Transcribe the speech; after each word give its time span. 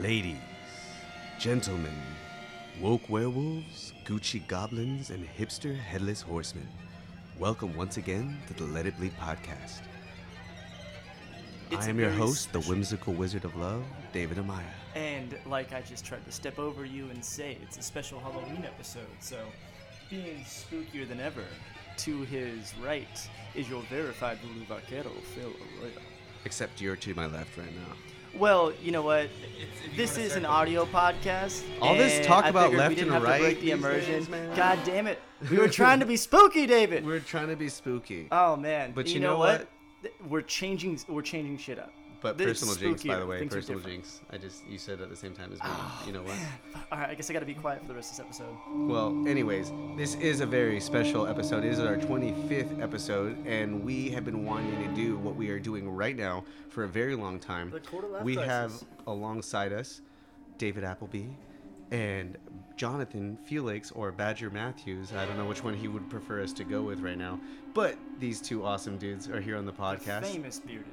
Ladies, 0.00 0.36
gentlemen, 1.38 1.94
woke 2.82 3.08
werewolves, 3.08 3.94
Gucci 4.04 4.46
goblins, 4.46 5.08
and 5.08 5.26
hipster 5.26 5.74
headless 5.74 6.20
horsemen, 6.20 6.68
welcome 7.38 7.74
once 7.74 7.96
again 7.96 8.36
to 8.46 8.52
the 8.52 8.64
Let 8.64 8.84
It 8.84 8.98
Bleed 8.98 9.16
podcast. 9.18 9.80
It's 11.70 11.86
I 11.86 11.88
am 11.88 11.98
your 11.98 12.10
host, 12.10 12.52
the 12.52 12.60
whimsical 12.60 13.14
wizard 13.14 13.46
of 13.46 13.56
love, 13.56 13.84
David 14.12 14.36
Amaya. 14.36 14.64
And 14.94 15.38
like 15.46 15.72
I 15.72 15.80
just 15.80 16.04
tried 16.04 16.26
to 16.26 16.32
step 16.32 16.58
over 16.58 16.84
you 16.84 17.08
and 17.08 17.24
say, 17.24 17.56
it's 17.62 17.78
a 17.78 17.82
special 17.82 18.20
Halloween 18.20 18.66
episode, 18.66 19.06
so 19.20 19.38
being 20.10 20.44
spookier 20.44 21.08
than 21.08 21.20
ever. 21.20 21.44
To 21.98 22.22
his 22.24 22.74
right 22.84 23.30
is 23.54 23.66
your 23.66 23.80
verified 23.84 24.36
voodoo 24.40 24.66
vaquero, 24.66 25.10
Phil 25.34 25.48
Arroyo. 25.80 26.00
Except 26.44 26.82
you're 26.82 26.96
to 26.96 27.14
my 27.14 27.24
left 27.24 27.56
right 27.56 27.74
now. 27.74 27.96
Well, 28.38 28.72
you 28.82 28.92
know 28.92 29.02
what? 29.02 29.28
This 29.96 30.18
is 30.18 30.36
an 30.36 30.44
audio 30.44 30.84
podcast. 30.84 31.62
All 31.80 31.94
this 31.94 32.26
talk 32.26 32.44
about 32.44 32.74
left 32.74 32.98
and 32.98 33.10
right 33.10 33.40
break 33.40 33.60
the 33.62 33.70
immersion. 33.70 34.24
days. 34.24 34.56
God 34.56 34.78
damn 34.84 35.06
it! 35.06 35.18
We 35.50 35.58
were 35.58 35.68
trying 35.68 36.00
to 36.00 36.06
be 36.06 36.16
spooky, 36.16 36.66
David. 36.66 37.04
We're 37.04 37.20
trying 37.20 37.48
to 37.48 37.56
be 37.56 37.68
spooky, 37.68 38.28
oh 38.32 38.56
man! 38.56 38.92
But 38.94 39.06
you, 39.08 39.14
you 39.14 39.20
know, 39.20 39.34
know 39.34 39.38
what? 39.38 39.68
Th- 40.02 40.14
We're 40.28 40.42
changing. 40.42 40.98
We're 41.08 41.22
changing 41.22 41.58
shit 41.58 41.78
up. 41.78 41.92
But 42.26 42.38
This 42.38 42.58
personal 42.58 42.74
jinx, 42.74 43.04
by 43.04 43.20
the 43.20 43.26
way. 43.26 43.38
Things 43.38 43.54
Personal 43.54 43.80
jinx. 43.80 44.20
I 44.32 44.36
just 44.36 44.66
you 44.66 44.78
said 44.78 45.00
at 45.00 45.10
the 45.10 45.14
same 45.16 45.32
time 45.32 45.52
as 45.52 45.60
me. 45.60 45.68
Oh, 45.68 46.02
you 46.04 46.12
know 46.12 46.22
what? 46.22 46.34
All 46.90 46.98
right, 46.98 47.10
I 47.10 47.14
guess 47.14 47.30
I 47.30 47.32
got 47.32 47.38
to 47.38 47.46
be 47.46 47.54
quiet 47.54 47.82
for 47.82 47.88
the 47.88 47.94
rest 47.94 48.10
of 48.10 48.16
this 48.16 48.26
episode. 48.26 48.56
Well, 48.88 49.10
anyways, 49.28 49.70
this 49.96 50.16
is 50.16 50.40
a 50.40 50.46
very 50.46 50.80
special 50.80 51.28
episode. 51.28 51.64
It 51.64 51.70
is 51.70 51.78
our 51.78 51.96
25th 51.96 52.82
episode, 52.82 53.46
and 53.46 53.84
we 53.84 54.10
have 54.10 54.24
been 54.24 54.44
wanting 54.44 54.76
to 54.88 54.94
do 54.94 55.16
what 55.18 55.36
we 55.36 55.50
are 55.50 55.60
doing 55.60 55.88
right 55.88 56.16
now 56.16 56.44
for 56.68 56.82
a 56.82 56.88
very 56.88 57.14
long 57.14 57.38
time. 57.38 57.70
The 57.70 57.78
quarter 57.78 58.08
life 58.08 58.24
we 58.24 58.34
crisis. 58.34 58.52
have 58.52 58.82
alongside 59.06 59.72
us 59.72 60.00
David 60.58 60.82
Appleby 60.82 61.26
and 61.92 62.36
Jonathan 62.76 63.38
Felix 63.44 63.92
or 63.92 64.10
Badger 64.10 64.50
Matthews. 64.50 65.12
I 65.12 65.24
don't 65.26 65.36
know 65.36 65.46
which 65.46 65.62
one 65.62 65.74
he 65.74 65.86
would 65.86 66.10
prefer 66.10 66.42
us 66.42 66.52
to 66.54 66.64
go 66.64 66.82
with 66.82 66.98
right 66.98 67.16
now, 67.16 67.38
but 67.72 67.96
these 68.18 68.40
two 68.40 68.64
awesome 68.64 68.98
dudes 68.98 69.28
are 69.28 69.40
here 69.40 69.56
on 69.56 69.64
the 69.64 69.72
podcast. 69.72 70.24
Famous 70.24 70.58
bearded. 70.58 70.86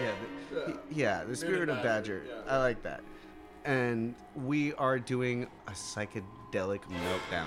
Yeah, 0.00 0.12
the, 0.50 0.78
yeah, 0.90 1.24
the 1.24 1.36
spirit 1.36 1.68
of 1.68 1.82
Badger. 1.82 2.22
I 2.48 2.58
like 2.58 2.82
that. 2.82 3.02
And 3.64 4.14
we 4.34 4.72
are 4.74 4.98
doing 4.98 5.46
a 5.68 5.72
psychedelic 5.72 6.80
meltdown. 6.82 7.46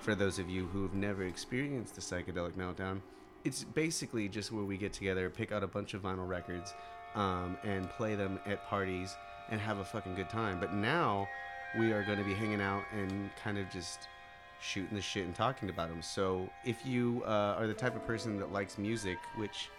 For 0.00 0.14
those 0.14 0.38
of 0.38 0.50
you 0.50 0.66
who 0.66 0.82
have 0.82 0.94
never 0.94 1.22
experienced 1.24 1.94
the 1.94 2.00
psychedelic 2.00 2.52
meltdown, 2.52 3.00
it's 3.44 3.64
basically 3.64 4.28
just 4.28 4.52
where 4.52 4.64
we 4.64 4.76
get 4.76 4.92
together, 4.92 5.30
pick 5.30 5.52
out 5.52 5.62
a 5.62 5.66
bunch 5.66 5.94
of 5.94 6.02
vinyl 6.02 6.28
records, 6.28 6.74
um, 7.14 7.56
and 7.64 7.88
play 7.90 8.14
them 8.14 8.38
at 8.46 8.66
parties 8.66 9.14
and 9.50 9.60
have 9.60 9.78
a 9.78 9.84
fucking 9.84 10.14
good 10.14 10.28
time. 10.28 10.58
But 10.60 10.74
now 10.74 11.28
we 11.78 11.92
are 11.92 12.02
going 12.04 12.18
to 12.18 12.24
be 12.24 12.34
hanging 12.34 12.60
out 12.60 12.82
and 12.92 13.30
kind 13.42 13.58
of 13.58 13.70
just 13.70 14.08
shooting 14.60 14.94
the 14.96 15.02
shit 15.02 15.24
and 15.24 15.34
talking 15.34 15.68
about 15.68 15.88
them. 15.88 16.02
So 16.02 16.48
if 16.64 16.84
you 16.84 17.22
uh, 17.26 17.56
are 17.58 17.66
the 17.66 17.74
type 17.74 17.96
of 17.96 18.06
person 18.06 18.38
that 18.38 18.52
likes 18.52 18.78
music, 18.78 19.18
which 19.36 19.70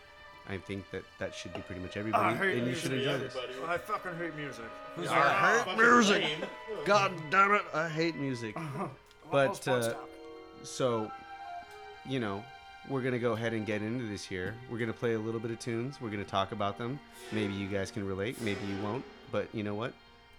I 0.48 0.58
think 0.58 0.90
that 0.92 1.04
that 1.20 1.34
should 1.34 1.54
be 1.54 1.62
pretty 1.62 1.82
much 1.82 1.98
everybody, 1.98 2.36
hate 2.36 2.58
and 2.60 2.68
you 2.68 2.76
should 2.76 2.94
enjoy 2.94 3.18
this. 3.18 3.36
I 3.68 3.78
fucking 3.78 4.16
hate 4.18 4.36
music. 4.36 4.66
I 5.10 5.64
hate 5.66 5.78
music. 5.78 6.24
God 6.86 7.12
damn 7.32 7.54
it, 7.56 7.64
I 7.74 7.90
hate 7.90 8.16
music. 8.16 8.56
But 9.32 9.68
uh, 9.68 9.96
so, 10.62 11.12
you 12.08 12.20
know, 12.20 12.44
we're 12.90 13.02
gonna 13.02 13.18
go 13.18 13.34
ahead 13.34 13.54
and 13.54 13.66
get 13.66 13.82
into 13.82 14.06
this 14.06 14.24
here. 14.24 14.54
We're 14.70 14.78
gonna 14.78 14.94
play 14.94 15.16
a 15.16 15.20
little 15.20 15.40
bit 15.40 15.50
of 15.50 15.60
tunes. 15.60 16.00
We're 16.00 16.12
gonna 16.12 16.24
talk 16.24 16.52
about 16.52 16.78
them. 16.78 17.00
Maybe 17.32 17.54
you 17.54 17.68
guys 17.68 17.90
can 17.90 18.06
relate. 18.06 18.40
Maybe 18.42 18.60
you 18.68 18.82
won't. 18.84 19.04
But 19.32 19.48
you 19.52 19.64
know 19.64 19.74
what? 19.74 19.94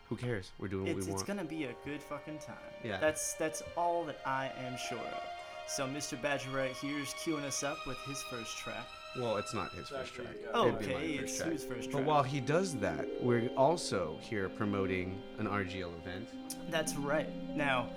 Who 0.09 0.17
cares? 0.17 0.53
We're 0.59 0.69
doing 0.69 0.85
what 0.85 0.97
it's, 0.99 1.07
we 1.07 1.13
it's 1.13 1.23
want. 1.23 1.27
gonna 1.27 1.45
be 1.45 1.65
a 1.65 1.75
good 1.85 2.01
fucking 2.01 2.39
time. 2.39 2.55
Yeah. 2.85 2.99
That's 2.99 3.35
that's 3.35 3.63
all 3.77 4.05
that 4.05 4.21
I 4.25 4.53
am 4.65 4.77
sure 4.89 4.99
of. 4.99 5.23
So 5.67 5.85
Mr. 5.87 6.21
Badger 6.23 6.51
right 6.51 6.71
here 6.77 6.99
is 7.01 7.09
queuing 7.09 7.43
us 7.45 7.65
up 7.65 7.79
with 7.89 7.99
his 8.07 8.23
first 8.31 8.57
track. 8.57 8.87
Well, 9.19 9.37
it's 9.37 9.55
not 9.55 9.73
his 9.73 9.89
first 9.89 10.15
track. 10.15 10.27
It'd 10.55 10.79
be 10.79 10.87
my 10.89 10.93
Okay, 10.95 11.17
first 11.19 11.23
it's 11.23 11.37
track. 11.39 11.51
whose 11.53 11.65
first 11.65 11.91
But 11.91 11.99
track? 11.99 12.07
while 12.07 12.23
he 12.23 12.41
does 12.41 12.75
that, 12.77 13.07
we're 13.23 13.49
also 13.57 14.19
here 14.21 14.49
promoting 14.49 15.21
an 15.39 15.47
RGL 15.47 15.93
event. 16.03 16.29
That's 16.71 16.95
right. 16.97 17.29
Now, 17.57 17.89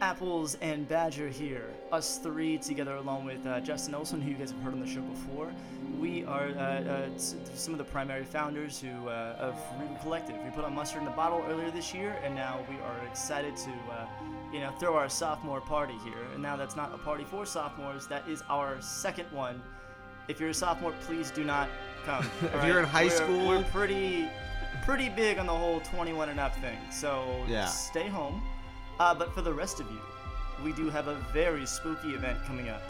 Apples 0.00 0.56
and 0.60 0.86
Badger 0.88 1.28
here, 1.28 1.70
us 1.92 2.18
three 2.18 2.58
together, 2.58 2.96
along 2.96 3.24
with 3.24 3.44
uh, 3.46 3.60
Justin 3.60 3.94
Olson, 3.94 4.20
who 4.20 4.30
you 4.30 4.36
guys 4.36 4.50
have 4.50 4.60
heard 4.60 4.74
on 4.74 4.80
the 4.80 4.86
show 4.86 5.00
before. 5.02 5.52
We 5.98 6.24
are 6.24 6.48
uh, 6.48 6.50
uh, 6.60 7.08
s- 7.14 7.36
some 7.54 7.72
of 7.72 7.78
the 7.78 7.84
primary 7.84 8.24
founders 8.24 8.80
who 8.80 9.08
uh, 9.08 9.36
of 9.38 9.54
Reboot 9.80 10.02
Collective. 10.02 10.36
We 10.44 10.50
put 10.50 10.64
on 10.64 10.74
Mustard 10.74 10.98
in 11.00 11.04
the 11.04 11.12
Bottle 11.12 11.44
earlier 11.48 11.70
this 11.70 11.94
year, 11.94 12.16
and 12.24 12.34
now 12.34 12.58
we 12.68 12.74
are 12.80 13.06
excited 13.08 13.56
to, 13.56 13.70
uh, 13.92 14.06
you 14.52 14.58
know, 14.60 14.72
throw 14.80 14.96
our 14.96 15.08
sophomore 15.08 15.60
party 15.60 15.94
here. 16.04 16.18
And 16.34 16.42
now 16.42 16.56
that's 16.56 16.76
not 16.76 16.92
a 16.92 16.98
party 16.98 17.24
for 17.24 17.46
sophomores; 17.46 18.06
that 18.08 18.28
is 18.28 18.42
our 18.50 18.80
second 18.82 19.26
one. 19.30 19.62
If 20.28 20.40
you're 20.40 20.50
a 20.50 20.54
sophomore, 20.54 20.92
please 21.06 21.30
do 21.30 21.44
not 21.44 21.68
come. 22.04 22.26
If 22.42 22.54
all 22.54 22.66
you're 22.66 22.78
in 22.80 22.84
high 22.86 23.04
We're- 23.04 23.16
school- 23.16 23.48
we're 23.48 23.62
pretty, 23.64 24.28
pretty 24.84 25.08
big 25.08 25.38
on 25.38 25.46
the 25.46 25.54
whole 25.54 25.80
21 25.80 26.28
and 26.30 26.40
up 26.40 26.54
thing. 26.56 26.78
So 26.90 27.44
Yeah. 27.48 27.66
stay 27.66 28.08
home. 28.08 28.42
Uh, 29.00 29.14
but 29.14 29.34
for 29.34 29.42
the 29.42 29.52
rest 29.52 29.80
of 29.80 29.90
you, 29.90 30.00
we 30.62 30.72
do 30.72 30.88
have 30.90 31.08
a 31.08 31.16
very 31.32 31.66
spooky 31.66 32.10
event 32.14 32.38
coming 32.46 32.68
up 32.68 32.82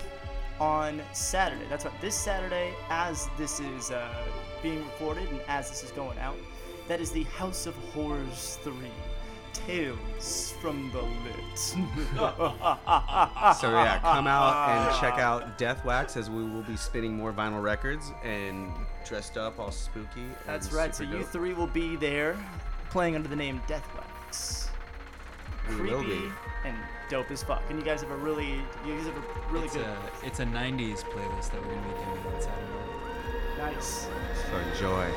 on 0.60 1.00
Saturday. 1.12 1.64
That's 1.68 1.84
right, 1.84 2.00
this 2.00 2.14
Saturday, 2.14 2.72
as 2.90 3.28
this 3.38 3.58
is 3.58 3.90
uh, 3.90 4.08
being 4.62 4.84
recorded 4.84 5.28
and 5.30 5.40
as 5.48 5.70
this 5.70 5.82
is 5.82 5.90
going 5.92 6.18
out, 6.18 6.36
that 6.88 7.00
is 7.00 7.10
the 7.10 7.24
House 7.24 7.66
of 7.66 7.74
Horrors 7.94 8.58
3 8.62 8.74
Tales 9.54 10.54
from 10.60 10.91
the 10.92 11.00
Lit. 11.00 11.59
So 11.59 11.76
yeah, 13.70 13.98
come 14.03 14.26
out 14.26 14.69
and 14.69 15.00
check 15.00 15.15
out 15.19 15.56
Death 15.59 15.84
Wax 15.84 16.16
as 16.16 16.28
we 16.28 16.42
will 16.44 16.62
be 16.62 16.76
spinning 16.76 17.16
more 17.16 17.32
vinyl 17.32 17.62
records 17.62 18.12
and 18.22 18.70
dressed 19.06 19.37
up 19.38 19.59
all 19.59 19.70
spooky. 19.70 20.26
That's 20.47 20.72
right, 20.72 20.94
so 20.94 21.04
super 21.04 21.16
you 21.19 21.25
three 21.25 21.54
will 21.54 21.66
be 21.69 21.97
there 21.97 22.37
playing 22.91 23.14
under 23.16 23.28
the 23.28 23.37
name 23.37 23.60
Death 23.66 23.88
Wax. 23.94 24.69
We 25.70 25.76
will 25.91 26.03
Creepy 26.03 26.20
be. 26.20 26.32
and 26.66 26.76
dope 27.09 27.31
as 27.31 27.43
fuck. 27.43 27.62
And 27.70 27.78
you 27.78 27.84
guys 27.84 28.03
have 28.03 28.10
a 28.10 28.16
really, 28.16 28.60
you 28.87 28.94
guys 28.97 29.06
have 29.06 29.16
a 29.16 29.22
really 29.53 29.66
it's 29.66 29.76
good. 29.76 29.84
a 29.87 29.97
it's 30.22 30.41
a 30.41 30.44
'90s 30.44 31.03
playlist 31.04 31.50
that 31.53 31.62
we're 31.62 31.75
gonna 31.75 31.88
be 31.88 31.94
doing 31.94 32.34
on 32.34 32.41
Saturday. 32.43 33.75
Nice. 33.76 34.09
So 34.50 34.59
enjoy. 34.59 35.10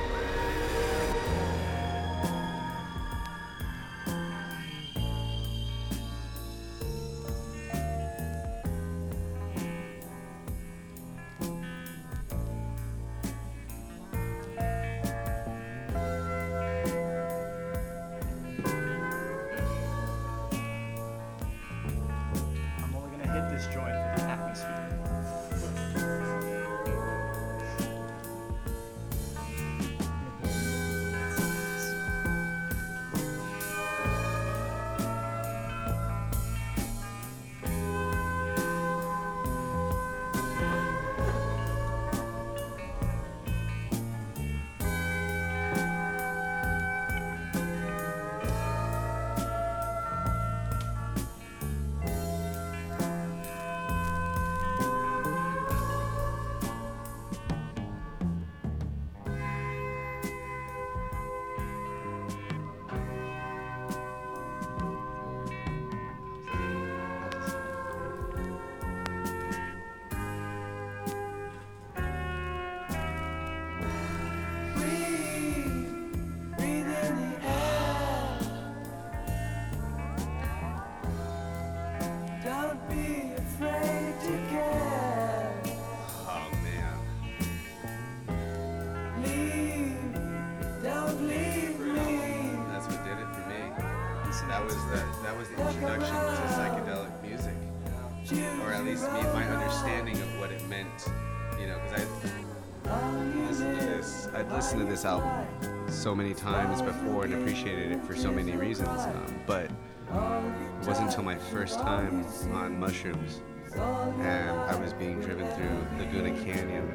Many 106.18 106.34
times 106.34 106.82
before 106.82 107.26
and 107.26 107.34
appreciated 107.36 107.92
it 107.92 108.04
for 108.04 108.16
so 108.16 108.32
many 108.32 108.52
reasons, 108.54 109.02
um, 109.02 109.40
but 109.46 109.66
it 109.66 110.88
wasn't 110.88 111.08
until 111.08 111.24
my 111.24 111.36
first 111.36 111.80
time 111.80 112.26
on 112.54 112.80
mushrooms 112.80 113.42
and 113.76 114.60
I 114.60 114.76
was 114.76 114.94
being 114.94 115.20
driven 115.20 115.48
through 115.52 115.88
Laguna 115.98 116.32
Canyon. 116.44 116.92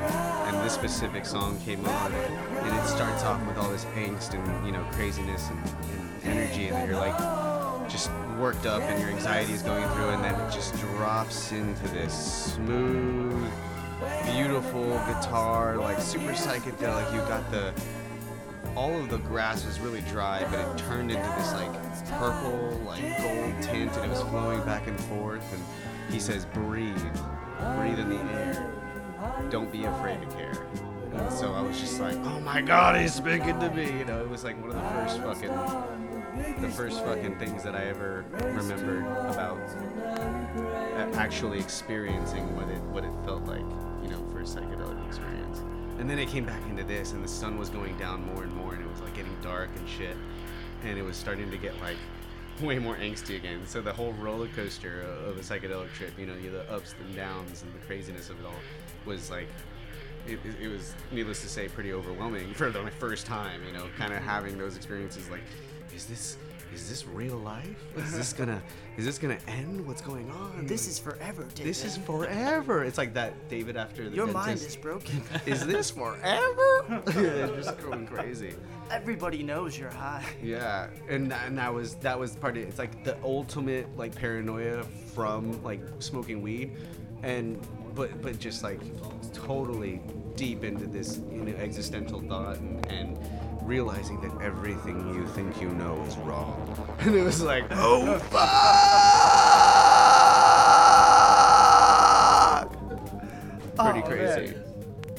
And 0.00 0.56
this 0.64 0.72
specific 0.72 1.26
song 1.26 1.58
came 1.60 1.84
on, 1.84 2.12
and 2.12 2.78
it 2.78 2.86
starts 2.86 3.22
off 3.24 3.44
with 3.46 3.58
all 3.58 3.70
this 3.70 3.84
angst 3.96 4.34
and 4.34 4.66
you 4.66 4.72
know 4.72 4.84
craziness 4.92 5.48
and, 5.48 5.58
and 5.92 6.38
energy, 6.38 6.68
and 6.68 6.88
you're 6.88 6.98
like 6.98 7.16
just 7.88 8.10
worked 8.38 8.66
up, 8.66 8.82
and 8.82 9.00
your 9.00 9.10
anxiety 9.10 9.52
is 9.52 9.62
going 9.62 9.86
through, 9.90 10.10
and 10.10 10.22
then 10.22 10.34
it 10.34 10.52
just 10.52 10.76
drops 10.76 11.52
into 11.52 11.88
this 11.88 12.54
smooth, 12.54 13.50
beautiful 14.32 14.88
guitar, 15.06 15.76
like 15.76 15.98
super 15.98 16.32
psychedelic. 16.32 17.12
You 17.12 17.18
got 17.20 17.50
the 17.50 17.72
all 18.76 18.96
of 18.96 19.08
the 19.08 19.18
grass 19.18 19.64
was 19.64 19.80
really 19.80 20.02
dry, 20.02 20.44
but 20.50 20.60
it 20.60 20.78
turned 20.78 21.10
into 21.10 21.34
this 21.36 21.52
like 21.52 21.72
purple, 22.18 22.80
like 22.86 23.02
gold 23.18 23.62
tint, 23.62 23.92
and 23.96 24.04
it 24.04 24.10
was 24.10 24.22
flowing 24.22 24.62
back 24.64 24.86
and 24.86 24.98
forth. 25.00 25.44
And 25.52 25.62
he 26.12 26.20
says, 26.20 26.44
"Breathe, 26.46 26.96
breathe 27.76 27.98
in 27.98 28.08
the 28.10 28.20
air. 28.34 28.72
Don't 29.50 29.70
be 29.72 29.84
afraid 29.84 30.20
to 30.20 30.26
care." 30.36 30.66
And 31.12 31.32
so 31.32 31.54
I 31.54 31.60
was 31.60 31.80
just 31.80 32.00
like, 32.00 32.16
"Oh 32.16 32.40
my 32.40 32.60
God, 32.60 33.00
he's 33.00 33.14
speaking 33.14 33.58
to 33.58 33.70
me!" 33.70 33.98
You 33.98 34.04
know, 34.04 34.20
it 34.20 34.28
was 34.28 34.44
like 34.44 34.60
one 34.60 34.70
of 34.70 34.76
the 34.76 34.90
first 34.90 35.18
fucking, 35.22 36.62
the 36.62 36.68
first 36.68 37.04
fucking 37.04 37.38
things 37.38 37.62
that 37.64 37.74
I 37.74 37.86
ever 37.86 38.24
remembered 38.54 39.06
about 39.30 39.58
actually 41.14 41.58
experiencing 41.58 42.44
what 42.56 42.68
it 42.68 42.80
what 42.92 43.04
it 43.04 43.12
felt 43.24 43.44
like, 43.44 43.64
psychedelic 44.54 45.06
experience. 45.06 45.60
And 45.98 46.08
then 46.08 46.18
it 46.18 46.28
came 46.28 46.44
back 46.44 46.62
into 46.68 46.84
this, 46.84 47.12
and 47.12 47.22
the 47.22 47.28
sun 47.28 47.58
was 47.58 47.68
going 47.68 47.96
down 47.98 48.24
more 48.24 48.44
and 48.44 48.54
more, 48.54 48.74
and 48.74 48.84
it 48.84 48.90
was 48.90 49.00
like 49.00 49.14
getting 49.14 49.36
dark 49.42 49.68
and 49.76 49.88
shit, 49.88 50.16
and 50.84 50.98
it 50.98 51.02
was 51.02 51.16
starting 51.16 51.50
to 51.50 51.56
get 51.56 51.78
like 51.80 51.96
way 52.62 52.78
more 52.78 52.96
angsty 52.96 53.36
again. 53.36 53.60
So 53.66 53.80
the 53.80 53.92
whole 53.92 54.12
roller 54.14 54.48
coaster 54.48 55.02
of 55.02 55.36
a 55.36 55.40
psychedelic 55.40 55.92
trip, 55.92 56.12
you 56.18 56.26
know, 56.26 56.34
the 56.40 56.70
ups 56.70 56.94
and 57.00 57.14
downs 57.14 57.62
and 57.62 57.72
the 57.74 57.84
craziness 57.86 58.30
of 58.30 58.40
it 58.40 58.46
all, 58.46 58.60
was 59.04 59.30
like. 59.30 59.48
It, 60.26 60.40
it- 60.60 60.68
was, 60.68 60.94
needless 61.10 61.40
to 61.40 61.48
say, 61.48 61.68
pretty 61.68 61.92
overwhelming 61.92 62.52
for 62.54 62.70
the 62.70 62.90
first 62.98 63.24
time. 63.24 63.62
You 63.64 63.72
know, 63.72 63.86
kind 63.96 64.12
of 64.12 64.18
mm-hmm. 64.18 64.28
having 64.28 64.58
those 64.58 64.76
experiences. 64.76 65.30
Like, 65.30 65.40
is 65.94 66.04
this 66.04 66.36
is 66.74 66.88
this 66.88 67.06
real 67.06 67.36
life? 67.36 67.76
Is 67.96 68.12
this 68.12 68.32
gonna 68.32 68.62
is 68.96 69.04
this 69.04 69.18
gonna 69.18 69.38
end? 69.46 69.86
What's 69.86 70.00
going 70.02 70.30
on? 70.30 70.66
This 70.66 70.82
Like, 70.84 70.90
is 70.90 70.98
forever, 70.98 71.42
David. 71.54 71.70
this 71.70 71.84
is 71.84 71.96
forever. 71.98 72.84
It's 72.84 72.98
like 72.98 73.14
that 73.14 73.48
David 73.48 73.76
after 73.76 74.08
the 74.08 74.14
Your 74.16 74.26
mind 74.26 74.46
dentist. 74.58 74.68
is 74.68 74.76
broken. 74.76 75.22
Is 75.46 75.66
this 75.66 75.90
forever? 75.90 77.02
yeah, 77.16 77.46
just 77.56 77.78
going 77.82 78.06
crazy. 78.06 78.54
Everybody 78.90 79.42
knows 79.42 79.78
you're 79.78 79.90
high. 79.90 80.24
Yeah, 80.42 80.88
and 81.08 81.30
tha- 81.30 81.40
and 81.46 81.56
that 81.58 81.72
was 81.72 81.94
that 81.96 82.18
was 82.18 82.36
part 82.36 82.56
of 82.56 82.62
it. 82.62 82.68
It's 82.68 82.78
like 82.78 83.04
the 83.04 83.16
ultimate 83.22 83.86
like 83.96 84.14
paranoia 84.14 84.82
from 85.14 85.62
like 85.62 85.80
smoking 86.00 86.42
weed, 86.42 86.76
and 87.22 87.58
but 87.94 88.20
but 88.22 88.38
just 88.38 88.62
like 88.62 88.80
totally 89.32 90.00
deep 90.36 90.64
into 90.64 90.86
this 90.86 91.20
you 91.32 91.42
know, 91.42 91.54
existential 91.56 92.20
thought 92.22 92.58
and, 92.58 92.86
and 92.86 93.18
realizing 93.68 94.18
that 94.22 94.32
everything 94.42 95.14
you 95.14 95.26
think 95.28 95.60
you 95.60 95.68
know 95.68 96.02
is 96.04 96.16
wrong, 96.18 96.56
and 97.00 97.14
it 97.14 97.22
was 97.22 97.42
like 97.42 97.64
oh, 97.70 98.14
oh 98.14 98.18
fuck, 102.58 102.70
pretty 103.92 104.00
Oh, 104.00 104.02
crazy. 104.08 104.54
man. 104.54 104.64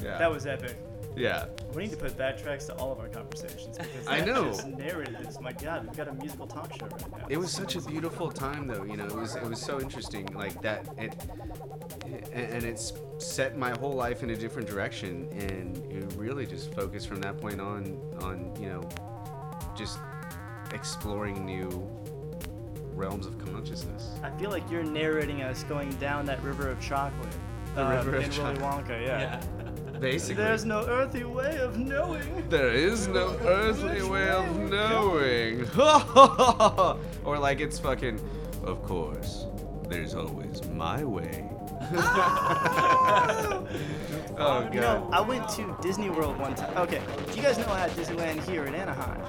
Yeah, 0.04 0.18
That 0.18 0.32
was 0.32 0.46
epic. 0.48 0.78
Yeah. 1.16 1.46
We 1.74 1.84
need 1.84 1.92
to 1.92 1.98
put 1.98 2.18
backtracks 2.18 2.66
to 2.68 2.76
all 2.76 2.92
of 2.92 3.00
our 3.00 3.08
conversations 3.08 3.78
because 3.78 4.08
I 4.08 4.24
know. 4.24 4.46
just 4.46 4.68
narrated 4.68 5.18
this. 5.20 5.40
My 5.40 5.52
God, 5.52 5.86
we've 5.86 5.96
got 5.96 6.08
a 6.08 6.14
musical 6.14 6.48
talk 6.48 6.74
show 6.74 6.88
right 6.88 7.12
now. 7.12 7.26
It 7.30 7.38
was 7.38 7.52
such 7.52 7.76
a 7.76 7.82
beautiful 7.82 8.32
time, 8.32 8.68
though. 8.68 8.84
You 8.84 8.98
know, 8.98 9.06
it 9.06 9.16
was 9.16 9.36
it 9.36 9.44
was 9.44 9.62
so 9.62 9.80
interesting, 9.80 10.26
like 10.34 10.62
that. 10.62 10.88
It 10.98 11.16
and, 12.34 12.54
and 12.54 12.64
it's 12.64 12.94
set 13.18 13.58
my 13.58 13.72
whole 13.80 13.94
life 13.94 14.24
in 14.24 14.32
a 14.32 14.36
different 14.36 14.68
direction, 14.68 15.28
and 15.32 15.78
you 15.92 16.08
really 16.18 16.46
just 16.46 16.74
focused 16.74 17.08
from 17.08 17.22
that 17.22 17.40
point 17.40 17.60
on 17.60 18.00
on 18.22 18.54
you 18.60 18.70
know 18.70 18.88
just 19.76 20.00
exploring 20.74 21.46
new 21.46 21.90
realms 22.94 23.26
of 23.26 23.38
consciousness. 23.46 24.10
I 24.24 24.30
feel 24.32 24.50
like 24.50 24.70
you're 24.70 24.84
narrating 24.84 25.42
us 25.42 25.64
going 25.64 25.90
down 25.96 26.26
that 26.26 26.44
river 26.44 26.70
of 26.70 26.80
chocolate. 26.82 27.34
The 27.76 27.86
uh, 27.86 27.96
river 27.96 28.16
of 28.16 28.24
in 28.24 28.30
Willy 28.30 28.58
chocolate. 28.58 28.88
Wonka, 28.88 29.06
yeah. 29.06 29.42
Basically, 30.00 30.44
There's 30.44 30.64
no 30.64 30.86
earthly 30.88 31.26
way 31.26 31.58
of 31.58 31.78
knowing. 31.78 32.48
There 32.50 32.72
is 32.72 33.08
no 33.08 33.38
earthly 33.42 34.02
way 34.02 34.30
of 34.30 34.58
knowing. 34.70 35.70
or 37.26 37.38
like 37.38 37.60
it's 37.60 37.78
fucking, 37.80 38.20
of 38.64 38.82
course, 38.84 39.46
there's 39.90 40.16
always 40.16 40.66
my 40.70 41.04
way. 41.04 41.50
oh 41.92 43.68
god. 44.72 45.10
I 45.12 45.22
went 45.22 45.50
to 45.50 45.76
Disney 45.82 46.10
World 46.10 46.40
one 46.40 46.56
time. 46.56 46.78
Okay, 46.78 47.02
Do 47.32 47.36
you 47.36 47.42
guys 47.42 47.58
know 47.58 47.68
I 47.68 47.80
had 47.80 47.92
Disneyland 47.92 48.48
here 48.48 48.66
in 48.66 48.76
Anaheim. 48.76 49.20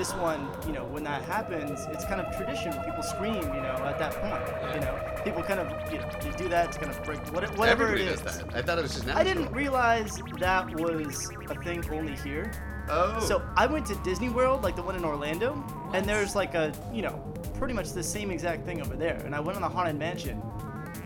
This 0.00 0.14
one, 0.14 0.48
you 0.66 0.72
know, 0.72 0.86
when 0.86 1.04
that 1.04 1.20
happens, 1.24 1.84
it's 1.90 2.06
kind 2.06 2.22
of 2.22 2.34
tradition. 2.34 2.72
People 2.86 3.02
scream, 3.02 3.34
you 3.34 3.60
know, 3.60 3.76
at 3.84 3.98
that 3.98 4.14
point. 4.14 4.74
You 4.74 4.80
know, 4.80 4.98
people 5.24 5.42
kind 5.42 5.60
of, 5.60 5.92
you 5.92 5.98
know, 5.98 6.08
you 6.24 6.32
do 6.38 6.48
that. 6.48 6.68
It's 6.68 6.78
kind 6.78 6.90
of 6.90 7.04
break 7.04 7.18
what- 7.34 7.54
whatever 7.58 7.82
Everybody 7.84 8.04
it 8.04 8.12
is. 8.14 8.22
does 8.22 8.38
that. 8.38 8.56
I 8.56 8.62
thought 8.62 8.78
it 8.78 8.82
was 8.82 8.94
just 8.94 9.04
natural. 9.04 9.20
I 9.20 9.30
didn't 9.30 9.52
realize 9.52 10.18
that 10.38 10.70
was 10.80 11.30
a 11.50 11.54
thing 11.56 11.84
only 11.92 12.16
here. 12.16 12.50
Oh. 12.88 13.20
So 13.20 13.42
I 13.58 13.66
went 13.66 13.84
to 13.88 13.94
Disney 13.96 14.30
World, 14.30 14.62
like 14.62 14.74
the 14.74 14.80
one 14.82 14.96
in 14.96 15.04
Orlando, 15.04 15.62
and 15.92 16.06
there's 16.06 16.34
like 16.34 16.54
a, 16.54 16.72
you 16.94 17.02
know, 17.02 17.22
pretty 17.58 17.74
much 17.74 17.92
the 17.92 18.02
same 18.02 18.30
exact 18.30 18.64
thing 18.64 18.80
over 18.80 18.96
there. 18.96 19.20
And 19.26 19.34
I 19.34 19.40
went 19.40 19.56
on 19.56 19.60
the 19.60 19.68
Haunted 19.68 19.98
Mansion, 19.98 20.40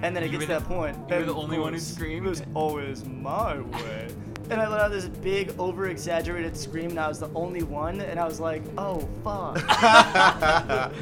and 0.02 0.14
then 0.14 0.22
it 0.22 0.26
You 0.30 0.38
gets 0.38 0.44
to 0.44 0.52
that 0.60 0.64
point. 0.68 0.96
you 0.96 1.02
were 1.16 1.20
and 1.22 1.28
the 1.28 1.34
only 1.34 1.58
one 1.58 1.72
who 1.72 1.80
screamed? 1.80 2.26
It 2.26 2.28
was 2.30 2.44
always 2.54 3.04
my 3.04 3.58
way. 3.58 4.06
And 4.50 4.60
I 4.60 4.68
let 4.68 4.80
out 4.80 4.90
this 4.90 5.06
big, 5.06 5.54
over-exaggerated 5.58 6.56
scream, 6.56 6.90
and 6.90 7.00
I 7.00 7.08
was 7.08 7.18
the 7.20 7.30
only 7.34 7.62
one. 7.62 8.00
And 8.00 8.20
I 8.20 8.24
was 8.26 8.40
like, 8.40 8.62
"Oh 8.76 9.08
fuck! 9.24 9.58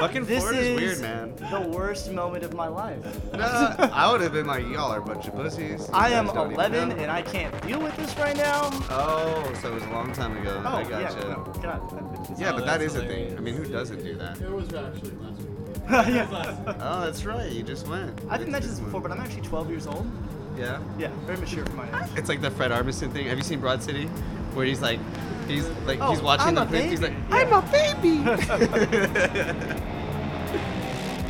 Fucking 0.00 0.24
this 0.24 0.42
Florida's 0.42 0.66
is 0.66 0.80
weird, 0.80 1.00
man. 1.00 1.36
the 1.50 1.60
worst 1.68 2.10
moment 2.10 2.42
of 2.42 2.54
my 2.54 2.66
life." 2.68 2.96
Nah, 3.36 3.74
I 3.92 4.10
would 4.10 4.20
have 4.22 4.32
been 4.32 4.46
like, 4.46 4.64
y'all 4.64 4.90
are 4.92 4.98
a 4.98 5.02
bunch 5.04 5.26
of 5.28 5.34
pussies. 5.34 5.86
You 5.88 5.92
I 5.92 6.08
am 6.10 6.24
guys 6.26 6.34
don't 6.34 6.52
even 6.52 6.54
11, 6.74 6.92
and 6.98 7.10
I 7.10 7.20
can't 7.22 7.60
deal 7.66 7.80
with 7.80 7.94
this 7.96 8.16
right 8.16 8.36
now. 8.36 8.70
Oh, 8.90 9.52
so 9.60 9.72
it 9.72 9.74
was 9.74 9.82
a 9.84 9.90
long 9.90 10.12
time 10.12 10.36
ago. 10.38 10.62
Oh 10.64 10.68
I 10.76 10.80
yeah, 10.82 10.88
gotcha. 11.02 11.28
no, 11.28 11.44
God. 11.62 12.38
Yeah, 12.38 12.52
Oh, 12.52 12.56
but 12.56 12.64
that's 12.66 12.82
is 12.84 12.94
a 12.96 13.04
thing. 13.04 13.36
I 13.36 13.40
mean, 13.40 13.54
who 13.56 13.64
doesn't 13.66 14.02
do 14.02 14.14
that? 14.16 14.40
It 14.40 14.50
was 14.50 14.72
actually 14.72 15.10
last 15.16 15.38
week. 15.40 15.48
yeah. 15.90 16.74
Oh, 16.80 17.04
that's 17.04 17.24
right. 17.26 17.52
You 17.52 17.62
just 17.62 17.86
went. 17.86 18.18
I 18.30 18.38
didn't 18.38 18.52
mention 18.52 18.70
this 18.70 18.80
before, 18.80 19.00
but 19.02 19.12
I'm 19.12 19.20
actually 19.20 19.42
12 19.42 19.68
years 19.70 19.86
old. 19.86 20.10
Yeah. 20.56 20.80
Yeah, 20.98 21.10
very 21.26 21.38
mature 21.38 21.64
for 21.66 21.72
my 21.76 21.86
age. 22.04 22.10
It's 22.16 22.28
like 22.28 22.40
the 22.40 22.50
Fred 22.50 22.70
Armisen 22.70 23.12
thing. 23.12 23.26
Have 23.26 23.38
you 23.38 23.44
seen 23.44 23.60
Broad 23.60 23.82
City? 23.82 24.06
Where 24.54 24.64
he's 24.64 24.80
like, 24.80 24.98
he's 25.46 25.68
like, 25.86 25.98
Oh, 26.00 26.10
he's 26.10 26.22
watching 26.22 26.48
I'm 26.48 26.54
the 26.54 26.62
a 26.62 26.66
clip. 26.66 26.84
He's 26.86 27.02
like, 27.02 27.12
baby. 27.30 27.42
I'm 27.42 27.52
a 27.52 27.62
baby. 27.70 28.22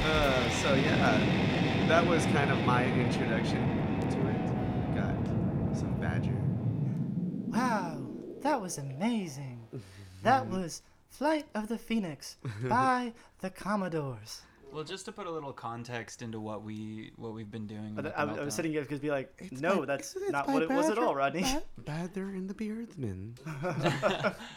uh, 0.04 0.50
so 0.50 0.74
yeah, 0.74 1.86
that 1.88 2.06
was 2.06 2.24
kind 2.26 2.50
of 2.50 2.58
my 2.64 2.84
introduction 2.84 4.00
to 4.10 4.18
it. 4.28 4.94
Got 4.94 5.76
some 5.76 5.94
Badger. 6.00 6.32
Wow, 7.48 7.98
that 8.42 8.60
was 8.60 8.78
amazing. 8.78 9.66
That 10.22 10.46
was 10.50 10.82
Flight 11.10 11.46
of 11.54 11.68
the 11.68 11.78
Phoenix 11.78 12.36
by 12.68 13.12
the 13.40 13.50
Commodores. 13.50 14.42
Well, 14.76 14.84
just 14.84 15.06
to 15.06 15.12
put 15.12 15.26
a 15.26 15.30
little 15.30 15.54
context 15.54 16.20
into 16.20 16.38
what 16.38 16.62
we 16.62 17.10
what 17.16 17.32
we've 17.32 17.50
been 17.50 17.66
doing. 17.66 17.94
I, 17.98 18.02
with 18.02 18.12
I, 18.14 18.22
I 18.24 18.44
was 18.44 18.54
sitting 18.54 18.72
here 18.72 18.82
because 18.82 18.98
be 19.00 19.10
like, 19.10 19.32
It's 19.38 19.58
no, 19.58 19.78
by- 19.80 19.86
that's 19.86 20.14
not 20.28 20.48
what 20.48 20.62
it 20.62 20.70
was 20.70 20.90
at 20.90 20.98
all, 20.98 21.14
Rodney. 21.14 21.40
Ba- 21.40 21.62
Badger 21.78 22.28
and 22.28 22.46
the 22.46 22.52
Beardman. 22.52 23.36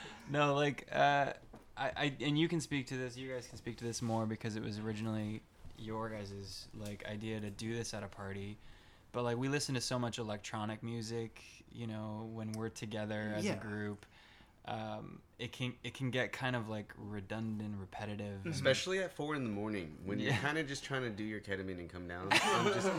no, 0.29 0.55
like 0.55 0.85
uh, 0.91 1.31
I, 1.77 1.91
I 1.95 2.13
and 2.19 2.38
you 2.38 2.49
can 2.49 2.59
speak 2.59 2.88
to 2.88 2.97
this. 2.97 3.15
You 3.15 3.31
guys 3.31 3.47
can 3.47 3.57
speak 3.57 3.77
to 3.77 3.85
this 3.85 4.01
more 4.01 4.25
because 4.25 4.57
it 4.57 4.61
was 4.61 4.77
originally 4.77 5.41
your 5.77 6.09
guys' 6.09 6.67
like 6.77 7.05
idea 7.09 7.39
to 7.39 7.49
do 7.49 7.73
this 7.73 7.93
at 7.93 8.03
a 8.03 8.09
party. 8.09 8.57
But 9.13 9.23
like 9.23 9.38
we 9.38 9.47
listen 9.47 9.73
to 9.75 9.81
so 9.81 9.97
much 9.97 10.17
electronic 10.19 10.83
music, 10.83 11.41
you 11.71 11.88
know, 11.88 12.29
when 12.33 12.51
we're 12.51 12.67
together 12.67 13.33
as 13.38 13.45
Yeah. 13.45 13.53
a 13.53 13.55
group, 13.55 14.05
um, 14.69 15.19
it 15.39 15.51
can 15.51 15.73
it 15.83 15.93
can 15.93 16.11
get 16.11 16.31
kind 16.31 16.55
of 16.55 16.69
like 16.69 16.93
redundant, 16.97 17.75
repetitive. 17.79 18.39
and- 18.45 18.53
Especially 18.53 18.99
at 18.99 19.11
four 19.15 19.35
in 19.35 19.43
the 19.43 19.49
morning 19.49 19.97
when 20.05 20.19
you're 20.19 20.33
kind 20.33 20.57
of 20.57 20.67
just 20.67 20.83
trying 20.83 21.01
to 21.03 21.09
do 21.09 21.23
your 21.23 21.39
ketamine 21.39 21.79
and 21.79 21.89
come 21.89 22.07
down, 22.07 22.29
just, 22.73 22.89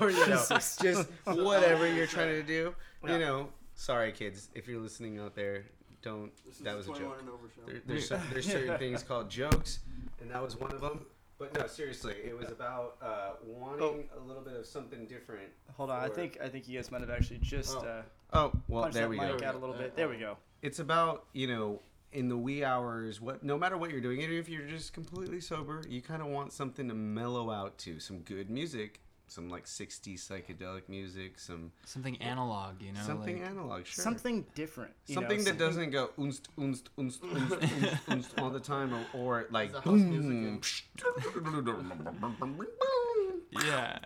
or 0.00 0.10
you 0.10 0.26
know, 0.26 0.44
just 0.48 1.08
whatever 1.24 1.86
you're 1.92 2.06
trying 2.06 2.28
to 2.34 2.42
do. 2.42 2.74
Yeah. 3.04 3.12
You 3.12 3.18
know, 3.18 3.48
sorry 3.74 4.10
kids, 4.12 4.48
if 4.54 4.66
you're 4.66 4.80
listening 4.80 5.18
out 5.20 5.34
there, 5.34 5.66
don't. 6.02 6.32
This 6.46 6.58
That 6.58 6.76
was 6.76 6.86
a 6.88 6.92
joke. 6.94 7.18
and 7.20 7.28
over 7.28 7.48
show. 7.54 7.62
There, 7.66 7.80
there's 7.86 8.08
there's 8.32 8.46
certain 8.46 8.78
things 8.78 9.02
called 9.02 9.30
jokes, 9.30 9.78
and 10.20 10.30
that 10.30 10.42
was 10.42 10.56
one 10.56 10.72
of 10.72 10.80
them. 10.80 11.06
But 11.42 11.58
no, 11.58 11.66
seriously, 11.66 12.14
it 12.24 12.38
was 12.38 12.50
about 12.50 12.98
uh, 13.02 13.30
wanting 13.44 14.08
a 14.16 14.20
little 14.20 14.42
bit 14.42 14.54
of 14.54 14.64
something 14.64 15.06
different. 15.06 15.48
Hold 15.76 15.90
on, 15.90 15.98
I 16.04 16.08
think 16.08 16.38
I 16.40 16.48
think 16.48 16.68
you 16.68 16.78
guys 16.78 16.92
might 16.92 17.00
have 17.00 17.10
actually 17.10 17.38
just 17.38 17.76
Oh. 17.78 17.80
uh, 17.80 18.02
Oh, 18.32 18.52
well, 18.68 18.88
there 18.90 19.08
we 19.08 19.16
go. 19.16 19.24
out 19.44 19.56
a 19.56 19.58
little 19.58 19.74
bit. 19.74 19.96
There 19.96 20.08
we 20.08 20.18
go. 20.18 20.36
It's 20.62 20.78
about 20.78 21.24
you 21.32 21.48
know 21.48 21.80
in 22.12 22.28
the 22.28 22.36
wee 22.36 22.62
hours. 22.62 23.20
What 23.20 23.42
no 23.42 23.58
matter 23.58 23.76
what 23.76 23.90
you're 23.90 24.00
doing, 24.00 24.20
even 24.20 24.36
if 24.36 24.48
you're 24.48 24.68
just 24.68 24.92
completely 24.92 25.40
sober, 25.40 25.82
you 25.88 26.00
kind 26.00 26.22
of 26.22 26.28
want 26.28 26.52
something 26.52 26.86
to 26.86 26.94
mellow 26.94 27.50
out 27.50 27.76
to. 27.78 27.98
Some 27.98 28.20
good 28.20 28.48
music, 28.48 29.00
some 29.32 29.48
like 29.48 29.64
'60s 29.64 30.20
psychedelic 30.28 30.88
music, 30.88 31.38
some 31.38 31.72
Something 31.84 32.16
analog, 32.20 32.80
you 32.82 32.92
know. 32.92 33.00
something 33.00 33.40
like, 33.40 33.50
analog, 33.50 33.86
sure. 33.86 34.02
Something 34.04 34.44
different. 34.54 34.92
you 35.06 35.14
know, 35.14 35.20
something 35.22 35.38
that 35.38 35.46
something- 35.58 35.66
doesn't 35.66 35.90
go 35.90 36.10
unst 36.18 36.42
unst 36.58 36.84
unst 36.98 37.20
unst 37.20 37.58
unst, 37.60 37.98
unst 38.08 38.42
all 38.42 38.50
the 38.50 38.60
time, 38.60 38.92
or, 38.92 39.04
or 39.14 39.46
like 39.50 39.72
the 39.72 39.80
house 39.80 40.00
music 40.00 40.30
boom. 40.30 40.60
Yeah. 43.64 43.98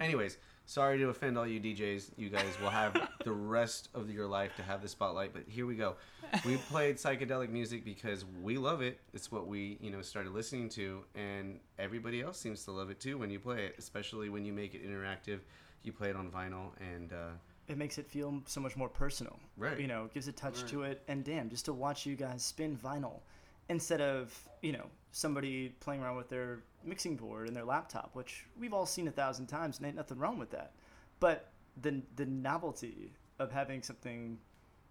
Anyways, 0.00 0.38
sorry 0.68 0.98
to 0.98 1.08
offend 1.08 1.38
all 1.38 1.46
you 1.46 1.58
DJs. 1.58 2.10
You 2.16 2.28
guys 2.28 2.44
will 2.60 2.68
have 2.68 2.94
the 3.24 3.32
rest 3.32 3.88
of 3.94 4.10
your 4.10 4.26
life 4.26 4.54
to 4.56 4.62
have 4.62 4.82
the 4.82 4.88
spotlight, 4.88 5.32
but 5.32 5.42
here 5.48 5.64
we 5.66 5.74
go. 5.74 5.96
We 6.44 6.58
played 6.58 6.96
psychedelic 6.96 7.48
music 7.48 7.84
because 7.86 8.26
we 8.42 8.58
love 8.58 8.82
it. 8.82 9.00
It's 9.14 9.32
what 9.32 9.46
we, 9.46 9.78
you 9.80 9.90
know, 9.90 10.02
started 10.02 10.32
listening 10.34 10.68
to, 10.70 11.02
and 11.14 11.58
everybody 11.78 12.20
else 12.20 12.38
seems 12.38 12.64
to 12.66 12.70
love 12.70 12.90
it 12.90 13.00
too 13.00 13.16
when 13.16 13.30
you 13.30 13.40
play 13.40 13.64
it, 13.64 13.76
especially 13.78 14.28
when 14.28 14.44
you 14.44 14.52
make 14.52 14.74
it 14.74 14.86
interactive. 14.86 15.40
You 15.84 15.92
play 15.92 16.10
it 16.10 16.16
on 16.16 16.28
vinyl, 16.30 16.72
and 16.94 17.12
uh, 17.14 17.30
it 17.66 17.78
makes 17.78 17.96
it 17.96 18.06
feel 18.06 18.42
so 18.44 18.60
much 18.60 18.76
more 18.76 18.90
personal. 18.90 19.38
Right. 19.56 19.80
You 19.80 19.86
know, 19.86 20.04
it 20.04 20.12
gives 20.12 20.28
a 20.28 20.32
touch 20.32 20.60
Right. 20.60 20.68
to 20.70 20.82
it. 20.82 21.02
And 21.08 21.24
damn, 21.24 21.48
just 21.48 21.64
to 21.64 21.72
watch 21.72 22.04
you 22.04 22.14
guys 22.14 22.42
spin 22.42 22.76
vinyl 22.76 23.20
instead 23.68 24.00
of, 24.00 24.36
you 24.62 24.72
know, 24.72 24.86
somebody 25.12 25.70
playing 25.80 26.02
around 26.02 26.16
with 26.16 26.28
their 26.28 26.60
mixing 26.84 27.16
board 27.16 27.48
and 27.48 27.56
their 27.56 27.64
laptop, 27.64 28.10
which 28.14 28.46
we've 28.58 28.72
all 28.72 28.86
seen 28.86 29.08
a 29.08 29.10
thousand 29.10 29.46
times 29.46 29.78
and 29.78 29.86
ain't 29.86 29.96
nothing 29.96 30.18
wrong 30.18 30.38
with 30.38 30.50
that. 30.50 30.72
But 31.20 31.50
the 31.80 32.02
the 32.16 32.26
novelty 32.26 33.12
of 33.38 33.52
having 33.52 33.82
something 33.82 34.38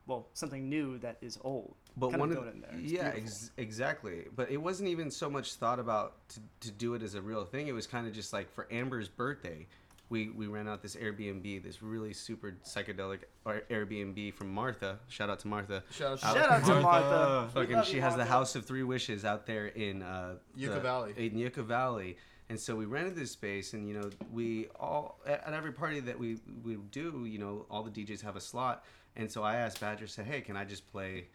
well, 0.08 0.30
something 0.34 0.70
new 0.70 0.98
that 1.00 1.18
is 1.22 1.38
old. 1.44 1.76
but 1.98 2.12
kind 2.12 2.22
one 2.22 2.32
of 2.32 2.38
of 2.38 2.62
there. 2.62 2.80
Yeah, 2.80 3.12
ex- 3.16 3.52
exactly. 3.58 4.26
But 4.34 4.50
it 4.50 4.58
wasn't 4.58 4.90
even 4.90 5.12
so 5.12 5.30
much 5.30 5.56
thought 5.56 5.80
about 5.80 6.28
to, 6.30 6.40
to 6.62 6.72
do 6.72 6.94
it 6.94 7.04
as 7.04 7.16
a 7.16 7.22
real 7.22 7.44
thing. 7.44 7.68
It 7.68 7.74
was 7.74 7.88
kind 7.88 8.08
of 8.08 8.14
just 8.14 8.32
like 8.32 8.50
for 8.54 8.68
Amber's 8.72 9.10
birthday, 9.10 9.68
we 10.10 10.30
we 10.30 10.48
ran 10.48 10.68
out 10.68 10.82
this 10.82 10.96
Airbnb, 10.96 11.64
this 11.64 11.82
really 11.82 12.14
super 12.14 12.56
psychedelic 12.66 13.20
Airbnb 13.46 14.34
from 14.34 14.54
Martha. 14.54 15.00
Shout 15.10 15.30
out 15.30 15.40
to 15.40 15.48
Martha. 15.48 15.84
Shout 15.92 16.14
out 16.14 16.20
to 16.20 16.26
Shout 16.26 16.52
out 16.52 16.66
to 16.66 16.82
Martha. 16.82 17.10
Martha. 17.10 17.50
Fucking, 17.54 17.84
she 17.84 17.96
you, 17.96 18.02
has 18.02 18.16
the 18.16 18.26
House 18.26 18.56
of 18.56 18.66
Three 18.66 18.84
Wishes 18.84 19.26
out 19.26 19.46
there 19.46 19.68
in 19.68 20.04
uh, 20.04 20.36
Yucca 20.56 20.76
the- 20.76 20.80
Valley. 20.80 21.14
In 21.18 21.38
Yucca 21.38 21.64
Valley, 21.64 22.18
and 22.50 22.60
so 22.60 22.76
we 22.76 22.86
rented 22.86 23.16
this 23.16 23.32
space, 23.32 23.74
and 23.74 23.88
you 23.88 23.94
know, 23.96 24.10
we 24.32 24.68
all 24.80 25.20
at 25.26 25.46
at 25.46 25.54
every 25.54 25.74
party 25.74 26.00
that 26.00 26.18
we 26.18 26.38
we 26.64 26.78
do, 26.92 27.26
you 27.26 27.40
know, 27.40 27.66
all 27.70 27.84
the 27.84 27.92
DJs 27.92 28.22
have 28.22 28.38
a 28.38 28.42
slot, 28.42 28.86
and 29.18 29.30
so 29.30 29.44
I 29.44 29.56
asked 29.56 29.82
Badger, 29.82 30.08
said, 30.08 30.26
"Hey, 30.26 30.42
can 30.42 30.56
I 30.56 30.64
just 30.64 30.90
play 30.90 31.28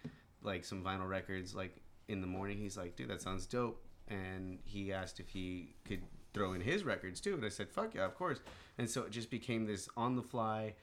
like 0.43 0.65
some 0.65 0.83
vinyl 0.83 1.09
records 1.09 1.55
like 1.55 1.77
in 2.09 2.23
the 2.23 2.27
morning?" 2.27 2.57
He's 2.57 2.79
like, 2.79 2.97
"Dude, 2.97 3.09
that 3.09 3.21
sounds 3.21 3.45
dope," 3.45 3.85
and 4.09 4.59
he 4.65 4.95
asked 4.95 5.21
if 5.21 5.29
he 5.29 5.75
could 5.85 6.01
throw 6.33 6.55
in 6.55 6.63
his 6.63 6.85
records 6.85 7.21
too, 7.21 7.35
and 7.35 7.45
I 7.45 7.51
said, 7.51 7.69
"Fuck 7.69 7.95
yeah, 7.95 8.07
of 8.07 8.15
course." 8.15 8.41
And 8.79 8.89
so 8.89 9.03
it 9.03 9.11
just 9.11 9.31
became 9.31 9.67
this 9.67 9.89
on 9.97 10.17
the 10.17 10.23
fly 10.23 10.75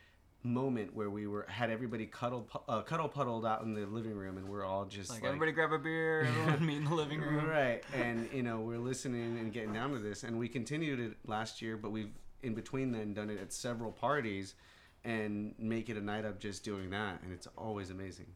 moment 0.41 0.96
where 0.96 1.10
we 1.10 1.27
were 1.27 1.46
had 1.50 1.69
everybody 1.69 2.05
cuddle 2.05 2.43
pu- 2.43 2.60
uh, 2.72 2.81
cuddle 2.84 3.10
puddled 3.10 3.46
out 3.46 3.62
in 3.63 3.74
the 3.74 3.86
living 3.86 4.15
room 4.15 4.38
and 4.38 4.48
we're 4.48 4.63
all 4.63 4.86
just 4.86 5.10
Like, 5.10 5.22
like, 5.22 5.27
everybody 5.27 5.51
grab 5.51 5.74
a 5.74 5.77
beer, 5.79 6.22
everyone 6.27 6.65
meet 6.65 6.77
in 6.77 6.86
the 6.86 6.93
living 6.93 7.19
room. 7.19 7.46
right 7.46 7.84
and 7.93 8.29
you 8.31 8.41
know 8.41 8.62
we're 8.62 8.77
listening 8.77 9.38
and 9.38 9.51
getting 9.51 9.74
down 9.74 9.91
to 9.91 10.00
this 10.00 10.24
and 10.24 10.39
we 10.39 10.48
continued 10.48 11.00
it 11.01 11.17
last 11.27 11.62
year 11.62 11.75
but 11.75 11.91
we've 11.91 12.12
in 12.41 12.53
between 12.53 12.89
then 12.93 13.13
done 13.13 13.29
it 13.29 13.38
at 13.38 13.51
several 13.51 13.91
parties 13.91 14.55
and 15.03 15.53
make 15.60 15.89
it 15.89 15.98
a 15.98 16.01
night 16.01 16.24
of 16.24 16.39
just 16.39 16.63
doing 16.63 16.89
that 16.91 17.22
and 17.22 17.34
it's 17.34 17.48
always 17.58 17.89
amazing 17.89 18.27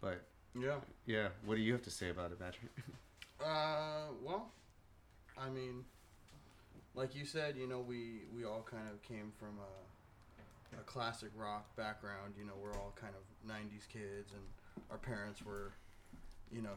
but 0.00 0.22
Yeah. 0.58 0.76
yeah 1.04 1.28
what 1.44 1.56
do 1.56 1.60
you 1.60 1.72
have 1.74 1.82
to 1.82 1.90
say 1.90 2.08
about 2.08 2.32
it 2.32 2.38
patrick 2.38 2.70
Uh, 3.42 4.04
well, 4.22 4.52
I 5.38 5.48
mean, 5.48 5.82
like 6.94 7.14
you 7.14 7.24
said, 7.24 7.56
you 7.56 7.66
know, 7.66 7.80
we 7.80 8.22
we 8.34 8.44
all 8.44 8.66
kind 8.68 8.88
of 8.92 9.02
came 9.02 9.32
from 9.38 9.58
a, 9.58 10.80
a 10.80 10.84
classic 10.84 11.30
rock 11.36 11.74
background. 11.76 12.34
You 12.38 12.44
know, 12.44 12.52
we're 12.62 12.74
all 12.74 12.92
kind 13.00 13.14
of 13.14 13.48
'90s 13.50 13.88
kids, 13.88 14.32
and 14.32 14.42
our 14.90 14.98
parents 14.98 15.42
were, 15.44 15.72
you 16.52 16.62
know, 16.62 16.74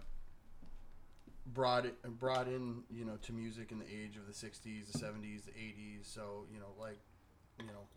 brought 1.53 1.85
it 1.85 2.01
brought 2.19 2.47
in, 2.47 2.83
you 2.91 3.05
know, 3.05 3.17
to 3.23 3.33
music 3.33 3.71
in 3.71 3.79
the 3.79 3.85
age 3.85 4.15
of 4.17 4.27
the 4.27 4.33
'60s, 4.33 4.91
the 4.91 4.97
'70s, 4.97 5.45
the 5.45 5.51
'80s. 5.51 6.03
So 6.13 6.45
you 6.53 6.59
know, 6.59 6.73
like, 6.79 6.99
you 7.59 7.65
know, 7.65 7.87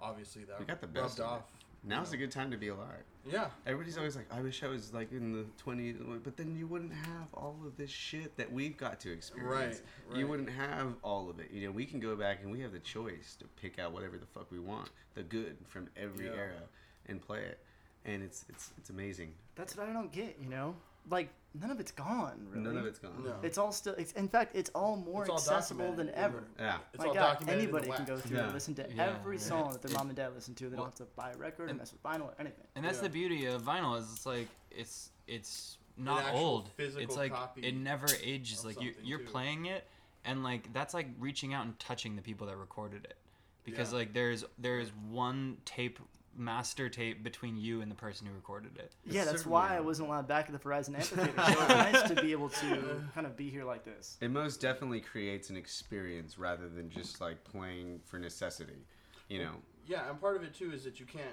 obviously 0.00 0.44
that 0.44 0.58
We 0.60 0.66
got 0.66 0.80
the 0.80 0.86
rubbed 0.86 0.96
best 0.98 1.18
it. 1.18 1.24
off. 1.24 1.42
Now's 1.84 2.12
you 2.12 2.16
a 2.16 2.18
good 2.18 2.30
time 2.30 2.50
to 2.50 2.56
be 2.56 2.68
alive. 2.68 3.04
Yeah. 3.30 3.48
everybody's 3.66 3.98
always 3.98 4.16
like 4.16 4.26
i 4.32 4.40
wish 4.40 4.62
i 4.62 4.68
was 4.68 4.94
like 4.94 5.12
in 5.12 5.32
the 5.32 5.44
20s 5.62 6.22
but 6.24 6.36
then 6.38 6.56
you 6.56 6.66
wouldn't 6.66 6.94
have 6.94 7.28
all 7.34 7.56
of 7.66 7.76
this 7.76 7.90
shit 7.90 8.34
that 8.38 8.50
we've 8.50 8.76
got 8.76 9.00
to 9.00 9.12
experience 9.12 9.82
Right, 10.08 10.18
you 10.18 10.26
wouldn't 10.26 10.48
have 10.50 10.94
all 11.02 11.28
of 11.28 11.38
it 11.38 11.50
you 11.52 11.66
know 11.66 11.70
we 11.70 11.84
can 11.84 12.00
go 12.00 12.16
back 12.16 12.38
and 12.42 12.50
we 12.50 12.60
have 12.60 12.72
the 12.72 12.78
choice 12.78 13.36
to 13.40 13.44
pick 13.60 13.78
out 13.78 13.92
whatever 13.92 14.16
the 14.16 14.24
fuck 14.26 14.50
we 14.50 14.58
want 14.58 14.88
the 15.14 15.22
good 15.22 15.56
from 15.68 15.88
every 15.96 16.26
Yeah. 16.26 16.32
era 16.36 16.62
and 17.06 17.20
play 17.20 17.40
it 17.40 17.58
and 18.06 18.22
it's 18.22 18.46
it's 18.48 18.70
it's 18.78 18.88
amazing 18.88 19.34
That's 19.56 19.76
what 19.76 19.88
I 19.88 19.92
don't 19.92 20.12
get, 20.12 20.36
you 20.40 20.48
know? 20.48 20.74
Like 21.10 21.28
none 21.54 21.70
of 21.70 21.80
it's 21.80 21.90
gone, 21.92 22.46
really. 22.50 22.62
none 22.62 22.76
of 22.76 22.86
it's 22.86 22.98
gone 22.98 23.24
No. 23.24 23.34
It's 23.42 23.58
all 23.58 23.72
still 23.72 23.94
it's 23.94 24.12
in 24.12 24.28
fact 24.28 24.54
it's 24.54 24.70
all 24.74 24.96
more 24.96 25.22
It's 25.22 25.30
all 25.30 25.36
accessible 25.38 25.92
than 25.92 26.10
ever. 26.10 26.44
the- 26.56 26.62
yeah 26.64 26.78
It's 26.92 27.02
My 27.02 27.08
all 27.08 27.14
God, 27.14 27.20
documented 27.32 27.64
in 27.64 27.70
the 27.72 27.78
anybody 27.78 27.96
can 27.96 28.04
go 28.06 28.18
through 28.18 28.36
Yeah. 28.36 28.44
and 28.44 28.52
listen 28.54 28.74
to 28.76 28.86
Yeah, 28.94 29.04
every 29.18 29.36
yeah. 29.36 29.42
song 29.42 29.72
that 29.72 29.82
their 29.82 29.96
mom 29.96 30.08
and 30.08 30.16
dad 30.16 30.34
listen 30.34 30.54
to. 30.56 30.68
They 30.68 30.76
don't 30.76 30.84
have 30.86 30.94
to 30.96 31.04
buy 31.16 31.32
a 31.32 31.36
record 31.36 31.64
or 31.64 31.68
and- 31.70 31.78
mess 31.78 31.92
with 31.92 32.02
vinyl 32.02 32.22
or 32.26 32.34
anything. 32.38 32.66
And 32.74 32.84
that's 32.84 32.98
Yeah. 32.98 33.02
the 33.04 33.08
beauty 33.10 33.46
of 33.46 33.62
vinyl 33.62 33.98
is 33.98 34.12
it's 34.12 34.26
like 34.26 34.48
it's 34.70 35.10
it's 35.26 35.78
not 35.96 36.32
old. 36.32 36.70
physical 36.72 37.02
It's 37.02 37.16
like 37.16 37.32
copy 37.32 37.62
it 37.66 37.74
never 37.74 38.06
ages. 38.22 38.64
Like 38.64 38.80
you 38.80 38.90
something, 38.92 39.06
you're 39.06 39.18
too. 39.18 39.24
playing 39.26 39.66
it 39.66 39.86
and 40.24 40.44
like 40.44 40.72
that's 40.72 40.94
like 40.94 41.08
reaching 41.18 41.54
out 41.54 41.64
and 41.64 41.78
touching 41.78 42.14
the 42.14 42.22
people 42.22 42.46
that 42.46 42.56
recorded 42.56 43.04
it. 43.04 43.16
Because 43.64 43.92
Yeah. 43.92 43.98
like 44.00 44.12
there's 44.12 44.44
there's 44.58 44.90
one 45.10 45.56
tape 45.64 45.98
master 46.38 46.88
tape 46.88 47.22
between 47.22 47.56
you 47.56 47.80
and 47.82 47.90
the 47.90 47.94
person 47.96 48.26
who 48.26 48.32
recorded 48.32 48.76
it. 48.78 48.92
Yeah, 49.04 49.24
that's 49.24 49.38
certainly 49.38 49.52
why 49.52 49.76
I 49.76 49.80
wasn't 49.80 50.08
allowed 50.08 50.28
back 50.28 50.46
at 50.46 50.52
the 50.52 50.58
Verizon 50.58 50.94
Amphitheater. 50.94 51.32
so 51.36 51.50
it's 51.52 51.68
nice 51.68 52.02
to 52.10 52.22
be 52.22 52.32
able 52.32 52.48
to 52.50 53.02
kind 53.14 53.26
of 53.26 53.36
be 53.36 53.50
here 53.50 53.64
like 53.64 53.84
this. 53.84 54.16
it 54.20 54.30
most 54.30 54.60
definitely 54.60 55.00
creates 55.00 55.50
an 55.50 55.56
experience 55.56 56.38
rather 56.38 56.68
than 56.68 56.88
just 56.90 57.20
like 57.20 57.42
playing 57.44 58.00
for 58.04 58.18
necessity 58.18 58.86
you 59.28 59.38
know 59.40 59.52
Yeah, 59.86 60.08
and 60.08 60.20
part 60.20 60.36
of 60.36 60.42
it 60.44 60.54
too 60.54 60.72
is 60.72 60.84
that 60.84 61.00
you 61.00 61.06
can't 61.06 61.24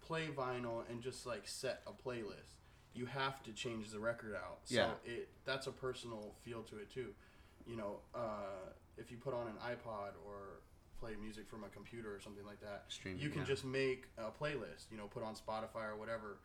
play 0.00 0.28
vinyl 0.36 0.82
and 0.90 1.00
just 1.02 1.24
like 1.26 1.42
set 1.46 1.80
a 1.86 1.92
playlist. 1.92 2.58
You 2.94 3.06
have 3.06 3.42
to 3.44 3.52
change 3.52 3.90
the 3.90 3.98
record 4.00 4.34
out. 4.34 4.58
So 4.64 4.74
Yeah. 4.76 4.90
it 5.04 5.28
that's 5.44 5.66
a 5.66 5.72
personal 5.72 6.34
feel 6.44 6.62
to 6.64 6.76
it 6.78 6.90
too. 6.90 7.14
You 7.66 7.76
know, 7.76 8.00
uh, 8.14 8.70
if 8.98 9.10
you 9.10 9.16
put 9.16 9.32
on 9.34 9.46
an 9.46 9.54
iPod 9.64 10.10
or 10.26 10.60
play 11.02 11.12
music 11.20 11.48
from 11.48 11.64
a 11.64 11.68
computer 11.68 12.14
or 12.14 12.20
something 12.20 12.46
like 12.46 12.60
that, 12.60 12.84
Streaming, 12.88 13.20
you 13.20 13.28
can 13.28 13.40
yeah. 13.42 13.46
just 13.48 13.64
make 13.64 14.06
a 14.16 14.30
playlist. 14.30 14.86
You 14.90 14.96
know, 14.98 15.06
put 15.06 15.24
on 15.24 15.34
Spotify 15.34 15.90
or 15.90 15.96
whatever. 15.96 16.38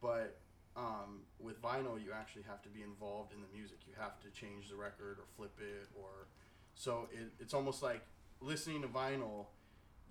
But 0.00 0.38
um, 0.76 1.22
with 1.40 1.60
vinyl, 1.60 1.98
you 2.02 2.12
actually 2.14 2.44
have 2.46 2.62
to 2.62 2.68
be 2.68 2.82
involved 2.82 3.32
in 3.34 3.40
the 3.40 3.48
music. 3.52 3.78
You 3.86 3.94
have 3.98 4.20
to 4.20 4.28
change 4.30 4.68
the 4.70 4.76
record 4.76 5.18
or 5.18 5.24
flip 5.36 5.58
it, 5.58 5.88
or 5.98 6.28
so 6.76 7.08
it, 7.12 7.32
it's 7.40 7.54
almost 7.54 7.82
like 7.82 8.02
listening 8.40 8.82
to 8.82 8.88
vinyl. 8.88 9.46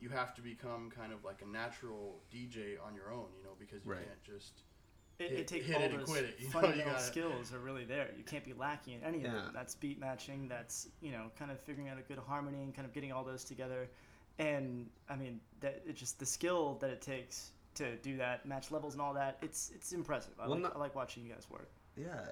You 0.01 0.09
have 0.09 0.35
to 0.35 0.41
become 0.41 0.91
kind 0.91 1.13
of 1.13 1.23
like 1.23 1.41
a 1.41 1.47
natural 1.47 2.19
DJ 2.33 2.75
on 2.85 2.93
your 2.95 3.09
own, 3.13 3.27
you 3.37 3.43
know, 3.43 3.55
because 3.57 3.85
you 3.85 3.93
Right. 3.93 4.03
can't 4.05 4.23
just 4.23 4.63
It, 5.17 5.29
Hit- 5.29 5.39
it 5.39 5.47
takes 5.47 5.65
hit 5.65 5.77
all 5.77 5.83
it 5.83 5.91
those 5.97 6.09
quit 6.09 6.23
it, 6.25 6.35
you 6.39 6.43
know, 6.43 6.45
you 6.47 6.49
fundamental 6.51 6.91
gotta- 6.93 7.03
skills 7.03 7.53
are 7.53 7.59
really 7.59 7.85
there. 7.85 8.09
You 8.17 8.23
can't 8.23 8.43
be 8.43 8.53
lacking 8.53 8.95
in 8.95 9.03
any 9.03 9.17
of 9.19 9.23
Yeah. 9.25 9.31
them. 9.31 9.51
That's 9.53 9.73
beat 9.75 9.99
matching. 9.99 10.47
That's 10.47 10.89
you 11.01 11.11
know 11.11 11.31
kind 11.39 11.51
of 11.51 11.59
figuring 11.61 11.89
out 11.89 11.97
a 11.97 12.01
good 12.01 12.17
harmony 12.19 12.63
and 12.63 12.75
kind 12.75 12.85
of 12.85 12.93
getting 12.93 13.11
all 13.13 13.23
those 13.23 13.43
together. 13.45 13.87
And 14.39 14.89
I 15.09 15.15
mean 15.15 15.39
that 15.61 15.81
it 15.87 15.95
just 15.95 16.19
the 16.19 16.25
skill 16.25 16.77
that 16.81 16.89
it 16.89 17.01
takes 17.01 17.51
to 17.75 17.95
do 17.97 18.17
that, 18.17 18.45
match 18.45 18.71
levels 18.71 18.93
and 18.93 19.01
all 19.01 19.13
that. 19.13 19.37
It's 19.41 19.71
it's 19.73 19.93
impressive. 19.93 20.33
I, 20.39 20.43
Well, 20.47 20.51
like, 20.55 20.61
not- 20.63 20.75
I 20.75 20.79
like 20.79 20.95
watching 20.95 21.25
you 21.25 21.31
guys 21.33 21.47
work. 21.49 21.69
Yeah, 21.95 22.31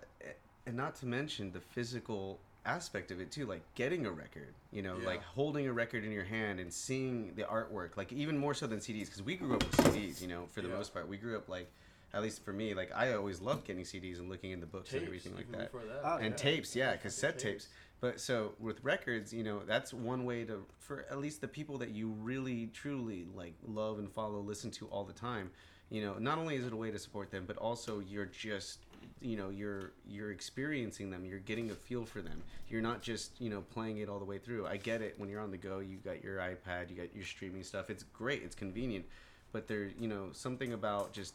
and 0.65 0.75
not 0.75 0.95
to 0.97 1.05
mention 1.05 1.51
the 1.51 1.61
physical 1.61 2.39
aspect 2.65 3.11
of 3.11 3.19
it 3.21 3.29
too, 3.31 3.45
like 3.45 3.61
getting 3.75 4.05
a 4.05 4.11
record. 4.11 4.53
You 4.71 4.81
know, 4.81 4.97
Yeah. 4.97 5.05
like 5.07 5.21
holding 5.23 5.67
a 5.67 5.73
record 5.73 6.03
in 6.03 6.11
your 6.11 6.23
hand 6.25 6.59
and 6.59 6.71
seeing 6.73 7.33
the 7.35 7.43
artwork. 7.43 7.95
Like 7.95 8.11
even 8.11 8.37
more 8.37 8.53
so 8.53 8.67
than 8.67 8.79
CDs, 8.79 9.05
because 9.05 9.21
we 9.21 9.35
grew 9.37 9.55
up 9.55 9.63
with 9.63 9.77
CDs. 9.77 10.21
You 10.21 10.27
know, 10.27 10.47
for 10.51 10.61
the 10.61 10.67
Yeah. 10.67 10.75
most 10.75 10.93
part, 10.93 11.07
we 11.07 11.15
grew 11.17 11.37
up 11.37 11.47
like, 11.47 11.71
at 12.13 12.21
least 12.21 12.43
for 12.43 12.53
me, 12.53 12.73
like 12.73 12.91
I 12.95 13.13
always 13.13 13.41
loved 13.41 13.65
getting 13.65 13.83
CDs 13.83 14.19
and 14.19 14.29
looking 14.29 14.51
in 14.51 14.59
the 14.59 14.65
books 14.65 14.93
and 14.93 15.03
everything 15.03 15.35
like 15.35 15.51
that. 15.51 15.71
that. 15.71 16.01
Oh, 16.03 16.17
and 16.17 16.31
yeah. 16.31 16.35
tapes, 16.35 16.75
yeah, 16.75 16.85
Fucking 16.91 17.01
cassette 17.01 17.39
tapes. 17.39 17.67
But 18.01 18.19
so 18.19 18.53
with 18.59 18.83
records, 18.83 19.33
you 19.33 19.43
know, 19.43 19.61
that's 19.65 19.93
one 19.93 20.25
way 20.25 20.43
to 20.45 20.65
for 20.77 21.05
at 21.09 21.19
least 21.19 21.41
the 21.41 21.47
people 21.47 21.77
that 21.79 21.89
you 21.91 22.09
really 22.09 22.67
truly 22.67 23.27
like 23.33 23.55
love 23.65 23.97
and 23.99 24.11
follow, 24.11 24.39
listen 24.41 24.71
to 24.71 24.87
all 24.87 25.03
the 25.05 25.13
time. 25.13 25.51
you 25.89 26.01
know, 26.01 26.15
not 26.19 26.37
only 26.37 26.55
is 26.55 26.65
it 26.65 26.73
a 26.73 26.75
way 26.75 26.91
to 26.91 26.99
support 26.99 27.31
them, 27.31 27.45
but 27.47 27.57
also 27.57 27.99
you're 27.99 28.25
just 28.25 28.79
you 29.21 29.37
know 29.37 29.49
you're 29.49 29.91
you're 30.07 30.31
experiencing 30.31 31.09
them 31.09 31.25
you're 31.25 31.39
getting 31.39 31.71
a 31.71 31.75
feel 31.75 32.05
for 32.05 32.21
them 32.21 32.41
you're 32.69 32.81
not 32.81 33.01
just 33.01 33.39
you 33.39 33.49
know 33.49 33.61
playing 33.73 33.97
it 33.97 34.09
all 34.09 34.19
the 34.19 34.25
way 34.25 34.37
through 34.37 34.65
i 34.65 34.77
get 34.77 35.01
it 35.01 35.13
when 35.17 35.29
you're 35.29 35.41
on 35.41 35.51
the 35.51 35.57
go 35.57 35.79
you 35.79 35.97
got 35.97 36.23
your 36.23 36.37
ipad 36.37 36.89
you 36.89 36.95
got 36.95 37.13
your 37.13 37.25
streaming 37.25 37.63
stuff 37.63 37.89
it's 37.89 38.03
great 38.03 38.41
it's 38.43 38.55
convenient 38.55 39.05
but 39.51 39.67
there 39.67 39.89
you 39.99 40.07
know 40.07 40.27
something 40.31 40.73
about 40.73 41.11
just 41.13 41.33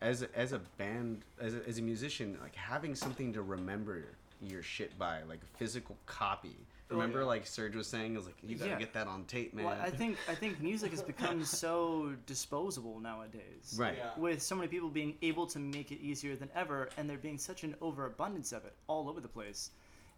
as 0.00 0.22
a, 0.22 0.28
as 0.38 0.52
a 0.52 0.58
band 0.76 1.22
as 1.40 1.54
a, 1.54 1.66
as 1.68 1.78
a 1.78 1.82
musician 1.82 2.38
like 2.42 2.54
having 2.54 2.94
something 2.94 3.32
to 3.32 3.42
remember 3.42 4.04
your 4.40 4.62
shit 4.62 4.96
by 4.98 5.22
like 5.24 5.40
a 5.42 5.58
physical 5.58 5.96
copy 6.06 6.56
remember 6.90 7.20
yeah. 7.20 7.26
like 7.26 7.46
serge 7.46 7.74
was 7.74 7.86
saying 7.86 8.14
it 8.14 8.16
was 8.16 8.26
like 8.26 8.36
you 8.42 8.56
gotta 8.56 8.70
Yeah. 8.70 8.78
get 8.78 8.94
that 8.94 9.06
on 9.08 9.24
tape 9.24 9.52
man 9.52 9.66
Well, 9.66 9.78
I 9.82 9.90
think 9.90 10.16
I 10.28 10.34
think 10.34 10.60
music 10.70 10.90
has 10.92 11.02
become 11.02 11.44
so 11.44 12.14
disposable 12.26 12.98
nowadays. 13.00 13.74
right 13.76 13.96
Yeah. 13.98 14.10
With 14.16 14.40
so 14.40 14.54
many 14.54 14.68
people 14.68 14.88
being 14.88 15.14
able 15.20 15.46
to 15.48 15.58
make 15.58 15.92
it 15.92 16.00
easier 16.00 16.34
than 16.36 16.48
ever, 16.54 16.88
and 16.96 17.10
there 17.10 17.18
being 17.18 17.36
such 17.36 17.62
an 17.64 17.74
overabundance 17.82 18.52
of 18.52 18.64
it 18.64 18.72
all 18.86 19.08
over 19.10 19.20
the 19.20 19.28
place, 19.28 19.70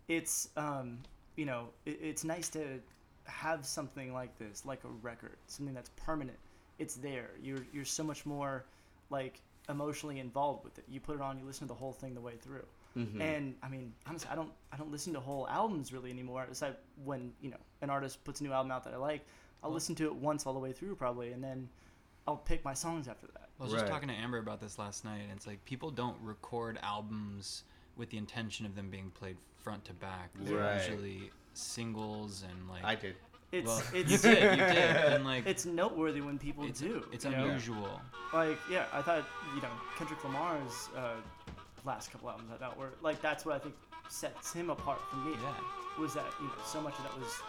it's 0.06 0.50
um, 0.56 0.98
you 1.34 1.44
know 1.44 1.70
it, 1.86 1.98
it's 2.00 2.22
nice 2.22 2.48
to 2.50 2.80
have 3.24 3.66
something 3.66 4.12
like 4.12 4.36
this, 4.38 4.64
like 4.64 4.84
a 4.84 4.88
record, 5.02 5.36
something 5.48 5.74
that's 5.74 5.90
permanent. 5.96 6.38
It's 6.78 6.94
there. 6.94 7.30
You're 7.42 7.64
you're 7.72 7.84
so 7.84 8.04
much 8.04 8.24
more 8.26 8.64
like 9.10 9.40
emotionally 9.68 10.18
involved 10.18 10.64
with 10.64 10.78
it. 10.78 10.84
You 10.88 11.00
put 11.00 11.16
it 11.16 11.22
on, 11.22 11.38
you 11.38 11.44
listen 11.44 11.66
to 11.68 11.72
the 11.74 11.78
whole 11.78 11.92
thing 11.92 12.14
the 12.14 12.20
way 12.20 12.36
through. 12.36 12.66
Mhm. 12.96 13.20
And 13.20 13.56
I 13.62 13.68
mean, 13.68 13.94
honestly, 14.06 14.28
I 14.30 14.34
don't 14.34 14.52
I 14.72 14.76
don't 14.76 14.90
listen 14.90 15.12
to 15.12 15.20
whole 15.20 15.46
albums 15.48 15.92
really 15.92 16.10
anymore. 16.10 16.44
Aside 16.50 16.76
when 17.04 17.32
you 17.40 17.50
know 17.50 17.56
an 17.82 17.90
artist 17.90 18.24
puts 18.24 18.40
a 18.40 18.44
new 18.44 18.52
album 18.52 18.72
out 18.72 18.82
that 18.84 18.94
I 18.94 18.96
like, 18.96 19.24
I'll 19.62 19.70
listen 19.70 19.94
to 19.96 20.06
it 20.06 20.14
once 20.14 20.44
all 20.46 20.52
the 20.54 20.58
way 20.58 20.72
through 20.72 20.96
probably, 20.96 21.32
and 21.32 21.42
then 21.44 21.68
I'll 22.26 22.36
pick 22.36 22.64
my 22.64 22.74
songs 22.74 23.06
after 23.08 23.26
that. 23.28 23.48
I 23.60 23.62
was 23.64 23.72
just 23.72 23.86
talking 23.86 24.08
to 24.08 24.14
Amber 24.14 24.38
about 24.38 24.60
this 24.60 24.78
last 24.78 25.04
night, 25.04 25.20
and 25.22 25.32
it's 25.32 25.46
like 25.46 25.64
people 25.64 25.90
don't 25.90 26.16
record 26.22 26.78
albums 26.82 27.62
with 27.96 28.10
the 28.10 28.18
intention 28.18 28.66
of 28.66 28.74
them 28.74 28.90
being 28.90 29.10
played 29.10 29.36
front 29.58 29.84
to 29.84 29.92
back. 29.94 30.30
They're 30.34 30.56
Right. 30.58 30.76
usually 30.90 31.30
singles 31.52 32.42
and 32.42 32.68
like. 32.68 32.84
i 32.84 32.94
did 32.94 33.16
It's 33.52 33.66
well, 33.66 33.82
it's 33.92 34.10
you 34.10 34.18
did, 34.18 34.58
you 34.58 34.64
did, 34.64 34.76
and 35.12 35.24
like 35.24 35.44
it's 35.44 35.66
noteworthy 35.66 36.20
when 36.20 36.38
people 36.38 36.64
it's, 36.64 36.80
do. 36.80 37.04
it's 37.12 37.24
you 37.24 37.32
know? 37.32 37.44
unusual. 37.44 38.00
Like 38.32 38.58
yeah, 38.70 38.84
I 38.92 39.02
thought 39.02 39.24
you 39.56 39.60
know 39.60 39.70
Kendrick 39.98 40.22
Lamar's 40.22 40.88
uh, 40.96 41.14
last 41.84 42.12
couple 42.12 42.30
albums 42.30 42.50
I 42.54 42.58
thought 42.58 42.78
were 42.78 42.90
like 43.02 43.20
that's 43.20 43.44
what 43.44 43.56
I 43.56 43.58
think 43.58 43.74
sets 44.08 44.52
him 44.52 44.70
apart 44.70 45.00
from 45.10 45.24
me. 45.24 45.32
Yeah. 45.32 46.00
Was 46.00 46.14
that 46.14 46.26
you 46.40 46.46
know 46.46 46.52
so 46.64 46.80
much 46.80 46.94
of 46.98 47.04
that 47.04 47.18
was 47.18 47.40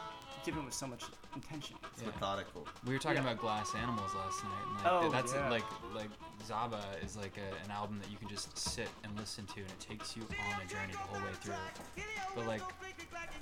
given 0.44 0.66
with 0.66 0.74
so 0.74 0.88
much 0.88 1.04
intention. 1.36 1.76
it's 1.94 2.02
Yeah. 2.02 2.08
methodical 2.08 2.68
We 2.86 2.94
were 2.94 3.00
talking 3.00 3.18
Yeah. 3.18 3.30
about 3.32 3.40
Glass 3.40 3.74
Animals 3.76 4.14
last 4.16 4.44
night. 4.44 4.52
And 4.68 4.76
like, 4.76 4.86
Oh, 4.88 5.10
that's 5.10 5.34
yeah. 5.34 5.50
like 5.50 5.64
like 5.94 6.10
Zaba 6.48 6.82
is 7.04 7.16
like 7.16 7.38
a, 7.38 7.64
an 7.66 7.72
album 7.72 8.00
that 8.00 8.10
you 8.10 8.18
can 8.18 8.28
just 8.28 8.58
sit 8.58 8.90
and 9.04 9.18
listen 9.18 9.46
to, 9.48 9.60
and 9.62 9.70
it 9.70 9.80
takes 9.80 10.16
you 10.18 10.24
on 10.24 10.62
a 10.62 10.66
journey 10.66 10.94
the 10.94 10.98
whole 10.98 11.22
way 11.22 11.34
through. 11.42 11.54
But 12.36 12.48
like, 12.48 12.62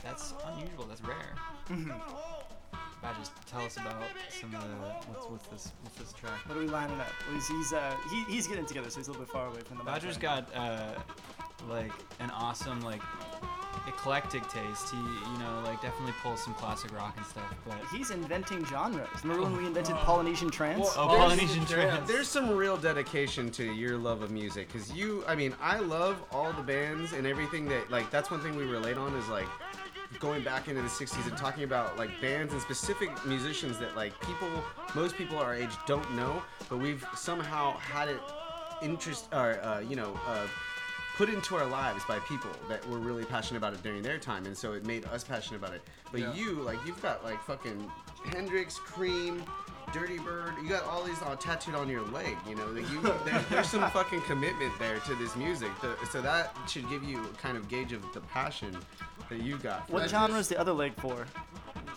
that's 0.03 0.33
unusual. 0.45 0.85
That's 0.85 1.01
rare. 1.01 1.35
Mm-hmm. 1.69 1.91
But 3.01 3.15
just 3.17 3.31
tell 3.47 3.61
us 3.61 3.77
about 3.77 4.03
some 4.29 4.53
of 4.53 4.61
the 4.61 4.67
what's 5.13 5.25
what's 5.27 5.47
this 5.47 5.71
what's 5.83 5.95
this 5.97 6.11
track. 6.13 6.39
What 6.47 6.57
are 6.57 6.61
we 6.61 6.67
lining 6.67 6.99
up? 6.99 7.07
Well, 7.27 7.35
he's 7.35 7.47
he's, 7.47 7.71
uh, 7.71 7.95
he, 8.11 8.23
he's 8.25 8.47
getting 8.47 8.65
together, 8.65 8.89
so 8.89 8.99
he's 8.99 9.07
a 9.07 9.11
little 9.11 9.25
bit 9.25 9.31
far 9.31 9.47
away 9.47 9.61
from 9.61 9.77
the. 9.77 9.83
Badger's 9.85 10.21
microphone. 10.21 10.45
got 10.53 10.55
uh, 10.55 10.99
like 11.69 11.93
an 12.19 12.29
awesome 12.31 12.81
like 12.81 13.01
eclectic 13.89 14.47
taste. 14.47 14.89
He 14.91 14.97
you 14.97 15.37
know 15.39 15.61
like 15.65 15.81
definitely 15.81 16.13
pulls 16.23 16.43
some 16.43 16.53
classic 16.53 16.95
rock 16.97 17.13
and 17.17 17.25
stuff. 17.25 17.43
But 17.67 17.77
He's 17.91 18.11
inventing 18.11 18.65
genres. 18.65 19.07
Remember 19.23 19.43
when 19.43 19.57
we 19.57 19.65
invented 19.67 19.95
Polynesian 19.97 20.49
trance? 20.49 20.87
oh, 20.95 21.07
There's- 21.07 21.19
Polynesian 21.23 21.65
trance. 21.65 22.07
There's 22.07 22.27
some 22.27 22.49
real 22.55 22.77
dedication 22.77 23.51
to 23.51 23.63
your 23.63 23.97
love 23.97 24.21
of 24.21 24.31
music 24.31 24.67
because 24.71 24.91
you, 24.93 25.23
I 25.27 25.35
mean, 25.35 25.53
I 25.61 25.79
love 25.79 26.15
all 26.31 26.53
the 26.53 26.61
bands 26.63 27.13
and 27.13 27.27
everything 27.27 27.67
that, 27.69 27.89
like, 27.91 28.09
that's 28.11 28.31
one 28.31 28.39
thing 28.41 28.55
we 28.55 28.63
relate 28.65 28.97
on 28.97 29.13
is 29.15 29.27
like 29.29 29.47
going 30.19 30.43
back 30.43 30.67
into 30.67 30.81
the 30.81 30.87
60s 30.87 31.27
and 31.27 31.37
talking 31.37 31.63
about 31.63 31.97
like 31.97 32.09
bands 32.21 32.51
and 32.53 32.61
specific 32.61 33.09
musicians 33.25 33.77
that, 33.79 33.95
like, 33.95 34.19
people, 34.21 34.47
most 34.95 35.15
people 35.15 35.37
our 35.37 35.53
age 35.55 35.71
don't 35.85 36.09
know, 36.15 36.41
but 36.69 36.77
we've 36.79 37.05
somehow 37.15 37.77
had 37.77 38.07
it 38.09 38.19
interest, 38.81 39.27
or, 39.33 39.59
uh, 39.63 39.79
you 39.81 39.95
know, 39.95 40.17
uh, 40.27 40.45
put 41.19 41.27
into 41.27 41.57
our 41.57 41.65
lives 41.65 42.01
by 42.07 42.17
people 42.19 42.49
that 42.69 42.87
were 42.89 42.97
really 42.97 43.25
passionate 43.25 43.57
about 43.57 43.73
it 43.73 43.83
during 43.83 44.01
their 44.01 44.17
time, 44.17 44.45
and 44.45 44.55
so 44.57 44.71
it 44.71 44.85
made 44.85 45.03
us 45.07 45.21
passionate 45.21 45.57
about 45.57 45.73
it. 45.73 45.81
But 46.13 46.21
Yeah. 46.21 46.33
you, 46.33 46.53
like, 46.61 46.77
you've 46.85 47.01
got 47.01 47.25
like 47.25 47.43
fucking 47.43 47.91
Hendrix, 48.31 48.79
Cream, 48.79 49.43
Dirty 49.91 50.17
Bird. 50.17 50.53
You 50.63 50.69
got 50.69 50.85
all 50.85 51.03
these 51.03 51.21
all 51.21 51.35
tattooed 51.35 51.75
on 51.75 51.89
your 51.89 52.03
leg. 52.03 52.37
You 52.47 52.55
know, 52.55 52.73
that 52.73 52.89
you 52.89 53.01
there, 53.25 53.43
there's 53.49 53.67
some 53.69 53.89
fucking 53.91 54.21
commitment 54.21 54.71
there 54.79 54.99
to 54.99 55.15
this 55.15 55.35
music. 55.35 55.71
The, 55.81 55.97
so 56.09 56.21
that 56.21 56.55
should 56.69 56.87
give 56.89 57.03
you 57.03 57.21
a 57.21 57.27
kind 57.41 57.57
of 57.57 57.67
gauge 57.67 57.91
of 57.91 58.01
the 58.13 58.21
passion 58.21 58.77
that 59.27 59.41
you 59.41 59.57
got. 59.57 59.87
for 59.87 59.95
What 59.95 60.03
it. 60.03 60.09
genre 60.11 60.39
is 60.39 60.47
the 60.47 60.57
other 60.57 60.71
leg 60.71 60.93
for? 61.01 61.25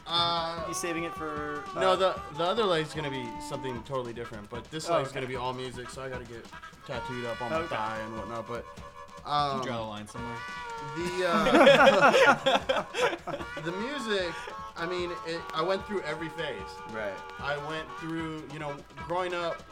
Uh, 0.05 0.65
He's 0.67 0.79
saving 0.79 1.05
it 1.05 1.15
for. 1.15 1.63
Uh, 1.77 1.81
no, 1.81 1.95
the 1.95 2.21
the 2.37 2.43
other 2.43 2.65
leg's 2.65 2.93
gonna 2.93 3.09
be 3.09 3.25
something 3.49 3.81
totally 3.85 4.13
different, 4.13 4.51
but 4.51 4.69
this 4.73 4.91
Oh, 4.91 4.95
leg's 4.95 5.11
okay. 5.11 5.15
gonna 5.21 5.29
be 5.29 5.37
all 5.37 5.53
music, 5.53 5.91
so 5.91 6.03
I 6.03 6.09
gotta 6.09 6.25
get 6.25 6.45
tattooed 6.89 7.25
up 7.27 7.41
on 7.41 7.51
my 7.51 7.57
Okay. 7.59 7.77
thigh 7.77 7.99
and 8.05 8.17
whatnot. 8.19 8.49
But 8.49 8.67
you 9.27 9.33
um, 9.33 9.63
draw 9.63 9.77
the 9.79 9.83
line 9.83 10.07
somewhere. 10.09 10.37
the 10.97 11.27
uh, 11.29 12.85
the 13.65 13.73
music, 13.73 14.33
I 14.77 14.87
mean, 14.87 15.11
it, 15.27 15.41
I 15.55 15.63
went 15.63 15.87
through 15.87 16.03
every 16.03 16.29
phase. 16.31 16.57
Right. 16.93 17.15
I 17.41 17.57
went 17.69 17.87
through, 17.99 18.43
you 18.53 18.59
know, 18.59 18.75
growing 19.07 19.35
up, 19.35 19.63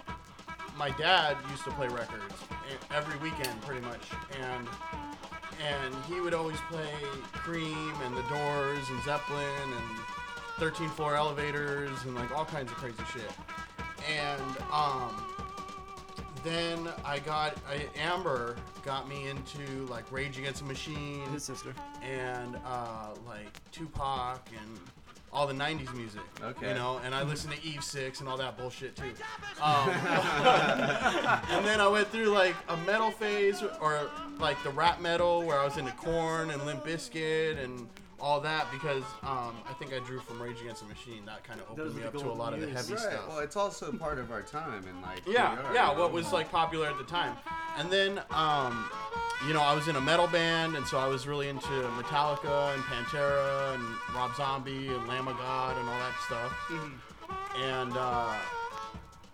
my 0.76 0.90
dad 0.90 1.36
used 1.50 1.64
to 1.64 1.70
play 1.72 1.88
records 1.88 2.34
e- 2.70 2.76
every 2.94 3.18
weekend 3.18 3.60
pretty 3.62 3.80
much, 3.84 4.00
and 4.40 4.66
and 5.60 5.94
he 6.08 6.20
would 6.20 6.32
always 6.32 6.56
play 6.70 6.88
Cream 7.32 7.94
and 8.04 8.16
The 8.16 8.22
Doors 8.22 8.88
and 8.88 9.02
Zeppelin 9.02 9.44
and 9.64 10.00
13 10.58 10.88
Floor 10.90 11.16
Elevators 11.16 11.90
and 12.04 12.14
like 12.14 12.30
all 12.36 12.44
kinds 12.44 12.70
of 12.70 12.76
crazy 12.78 13.02
shit. 13.12 13.30
And 14.10 14.42
um, 14.72 15.24
then 16.44 16.88
I 17.05 17.18
got 17.20 17.57
I, 17.68 17.87
Amber 17.98 18.57
got 18.85 19.09
me 19.09 19.29
into 19.29 19.87
like 19.87 20.11
Rage 20.11 20.38
Against 20.38 20.61
the 20.61 20.66
Machine 20.66 21.22
his 21.33 21.44
sister. 21.44 21.74
and 22.03 22.57
uh, 22.66 23.09
like 23.26 23.48
Tupac 23.72 24.48
and 24.59 24.79
all 25.33 25.46
the 25.46 25.55
'90s 25.55 25.94
music. 25.94 26.22
Okay. 26.42 26.68
You 26.68 26.74
know, 26.74 27.00
and 27.05 27.14
I 27.14 27.22
listened 27.22 27.55
to 27.55 27.64
Eve 27.64 27.85
Six 27.85 28.20
and 28.20 28.29
all 28.29 28.37
that 28.38 28.57
bullshit 28.59 28.96
too. 28.96 29.12
Um, 29.62 29.90
and 29.90 31.66
then 31.66 31.81
I 31.83 31.87
went 31.88 32.09
through 32.09 32.29
like 32.29 32.57
a 32.68 32.76
metal 32.79 33.11
phase 33.11 33.62
or 33.81 34.09
like 34.38 34.62
the 34.64 34.70
rap 34.70 35.03
metal 35.03 35.42
where 35.42 35.59
I 35.59 35.64
was 35.64 35.76
into 35.76 35.92
Korn 35.92 36.50
and 36.50 36.64
Limp 36.64 36.83
Bizkit 36.85 37.62
and 37.62 37.87
all 38.20 38.40
that 38.40 38.70
because 38.70 39.02
um, 39.22 39.54
I 39.68 39.72
think 39.78 39.92
I 39.94 39.98
drew 40.00 40.20
from 40.20 40.40
Rage 40.42 40.61
Against 40.61 40.83
the 40.83 40.88
Machine. 40.88 41.24
That 41.26 41.42
kind 41.44 41.61
of 41.61 41.70
opened 41.70 41.96
are 41.96 41.98
me 42.00 42.04
up 42.04 42.12
to 42.12 42.30
a 42.30 42.33
lot 42.33 42.52
of 42.52 42.61
the 42.61 42.66
heavy 42.68 42.92
Right. 42.92 43.00
stuff. 43.02 43.28
Well, 43.28 43.38
it's 43.38 43.56
also 43.56 43.92
part 43.92 44.18
of 44.18 44.30
our 44.30 44.42
time 44.42 44.85
and 44.87 45.00
like. 45.02 45.24
who 45.24 45.33
Yeah, 45.33 45.52
are, 45.59 45.74
yeah. 45.74 45.90
you 45.90 45.96
know? 45.96 46.02
What 46.02 46.12
was 46.12 46.33
like 46.33 46.50
popular 46.50 46.87
at 46.88 46.98
the 46.98 47.04
time, 47.04 47.35
and 47.78 47.90
then 47.90 48.20
um, 48.30 48.85
you 49.46 49.54
know 49.54 49.62
I 49.62 49.74
was 49.74 49.88
in 49.88 49.96
a 49.96 50.00
metal 50.00 50.26
band, 50.26 50.76
and 50.76 50.87
so 50.87 50.98
I 50.98 51.06
was 51.09 51.26
really 51.26 51.48
into 51.48 51.68
Metallica 51.68 52.74
and 52.74 52.83
Pantera 52.85 53.74
and 53.74 53.83
Rob 54.14 54.35
Zombie 54.37 54.88
and 54.88 55.06
Lamb 55.09 55.26
of 55.28 55.37
God 55.38 55.76
and 55.78 55.88
all 55.88 55.98
that 55.98 56.14
stuff, 56.26 56.52
and 57.59 57.92
uh, 57.96 58.35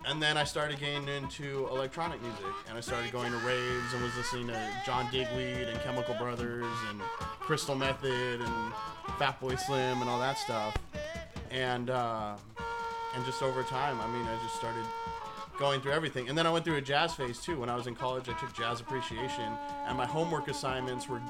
and 0.05 0.21
then 0.21 0.37
I 0.37 0.45
started 0.45 0.79
getting 0.79 1.07
into 1.09 1.67
electronic 1.69 2.21
music, 2.21 2.45
and 2.69 2.77
I 2.77 2.81
started 2.81 3.11
going 3.11 3.31
to 3.31 3.37
raves 3.39 3.93
and 3.93 4.01
was 4.01 4.15
listening 4.15 4.47
to 4.47 4.69
John 4.85 5.05
Digweed 5.11 5.67
and 5.67 5.77
Chemical 5.81 6.15
Brothers 6.15 6.65
and 6.89 7.01
Crystal 7.47 7.75
Method 7.75 8.41
and 8.41 8.73
Fatboy 9.17 9.57
Slim 9.57 10.01
and 10.01 10.09
all 10.09 10.19
that 10.19 10.37
stuff, 10.37 10.77
and 11.49 11.89
uh, 11.89 12.35
and 13.15 13.25
just 13.25 13.41
over 13.41 13.63
time, 13.63 13.97
I 14.01 14.07
mean, 14.07 14.27
I 14.27 14.37
just 14.43 14.57
started 14.57 14.83
going 15.57 15.79
through 15.79 15.93
everything. 15.93 16.27
And 16.27 16.37
then 16.37 16.45
I 16.45 16.51
went 16.51 16.65
through 16.65 16.75
a 16.75 16.81
jazz 16.81 17.13
phase 17.13 17.39
too. 17.39 17.57
When 17.57 17.69
I 17.69 17.75
was 17.77 17.87
in 17.87 17.95
college, 17.95 18.27
I 18.27 18.33
took 18.33 18.53
jazz 18.53 18.81
appreciation, 18.81 19.49
and 19.87 19.97
my 19.97 20.05
homework 20.05 20.49
assignments 20.49 21.07
were 21.07 21.21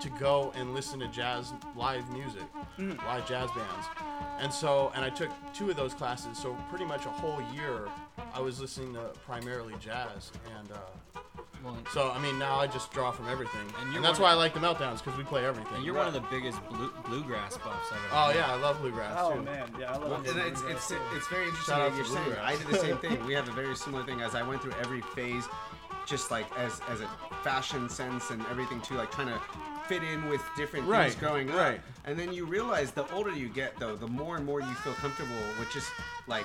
to 0.00 0.08
go 0.18 0.50
and 0.56 0.72
listen 0.72 0.98
to 1.00 1.08
jazz 1.08 1.52
live 1.76 2.10
music, 2.10 2.44
live 2.78 3.28
jazz 3.28 3.50
bands. 3.50 3.86
And 4.40 4.50
so, 4.50 4.92
and 4.94 5.04
I 5.04 5.10
took 5.10 5.28
two 5.52 5.68
of 5.68 5.76
those 5.76 5.92
classes. 5.92 6.38
So 6.38 6.56
pretty 6.70 6.86
much 6.86 7.04
a 7.04 7.10
whole 7.10 7.42
year, 7.54 7.90
I 8.32 8.40
was 8.40 8.62
listening 8.62 8.94
to 8.94 9.10
primarily 9.26 9.74
jazz. 9.78 10.32
And 10.58 10.72
uh, 10.72 11.20
Well, 11.64 11.76
so, 11.92 12.10
I 12.10 12.18
mean, 12.18 12.38
now 12.38 12.58
I 12.60 12.66
just 12.66 12.92
draw 12.92 13.10
from 13.10 13.28
everything, 13.28 13.60
And 13.60 13.84
and, 13.84 13.92
you're 13.92 14.02
that's 14.02 14.18
one- 14.18 14.28
why 14.28 14.32
I 14.32 14.34
like 14.34 14.52
the 14.54 14.60
meltdowns 14.60 14.98
because 15.02 15.16
we 15.16 15.24
play 15.24 15.44
everything. 15.46 15.76
and 15.76 15.84
you're 15.84 15.94
one 15.94 16.06
of 16.06 16.12
the 16.12 16.20
biggest 16.30 16.58
blue, 16.68 16.90
bluegrass 17.06 17.56
buffs 17.58 17.90
I've 17.90 17.98
ever. 17.98 18.06
Oh 18.12 18.26
met. 18.28 18.36
yeah, 18.36 18.52
I 18.52 18.56
love 18.56 18.80
bluegrass 18.80 19.16
Oh 19.18 19.34
too. 19.34 19.42
man, 19.42 19.68
yeah, 19.80 19.92
I 19.94 19.96
love 19.96 20.26
it. 20.26 20.30
and 20.32 20.40
it's, 20.40 20.62
it's, 20.62 20.90
it's 21.14 21.26
very 21.28 21.44
interesting 21.46 21.74
Shout 21.74 21.80
out 21.80 21.90
what 21.90 21.96
you're 21.96 22.04
to 22.06 22.10
saying. 22.12 22.24
Bluegrass. 22.24 22.52
I 22.52 22.56
did 22.56 22.66
the 22.66 22.78
same 22.78 22.96
thing. 23.18 23.26
We 23.26 23.32
have 23.34 23.48
a 23.48 23.52
very 23.52 23.74
similar 23.76 24.04
thing 24.04 24.20
as 24.20 24.34
I 24.34 24.42
went 24.42 24.60
through 24.62 24.74
every 24.80 25.00
phase, 25.00 25.44
just 26.06 26.30
like 26.30 26.46
as 26.58 26.80
as 26.90 27.00
a 27.00 27.08
fashion 27.42 27.88
sense 27.88 28.30
and 28.30 28.44
everything 28.50 28.80
too, 28.82 28.94
like 28.96 29.10
trying 29.10 29.28
to 29.28 29.40
fit 29.88 30.02
in 30.02 30.28
with 30.28 30.42
different 30.56 30.86
Right, 30.86 31.10
things 31.10 31.14
growing 31.20 31.50
up. 31.50 31.56
right. 31.56 31.80
And 32.06 32.18
then 32.18 32.32
you 32.32 32.44
realize 32.46 32.90
the 32.90 33.10
older 33.12 33.30
you 33.30 33.48
get, 33.48 33.78
though, 33.78 33.96
the 33.96 34.06
more 34.08 34.36
and 34.36 34.44
more 34.44 34.60
you 34.60 34.74
feel 34.76 34.92
comfortable 34.94 35.36
with 35.58 35.70
just 35.72 35.90
like 36.26 36.44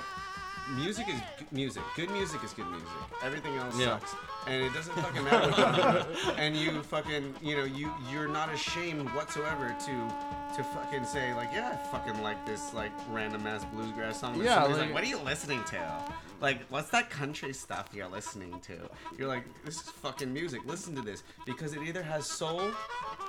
music 0.76 1.08
is 1.08 1.20
g- 1.38 1.46
music. 1.52 1.82
Good 1.96 2.10
music 2.10 2.42
is 2.44 2.52
good 2.52 2.66
music. 2.68 2.88
Everything 3.22 3.56
else 3.56 3.78
Yeah. 3.78 3.98
sucks, 3.98 4.14
and 4.46 4.62
it 4.62 4.72
doesn't 4.72 4.94
fucking 4.94 5.24
matter. 5.24 6.06
You 6.14 6.30
and 6.36 6.56
you 6.56 6.82
fucking, 6.82 7.34
you 7.42 7.56
know, 7.56 7.64
you 7.64 7.92
you're 8.10 8.28
not 8.28 8.52
ashamed 8.52 9.08
whatsoever 9.10 9.74
to 9.86 10.56
to 10.56 10.64
fucking 10.64 11.04
say 11.04 11.32
like, 11.34 11.48
yeah, 11.52 11.78
I 11.82 11.86
fucking 11.96 12.22
like 12.22 12.44
this 12.46 12.72
like 12.74 12.92
random 13.10 13.46
ass 13.46 13.64
bluesgrass 13.74 14.20
song. 14.20 14.38
that 14.38 14.44
Yeah, 14.44 14.54
somebody's 14.54 14.76
like- 14.78 14.86
like, 14.86 14.94
what 14.94 15.04
are 15.04 15.08
you 15.08 15.18
listening 15.18 15.62
to? 15.64 16.04
Like, 16.40 16.62
what's 16.70 16.88
that 16.90 17.10
country 17.10 17.52
stuff 17.52 17.88
you're 17.92 18.08
listening 18.08 18.58
to? 18.60 18.78
You're 19.18 19.28
like, 19.28 19.44
this 19.64 19.74
is 19.76 19.82
fucking 19.82 20.32
music. 20.32 20.60
Listen 20.64 20.94
to 20.96 21.02
this 21.02 21.22
because 21.44 21.74
it 21.74 21.82
either 21.82 22.02
has 22.02 22.26
soul 22.26 22.62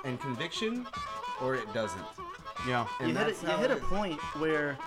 and 0.06 0.18
conviction, 0.18 0.86
or 1.42 1.54
it 1.54 1.70
doesn't. 1.74 2.00
Yeah. 2.66 2.86
And 3.00 3.10
you 3.10 3.14
hit, 3.16 3.26
that's 3.26 3.42
a, 3.42 3.46
you 3.46 3.52
how 3.52 3.58
hit 3.58 3.70
a 3.70 3.76
it- 3.76 3.82
point 3.82 4.18
where 4.38 4.78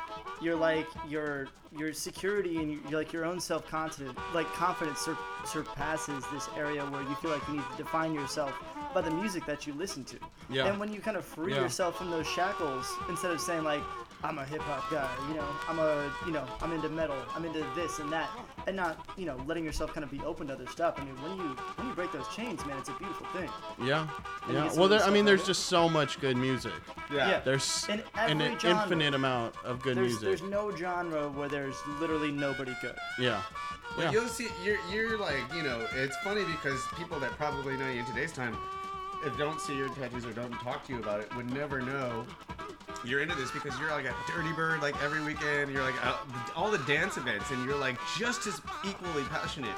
you're 0.42 0.56
like 0.56 0.88
your 1.08 1.48
your 1.78 1.92
security 1.94 2.58
and 2.58 2.72
you 2.72 2.80
you're 2.90 3.00
like 3.00 3.12
your 3.12 3.26
own 3.26 3.40
self 3.40 3.68
confidence 3.70 4.18
like 4.34 4.48
confidence 4.54 5.00
sur- 5.00 5.18
surpasses 5.46 6.24
this 6.34 6.48
area 6.58 6.84
where 6.86 7.02
you 7.02 7.16
feel 7.16 7.32
like 7.32 7.46
you 7.48 7.56
need 7.56 7.64
to 7.72 7.78
define 7.84 8.14
yourself 8.14 8.54
by 8.94 9.02
the 9.02 9.12
music 9.12 9.46
that 9.46 9.68
you 9.68 9.74
listen 9.74 10.04
to. 10.06 10.18
Yeah. 10.50 10.68
And 10.68 10.80
when 10.80 10.94
you 10.94 11.02
kind 11.02 11.18
of 11.18 11.26
free 11.26 11.54
Yeah. 11.54 11.62
yourself 11.62 11.98
from 11.98 12.12
those 12.12 12.26
shackles, 12.28 12.88
instead 13.10 13.32
of 13.32 13.42
saying 13.42 13.64
like 13.64 13.82
I'm 14.26 14.40
a 14.40 14.46
hip 14.46 14.62
hop 14.62 14.90
guy, 14.90 15.08
you 15.30 15.36
know, 15.36 15.46
I'm 15.70 15.78
a 15.78 16.12
you 16.26 16.32
know 16.32 16.44
I'm 16.62 16.72
into 16.74 16.90
metal, 16.90 17.16
I'm 17.36 17.46
into 17.46 17.64
this 17.76 18.00
and 18.00 18.12
that, 18.12 18.28
and 18.66 18.76
not 18.76 19.06
you 19.18 19.26
know 19.28 19.38
letting 19.46 19.64
yourself 19.64 19.94
kind 19.94 20.04
of 20.04 20.10
be 20.10 20.20
open 20.22 20.48
to 20.48 20.54
other 20.54 20.66
stuff. 20.66 20.96
I 20.98 21.04
mean, 21.06 21.14
when 21.22 21.38
you 21.38 21.56
when 21.76 21.88
you 21.88 21.94
break 21.94 22.12
those 22.12 22.28
chains, 22.30 22.66
man, 22.66 22.76
it's 22.80 22.90
a 22.90 22.94
beautiful 22.94 23.28
thing. 23.28 23.50
Yeah. 23.86 24.08
And 24.48 24.54
Yeah. 24.56 24.74
Well, 24.76 24.88
there, 24.88 25.04
I 25.04 25.12
mean, 25.12 25.26
there's 25.26 25.44
it. 25.44 25.48
just 25.48 25.68
so 25.68 25.88
much 25.88 26.20
good 26.20 26.38
music. 26.38 26.74
Yeah. 27.14 27.40
There's 27.46 27.88
In 27.88 28.02
an 28.16 28.58
genre. 28.60 28.82
infinite 28.84 29.14
amount 29.14 29.54
of 29.64 29.80
good 29.84 29.96
There's 29.96 30.20
music. 30.22 30.28
there's 30.28 30.42
no 30.42 30.76
genre 30.76 31.30
where 31.30 31.48
there's 31.48 31.76
literally 32.00 32.32
nobody 32.32 32.76
good. 32.82 32.96
yeah. 33.20 33.44
But 33.96 34.06
Yeah. 34.06 34.12
you'll 34.12 34.28
see, 34.28 34.48
you're, 34.64 34.80
you're 34.92 35.18
like, 35.20 35.44
you 35.56 35.62
know, 35.62 35.86
it's 35.96 36.18
funny 36.24 36.44
because 36.46 36.82
people 36.98 37.20
that 37.20 37.32
probably 37.34 37.78
know 37.78 37.88
you 37.90 38.00
in 38.00 38.06
today's 38.06 38.32
time, 38.32 38.58
if 39.24 39.38
don't 39.38 39.62
see 39.62 39.78
your 39.78 39.90
tattoos 39.90 40.26
or 40.26 40.34
don't 40.34 40.52
talk 40.62 40.84
to 40.88 40.94
you 40.94 41.00
about 41.00 41.20
it, 41.22 41.34
would 41.36 41.50
never 41.54 41.80
know 41.82 42.26
you're 43.04 43.22
into 43.22 43.36
this 43.36 43.52
because 43.52 43.78
you're 43.80 43.92
like 43.92 44.06
a 44.06 44.16
dirty 44.28 44.52
bird 44.54 44.82
like 44.82 45.02
every 45.04 45.24
weekend. 45.24 45.72
You're 45.72 45.84
like 45.84 46.06
out, 46.06 46.20
all 46.56 46.72
the 46.72 46.80
dance 46.80 47.18
events, 47.18 47.52
and 47.52 47.64
you're 47.66 47.78
like 47.78 47.98
just 48.18 48.48
as 48.48 48.62
equally 48.84 49.24
passionate 49.24 49.76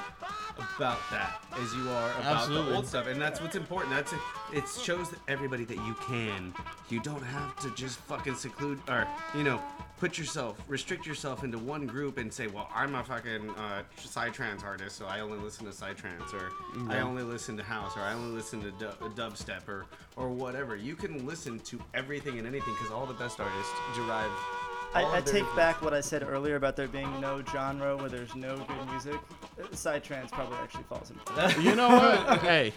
about 0.76 0.98
that 1.10 1.42
as 1.60 1.74
you 1.74 1.88
are 1.88 2.10
about 2.20 2.36
Absolutely. 2.42 2.70
the 2.70 2.76
old 2.76 2.86
stuff. 2.86 3.06
And 3.06 3.20
that's 3.20 3.40
what's 3.40 3.56
important. 3.56 3.94
That's 3.94 4.12
it. 4.12 4.18
It 4.52 4.64
shows 4.68 5.08
everybody 5.28 5.64
that 5.64 5.76
you 5.76 5.94
can. 6.06 6.54
You 6.88 7.00
don't 7.00 7.22
have 7.22 7.56
to 7.60 7.70
just 7.74 7.98
fucking 8.00 8.34
seclude 8.34 8.80
or 8.88 9.06
you 9.34 9.44
know 9.44 9.60
put 9.98 10.16
yourself 10.16 10.56
restrict 10.68 11.06
yourself 11.06 11.42
into 11.44 11.58
one 11.58 11.86
group 11.86 12.18
and 12.18 12.32
say, 12.32 12.46
well, 12.46 12.68
I'm 12.74 12.94
a 12.94 13.04
fucking 13.04 13.50
uh, 13.50 13.82
psytrance 13.98 14.64
artist, 14.64 14.96
so 14.96 15.06
I 15.06 15.20
only 15.20 15.38
listen 15.38 15.66
to 15.66 15.72
psytrance, 15.72 16.32
or 16.32 16.50
I 16.90 17.00
only 17.00 17.22
listen 17.22 17.56
to 17.56 17.62
house, 17.62 17.96
or 17.96 18.00
I 18.00 18.14
only 18.14 18.36
listen 18.36 18.60
to 18.62 18.70
du- 18.72 18.94
dubstep, 19.16 19.68
or 19.68 19.86
or 20.18 20.28
whatever. 20.28 20.76
You 20.76 20.96
can 20.96 21.26
listen 21.26 21.60
to 21.60 21.78
everything 21.94 22.38
and 22.38 22.46
anything 22.46 22.74
because 22.74 22.90
all 22.92 23.06
the 23.06 23.14
best 23.14 23.40
artists 23.40 23.72
derive. 23.94 24.30
I, 24.94 25.18
I 25.18 25.20
take 25.20 25.44
back 25.54 25.82
what 25.82 25.92
I 25.92 26.00
said 26.00 26.22
earlier 26.22 26.56
about 26.56 26.74
there 26.74 26.88
being 26.88 27.20
no 27.20 27.42
genre 27.52 27.94
where 27.96 28.08
there's 28.08 28.34
no 28.34 28.56
good 28.56 28.90
music. 28.90 29.16
Uh, 29.62 29.64
Psytrance 29.66 30.30
probably 30.30 30.56
actually 30.58 30.84
falls 30.84 31.10
into 31.10 31.32
that. 31.34 31.62
You 31.62 31.74
know 31.74 31.88
what? 31.88 32.38
hey. 32.42 32.72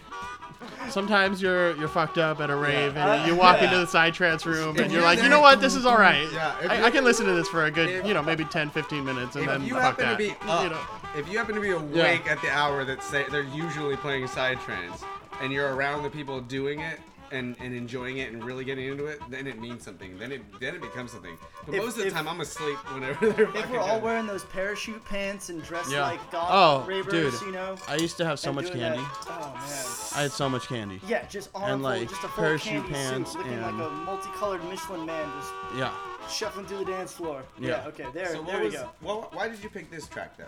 Sometimes 0.89 1.41
you're 1.41 1.75
you're 1.77 1.87
fucked 1.87 2.17
up 2.17 2.39
at 2.41 2.49
a 2.49 2.55
rave 2.55 2.95
Uh, 2.95 2.99
and 2.99 3.27
you 3.27 3.35
walk 3.35 3.57
yeah. 3.57 3.65
into 3.65 3.77
the 3.77 3.85
psytrance 3.85 4.45
room 4.45 4.75
If 4.75 4.83
and 4.83 4.91
you're 4.91 5.01
you're 5.01 5.09
like, 5.09 5.23
you 5.23 5.29
know 5.29 5.39
what, 5.39 5.61
this 5.61 5.73
is 5.73 5.85
all 5.85 5.97
right. 5.97 6.27
Yeah, 6.33 6.53
I, 6.69 6.83
I 6.83 6.91
can 6.91 7.03
listen 7.03 7.25
to 7.25 7.33
this 7.33 7.47
for 7.47 7.65
a 7.65 7.71
good, 7.71 7.89
if- 7.89 8.05
you 8.05 8.13
know, 8.13 8.21
maybe 8.21 8.43
10, 8.45 8.69
15 8.69 9.03
minutes 9.05 9.35
and 9.37 9.45
If 9.45 9.49
then 9.51 9.63
you 9.63 9.73
fuck 9.75 9.99
happen 9.99 10.05
that. 10.05 10.11
to 10.11 10.17
be 10.17 10.35
up, 10.49 10.63
you 10.63 10.69
know. 10.69 10.79
if 11.15 11.31
you 11.31 11.37
happen 11.37 11.55
to 11.55 11.61
be 11.61 11.71
awake 11.71 12.29
at 12.29 12.41
the 12.41 12.51
hour 12.51 12.83
that 12.83 13.01
say 13.01 13.25
they're 13.31 13.41
usually 13.43 13.95
playing 13.95 14.25
psytrance, 14.25 15.03
and 15.41 15.51
you're 15.51 15.73
around 15.73 16.03
the 16.03 16.09
people 16.09 16.39
doing 16.41 16.81
it 16.81 16.99
and, 17.31 17.55
and 17.59 17.73
enjoying 17.73 18.17
it 18.17 18.31
and 18.31 18.43
really 18.43 18.63
getting 18.65 18.85
into 18.87 19.05
it, 19.05 19.19
then 19.29 19.47
it 19.47 19.59
means 19.59 19.83
something. 19.83 20.17
Then 20.17 20.31
it 20.31 20.41
then 20.59 20.75
it 20.75 20.81
becomes 20.81 21.11
something. 21.11 21.37
But 21.65 21.75
If- 21.75 21.83
most 21.83 21.93
of 21.97 22.01
the 22.01 22.07
if- 22.07 22.13
time, 22.13 22.27
I'm 22.27 22.41
asleep 22.41 22.77
whenever 22.93 23.29
they're. 23.31 23.45
If 23.45 23.53
fucking 23.55 23.71
we're 23.71 23.79
all 23.79 23.87
done. 23.95 24.01
wearing 24.03 24.27
those 24.27 24.43
parachute 24.45 25.03
pants 25.05 25.49
and 25.49 25.63
dressed 25.63 25.91
Yeah. 25.91 26.03
like 26.03 26.31
goth 26.31 26.49
Oh, 26.51 26.85
ravers, 26.87 27.39
dude. 27.39 27.41
you 27.47 27.51
know, 27.53 27.75
I 27.87 27.95
used 27.95 28.17
to 28.17 28.25
have 28.25 28.39
so 28.39 28.49
and 28.49 28.55
much 28.55 28.67
doing 28.67 28.79
candy. 28.79 28.97
that- 29.01 29.27
oh 29.27 29.53
man. 29.53 30.15
I 30.15 30.21
had 30.23 30.31
so 30.31 30.49
much 30.49 30.67
candy. 30.67 30.99
Yeah, 31.07 31.25
just 31.27 31.49
on 31.55 31.63
And, 31.69 31.81
full, 31.81 31.89
like, 31.91 32.09
just 32.09 32.23
a 32.23 32.27
full 32.27 32.43
parachute 32.43 32.73
candy 32.83 32.93
pants 32.93 33.31
suit, 33.31 33.37
looking 33.39 33.53
and- 33.53 33.77
like 33.79 33.87
a 33.87 33.91
multicolored 33.91 34.63
Michelin 34.65 35.05
man, 35.05 35.29
just 35.39 35.53
Yeah. 35.77 35.93
shuffling 36.29 36.65
through 36.65 36.79
the 36.79 36.91
dance 36.91 37.11
floor. 37.13 37.43
Yeah. 37.59 37.67
Yeah. 37.69 37.87
okay, 37.87 38.05
there, 38.13 38.27
So 38.27 38.33
there 38.33 38.41
what 38.43 38.59
we 38.59 38.65
was? 38.65 38.75
go. 38.75 38.89
Well, 39.01 39.29
why 39.33 39.47
did 39.47 39.63
you 39.63 39.69
pick 39.69 39.89
this 39.89 40.07
track 40.07 40.37
though? 40.37 40.45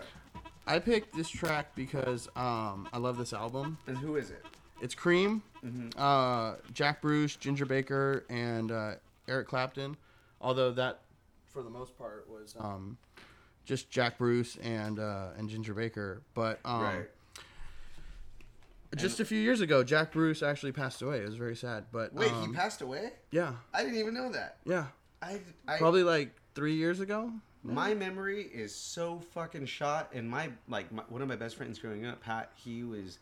I 0.66 0.78
picked 0.78 1.14
this 1.14 1.28
track 1.28 1.74
because 1.74 2.26
um, 2.36 2.88
I 2.92 2.96
love 2.98 3.18
this 3.18 3.32
album. 3.34 3.76
And 3.86 3.98
who 3.98 4.16
is 4.16 4.30
it? 4.30 4.42
It's 4.84 4.94
Cream, 4.94 5.42
Mm-hmm. 5.64 5.98
uh, 5.98 6.56
Jack 6.74 7.00
Bruce, 7.00 7.36
Ginger 7.36 7.64
Baker, 7.64 8.26
and 8.28 8.70
uh, 8.70 8.92
Eric 9.26 9.48
Clapton. 9.48 9.96
Although 10.38 10.72
that, 10.72 11.00
for 11.46 11.62
the 11.62 11.70
most 11.70 11.96
part, 11.96 12.28
was 12.28 12.54
um, 12.60 12.98
just 13.64 13.88
Jack 13.88 14.18
Bruce 14.18 14.58
and 14.62 14.98
uh, 14.98 15.28
and 15.38 15.48
Ginger 15.48 15.72
Baker. 15.72 16.20
But 16.34 16.60
um, 16.66 16.82
right. 16.82 17.08
just 18.94 19.20
a 19.20 19.24
few 19.24 19.38
years 19.38 19.62
ago, 19.62 19.82
Jack 19.82 20.12
Bruce 20.12 20.42
actually 20.42 20.72
passed 20.72 21.00
away. 21.00 21.20
It 21.20 21.28
was 21.28 21.36
very 21.36 21.56
sad. 21.56 21.84
But 21.90 22.12
Wait, 22.12 22.30
um, 22.30 22.46
he 22.46 22.52
passed 22.54 22.82
away? 22.82 23.12
Yeah, 23.30 23.54
I 23.72 23.84
didn't 23.84 23.98
even 23.98 24.12
know 24.12 24.30
that. 24.32 24.58
yeah. 24.66 24.88
I, 25.22 25.40
I 25.66 25.78
Probably 25.78 26.02
like 26.02 26.34
three 26.54 26.74
years 26.74 27.00
ago. 27.00 27.32
My 27.62 27.94
memory 27.94 28.42
is 28.52 28.74
so 28.74 29.22
fucking 29.32 29.64
shot, 29.64 30.10
and 30.12 30.28
my 30.28 30.50
like 30.68 30.92
my, 30.92 31.04
one 31.08 31.22
of 31.22 31.28
my 31.28 31.36
best 31.36 31.56
friends 31.56 31.78
growing 31.78 32.04
up, 32.04 32.20
Pat, 32.22 32.52
he 32.54 32.84
was 32.84 33.18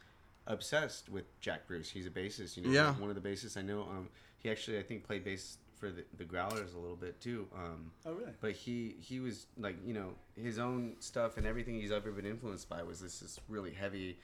obsessed 0.47 1.09
with 1.09 1.25
Jack 1.41 1.67
Bruce. 1.67 1.91
He's 1.91 2.07
a 2.07 2.11
bassist, 2.11 2.57
you 2.57 2.65
know, 2.65 2.71
Yeah. 2.71 2.89
like 2.89 3.01
one 3.01 3.11
of 3.11 3.21
the 3.23 3.29
bassists 3.29 3.57
I 3.57 3.63
know. 3.63 3.83
Um, 3.83 4.09
he 4.39 4.51
actually 4.51 4.79
I 4.79 4.83
think 4.83 5.05
played 5.05 5.25
bass 5.25 5.59
for 5.77 5.91
the, 5.91 6.05
the 6.17 6.25
Growlers 6.25 6.75
a 6.75 6.79
little 6.79 6.97
bit 6.97 7.21
too. 7.21 7.47
Um, 7.55 7.91
Oh 8.07 8.13
really? 8.13 8.33
but 8.41 8.53
he 8.53 8.97
he 9.01 9.21
was 9.21 9.47
like 9.59 9.77
you 9.85 9.95
know 9.95 10.15
his 10.41 10.59
own 10.59 10.95
stuff 11.01 11.37
and 11.37 11.47
everything 11.47 11.75
he's 11.81 11.93
ever 11.93 12.11
been 12.13 12.27
influenced 12.27 12.69
by 12.69 12.83
was 12.83 13.01
this 13.01 13.21
this 13.21 13.39
really 13.49 13.73
heavy, 13.73 14.19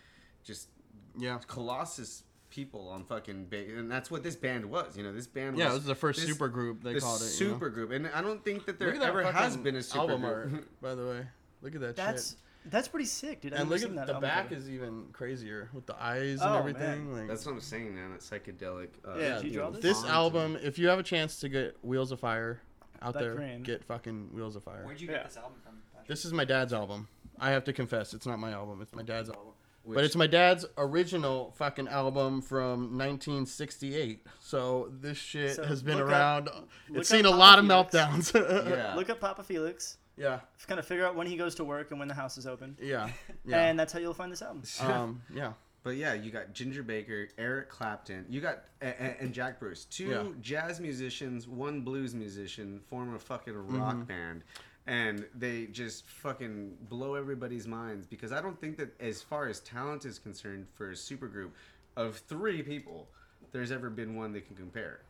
just 0.44 0.68
Yeah. 1.16 1.38
colossus 1.46 2.22
people 2.50 2.88
on 2.88 3.04
fucking 3.04 3.46
ba- 3.50 3.76
and 3.76 3.90
that's 3.90 4.10
what 4.10 4.22
this 4.22 4.34
band 4.36 4.64
was. 4.64 4.96
You 4.96 5.02
know, 5.04 5.12
this 5.12 5.26
band 5.26 5.58
Yeah, 5.58 5.66
was 5.66 5.74
it 5.74 5.78
was 5.78 5.84
the 5.86 5.94
first 5.94 6.20
this- 6.20 6.28
super 6.28 6.48
group 6.48 6.82
they 6.82 6.94
the 6.94 7.00
called 7.00 7.20
it. 7.20 7.24
you 7.24 7.46
know? 7.46 7.52
super 7.54 7.70
group, 7.70 7.90
and 7.90 8.08
I 8.08 8.22
don't 8.22 8.42
think 8.44 8.64
that 8.66 8.78
there 8.78 8.92
that 8.92 9.02
ever 9.02 9.22
has 9.30 9.56
been 9.56 9.76
a 9.76 9.82
super 9.82 9.98
album 10.12 10.20
group. 10.22 10.52
art, 10.54 10.80
by 10.80 10.94
the 10.94 11.06
way. 11.06 11.26
Look 11.60 11.74
at 11.74 11.80
that 11.80 11.96
That's 11.96 12.30
shit. 12.30 12.38
That's 12.70 12.88
pretty 12.88 13.06
sick, 13.06 13.40
dude. 13.40 13.54
I've 13.54 13.60
And 13.60 13.70
look 13.70 13.82
at 13.82 13.94
that 13.94 14.06
the 14.06 14.14
album 14.14 14.28
back 14.28 14.48
cover. 14.48 14.54
is 14.60 14.68
even 14.70 15.06
crazier 15.12 15.68
with 15.72 15.86
the 15.86 15.94
eyes 16.02 16.38
Oh, 16.42 16.48
and 16.48 16.56
everything. 16.58 17.10
man. 17.10 17.18
Like 17.20 17.28
That's 17.28 17.44
what 17.46 17.52
I'm 17.52 17.60
saying, 17.60 17.94
man. 17.94 18.10
That 18.12 18.20
psychedelic. 18.20 18.88
Uh, 19.06 19.16
Yeah, 19.18 19.34
did 19.36 19.44
you 19.46 19.50
you 19.52 19.58
know, 19.58 19.70
this? 19.70 19.82
this 19.82 20.04
album, 20.04 20.56
and- 20.56 20.64
if 20.64 20.78
you 20.78 20.88
have 20.88 20.98
a 20.98 21.02
chance 21.02 21.40
to 21.40 21.48
get 21.48 21.76
Wheels 21.82 22.12
of 22.12 22.20
Fire 22.20 22.60
out 23.02 23.14
That 23.14 23.20
there, 23.20 23.34
cream. 23.36 23.62
get 23.62 23.84
fucking 23.84 24.30
Wheels 24.32 24.56
of 24.56 24.64
Fire. 24.64 24.84
Where'd 24.84 25.00
you 25.00 25.08
Yeah. 25.08 25.18
get 25.18 25.24
this 25.28 25.36
album 25.36 25.54
from? 25.64 25.74
Patrick? 25.92 26.08
This 26.08 26.24
is 26.24 26.32
my 26.32 26.44
dad's 26.44 26.72
album. 26.72 27.08
I 27.40 27.50
have 27.50 27.64
to 27.64 27.72
confess, 27.72 28.14
it's 28.14 28.26
not 28.26 28.38
my 28.38 28.50
album. 28.52 28.80
It's 28.82 28.94
my 28.94 29.02
dad's 29.02 29.28
album. 29.28 29.44
which- 29.84 29.94
but 29.94 30.04
it's 30.04 30.16
my 30.16 30.26
dad's 30.26 30.66
original 30.76 31.52
fucking 31.56 31.88
album 31.88 32.42
from 32.42 32.98
1968. 32.98 34.26
So 34.40 34.90
this 35.00 35.16
shit 35.16 35.56
So 35.56 35.64
has 35.64 35.82
been 35.82 35.96
look 35.98 36.06
up- 36.06 36.10
around. 36.12 36.48
it's 36.92 37.10
up 37.10 37.16
seen 37.16 37.24
a 37.24 37.30
Papa 37.30 37.38
lot 37.38 37.58
of 37.58 37.66
Felix. 37.66 37.92
meltdowns. 38.32 38.68
Yeah. 38.70 38.94
Look 38.96 39.08
up 39.08 39.20
Papa 39.20 39.42
Felix. 39.44 39.96
Yeah. 40.18 40.40
Kind 40.66 40.78
of 40.80 40.86
figure 40.86 41.06
out 41.06 41.14
when 41.16 41.26
he 41.26 41.36
goes 41.36 41.54
to 41.56 41.64
work 41.64 41.90
and 41.90 41.98
when 41.98 42.08
the 42.08 42.14
house 42.14 42.36
is 42.38 42.46
open, 42.46 42.76
Yeah. 42.80 43.10
Yeah. 43.44 43.64
and 43.68 43.78
that's 43.78 43.92
how 43.92 43.98
you'll 43.98 44.14
find 44.14 44.30
this 44.32 44.42
album. 44.42 44.62
um, 44.80 45.22
yeah. 45.34 45.52
But 45.84 45.96
yeah, 45.96 46.12
you 46.14 46.30
got 46.30 46.52
Ginger 46.52 46.82
Baker, 46.82 47.28
Eric 47.38 47.70
Clapton, 47.70 48.26
you 48.28 48.40
got 48.40 48.64
and, 48.80 49.14
and 49.20 49.32
Jack 49.32 49.58
Bruce, 49.60 49.84
two 49.86 50.08
Yeah. 50.08 50.24
jazz 50.42 50.80
musicians, 50.80 51.46
one 51.48 51.80
blues 51.82 52.14
musician, 52.14 52.80
form 52.88 53.14
a 53.14 53.18
fucking 53.18 53.54
rock 53.54 53.94
Mm-hmm. 53.94 54.02
band, 54.02 54.42
and 54.86 55.24
they 55.34 55.66
just 55.66 56.04
fucking 56.06 56.76
blow 56.88 57.14
everybody's 57.14 57.66
minds 57.66 58.06
because 58.06 58.32
I 58.32 58.42
don't 58.42 58.60
think 58.60 58.76
that 58.78 59.00
as 59.00 59.22
far 59.22 59.46
as 59.48 59.60
talent 59.60 60.04
is 60.04 60.18
concerned 60.18 60.66
for 60.74 60.90
a 60.90 60.94
supergroup 60.94 61.50
of 61.96 62.16
three 62.16 62.62
people, 62.62 63.08
there's 63.52 63.70
ever 63.72 63.88
been 63.88 64.14
one 64.16 64.32
they 64.32 64.40
can 64.40 64.56
compare. 64.56 65.00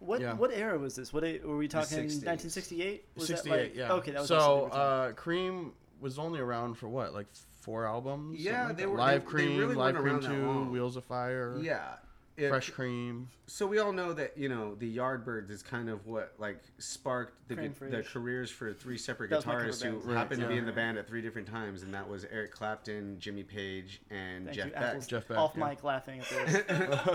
What 0.00 0.20
Yeah. 0.20 0.34
what 0.34 0.52
era 0.52 0.78
was 0.78 0.94
this? 0.96 1.12
What 1.12 1.22
were 1.44 1.56
we 1.56 1.66
talking? 1.68 1.98
1968? 1.98 3.04
Was 3.16 3.26
68, 3.26 3.50
that 3.50 3.62
like, 3.62 3.74
yeah. 3.76 3.92
Okay, 3.94 4.10
that 4.12 4.20
was 4.20 4.28
so. 4.28 4.36
also 4.36 4.56
the 4.58 4.64
original. 4.64 4.80
Uh, 4.80 5.12
Cream 5.12 5.72
was 6.00 6.18
only 6.18 6.38
around 6.40 6.74
for 6.74 6.88
what, 6.88 7.12
like 7.12 7.26
four 7.60 7.84
albums? 7.86 8.38
Yeah, 8.40 8.66
like 8.68 8.76
they 8.76 8.82
that? 8.84 8.88
were- 8.90 8.96
Live 8.98 9.12
they- 9.12 9.18
they 9.24 9.30
Cream, 9.30 9.58
really 9.58 9.74
Live 9.74 9.96
Cream 9.96 10.20
Two. 10.20 10.64
Wheels 10.70 10.96
of 10.96 11.04
Fire, 11.04 11.56
Yeah. 11.60 11.96
It- 12.38 12.48
Fresh 12.50 12.70
Cream. 12.70 13.28
So 13.48 13.66
we 13.66 13.78
all 13.78 13.92
know 13.92 14.12
that 14.12 14.38
you 14.38 14.48
know 14.48 14.74
the 14.76 14.96
Yardbirds 14.96 15.50
is 15.50 15.62
kind 15.62 15.88
of 15.88 16.06
what 16.06 16.34
like 16.38 16.62
sparked 16.78 17.48
the, 17.48 17.56
gu- 17.56 17.72
the 17.90 18.02
careers 18.02 18.50
for 18.50 18.72
three 18.72 18.96
separate 18.96 19.30
That 19.30 19.36
was 19.36 19.46
my 19.46 19.54
cover 19.54 19.64
guitarists 19.66 19.82
who. 19.82 19.96
Right, 19.98 20.16
happened 20.18 20.42
to 20.42 20.48
be 20.48 20.56
in 20.56 20.64
the 20.66 20.72
band 20.72 20.98
at 20.98 21.08
three 21.08 21.20
different 21.20 21.48
times, 21.48 21.82
and 21.82 21.92
that 21.94 22.08
was 22.08 22.24
Eric 22.30 22.52
Clapton, 22.52 23.16
Jimmy 23.18 23.42
Page, 23.42 24.00
and 24.10 24.44
Thank 24.44 24.56
Jeff 24.56 24.66
you, 24.66 24.72
Beck. 24.72 25.06
Jeff 25.08 25.28
Beck, 25.28 25.38
off 25.38 25.54
yeah. 25.56 25.68
mic 25.68 25.82
laughing 25.82 26.20
at 26.20 26.28
this. 26.28 26.54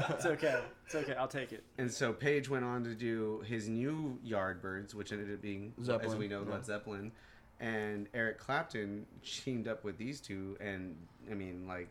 it's 0.10 0.26
okay. 0.26 0.60
It's 0.86 0.96
okay. 0.96 1.14
I'll 1.16 1.28
take 1.28 1.54
it. 1.54 1.64
And 1.78 1.90
so 1.92 2.12
Page 2.12 2.50
went 2.50 2.66
on 2.66 2.84
to 2.84 2.94
do 2.94 3.44
his 3.48 3.70
new 3.70 4.20
Yardbirds, 4.28 4.94
which 4.94 5.12
ended 5.14 5.34
up 5.34 5.42
being, 5.42 5.72
as 6.02 6.16
we 6.16 6.28
know, 6.28 6.44
yeah. 6.46 6.54
Led 6.56 6.66
Zeppelin. 6.66 7.12
and 7.60 8.08
Eric 8.14 8.40
Clapton 8.40 9.06
teamed 9.24 9.68
up 9.68 9.84
with 9.84 9.98
these 9.98 10.20
two, 10.20 10.58
and 10.60 10.96
I 11.32 11.36
mean, 11.36 11.66
like, 11.68 11.88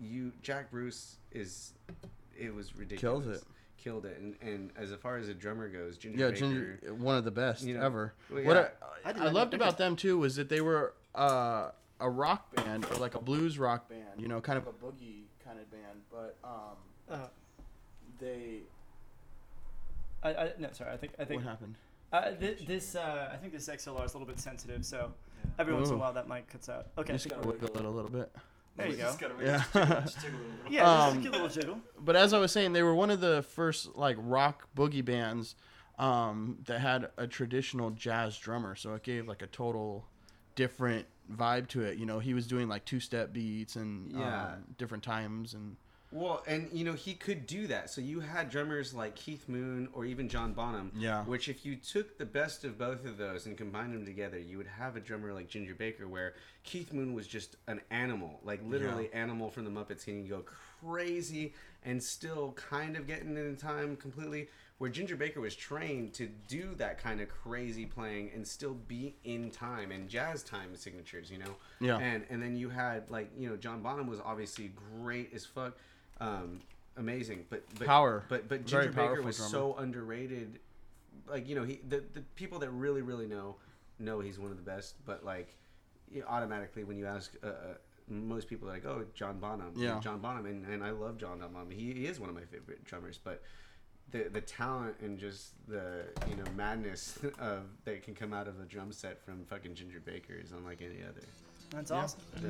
you 0.00 0.32
Jack 0.42 0.70
Bruce 0.70 1.16
is 1.32 1.72
it 2.38 2.54
was 2.54 2.74
ridiculous. 2.76 3.24
Kills 3.24 3.36
it. 3.36 3.44
Killed 3.76 4.06
it, 4.06 4.18
and, 4.20 4.34
and 4.42 4.70
as 4.76 4.90
far 5.00 5.18
as 5.18 5.28
a 5.28 5.34
drummer 5.34 5.68
goes, 5.68 5.96
Ginger 5.96 6.18
Yeah, 6.18 6.26
Baker, 6.30 6.38
Ginger, 6.40 6.94
one 6.98 7.16
of 7.16 7.24
the 7.24 7.30
best 7.30 7.62
You 7.62 7.74
know, 7.78 7.84
ever. 7.84 8.12
well, 8.28 8.42
What 8.42 8.56
yeah. 8.56 8.68
I 9.04 9.10
I, 9.12 9.26
I, 9.26 9.30
loved 9.30 9.54
about 9.54 9.78
them 9.78 9.94
too 9.94 10.18
was 10.18 10.34
that 10.34 10.48
they 10.48 10.60
were 10.60 10.94
uh, 11.14 11.70
a 12.00 12.10
rock 12.10 12.52
band 12.56 12.86
or 12.90 12.96
like 12.96 13.14
a 13.14 13.20
blues 13.20 13.56
rock 13.56 13.88
band, 13.88 14.02
you 14.18 14.26
know, 14.26 14.40
kind 14.40 14.58
of 14.58 14.66
a 14.66 14.72
boogie 14.72 15.22
kind 15.44 15.60
of 15.60 15.70
band, 15.70 16.00
but 16.10 16.36
um, 16.42 16.76
Uh, 17.08 17.26
they. 18.18 18.62
I, 20.24 20.30
I 20.34 20.52
no, 20.58 20.68
sorry. 20.72 20.90
I 20.92 20.96
think 20.96 21.12
I 21.18 21.24
think 21.24 21.42
What 21.42 21.48
happened? 21.50 21.76
uh, 22.12 22.32
th- 22.32 22.66
this 22.66 22.96
uh, 22.96 23.30
I 23.32 23.36
think 23.36 23.52
this 23.52 23.68
XLR 23.68 24.04
is 24.04 24.12
a 24.14 24.18
little 24.18 24.26
bit 24.26 24.40
sensitive, 24.40 24.84
so 24.84 25.12
every 25.58 25.72
once 25.72 25.88
in 25.88 25.94
a 25.94 25.98
while 25.98 26.12
that 26.14 26.28
mic 26.28 26.48
cuts 26.48 26.68
out. 26.68 26.88
Okay, 26.98 27.12
Just 27.12 27.28
gotta 27.28 27.46
wiggle 27.46 27.68
it 27.68 27.84
a 27.84 27.88
little 27.88 28.10
bit. 28.10 28.30
There 28.78 28.88
you 28.88 28.96
go. 28.96 29.14
Yeah. 29.42 29.62
Yeah, 29.74 30.02
just 30.06 31.16
Um, 31.16 31.18
a 31.26 31.30
little 31.30 31.48
jiggle. 31.48 31.80
but 31.98 32.14
as 32.16 32.32
I 32.34 32.38
was 32.38 32.52
saying, 32.52 32.72
they 32.74 32.82
were 32.82 32.94
one 32.94 33.10
of 33.10 33.20
the 33.20 33.42
first 33.42 33.94
like 33.96 34.16
rock 34.20 34.68
boogie 34.76 35.04
bands 35.04 35.54
um, 35.98 36.58
that 36.66 36.80
had 36.80 37.10
a 37.16 37.26
traditional 37.26 37.90
jazz 37.90 38.38
drummer, 38.38 38.74
so 38.76 38.94
it 38.94 39.02
gave 39.02 39.26
like 39.26 39.42
a 39.42 39.46
total 39.48 40.06
different 40.54 41.06
vibe 41.32 41.68
to 41.68 41.82
it. 41.82 41.98
You 41.98 42.06
know, 42.06 42.18
he 42.20 42.34
was 42.34 42.46
doing 42.46 42.68
like 42.68 42.84
two 42.84 43.00
step 43.00 43.32
beats 43.32 43.76
and 43.76 44.12
Yeah. 44.12 44.44
um, 44.52 44.64
different 44.76 45.02
times 45.04 45.54
and 45.54 45.76
Well, 46.10 46.42
and 46.46 46.70
you 46.72 46.84
know 46.84 46.94
he 46.94 47.14
could 47.14 47.46
do 47.46 47.66
that. 47.66 47.90
So 47.90 48.00
you 48.00 48.20
had 48.20 48.48
drummers 48.48 48.94
like 48.94 49.14
Keith 49.14 49.48
Moon 49.48 49.88
or 49.92 50.06
even 50.06 50.28
John 50.28 50.52
Bonham. 50.52 50.90
Yeah. 50.96 51.24
Which, 51.24 51.48
if 51.48 51.66
you 51.66 51.76
took 51.76 52.16
the 52.16 52.24
best 52.24 52.64
of 52.64 52.78
both 52.78 53.04
of 53.04 53.18
those 53.18 53.46
and 53.46 53.58
combined 53.58 53.92
them 53.94 54.06
together, 54.06 54.38
you 54.38 54.56
would 54.56 54.66
have 54.66 54.96
a 54.96 55.00
drummer 55.00 55.32
like 55.32 55.48
Ginger 55.48 55.74
Baker, 55.74 56.08
where 56.08 56.34
Keith 56.64 56.92
Moon 56.92 57.12
was 57.12 57.26
just 57.26 57.56
an 57.66 57.80
animal, 57.90 58.40
like 58.42 58.60
literally 58.64 59.10
animal 59.12 59.50
from 59.50 59.64
the 59.64 59.70
Muppets. 59.70 60.04
He 60.04 60.12
can 60.12 60.26
go 60.26 60.44
crazy 60.80 61.52
and 61.84 62.02
still 62.02 62.52
kind 62.52 62.96
of 62.96 63.06
getting 63.06 63.36
in 63.36 63.56
time 63.56 63.96
completely. 63.96 64.48
Where 64.78 64.88
Ginger 64.88 65.16
Baker 65.16 65.40
was 65.40 65.56
trained 65.56 66.14
to 66.14 66.28
do 66.46 66.74
that 66.76 67.02
kind 67.02 67.20
of 67.20 67.28
crazy 67.28 67.84
playing 67.84 68.30
and 68.32 68.46
still 68.46 68.74
be 68.74 69.16
in 69.24 69.50
time 69.50 69.90
and 69.90 70.08
jazz 70.08 70.44
time 70.44 70.76
signatures, 70.76 71.32
you 71.32 71.38
know. 71.38 71.56
Yeah. 71.80 71.98
And 71.98 72.24
and 72.30 72.40
then 72.40 72.56
you 72.56 72.68
had 72.70 73.10
like 73.10 73.28
you 73.36 73.48
know 73.48 73.56
John 73.56 73.82
Bonham 73.82 74.06
was 74.06 74.20
obviously 74.24 74.70
great 75.00 75.34
as 75.34 75.44
fuck, 75.44 75.76
um, 76.20 76.60
amazing, 76.96 77.46
but, 77.50 77.64
but 77.78 77.86
Power. 77.86 78.24
But 78.28 78.48
but 78.48 78.66
Ginger 78.66 78.90
Baker 78.90 79.22
was 79.22 79.36
drummer. 79.36 79.50
so 79.50 79.76
underrated. 79.76 80.58
Like 81.28 81.48
you 81.48 81.54
know 81.54 81.64
he 81.64 81.80
the 81.88 82.02
the 82.14 82.20
people 82.36 82.58
that 82.60 82.70
really 82.70 83.02
really 83.02 83.26
know 83.26 83.56
know 83.98 84.20
he's 84.20 84.38
one 84.38 84.50
of 84.50 84.56
the 84.56 84.62
best. 84.62 84.94
But 85.04 85.24
like 85.24 85.56
automatically 86.26 86.84
when 86.84 86.96
you 86.96 87.06
ask. 87.06 87.34
Uh, 87.42 87.46
uh, 87.46 87.52
most 88.10 88.48
people 88.48 88.66
like, 88.66 88.86
"Oh, 88.86 89.04
John 89.12 89.38
Bonham." 89.38 89.74
Yeah. 89.76 90.00
John 90.00 90.20
Bonham, 90.20 90.46
and, 90.46 90.64
and 90.66 90.82
I 90.82 90.92
love 90.92 91.18
John 91.18 91.40
Bonham. 91.40 91.70
He, 91.70 91.92
he 91.92 92.06
is 92.06 92.18
one 92.18 92.30
of 92.30 92.34
my 92.34 92.44
favorite 92.44 92.82
drummers, 92.84 93.20
but 93.22 93.42
the 94.10 94.28
the 94.32 94.40
talent 94.40 94.96
and 95.00 95.18
just 95.18 95.52
the 95.68 96.04
you 96.28 96.36
know 96.36 96.44
madness 96.56 97.18
of 97.38 97.64
that 97.84 98.02
can 98.02 98.14
come 98.14 98.32
out 98.32 98.48
of 98.48 98.58
a 98.60 98.64
drum 98.64 98.92
set 98.92 99.22
from 99.24 99.44
fucking 99.44 99.74
Ginger 99.74 100.00
Baker 100.00 100.34
is 100.34 100.52
unlike 100.52 100.80
any 100.80 101.02
other. 101.02 101.26
That's 101.70 101.90
Yeah. 101.90 101.96
awesome. 101.96 102.20
Yeah. 102.36 102.48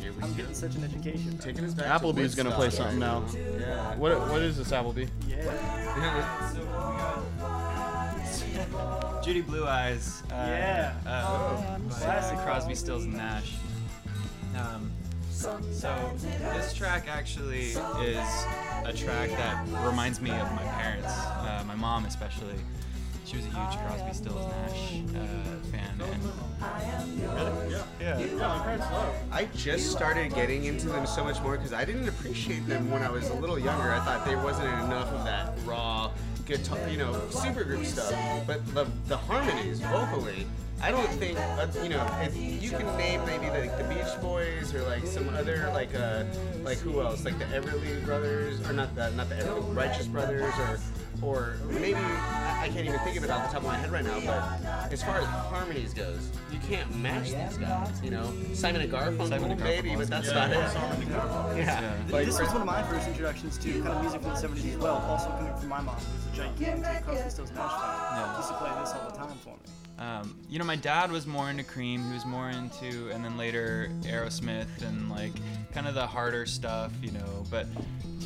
Here 0.00 0.12
we 0.12 0.22
I'm 0.22 0.30
go. 0.30 0.36
getting 0.36 0.54
such 0.54 0.74
an 0.76 0.84
education. 0.84 1.38
Taking 1.38 1.64
us 1.64 1.74
back. 1.74 1.86
to 1.86 1.92
Appleby's 1.92 2.34
gonna 2.34 2.50
play 2.52 2.66
Woodstock, 2.66 2.92
something 2.92 3.00
now. 3.00 3.24
Yeah. 3.58 3.96
What 3.96 4.18
what 4.28 4.42
is 4.42 4.56
this 4.58 4.70
Applebee? 4.70 5.08
Yeah. 5.28 6.52
Judy 9.22 9.40
Blue 9.42 9.66
Eyes. 9.66 10.22
Uh, 10.30 10.34
Yeah. 10.34 10.92
Uh, 11.06 11.78
by, 11.78 11.94
Classic. 11.94 12.38
uh, 12.38 12.42
Crosby, 12.42 12.74
Stills, 12.74 13.04
and 13.04 13.14
Nash. 13.14 13.54
Um, 14.56 14.90
so 15.30 15.58
this 16.54 16.74
track 16.74 17.06
actually 17.08 17.70
is 17.70 17.76
a 18.84 18.92
track 18.94 19.30
that 19.30 19.66
reminds 19.84 20.20
me 20.20 20.30
of 20.30 20.50
my 20.52 20.62
parents, 20.62 21.12
uh, 21.12 21.64
my 21.66 21.74
mom 21.74 22.04
especially. 22.04 22.54
She 23.32 23.38
was 23.38 23.46
a 23.46 23.48
huge 23.48 23.78
Crosby, 23.86 24.12
Stills, 24.12 24.46
Nash 24.46 25.00
uh, 25.16 25.56
fan, 25.70 26.02
and 26.02 27.72
Yeah. 27.98 29.08
I 29.32 29.48
just 29.56 29.90
started 29.90 30.34
getting 30.34 30.64
into 30.64 30.88
them 30.88 31.06
so 31.06 31.24
much 31.24 31.40
more 31.40 31.56
because 31.56 31.72
I 31.72 31.86
didn't 31.86 32.10
appreciate 32.10 32.66
them 32.66 32.90
when 32.90 33.02
I 33.02 33.08
was 33.08 33.30
a 33.30 33.34
little 33.34 33.58
younger. 33.58 33.90
I 33.90 34.00
thought 34.00 34.26
there 34.26 34.36
wasn't 34.36 34.68
enough 34.84 35.10
of 35.12 35.24
that 35.24 35.54
raw 35.64 36.10
guitar, 36.44 36.76
you 36.90 36.98
know, 36.98 37.14
supergroup 37.30 37.86
stuff. 37.86 38.12
But 38.46 38.66
the, 38.74 38.86
the 39.06 39.16
harmonies 39.16 39.80
vocally, 39.80 40.46
I 40.82 40.90
don't 40.90 41.08
think, 41.12 41.38
uh, 41.38 41.68
you 41.82 41.88
know, 41.88 42.06
if 42.20 42.36
you 42.36 42.68
can 42.68 42.84
name 42.98 43.24
maybe 43.24 43.48
like 43.48 43.78
the 43.78 43.84
Beach 43.84 44.20
Boys 44.20 44.74
or 44.74 44.82
like 44.82 45.06
some 45.06 45.30
other 45.30 45.70
like 45.72 45.94
uh 45.94 46.24
like 46.64 46.76
who 46.80 47.00
else 47.00 47.24
like 47.24 47.38
the 47.38 47.46
Everly 47.46 48.04
Brothers 48.04 48.60
or 48.68 48.74
not 48.74 48.94
the 48.94 49.10
not 49.12 49.30
the 49.30 49.36
Everly 49.36 49.74
Righteous 49.74 50.06
Brothers 50.06 50.52
or 50.58 50.78
or 51.22 51.56
maybe 51.68 51.94
I 51.94 52.62
I 52.62 52.68
can't 52.68 52.86
even 52.86 52.98
think 53.00 53.16
of 53.16 53.24
it 53.24 53.30
off 53.30 53.46
the 53.48 53.52
top 53.54 53.62
of 53.62 53.68
my 53.68 53.76
head 53.76 53.90
right 53.90 54.04
now. 54.04 54.20
But 54.20 54.92
as 54.92 55.02
far 55.02 55.18
as 55.18 55.24
harmonies 55.26 55.92
goes, 55.94 56.30
you 56.52 56.58
can't 56.68 56.94
match 56.96 57.30
these 57.30 57.56
guys. 57.58 58.00
You 58.04 58.10
know, 58.10 58.32
Simon 58.54 58.82
and 58.82 58.92
Garfunkel, 58.92 59.28
Simon 59.28 59.50
and 59.52 59.60
maybe, 59.60 59.96
but 59.96 60.08
that's 60.08 60.28
good. 60.28 60.36
about 60.36 60.50
it. 60.50 61.58
Yeah. 61.58 61.80
Yeah, 61.80 61.94
like 62.10 62.26
this 62.26 62.38
was 62.40 62.48
one 62.50 62.60
of 62.60 62.66
my 62.66 62.82
first 62.84 63.08
introductions 63.08 63.58
to 63.58 63.72
kind 63.82 63.88
of 63.88 64.00
music 64.00 64.20
from 64.22 64.30
the 64.30 64.36
70s 64.36 64.74
as 64.74 64.78
well. 64.78 64.96
Also 65.08 65.28
coming 65.30 65.54
from 65.56 65.68
my 65.68 65.80
mom, 65.80 65.96
who's 65.96 66.38
a 66.38 66.42
gigantic 66.42 67.04
Crosby, 67.04 67.30
Stills, 67.30 67.50
Nash 67.50 67.70
fan. 67.70 67.80
Yeah. 67.80 68.36
Used 68.36 68.48
to 68.48 68.54
play 68.54 68.70
this 68.80 68.92
all 68.92 69.10
the 69.10 69.16
time 69.16 69.38
for 69.38 69.48
me. 69.50 69.56
um, 69.98 70.36
you 70.48 70.58
know, 70.58 70.64
my 70.64 70.76
dad 70.76 71.10
was 71.10 71.26
more 71.26 71.50
into 71.50 71.64
Cream. 71.64 72.04
He 72.04 72.12
was 72.14 72.24
more 72.26 72.48
into, 72.50 73.10
and 73.10 73.24
then 73.24 73.36
later 73.36 73.90
Aerosmith 74.02 74.82
and 74.82 75.10
like 75.10 75.32
kind 75.72 75.86
of 75.88 75.94
the 75.94 76.06
harder 76.06 76.46
stuff, 76.46 76.92
you 77.02 77.10
know. 77.10 77.44
But 77.50 77.66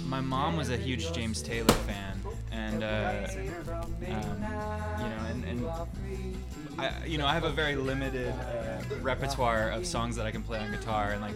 my 0.07 0.21
mom 0.21 0.57
was 0.57 0.69
a 0.71 0.77
huge 0.77 1.11
James 1.13 1.41
Taylor 1.43 1.73
fan, 1.87 2.21
and 2.53 2.83
uh, 2.83 3.27
um, 3.29 3.97
you 4.03 4.09
know, 5.09 5.27
and, 5.31 5.45
and 5.45 5.67
I, 6.79 7.05
you 7.07 7.19
know, 7.19 7.27
I 7.27 7.35
have 7.35 7.45
a 7.45 7.51
very 7.51 7.77
limited 7.77 8.33
uh, 8.33 8.83
repertoire 9.01 9.71
of 9.71 9.87
songs 9.87 10.17
that 10.17 10.27
I 10.27 10.31
can 10.31 10.43
play 10.43 10.59
on 10.59 10.71
guitar, 10.71 11.11
and 11.13 11.21
like 11.21 11.35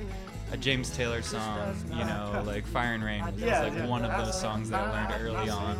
a 0.52 0.56
James 0.56 0.90
Taylor 0.90 1.22
song, 1.22 1.76
you 1.90 2.04
know, 2.04 2.42
like 2.46 2.66
Fire 2.66 2.94
and 2.94 3.04
Rain 3.04 3.24
was 3.24 3.34
Yeah, 3.36 3.62
like 3.62 3.74
yeah. 3.74 3.86
one 3.86 4.04
of 4.04 4.24
those 4.24 4.38
songs 4.40 4.70
that 4.70 4.80
I 4.80 5.08
learned 5.08 5.22
early 5.22 5.48
on. 5.48 5.76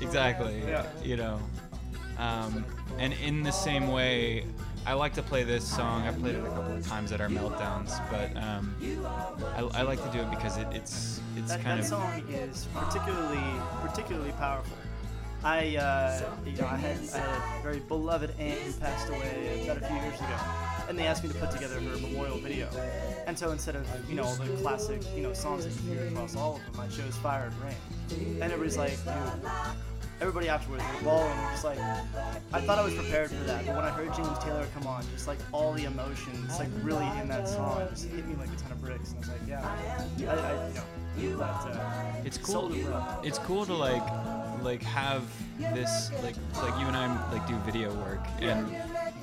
Exactly. 0.00 0.62
Yeah. 0.66 0.84
You 1.02 1.16
know. 1.16 1.40
Um, 2.18 2.64
and 2.98 3.12
in 3.24 3.42
the 3.42 3.50
same 3.50 3.88
way, 3.88 4.46
I 4.86 4.92
like 4.92 5.14
to 5.14 5.22
play 5.22 5.44
this 5.44 5.64
song. 5.66 6.02
I 6.02 6.12
played 6.12 6.34
it 6.34 6.44
a 6.44 6.48
couple 6.48 6.72
of 6.72 6.86
times 6.86 7.10
at 7.12 7.20
our 7.20 7.28
meltdowns, 7.28 7.98
but 8.10 8.36
um, 8.36 8.74
I, 9.56 9.80
I 9.80 9.82
like 9.82 10.02
to 10.04 10.10
do 10.10 10.20
it 10.20 10.30
because 10.30 10.58
it, 10.58 10.66
it's 10.72 11.20
it's 11.36 11.48
That, 11.48 11.62
kind 11.62 11.78
that 11.78 11.84
of 11.84 11.88
song 11.88 12.22
is 12.28 12.68
particularly 12.74 13.42
particularly 13.82 14.32
powerful. 14.32 14.76
I, 15.42 15.76
uh, 15.76 16.22
you 16.46 16.56
know, 16.56 16.66
I 16.66 16.76
had, 16.76 16.96
I 17.14 17.18
had 17.18 17.60
a 17.60 17.62
very 17.62 17.80
beloved 17.80 18.30
aunt 18.38 18.58
who 18.60 18.72
passed 18.80 19.08
away 19.10 19.60
about 19.64 19.76
a 19.76 19.86
few 19.86 19.96
years 19.96 20.14
ago, 20.18 20.36
and 20.88 20.98
they 20.98 21.06
asked 21.06 21.22
me 21.22 21.28
to 21.30 21.38
put 21.38 21.50
together 21.50 21.80
her 21.80 21.98
memorial 21.98 22.38
video. 22.38 22.68
And 23.26 23.38
so 23.38 23.50
instead 23.50 23.76
of, 23.76 23.86
you 24.08 24.16
know, 24.16 24.34
the 24.36 24.56
classic, 24.62 25.02
you 25.14 25.22
know, 25.22 25.34
songs 25.34 25.66
that 25.66 25.84
you 25.84 25.98
hear 25.98 26.08
across 26.08 26.34
all 26.34 26.56
of 26.56 26.72
them, 26.72 26.80
I 26.80 26.86
chose 26.88 27.14
Fire 27.16 27.50
and 27.52 27.62
Rain. 27.62 28.40
And 28.40 28.52
everybody's 28.52 28.78
like, 28.78 28.96
dude, 29.04 29.50
everybody 30.20 30.48
afterwards 30.48 30.82
were 30.96 31.04
bawling, 31.10 31.30
and 31.32 31.50
just 31.52 31.64
like, 31.64 31.78
I 32.52 32.60
thought 32.60 32.78
I 32.78 32.84
was 32.84 32.94
prepared 32.94 33.30
for 33.30 33.44
that, 33.44 33.66
but 33.66 33.74
when 33.76 33.84
I 33.84 33.90
heard 33.90 34.12
James 34.14 34.38
Taylor 34.40 34.66
come 34.74 34.86
on, 34.86 35.04
just 35.12 35.26
like 35.28 35.38
all 35.52 35.72
the 35.72 35.84
emotions, 35.84 36.58
like 36.58 36.68
really 36.82 37.06
in 37.20 37.28
that 37.28 37.48
song, 37.48 37.80
it 37.82 37.90
just 37.90 38.08
hit 38.08 38.26
me 38.26 38.34
like 38.36 38.48
a 38.52 38.56
ton 38.56 38.72
of 38.72 38.80
bricks, 38.80 39.12
and 39.12 39.16
I 39.16 39.20
was 39.20 39.28
like, 39.28 39.48
yeah, 39.48 40.30
I, 40.30 40.34
I 40.36 40.70
you 41.20 41.30
know, 41.30 41.36
that, 41.38 41.44
uh, 41.66 42.12
it's 42.24 42.38
cool. 42.38 42.72
it. 42.72 42.86
It's 43.26 43.38
cool 43.38 43.64
to 43.66 43.74
like 43.74 44.02
like 44.62 44.82
have 44.82 45.22
this 45.58 46.10
like 46.22 46.34
like 46.62 46.80
you 46.80 46.86
and 46.86 46.96
I 46.96 47.30
like 47.32 47.46
do 47.46 47.54
video 47.58 47.92
work 48.02 48.20
and 48.40 48.74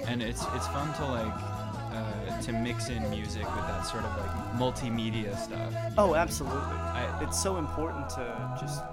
and 0.07 0.21
it's 0.21 0.45
it's 0.55 0.67
fun 0.67 0.93
to 0.93 1.05
like 1.05 1.33
uh, 1.91 2.41
to 2.43 2.53
mix 2.53 2.87
in 2.89 3.01
music 3.09 3.43
with 3.43 3.65
that 3.67 3.81
sort 3.81 4.03
of 4.05 4.17
like 4.17 4.31
multimedia 4.57 5.37
stuff. 5.37 5.73
Oh, 5.97 6.15
absolutely. 6.15 6.59
I- 6.61 7.19
it's 7.21 7.41
so 7.41 7.57
important 7.57 8.07
to 8.11 8.57
just 8.61 8.83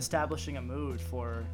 establishing 0.00 0.56
a 0.56 0.62
mood 0.62 1.00
for 1.00 1.44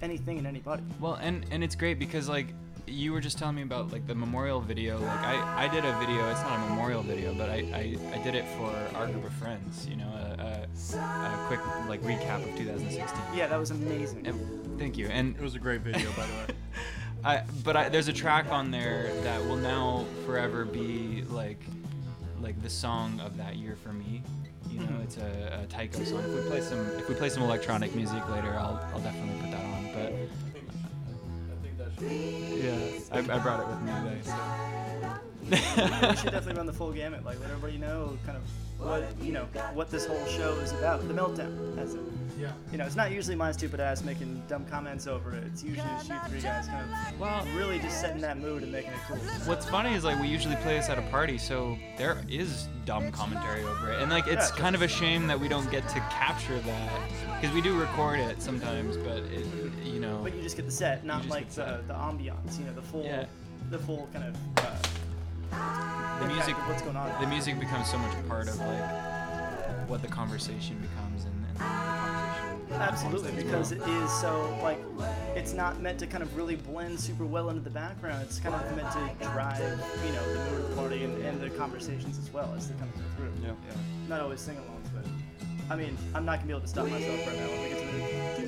anything 0.00 0.38
and 0.38 0.46
anybody. 0.46 0.82
Well, 1.00 1.14
and 1.14 1.44
and 1.50 1.62
it's 1.62 1.74
great 1.74 1.98
because 1.98 2.28
like 2.28 2.46
you 2.86 3.12
were 3.12 3.20
just 3.20 3.36
telling 3.36 3.56
me 3.56 3.62
about 3.62 3.92
like 3.92 4.06
the 4.06 4.14
memorial 4.14 4.60
video. 4.60 4.98
Like 4.98 5.20
I, 5.20 5.64
I 5.64 5.68
did 5.68 5.84
a 5.84 5.98
video. 5.98 6.30
It's 6.30 6.40
not 6.42 6.56
a 6.56 6.70
memorial 6.70 7.02
video, 7.02 7.34
but 7.34 7.50
I, 7.50 7.58
I, 7.74 7.96
I 8.14 8.22
did 8.22 8.36
it 8.36 8.44
for 8.56 8.72
our 8.96 9.08
group 9.08 9.24
of 9.24 9.32
friends. 9.32 9.86
You 9.88 9.96
know, 9.96 10.08
a, 10.38 10.66
a, 10.94 10.98
a 10.98 11.44
quick 11.48 11.60
like 11.88 12.00
recap 12.02 12.48
of 12.48 12.56
2016. 12.56 13.20
Yeah, 13.34 13.48
that 13.48 13.58
was 13.58 13.72
amazing. 13.72 14.26
And, 14.26 14.78
thank 14.78 14.96
you. 14.96 15.08
And 15.08 15.34
It 15.34 15.42
was 15.42 15.56
a 15.56 15.58
great 15.58 15.80
video, 15.80 16.08
by 16.12 16.26
the 16.26 16.32
way. 16.32 16.46
I, 17.24 17.42
but 17.64 17.76
I, 17.76 17.88
there's 17.88 18.06
a 18.06 18.12
track 18.12 18.52
on 18.52 18.70
there 18.70 19.10
that 19.24 19.44
will 19.46 19.56
now 19.56 20.04
forever 20.24 20.64
be 20.64 21.24
like 21.28 21.60
like 22.40 22.62
the 22.62 22.70
song 22.70 23.18
of 23.18 23.36
that 23.36 23.56
year 23.56 23.74
for 23.74 23.92
me. 23.92 24.22
You 24.76 24.86
know, 24.86 25.00
it's 25.02 25.16
a, 25.16 25.60
a 25.62 25.66
Tycho 25.68 26.04
song. 26.04 26.22
If 26.24 26.34
we 26.34 26.50
play 26.50 26.60
some 26.60 26.86
if 26.98 27.08
we 27.08 27.14
play 27.14 27.30
some 27.30 27.42
electronic 27.42 27.94
music 27.94 28.28
later, 28.28 28.54
I'll, 28.54 28.78
I'll 28.92 29.00
definitely 29.00 29.40
put 29.40 29.50
that 29.52 29.64
on. 29.64 29.88
But 29.94 30.12
I 31.52 31.56
think 31.62 31.78
that 31.78 31.92
Yeah, 32.52 33.32
I, 33.32 33.36
I 33.36 33.38
brought 33.38 33.60
it 33.60 33.68
with 33.68 33.80
me 33.82 33.92
today. 34.02 34.20
So. 34.22 36.08
we 36.08 36.16
should 36.16 36.32
definitely 36.32 36.54
run 36.54 36.66
the 36.66 36.74
full 36.74 36.92
gamut. 36.92 37.24
Like 37.24 37.40
let 37.40 37.50
everybody 37.50 37.78
know 37.78 38.18
kind 38.26 38.36
of 38.36 38.42
what 38.78 39.04
you 39.22 39.32
know 39.32 39.44
what 39.74 39.90
this 39.90 40.06
whole 40.06 40.24
show 40.26 40.52
is 40.60 40.72
about. 40.72 41.06
The 41.08 41.14
meltdown, 41.14 41.78
as 41.78 41.94
it. 41.94 42.00
Yeah. 42.38 42.52
You 42.70 42.76
know, 42.76 42.84
it's 42.84 42.96
not 42.96 43.12
usually 43.12 43.34
my 43.34 43.50
stupid 43.50 43.80
ass 43.80 44.04
making 44.04 44.42
dumb 44.46 44.66
comments 44.66 45.06
over 45.06 45.34
it. 45.34 45.44
It's 45.46 45.64
usually 45.64 45.86
just 45.88 46.10
you 46.10 46.16
three 46.28 46.40
guys 46.42 46.66
kind 46.66 46.84
of 46.84 47.18
Well, 47.18 47.46
really 47.56 47.78
just 47.78 47.98
setting 47.98 48.20
that 48.20 48.36
mood 48.36 48.62
and 48.62 48.70
making 48.70 48.90
it 48.92 48.98
cool. 49.08 49.16
What's 49.46 49.66
funny 49.66 49.94
is 49.94 50.04
like 50.04 50.20
we 50.20 50.28
usually 50.28 50.56
play 50.56 50.76
this 50.76 50.90
at 50.90 50.98
a 50.98 51.02
party, 51.10 51.38
so 51.38 51.78
there 51.96 52.22
is 52.28 52.68
dumb 52.84 53.10
commentary 53.10 53.64
over 53.64 53.90
it, 53.90 54.02
and 54.02 54.10
like 54.10 54.26
it's 54.26 54.50
Yeah. 54.50 54.56
kind 54.56 54.74
of 54.76 54.82
a 54.82 54.88
shame 54.88 55.26
that 55.28 55.40
we 55.40 55.48
don't 55.48 55.70
get 55.70 55.88
to 55.88 56.00
capture 56.10 56.58
that 56.60 57.00
because 57.40 57.54
we 57.54 57.62
do 57.62 57.78
record 57.80 58.18
it 58.20 58.42
sometimes, 58.42 58.98
but 58.98 59.18
it, 59.32 59.46
you 59.82 59.98
know, 59.98 60.20
But 60.22 60.34
you 60.36 60.42
just 60.42 60.56
get 60.56 60.66
the 60.66 60.72
set, 60.72 61.06
not 61.06 61.26
like 61.28 61.46
the, 61.48 61.54
set. 61.54 61.88
the 61.88 61.94
ambiance. 61.94 62.58
You 62.58 62.66
know, 62.66 62.74
the 62.74 62.82
full, 62.82 63.04
Yeah. 63.04 63.24
the 63.70 63.78
full 63.78 64.10
kind 64.12 64.26
of. 64.26 64.36
Uh, 64.58 64.76
the 65.50 66.26
music, 66.26 66.56
what's 66.68 66.82
going 66.82 66.96
on. 66.96 67.20
the 67.20 67.26
music 67.26 67.58
becomes 67.60 67.90
so 67.90 67.98
much 67.98 68.12
part 68.28 68.48
of 68.48 68.58
like 68.58 69.88
what 69.88 70.02
the 70.02 70.08
conversation 70.08 70.76
becomes, 70.80 71.24
and, 71.24 71.34
and 71.48 71.56
the 71.56 71.64
conversation. 71.64 72.80
Absolutely, 72.80 73.32
because 73.42 73.74
well. 73.74 73.82
it 73.82 74.02
is 74.02 74.10
so 74.20 74.58
like 74.62 74.78
it's 75.34 75.52
not 75.52 75.80
meant 75.80 75.98
to 75.98 76.06
kind 76.06 76.22
of 76.22 76.36
really 76.36 76.56
blend 76.56 76.98
super 76.98 77.24
well 77.24 77.48
into 77.50 77.62
the 77.62 77.70
background. 77.70 78.22
It's 78.22 78.38
kind 78.38 78.54
of 78.54 78.76
meant 78.76 78.90
to 78.92 79.24
drive, 79.26 79.80
you 80.04 80.12
know, 80.12 80.32
the 80.32 80.50
mood 80.50 80.60
of 80.60 80.68
the 80.70 80.76
party 80.76 81.04
and, 81.04 81.22
and 81.24 81.40
the 81.40 81.50
conversations 81.50 82.18
as 82.18 82.32
well 82.32 82.52
as 82.56 82.68
they 82.68 82.74
kind 82.78 82.90
of 82.92 82.96
go 82.96 83.04
through. 83.16 83.32
Yeah. 83.42 83.52
Not 84.08 84.20
always 84.20 84.40
sing-alongs, 84.40 84.90
but 84.94 85.04
I 85.70 85.76
mean, 85.76 85.96
I'm 86.14 86.24
not 86.24 86.36
gonna 86.36 86.46
be 86.46 86.52
able 86.52 86.62
to 86.62 86.68
stop 86.68 86.88
myself 86.88 87.26
right 87.26 87.36
now 87.36 87.48
when 87.48 87.62
we 87.62 87.68
get 87.68 87.80
to 88.36 88.46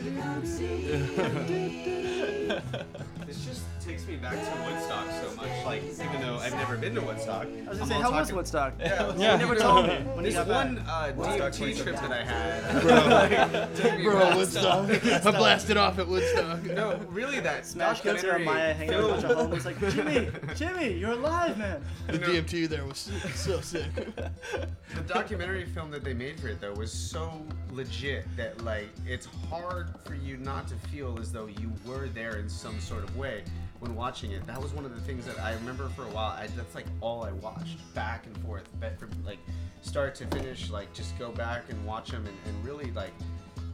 the. 2.59 2.63
This 3.29 3.45
just 3.45 3.61
takes 3.85 4.07
me 4.07 4.17
back 4.17 4.33
to 4.33 4.63
Woodstock 4.73 5.07
so 5.23 5.37
much. 5.37 5.51
Like, 5.67 5.83
even 5.85 6.21
though 6.23 6.39
I've 6.39 6.55
never 6.55 6.79
been 6.79 6.95
to 6.95 7.03
Woodstock, 7.03 7.45
I 7.47 7.69
was 7.69 7.79
I'm 7.83 7.87
gonna 7.87 7.87
say, 7.87 7.95
all 7.97 8.13
how 8.13 8.21
was 8.21 8.33
Woodstock? 8.33 8.73
Yeah, 8.81 9.15
Yeah. 9.19 9.33
You 9.35 9.39
never 9.39 9.55
told 9.55 9.87
me 9.87 9.95
when 10.15 10.25
you 10.25 10.31
This 10.33 10.47
one 10.47 10.77
back. 10.77 10.85
uh, 10.89 11.13
Woodstock 11.15 11.53
DOT 11.53 11.77
trip 11.77 11.97
that 11.97 12.11
I 12.11 12.25
had. 12.25 13.77
took 13.77 13.99
me 13.99 14.05
Bro, 14.05 14.19
back. 14.21 14.35
Woodstock. 14.37 14.91
I 15.27 15.31
blasted 15.31 15.77
off 15.77 15.99
at 15.99 16.09
Woodstock. 16.09 16.65
No, 16.65 16.97
really, 17.11 17.41
that 17.41 17.67
Smash 17.67 18.01
cuts 18.01 18.23
to 18.23 18.29
documentary 18.29 18.45
Maya 18.47 18.73
hanging 18.73 18.95
out 18.95 19.03
with 19.03 19.11
a 19.11 19.13
bunch 19.13 19.25
of 19.25 19.37
film- 19.37 19.53
homies 19.53 19.65
like, 19.67 19.95
Jimmy, 19.95 20.31
Jimmy, 20.57 20.99
you're 20.99 21.11
alive, 21.13 21.59
man. 21.59 21.85
The 22.07 22.19
DMT 22.19 22.67
there 22.71 22.87
was 22.87 23.11
so 23.35 23.61
sick. 23.61 23.95
The 24.07 25.03
documentary 25.07 25.67
film 25.67 25.91
that 25.91 26.03
they 26.03 26.15
made 26.15 26.41
for 26.41 26.49
it 26.49 26.63
though 26.63 26.73
was 26.73 26.91
so 26.91 27.31
legit 27.79 28.25
that 28.37 28.61
like 28.65 28.89
it's 29.07 29.29
hard 29.49 29.95
for 30.05 30.15
you 30.15 30.37
not 30.37 30.67
to 30.67 30.75
feel 30.89 31.17
as 31.21 31.31
though 31.31 31.47
you 31.47 31.73
were 31.87 32.09
there 32.09 32.39
in 32.39 32.49
some 32.49 32.79
sort 32.81 33.05
of 33.05 33.17
way 33.17 33.45
when 33.79 33.95
watching 33.95 34.33
it. 34.33 34.45
That 34.49 34.61
was 34.61 34.73
one 34.73 34.85
of 34.85 34.93
the 34.93 35.01
things 35.01 35.25
that 35.27 35.39
I 35.39 35.55
remember 35.55 35.89
for 35.91 36.03
a 36.03 36.09
while. 36.09 36.33
I, 36.33 36.49
that's 36.57 36.75
like 36.75 36.87
all 37.01 37.23
I 37.23 37.31
watched 37.31 37.79
back 37.95 38.27
and 38.27 38.37
forth, 38.39 38.65
back 38.81 38.99
from 38.99 39.11
like 39.25 39.39
start 39.81 40.17
to 40.17 40.27
finish. 40.27 40.71
Like 40.71 40.93
just 40.93 41.17
go 41.21 41.31
back 41.31 41.71
and 41.71 41.87
watch 41.87 42.11
them 42.11 42.27
and, 42.27 42.37
and 42.47 42.65
really 42.65 42.91
like. 42.93 43.13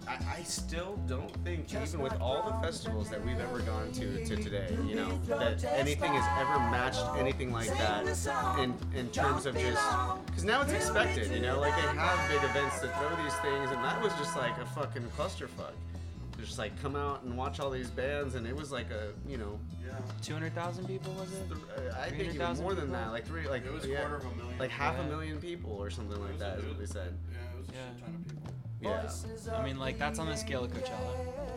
I, 0.06 0.38
I 0.38 0.42
still 0.42 0.98
don't 1.06 1.30
think, 1.44 1.72
even 1.72 2.00
with 2.00 2.18
all 2.20 2.42
the 2.50 2.66
festivals 2.66 3.08
that 3.10 3.24
we've 3.24 3.38
ever 3.40 3.60
gone 3.60 3.90
to 3.92 4.24
to 4.26 4.36
today, 4.36 4.76
you 4.86 4.94
know, 4.96 5.18
that 5.26 5.64
anything 5.64 6.12
has 6.12 6.40
ever 6.40 6.58
matched 6.70 7.02
anything 7.18 7.52
like 7.52 7.68
that 7.78 8.06
in 8.58 8.74
in 8.94 9.08
terms 9.10 9.46
of 9.46 9.54
just 9.56 9.82
because 10.26 10.44
now 10.44 10.62
it's 10.62 10.72
expected, 10.72 11.30
you 11.30 11.40
know, 11.40 11.58
like 11.60 11.74
they 11.76 11.82
have 11.98 12.28
big 12.30 12.42
events 12.50 12.80
that 12.80 12.96
throw 12.98 13.10
these 13.22 13.34
things, 13.36 13.70
and 13.70 13.82
that 13.84 14.00
was 14.02 14.12
just 14.14 14.36
like 14.36 14.56
a 14.58 14.66
fucking 14.66 15.04
clusterfuck. 15.16 15.72
Just 16.38 16.58
like 16.58 16.72
come 16.82 16.94
out 16.96 17.22
and 17.22 17.36
watch 17.38 17.58
all 17.60 17.70
these 17.70 17.88
bands, 17.88 18.34
and 18.34 18.46
it 18.46 18.54
was 18.54 18.70
like 18.70 18.90
a, 18.90 19.12
you 19.26 19.38
know, 19.38 19.58
Yeah. 19.86 19.94
Two 20.20 20.34
hundred 20.34 20.54
thousand 20.54 20.86
people 20.86 21.12
was 21.14 21.32
it? 21.32 21.46
uh, 21.52 21.96
I 21.98 22.08
think 22.10 22.20
even 22.22 22.32
300,000 22.34 22.62
more 22.62 22.74
than 22.74 22.90
that, 22.92 23.12
like 23.12 23.24
three, 23.24 23.48
like 23.48 23.64
It 23.64 23.72
was 23.72 23.84
a 23.84 23.88
yeah, 23.88 24.00
quarter 24.00 24.16
of 24.16 24.24
a 24.26 24.34
million. 24.36 24.58
like 24.58 24.70
half 24.70 24.98
a 24.98 25.04
million 25.04 25.40
people 25.40 25.70
or 25.72 25.88
something 25.90 26.20
like 26.20 26.32
was 26.32 26.40
that 26.40 26.58
a- 26.58 26.60
is 26.60 26.66
what 26.66 26.78
they 26.80 26.86
said. 26.86 27.16
Yeah, 27.32 27.38
it 27.38 27.60
was 27.60 27.68
a 27.68 27.72
Yeah. 27.72 27.78
shit 27.94 28.04
ton 28.04 28.14
of 28.16 28.28
people. 28.28 28.52
Yeah, 28.84 29.54
I 29.56 29.64
mean, 29.64 29.78
like 29.78 29.98
that's 29.98 30.18
on 30.18 30.26
the 30.26 30.36
scale 30.36 30.64
of 30.64 30.70
Coachella. 30.72 30.90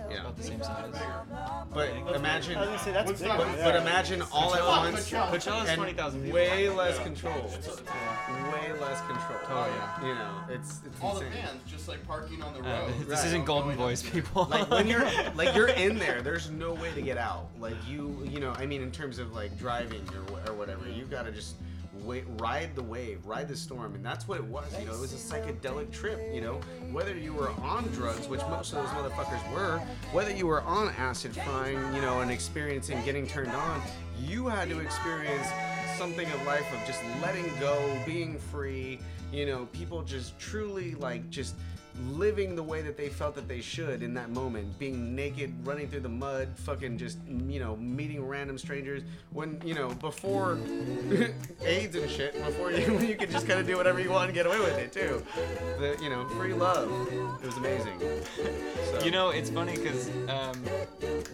It's 0.10 0.16
Yeah. 0.16 0.22
about 0.22 0.38
the 0.38 0.44
same 0.44 0.64
size. 0.64 0.94
but 1.74 1.90
imagine. 2.16 2.58
I 2.58 2.62
was 2.62 2.70
gonna 2.70 2.80
say 2.80 2.92
that's 2.94 3.12
big. 3.12 3.28
But, 3.28 3.48
but 3.62 3.76
imagine 3.76 4.22
all 4.32 4.56
at 4.56 4.62
Coachella, 4.62 4.92
once. 4.94 5.10
Coachella. 5.12 5.30
Coachella's 5.32 5.70
and 5.70 5.78
20,000 5.78 6.22
people. 6.24 6.36
Way 6.36 6.70
less 6.70 6.98
Yeah. 6.98 7.04
control. 7.04 7.34
Way 7.34 8.72
less 8.80 9.00
control. 9.02 9.40
Oh, 9.50 9.68
yeah. 10.00 10.08
You 10.08 10.16
know, 10.16 10.32
it's 10.50 10.80
it's 10.86 11.02
All 11.02 11.16
the 11.16 11.26
insane. 11.26 11.42
fans 11.44 11.62
just 11.68 11.88
like 11.90 12.08
parking 12.08 12.42
on 12.42 12.54
the 12.54 12.60
Uh, 12.62 12.80
road. 12.88 12.94
this 13.02 13.20
Right. 13.20 13.26
isn't 13.28 13.44
Golden 13.46 13.76
Going 13.76 13.78
Voice, 13.78 14.02
people. 14.10 14.46
like 14.50 14.70
when 14.70 14.88
you're 14.88 15.06
like 15.36 15.54
you're 15.56 15.68
in 15.86 15.98
there 16.00 16.22
there's 16.22 16.50
no 16.50 16.74
way 16.74 16.94
to 16.94 17.02
get 17.02 17.18
out 17.18 17.48
like 17.60 17.76
you 17.88 18.22
you 18.24 18.40
know 18.40 18.54
i 18.58 18.66
mean 18.66 18.82
in 18.82 18.92
terms 18.92 19.20
of 19.20 19.34
like 19.34 19.58
driving 19.60 20.08
or, 20.16 20.50
or 20.52 20.54
whatever 20.56 20.88
you've 20.90 21.10
gotta 21.12 21.32
just 21.32 21.56
ride 22.38 22.76
the 22.76 22.84
wave 22.84 23.26
ride 23.26 23.48
the 23.48 23.56
storm 23.56 23.94
and 23.96 24.06
that's 24.06 24.28
what 24.28 24.38
it 24.38 24.46
was 24.46 24.66
you 24.80 24.86
know? 24.86 24.94
It 24.94 25.00
was 25.00 25.14
a 25.14 25.16
psychedelic 25.16 25.92
trip 25.92 26.20
you 26.34 26.42
know? 26.42 26.60
Whether 26.92 27.16
you 27.18 27.34
were 27.34 27.52
on 27.62 27.84
drugs 27.90 28.28
which 28.28 28.42
most 28.50 28.74
of 28.74 28.80
those 28.80 28.90
motherfuckers 28.90 29.54
were 29.54 29.80
whether 30.12 30.32
you 30.32 30.48
were 30.48 30.62
on 30.62 30.90
acid 30.98 31.36
frying 31.36 31.78
you 31.94 32.02
know 32.02 32.22
and 32.22 32.32
experiencing 32.32 33.04
getting 33.04 33.28
turned 33.28 33.52
on 33.52 33.82
you 34.20 34.48
had 34.48 34.70
to 34.70 34.80
experience 34.80 35.48
something 35.98 36.30
of 36.32 36.46
life 36.46 36.66
of 36.74 36.86
just 36.88 37.04
letting 37.22 37.52
go 37.60 37.98
being 38.06 38.38
free 38.38 39.00
you 39.32 39.46
know? 39.46 39.68
People 39.74 40.04
just 40.04 40.38
truly 40.40 40.96
like 40.96 41.30
just 41.30 41.56
living 42.06 42.56
the 42.56 42.64
way 42.64 42.82
that 42.82 42.98
they 42.98 43.10
felt 43.10 43.36
that 43.36 43.48
they 43.48 43.62
should 43.62 44.04
in 44.04 44.14
that 44.14 44.30
moment, 44.30 44.78
being 44.80 45.16
naked, 45.16 45.54
running 45.66 45.88
through 45.88 46.02
the 46.02 46.10
mud, 46.10 46.50
fucking 46.56 46.98
just 46.98 47.18
you 47.28 47.60
know 47.60 47.76
meeting 47.78 48.26
random 48.26 48.58
strangers 48.58 49.04
when 49.32 49.62
you 49.66 49.74
know 49.74 49.90
before 49.96 50.58
AIDS 51.62 51.96
and 51.96 52.10
shit, 52.10 52.34
before 52.44 52.72
you 52.72 53.00
you 53.08 53.16
could 53.16 53.32
just 53.32 53.48
kind 53.48 53.60
of 53.60 53.68
do 53.68 53.78
whatever 53.78 54.00
you 54.00 54.10
want 54.10 54.26
and 54.26 54.34
get 54.34 54.46
away 54.46 54.60
with 54.60 54.78
it 54.78 54.92
too. 54.92 55.24
The 55.80 55.98
you 56.02 56.10
know 56.10 56.28
free 56.30 56.54
love, 56.54 56.90
it 57.12 57.46
was 57.46 57.58
amazing. 57.58 58.00
So, 58.88 59.04
You 59.04 59.12
know, 59.12 59.30
it's 59.32 59.50
funny 59.50 59.76
because 59.76 60.10
um, 60.30 60.64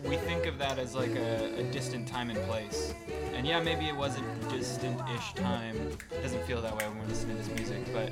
we 0.05 0.17
think 0.17 0.47
of 0.47 0.57
that 0.57 0.79
as 0.79 0.95
like 0.95 1.15
a, 1.15 1.59
a 1.59 1.63
distant 1.71 2.07
time 2.07 2.31
and 2.31 2.39
place. 2.47 2.95
And 3.35 3.45
yeah, 3.45 3.61
maybe 3.61 3.87
it 3.87 3.95
wasn't 3.95 4.25
distant-ish 4.49 5.33
time. 5.33 5.75
It 6.11 6.21
doesn't 6.23 6.43
feel 6.45 6.61
that 6.61 6.75
way 6.75 6.87
when 6.87 6.99
we're 6.99 7.05
listening 7.07 7.37
to 7.37 7.43
this 7.43 7.55
music, 7.55 7.93
but 7.93 8.09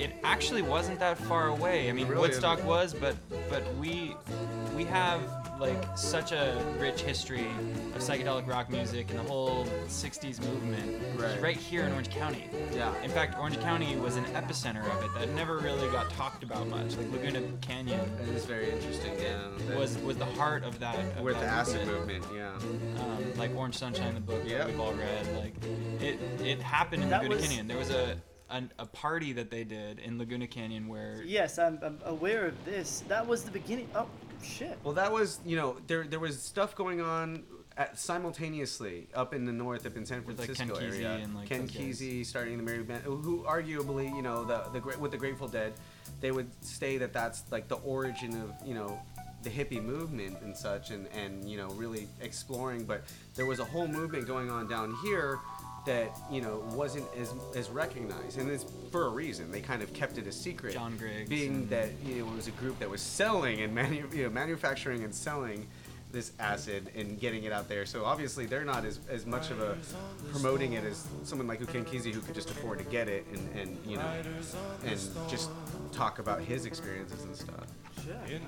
it 0.00 0.16
actually 0.24 0.62
wasn't 0.62 0.98
that 0.98 1.18
far 1.18 1.48
away. 1.48 1.57
I 1.64 1.92
mean, 1.92 2.06
really 2.08 2.20
Woodstock 2.20 2.58
isn't. 2.58 2.68
was, 2.68 2.94
but 2.94 3.16
but 3.50 3.62
we 3.76 4.14
we 4.74 4.84
have 4.84 5.20
like 5.58 5.98
such 5.98 6.30
a 6.30 6.64
rich 6.78 7.00
history 7.00 7.46
of 7.94 8.00
psychedelic 8.00 8.46
rock 8.46 8.70
music 8.70 9.10
and 9.10 9.18
the 9.18 9.24
whole 9.24 9.66
'60s 9.88 10.40
movement 10.40 11.02
Right. 11.18 11.42
right 11.42 11.56
here 11.56 11.82
in 11.82 11.92
Orange 11.92 12.10
County. 12.10 12.44
Yeah. 12.72 12.94
In 13.02 13.10
fact, 13.10 13.36
Orange 13.38 13.58
County 13.60 13.96
was 13.96 14.14
an 14.14 14.24
epicenter 14.26 14.84
of 14.96 15.02
it 15.02 15.10
that 15.18 15.30
never 15.34 15.58
really 15.58 15.88
got 15.90 16.08
talked 16.10 16.44
about 16.44 16.68
much. 16.68 16.96
Like 16.96 17.10
Laguna 17.10 17.42
Canyon 17.60 18.00
It 18.22 18.28
is 18.36 18.44
very 18.44 18.70
interesting. 18.70 19.12
Yeah. 19.20 19.76
was 19.76 19.98
was 19.98 20.16
the 20.16 20.26
heart 20.26 20.62
of 20.62 20.78
that. 20.78 20.96
Of 21.16 21.22
with 21.22 21.34
the 21.34 21.40
that 21.40 21.48
acid 21.52 21.86
movement. 21.88 22.24
Yeah. 22.32 22.50
Um, 23.00 23.24
like 23.36 23.52
Orange 23.56 23.76
Sunshine, 23.76 24.14
the 24.14 24.20
book 24.20 24.42
Yep. 24.44 24.58
that 24.58 24.66
we've 24.68 24.80
all 24.80 24.92
read. 24.92 25.26
Like 25.36 25.54
it, 26.00 26.20
it 26.40 26.62
happened 26.62 27.02
in 27.02 27.10
That 27.10 27.22
Laguna 27.22 27.36
was- 27.40 27.46
Canyon. 27.48 27.66
There 27.66 27.78
was 27.78 27.90
a 27.90 28.16
an, 28.50 28.72
a 28.78 28.86
party 28.86 29.32
that 29.34 29.50
they 29.50 29.64
did 29.64 29.98
in 29.98 30.18
Laguna 30.18 30.46
Canyon 30.46 30.88
where 30.88 31.22
Yes, 31.24 31.58
I'm, 31.58 31.78
I'm 31.82 31.98
aware 32.04 32.46
of 32.46 32.64
this. 32.64 33.04
That 33.08 33.26
was 33.26 33.44
the 33.44 33.50
beginning. 33.50 33.88
Oh, 33.94 34.06
shit. 34.42 34.78
Well, 34.84 34.94
that 34.94 35.12
was 35.12 35.40
you 35.44 35.56
know 35.56 35.76
there 35.86 36.04
there 36.04 36.20
was 36.20 36.40
stuff 36.40 36.74
going 36.74 37.00
on 37.00 37.42
at, 37.76 37.98
simultaneously 37.98 39.08
up 39.14 39.32
in 39.34 39.44
the 39.44 39.52
north, 39.52 39.86
up 39.86 39.96
in 39.96 40.04
San 40.04 40.24
With, 40.24 40.38
like, 40.38 40.46
Francisco 40.46 40.78
Ken 40.78 40.90
Kesey 40.90 40.94
area. 40.94 41.12
and, 41.22 41.34
like, 41.34 41.48
Ken. 41.48 41.68
Kesey 41.68 42.26
starting 42.26 42.56
the 42.56 42.62
Mary 42.62 42.82
Band, 42.82 43.02
who 43.04 43.44
arguably 43.44 44.14
you 44.14 44.22
know 44.22 44.44
the 44.44 44.64
the 44.72 44.80
great 44.80 44.98
with 44.98 45.12
the 45.12 45.18
Grateful 45.18 45.48
Dead, 45.48 45.72
they 46.20 46.30
would 46.30 46.48
say 46.64 46.98
that 46.98 47.12
that's 47.12 47.44
like 47.50 47.68
the 47.68 47.76
origin 47.76 48.34
of 48.40 48.66
you 48.66 48.74
know 48.74 49.00
the 49.44 49.50
hippie 49.50 49.82
movement 49.82 50.36
and 50.42 50.56
such, 50.56 50.90
and 50.90 51.06
and 51.08 51.48
you 51.48 51.56
know 51.56 51.68
really 51.70 52.08
exploring. 52.20 52.84
But 52.84 53.04
there 53.36 53.46
was 53.46 53.60
a 53.60 53.64
whole 53.64 53.86
movement 53.86 54.26
going 54.26 54.50
on 54.50 54.68
down 54.68 54.94
here 55.04 55.38
that 55.88 56.14
you 56.30 56.42
know 56.42 56.62
wasn't 56.74 57.06
as 57.18 57.34
as 57.56 57.70
recognized, 57.70 58.38
and 58.38 58.50
it's 58.50 58.66
for 58.92 59.06
a 59.06 59.08
reason. 59.08 59.50
They 59.50 59.62
kind 59.62 59.82
of 59.82 59.92
kept 59.94 60.18
it 60.18 60.26
a 60.26 60.32
secret. 60.32 60.74
John 60.74 60.96
Griggs 60.98 61.28
being 61.28 61.66
that 61.68 61.90
you 62.04 62.16
know 62.16 62.30
it 62.30 62.36
was 62.36 62.46
a 62.46 62.52
group 62.52 62.78
that 62.78 62.90
was 62.90 63.00
selling 63.00 63.62
and 63.62 63.74
manu- 63.74 64.08
you 64.12 64.24
know 64.24 64.30
manufacturing 64.30 65.02
and 65.02 65.14
selling 65.14 65.66
this 66.10 66.32
acid 66.38 66.90
and 66.96 67.20
getting 67.20 67.44
it 67.44 67.52
out 67.52 67.68
there. 67.68 67.84
So 67.84 68.04
obviously 68.04 68.46
they're 68.46 68.64
not 68.64 68.84
as, 68.84 69.00
as 69.10 69.26
much 69.26 69.50
of 69.50 69.60
a 69.60 69.76
promoting 70.30 70.72
it 70.72 70.84
as 70.84 71.06
someone 71.24 71.46
like 71.46 71.58
Ken 71.70 71.84
Kesey 71.84 72.12
who 72.12 72.20
could 72.20 72.34
just 72.34 72.50
afford 72.50 72.78
to 72.78 72.84
get 72.86 73.08
it 73.08 73.26
and, 73.32 73.48
and 73.56 73.78
you 73.86 73.96
know 73.96 74.10
and 74.84 74.98
just 75.28 75.50
talk 75.92 76.18
about 76.18 76.40
his 76.40 76.64
experiences 76.66 77.24
and 77.24 77.36
stuff. 77.36 77.66
Shit. 78.04 78.40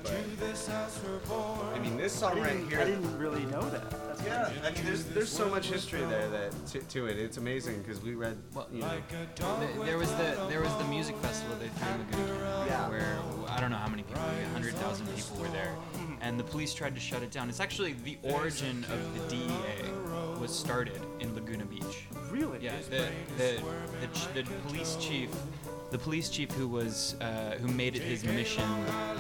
I 1.75 1.79
mean, 1.81 1.97
this 1.97 2.13
song 2.13 2.41
right 2.41 2.57
here. 2.69 2.81
I 2.81 2.85
didn't 2.85 3.19
really 3.19 3.45
know 3.47 3.69
that. 3.71 3.91
That's 3.91 4.23
Yeah, 4.25 4.45
crazy. 4.45 4.61
I 4.67 4.71
mean, 4.71 4.85
there's 4.85 5.05
there's 5.07 5.29
so 5.29 5.49
much 5.49 5.67
history 5.69 6.01
there 6.03 6.29
that 6.31 6.67
to, 6.69 6.79
to 6.81 7.07
it. 7.07 7.19
It's 7.19 7.37
amazing 7.37 7.83
because 7.83 8.01
we 8.01 8.15
read, 8.15 8.37
Well, 8.55 8.69
you 8.73 8.81
know, 8.83 8.91
The- 9.37 9.85
there 9.85 9.99
was 9.99 10.11
the 10.13 10.47
there 10.49 10.61
was 10.63 10.75
the 10.77 10.85
music 10.85 11.17
festival 11.17 11.57
they 11.57 11.69
threw 11.69 11.93
in 11.93 11.99
Laguna 11.99 12.41
Canyon, 12.41 12.67
Yeah. 12.69 12.89
where 12.89 13.19
I 13.49 13.61
don't 13.61 13.71
know 13.71 13.77
how 13.77 13.89
many 13.89 14.03
people, 14.05 14.23
maybe 14.35 14.49
hundred 14.53 14.75
thousand 14.75 15.07
people 15.15 15.37
were 15.39 15.49
there, 15.49 15.75
and 16.21 16.39
the 16.39 16.45
police 16.45 16.75
tried 16.75 16.95
to 16.95 17.01
shut 17.01 17.23
it 17.23 17.31
down. 17.31 17.49
It's 17.49 17.61
actually 17.61 17.95
the 18.05 18.19
origin 18.23 18.85
of 18.91 19.15
the 19.29 19.37
DEA 19.37 19.91
was 20.41 20.55
started 20.57 21.01
in 21.21 21.35
Laguna 21.35 21.65
Beach. 21.65 22.07
Really? 22.31 22.59
Yeah, 22.61 22.73
the 22.89 23.07
the 23.37 23.61
the, 24.01 24.07
ch- 24.13 24.33
the 24.35 24.43
police 24.69 24.97
chief, 25.01 25.31
the 25.91 25.99
police 25.99 26.29
chief 26.29 26.51
who 26.53 26.69
was 26.69 27.17
uh, 27.21 27.57
who 27.61 27.69
made 27.69 27.97
it 27.97 28.03
his 28.03 28.25
mission 28.25 28.65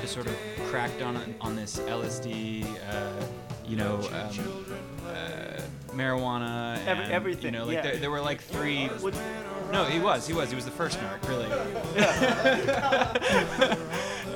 to 0.01 0.07
sort 0.07 0.27
of 0.27 0.35
crack 0.69 0.97
down 0.99 1.17
on, 1.17 1.35
on 1.41 1.57
this 1.57 1.79
LSD, 1.81 2.65
uh, 2.89 3.13
you 3.67 3.77
know, 3.77 3.97
um, 4.13 4.67
uh, 5.07 5.61
marijuana, 5.93 6.79
Every- 6.87 7.05
everything, 7.07 7.53
You 7.55 7.61
know, 7.61 7.65
like 7.67 7.75
yeah. 7.77 7.83
there, 7.83 7.97
there 7.97 8.11
were 8.11 8.21
like 8.21 8.41
three. 8.41 8.87
Which, 8.87 9.15
No, 9.73 9.85
he 9.85 9.99
was. 10.01 10.27
He 10.27 10.33
was. 10.33 10.49
He 10.51 10.55
was 10.57 10.65
the 10.65 10.71
first 10.71 10.99
narc, 11.01 11.29
really. 11.29 11.49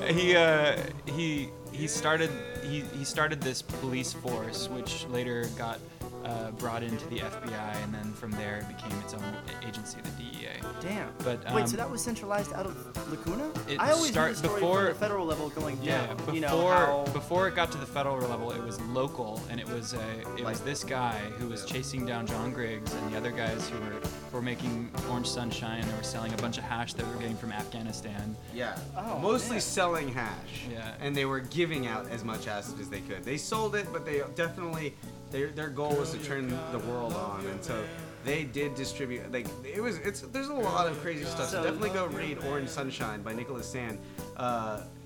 he 0.14 0.36
uh, 0.36 0.76
he 1.06 1.48
he 1.72 1.86
started 1.86 2.30
he, 2.64 2.80
he 2.96 3.04
started 3.04 3.40
this 3.40 3.62
police 3.62 4.12
force, 4.12 4.68
which 4.68 5.06
later 5.06 5.46
got 5.56 5.78
uh, 6.24 6.50
brought 6.52 6.82
into 6.82 7.06
the 7.08 7.18
FBI, 7.18 7.76
and 7.84 7.94
then 7.94 8.12
from 8.14 8.30
there 8.32 8.56
it 8.58 8.68
became 8.68 8.98
its 9.00 9.14
own 9.14 9.22
agency, 9.66 9.98
the 10.02 10.10
DEA. 10.22 10.48
damn. 10.80 11.08
But 11.18 11.44
Wait, 11.52 11.68
so 11.68 11.72
um, 11.74 11.76
that 11.76 11.90
was 11.90 12.02
centralized 12.02 12.52
out 12.54 12.66
of 12.66 13.10
Laguna? 13.10 13.50
It 13.68 13.78
I 13.80 13.92
always 13.92 14.10
start- 14.12 14.32
the 14.32 14.38
story 14.38 14.60
before- 14.60 14.78
from 14.84 14.88
the 14.88 14.94
federal 14.94 15.26
level 15.26 15.48
going 15.50 15.78
Yeah, 15.82 16.06
down. 16.06 16.16
before 16.16 16.34
you 16.34 16.40
know 16.40 16.68
how 16.68 17.04
before 17.12 17.48
it 17.48 17.54
got 17.54 17.70
to 17.72 17.78
the 17.78 17.86
federal 17.86 18.18
level, 18.28 18.50
it 18.52 18.62
was 18.62 18.80
local, 18.82 19.40
and 19.50 19.60
it 19.60 19.68
was 19.68 19.92
a 19.94 20.20
it 20.38 20.44
was 20.44 20.60
this 20.60 20.82
guy 20.84 21.18
who 21.38 21.48
was 21.48 21.64
chasing 21.64 22.06
down 22.06 22.26
John 22.26 22.52
Griggs 22.52 22.92
and 22.94 23.12
the 23.12 23.16
other 23.16 23.30
guys 23.30 23.68
who 23.68 23.78
were 23.80 24.00
were 24.32 24.42
making 24.42 24.90
Orange 25.10 25.28
Sunshine. 25.28 25.86
They 25.86 25.96
were 25.96 26.02
selling 26.02 26.32
a 26.32 26.36
bunch 26.38 26.58
of 26.58 26.64
hash 26.64 26.94
that 26.94 27.04
they 27.04 27.08
were 27.12 27.20
getting 27.20 27.36
from 27.36 27.52
Afghanistan. 27.52 28.34
yeah, 28.54 28.76
Oh, 28.96 29.18
mostly 29.18 29.52
man. 29.56 29.60
selling 29.60 30.08
hash. 30.08 30.66
Yeah. 30.70 30.94
and 31.00 31.14
they 31.14 31.24
were 31.24 31.40
giving 31.40 31.86
out 31.86 32.08
as 32.10 32.24
much 32.24 32.48
acid 32.48 32.80
as 32.80 32.88
they 32.88 33.00
could. 33.00 33.24
They 33.24 33.36
sold 33.36 33.74
it, 33.76 33.86
but 33.92 34.04
they 34.04 34.22
definitely 34.34 34.94
their 35.34 35.48
their 35.48 35.68
goal 35.68 35.94
was 35.96 36.12
to 36.12 36.18
turn 36.18 36.48
the 36.70 36.78
world 36.90 37.12
on, 37.14 37.44
and 37.46 37.62
so. 37.62 37.82
They 38.24 38.44
did 38.44 38.74
distribute 38.74 39.30
like 39.30 39.46
it 39.66 39.82
was. 39.82 39.98
It's 39.98 40.22
there's 40.22 40.48
a 40.48 40.54
lot 40.54 40.86
of 40.90 40.98
crazy 41.02 41.26
stuff. 41.26 41.50
So, 41.50 41.58
So- 41.58 41.62
definitely 41.62 41.90
go 41.90 42.06
read 42.06 42.38
Orange 42.48 42.70
Sunshine 42.70 43.20
by 43.20 43.34
Nicholas 43.34 43.66
Sand, 43.70 43.98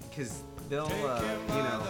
because 0.08 0.44
they'll 0.70 0.84
uh, 0.86 1.20
you 1.48 1.62
know 1.66 1.82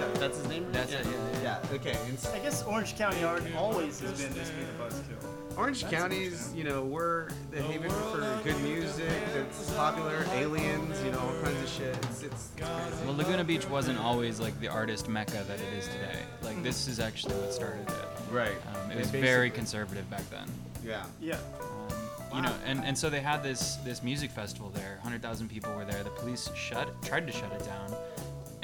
that, 0.00 0.14
that's 0.14 0.38
his 0.38 0.48
name. 0.48 0.64
That's 0.72 0.90
it, 0.94 1.04
yeah, 1.42 1.60
yeah. 1.60 1.74
Okay. 1.74 1.98
And 2.06 2.14
s- 2.16 2.32
I 2.32 2.38
guess 2.38 2.62
Orange 2.62 2.96
County 2.96 3.22
art 3.24 3.42
always 3.54 4.00
has 4.00 4.22
been 4.22 4.32
this 4.32 4.48
big 4.48 4.64
a 4.64 4.82
buzzkill. 4.82 5.43
Orange 5.56 5.82
That's 5.82 5.94
County's, 5.94 6.52
you 6.54 6.64
know, 6.64 6.82
we're 6.82 7.28
the 7.50 7.62
haven 7.62 7.90
for 7.90 8.18
good 8.42 8.60
music 8.62 9.08
that's 9.32 9.70
popular, 9.74 10.24
aliens, 10.32 11.00
you 11.04 11.12
know, 11.12 11.18
all 11.20 11.42
kinds 11.42 11.62
of 11.62 11.68
shit. 11.68 11.96
It's, 11.96 12.22
it's, 12.22 12.24
it's 12.24 12.50
crazy. 12.56 13.04
Well, 13.06 13.16
Laguna 13.16 13.44
Beach 13.44 13.68
wasn't 13.68 13.98
always 14.00 14.40
like 14.40 14.58
the 14.60 14.68
artist 14.68 15.08
mecca 15.08 15.44
that 15.46 15.60
it 15.60 15.72
is 15.78 15.86
today. 15.88 16.18
Like 16.42 16.62
this 16.62 16.88
is 16.88 16.98
actually 16.98 17.34
what 17.36 17.52
started 17.52 17.88
it. 17.88 18.32
Right. 18.32 18.50
Um, 18.74 18.90
it 18.90 18.98
was 18.98 19.06
basic- 19.10 19.20
very 19.24 19.50
conservative 19.50 20.08
back 20.10 20.28
then. 20.30 20.48
Yeah. 20.84 21.04
Yeah. 21.20 21.34
Um, 21.60 22.36
You 22.36 22.42
know, 22.42 22.52
and, 22.66 22.84
and 22.84 22.98
so 22.98 23.08
they 23.08 23.20
had 23.20 23.44
this 23.44 23.76
this 23.84 24.02
music 24.02 24.30
festival 24.32 24.70
there. 24.70 24.98
Hundred 25.04 25.22
thousand 25.22 25.48
people 25.50 25.72
were 25.76 25.84
there. 25.84 26.02
The 26.02 26.10
police 26.10 26.50
shut 26.56 26.88
tried 27.02 27.26
to 27.28 27.32
shut 27.32 27.52
it 27.52 27.64
down, 27.64 27.94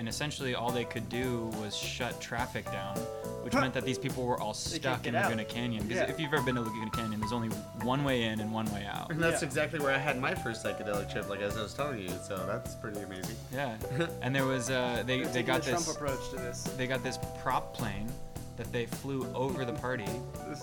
and 0.00 0.08
essentially 0.08 0.54
all 0.54 0.70
they 0.70 0.86
could 0.86 1.10
do 1.10 1.50
was 1.60 1.76
shut 1.76 2.18
traffic 2.22 2.64
down, 2.72 2.96
which 3.44 3.52
Huh. 3.52 3.60
meant 3.60 3.74
that 3.74 3.84
these 3.84 3.98
people 3.98 4.24
were 4.24 4.40
all 4.40 4.54
stuck 4.54 5.02
get 5.02 5.10
in 5.10 5.14
out. 5.14 5.24
Laguna 5.24 5.44
Canyon. 5.44 5.86
Because 5.86 6.04
Yeah. 6.04 6.10
if 6.14 6.18
you've 6.18 6.32
ever 6.32 6.42
been 6.42 6.54
to 6.54 6.62
Laguna 6.62 6.90
Canyon, 6.90 7.20
there's 7.20 7.34
only 7.34 7.50
one 7.82 8.02
way 8.02 8.22
in 8.22 8.40
and 8.40 8.50
one 8.50 8.64
way 8.72 8.86
out. 8.90 9.10
And 9.10 9.22
that's 9.22 9.42
Yeah. 9.42 9.48
exactly 9.48 9.78
where 9.78 9.94
I 9.94 9.98
had 9.98 10.18
my 10.18 10.34
first 10.34 10.64
psychedelic 10.64 11.12
trip, 11.12 11.28
like 11.28 11.42
as 11.42 11.58
I 11.58 11.60
was 11.62 11.74
telling 11.74 11.98
you. 11.98 12.08
So 12.26 12.38
that's 12.46 12.74
pretty 12.76 13.00
amazing. 13.02 13.36
Yeah, 13.52 13.76
and 14.22 14.34
there 14.34 14.46
was 14.46 14.70
uh, 14.70 15.02
they 15.06 15.20
They're 15.20 15.32
they 15.34 15.42
got 15.42 15.62
the 15.64 15.72
this 15.72 15.84
Trump 15.84 15.98
approach 15.98 16.30
to 16.30 16.36
this. 16.36 16.62
they 16.78 16.86
got 16.86 17.02
this 17.04 17.18
prop 17.42 17.74
plane 17.74 18.10
that 18.56 18.72
they 18.72 18.86
flew 18.86 19.26
over 19.34 19.66
the 19.66 19.74
party 19.74 20.04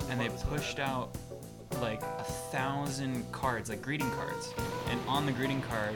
and 0.10 0.20
they 0.20 0.30
fun 0.30 0.36
as 0.36 0.42
fuck. 0.42 0.50
pushed 0.50 0.80
out 0.80 1.16
like 1.80 2.02
a 2.02 2.24
thousand 2.52 3.32
cards 3.32 3.70
like 3.70 3.84
greeting 3.84 4.10
cards 4.12 4.52
and 4.90 5.00
on 5.08 5.28
the 5.28 5.32
greeting 5.32 5.62
card 5.64 5.96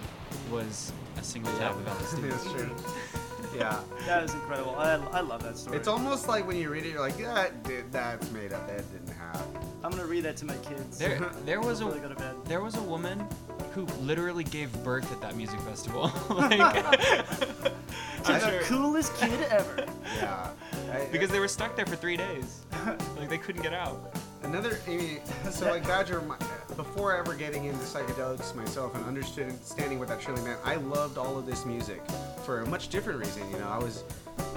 was 0.52 0.92
a 1.18 1.24
single 1.24 1.52
tab 1.58 1.72
of 1.72 1.86
LSD. 1.88 2.22
That's 2.30 2.52
true. 2.52 2.70
Yeah. 3.56 3.80
That 4.06 4.24
is 4.24 4.34
incredible. 4.34 4.76
I, 4.78 4.94
I 5.14 5.22
love 5.22 5.44
that 5.44 5.58
story. 5.58 5.78
It's 5.78 5.88
almost 5.88 6.28
like 6.28 6.46
when 6.48 6.58
you 6.58 6.70
read 6.70 6.86
it, 6.86 6.90
you're 6.92 7.00
like, 7.02 7.18
yeah, 7.20 7.34
that 7.36 7.64
did, 7.64 7.92
that's 7.92 8.30
made 8.32 8.52
up. 8.52 8.68
That 8.68 8.84
didn't 8.92 9.16
happen. 9.16 9.62
I'm 9.84 9.92
gonna 9.92 10.06
read 10.06 10.24
that 10.26 10.38
to 10.38 10.46
my 10.46 10.56
kids. 10.58 10.98
There, 10.98 11.20
there 11.46 11.62
was 11.62 11.82
a 11.82 11.86
Before 11.86 12.00
they 12.00 12.08
go 12.08 12.14
to 12.14 12.16
bed. 12.20 12.36
there 12.46 12.62
was 12.62 12.76
a 12.76 12.82
woman 12.84 13.26
who 13.74 13.84
literally 14.02 14.44
gave 14.44 14.72
birth 14.84 15.10
at 15.12 15.22
that 15.22 15.36
music 15.36 15.60
festival. 15.62 16.12
like, 16.30 16.58
To 16.60 18.34
I- 18.34 18.40
the 18.40 18.60
coolest 18.64 19.16
kid 19.18 19.40
ever. 19.50 19.86
Yeah. 20.18 20.50
I- 20.92 21.06
because 21.12 21.30
they 21.30 21.40
were 21.40 21.48
stuck 21.48 21.76
there 21.76 21.86
for 21.86 21.96
three 21.96 22.18
days. 22.18 22.62
Like 23.18 23.30
they 23.30 23.38
couldn't 23.38 23.62
get 23.62 23.74
out. 23.74 24.16
Another, 24.44 24.80
I 24.88 24.90
mean, 24.92 25.20
so 25.52 25.70
like 25.70 25.84
Badger, 25.84 26.22
before 26.76 27.16
ever 27.16 27.36
getting 27.36 27.66
into 27.66 27.80
psychedelics 27.80 28.56
myself 28.56 28.96
and 28.96 29.06
understanding 29.06 30.00
what 30.00 30.08
that 30.08 30.20
truly 30.22 30.42
meant, 30.42 30.60
I 30.64 30.76
loved 30.76 31.18
all 31.18 31.38
of 31.38 31.46
this 31.46 31.66
music 31.66 32.02
for 32.46 32.62
a 32.62 32.66
much 32.66 32.90
different 32.90 33.20
reason. 33.20 33.44
You 33.52 33.60
know, 33.60 33.68
I 33.70 33.78
was 33.78 34.04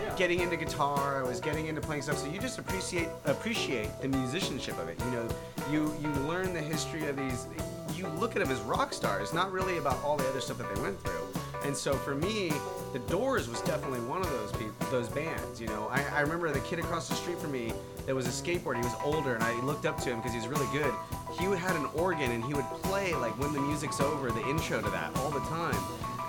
Yeah. 0.00 0.14
getting 0.16 0.40
into 0.40 0.56
guitar, 0.56 1.22
I 1.24 1.28
was 1.28 1.40
getting 1.40 1.66
into 1.66 1.80
playing 1.80 2.02
stuff, 2.02 2.18
so 2.18 2.26
you 2.26 2.38
just 2.38 2.58
appreciate 2.58 3.08
appreciate 3.26 3.88
the 4.00 4.08
musicianship 4.08 4.78
of 4.78 4.88
it. 4.88 4.98
You 5.04 5.10
know, 5.10 5.28
you 5.70 5.94
you 6.00 6.08
learn 6.26 6.52
the 6.54 6.60
history 6.60 7.06
of 7.08 7.16
these. 7.16 7.46
You 7.94 8.08
look 8.08 8.34
at 8.34 8.42
them 8.42 8.50
as 8.50 8.60
rock 8.62 8.92
stars, 8.92 9.32
not 9.32 9.52
really 9.52 9.78
about 9.78 10.02
all 10.02 10.16
the 10.16 10.26
other 10.28 10.40
stuff 10.40 10.58
that 10.58 10.74
they 10.74 10.80
went 10.80 11.00
through. 11.04 11.26
And 11.64 11.76
so 11.76 11.94
for 11.94 12.14
me, 12.14 12.52
The 12.92 12.98
Doors 13.10 13.48
was 13.48 13.60
definitely 13.62 14.00
one 14.00 14.20
of 14.20 14.30
those 14.30 14.52
people, 14.52 14.63
those 14.94 15.08
bands. 15.08 15.60
You 15.60 15.66
know, 15.66 15.88
I, 15.90 16.04
I 16.14 16.20
remember 16.20 16.50
the 16.52 16.60
kid 16.60 16.78
across 16.78 17.08
the 17.08 17.14
street 17.16 17.38
from 17.38 17.50
me 17.52 17.72
that 18.06 18.14
was 18.14 18.26
a 18.26 18.30
skateboarder. 18.30 18.76
He 18.76 18.84
was 18.84 18.94
older, 19.04 19.34
and 19.34 19.42
I 19.42 19.52
looked 19.62 19.86
up 19.86 19.98
to 20.02 20.10
him 20.10 20.18
because 20.18 20.32
he 20.32 20.38
was 20.38 20.46
really 20.46 20.66
good. 20.72 20.92
He 21.38 21.44
had 21.44 21.74
an 21.76 21.86
organ, 21.94 22.30
and 22.30 22.44
he 22.44 22.54
would 22.54 22.64
play 22.82 23.12
like 23.14 23.36
when 23.38 23.52
the 23.52 23.60
music's 23.60 24.00
over, 24.00 24.30
the 24.30 24.46
intro 24.48 24.80
to 24.80 24.90
that 24.90 25.16
all 25.16 25.30
the 25.30 25.40
time. 25.40 25.74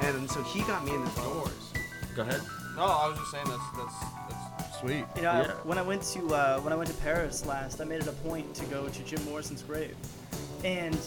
And 0.01 0.29
so 0.29 0.41
he 0.43 0.61
got 0.63 0.83
me 0.83 0.93
into 0.95 1.09
The 1.15 1.21
Doors. 1.21 1.73
Go 2.15 2.23
ahead. 2.23 2.41
No, 2.75 2.83
I 2.83 3.07
was 3.07 3.17
just 3.19 3.31
saying 3.31 3.45
that's 3.47 3.63
that's 3.77 3.99
that's 4.59 4.79
sweet. 4.79 5.05
You 5.15 5.21
know, 5.21 5.31
I- 5.31 5.41
Yeah. 5.43 5.51
when 5.63 5.77
I 5.77 5.81
went 5.83 6.01
to 6.13 6.33
uh, 6.33 6.59
when 6.61 6.73
I 6.73 6.75
went 6.75 6.89
to 6.89 6.95
Paris 6.97 7.45
last, 7.45 7.79
I 7.81 7.85
made 7.85 8.01
it 8.01 8.07
a 8.07 8.11
point 8.27 8.53
to 8.55 8.65
go 8.65 8.87
to 8.87 9.03
Jim 9.03 9.23
Morrison's 9.25 9.61
grave, 9.61 9.95
and 10.63 10.97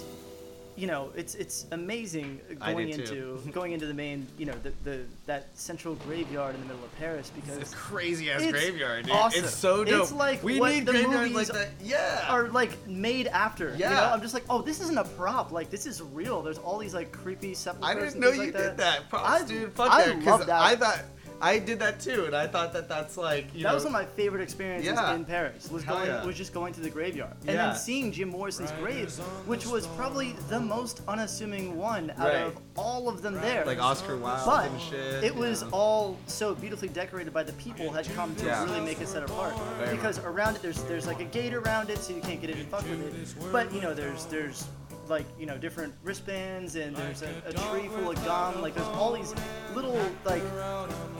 you 0.78 0.86
know, 0.86 1.10
it's 1.16 1.34
it's 1.34 1.66
amazing 1.72 2.40
going 2.64 2.90
into 2.90 3.40
going 3.52 3.72
into 3.72 3.86
the 3.86 3.94
main, 3.94 4.26
you 4.38 4.46
know, 4.46 4.54
the, 4.62 4.72
the 4.84 5.00
that 5.26 5.48
central 5.54 5.96
graveyard 5.96 6.54
in 6.54 6.60
the 6.60 6.66
middle 6.68 6.84
of 6.84 6.96
Paris 6.98 7.30
because 7.34 7.56
It's 7.58 7.72
a 7.72 7.76
crazy 7.76 8.30
ass 8.30 8.46
graveyard, 8.50 9.06
dude. 9.06 9.12
awesome. 9.12 9.42
It's 9.44 9.54
so 9.54 9.84
dope. 9.84 10.02
It's 10.04 10.12
like 10.12 10.42
we 10.44 10.60
what 10.60 10.72
need 10.72 10.86
the 10.86 10.92
graveyards 10.92 11.32
movies 11.32 11.34
like 11.52 11.58
that. 11.58 11.68
Yeah. 11.82 12.24
are 12.28 12.48
like 12.48 12.86
made 12.86 13.26
after. 13.26 13.72
You 13.72 13.80
know, 13.86 13.90
Yeah. 13.90 14.12
I'm 14.12 14.20
just 14.22 14.34
like, 14.34 14.44
oh, 14.48 14.62
this 14.62 14.80
isn't 14.80 14.98
a 14.98 15.04
prop. 15.04 15.50
Like 15.50 15.68
this 15.70 15.84
is 15.84 16.00
real. 16.00 16.42
There's 16.42 16.58
all 16.58 16.78
these 16.78 16.94
like 16.94 17.10
creepy 17.10 17.54
sepulchres. 17.54 17.96
I 17.96 18.00
didn't 18.00 18.20
know 18.20 18.30
you 18.30 18.38
like 18.52 18.56
did 18.56 18.76
that. 18.76 19.08
Props, 19.08 19.42
I- 19.42 19.46
dude. 19.46 19.72
Fuck 19.72 19.90
I 19.90 20.06
that. 20.06 20.24
love 20.24 20.46
that. 20.46 20.60
I 20.60 20.76
thought 20.76 21.02
I 21.41 21.59
did 21.59 21.78
that 21.80 22.01
too, 22.01 22.24
and 22.26 22.34
I 22.34 22.47
thought 22.47 22.72
that 22.72 22.89
that's 22.89 23.16
like 23.16 23.47
you 23.55 23.62
that 23.62 23.68
know. 23.70 23.74
was 23.74 23.84
one 23.84 23.95
of 23.95 24.01
my 24.01 24.07
favorite 24.16 24.43
experiences 24.43 24.93
Yeah. 24.93 25.14
in 25.14 25.24
Paris. 25.24 25.70
Was 25.70 25.84
Hell 25.84 25.97
going 25.97 26.09
yeah. 26.09 26.24
was 26.24 26.36
just 26.36 26.53
going 26.53 26.74
to 26.74 26.80
the 26.80 26.91
graveyard 26.91 27.32
and 27.47 27.51
Yeah. 27.57 27.66
then 27.68 27.76
seeing 27.76 28.11
Jim 28.12 28.28
Morrison's 28.30 28.72
grave, 28.72 29.11
which 29.47 29.66
was 29.66 29.86
probably 29.89 30.32
the 30.49 30.59
most 30.61 31.01
unassuming 31.07 31.76
one 31.76 32.11
out 32.18 32.18
Right. 32.28 32.36
of 32.43 32.57
all 32.76 33.09
of 33.09 33.22
them 33.22 33.34
there. 33.34 33.64
like 33.64 33.78
Oscar 33.80 34.16
Wilde 34.16 34.47
but 34.47 34.70
and 34.70 34.80
shit. 34.80 35.24
it 35.24 35.34
was 35.34 35.62
yeah. 35.62 35.68
all 35.72 36.16
so 36.26 36.55
beautifully 36.55 36.89
decorated 36.89 37.32
by 37.32 37.43
the 37.43 37.53
people 37.55 37.91
had 37.93 38.07
come 38.14 38.34
to 38.36 38.47
Yeah. 38.47 38.64
really 38.64 38.80
make 38.80 39.01
it 39.01 39.09
set 39.09 39.22
apart. 39.22 39.55
Very 39.78 39.97
because 39.97 40.18
around 40.18 40.57
it, 40.57 40.62
there's 40.62 40.82
there's 40.84 41.07
like 41.07 41.20
a 41.20 41.24
gate 41.24 41.55
around 41.55 41.91
it, 41.91 41.99
so 41.99 42.12
you 42.14 42.20
can't 42.20 42.41
get 42.41 42.51
in 42.51 42.59
and 42.59 42.68
fuck 42.68 42.82
with 42.82 43.01
it. 43.01 43.53
But 43.53 43.72
you 43.72 43.80
know, 43.80 43.95
there's 43.95 44.24
there's 44.26 44.64
like 45.11 45.26
you 45.38 45.46
know 45.46 45.56
different 45.59 45.94
wristbands 46.02 46.76
and 46.76 46.94
there's 46.96 47.22
a, 47.22 47.30
a 47.46 47.52
tree 47.52 47.88
full 47.88 48.11
of 48.11 48.24
gum. 48.24 48.61
Like 48.62 48.74
there's 48.74 48.86
all 48.88 49.12
these 49.12 49.34
little 49.74 49.98
like 50.24 50.42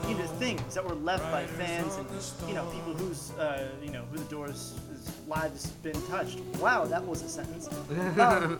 you 0.07 0.15
know 0.15 0.25
things 0.39 0.73
that 0.75 0.83
were 0.85 0.95
left 0.95 1.29
by 1.31 1.45
fans 1.45 1.95
and 1.97 2.07
you 2.49 2.55
know 2.55 2.65
people 2.71 2.93
whose 2.93 3.31
uh, 3.33 3.67
you 3.83 3.91
know 3.91 4.03
who 4.11 4.17
the 4.17 4.25
doors 4.25 4.73
lives 5.27 5.67
been 5.83 5.99
touched. 6.07 6.39
Wow, 6.59 6.85
that 6.85 7.03
was 7.03 7.21
a 7.23 7.29
sentence. 7.29 7.69
Um, 8.19 8.57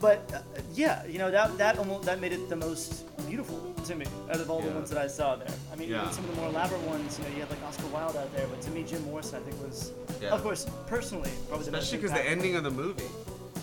but 0.00 0.28
uh, 0.34 0.40
yeah, 0.74 1.04
you 1.06 1.18
know 1.18 1.30
that 1.30 1.56
that 1.58 1.78
almost 1.78 2.04
that 2.06 2.20
made 2.20 2.32
it 2.32 2.48
the 2.48 2.56
most 2.56 3.04
beautiful 3.28 3.72
to 3.84 3.94
me 3.94 4.04
out 4.30 4.40
of 4.40 4.50
all 4.50 4.60
the 4.60 4.70
ones 4.72 4.90
that 4.90 4.98
I 5.00 5.06
saw 5.06 5.36
there. 5.36 5.46
I 5.72 5.76
mean, 5.76 5.88
Yeah. 5.90 6.00
even 6.02 6.12
some 6.12 6.24
of 6.24 6.30
the 6.34 6.36
more 6.40 6.48
elaborate 6.50 6.80
ones, 6.82 7.18
you 7.18 7.24
know, 7.24 7.30
you 7.34 7.40
had 7.40 7.50
like 7.50 7.62
Oscar 7.62 7.86
Wilde 7.86 8.16
out 8.16 8.34
there, 8.34 8.46
but 8.48 8.60
to 8.62 8.70
me, 8.72 8.82
Jim 8.82 9.02
Morrison, 9.04 9.40
I 9.40 9.48
think 9.48 9.62
was, 9.62 9.92
Yeah. 10.20 10.30
of 10.30 10.42
course, 10.42 10.66
personally, 10.88 11.30
probably 11.48 11.66
the 11.66 11.72
most 11.72 11.84
Especially 11.84 11.98
because 12.02 12.12
the 12.12 12.18
impactful. 12.24 12.32
ending 12.32 12.56
of 12.56 12.64
the 12.64 12.70
movie. 12.72 13.04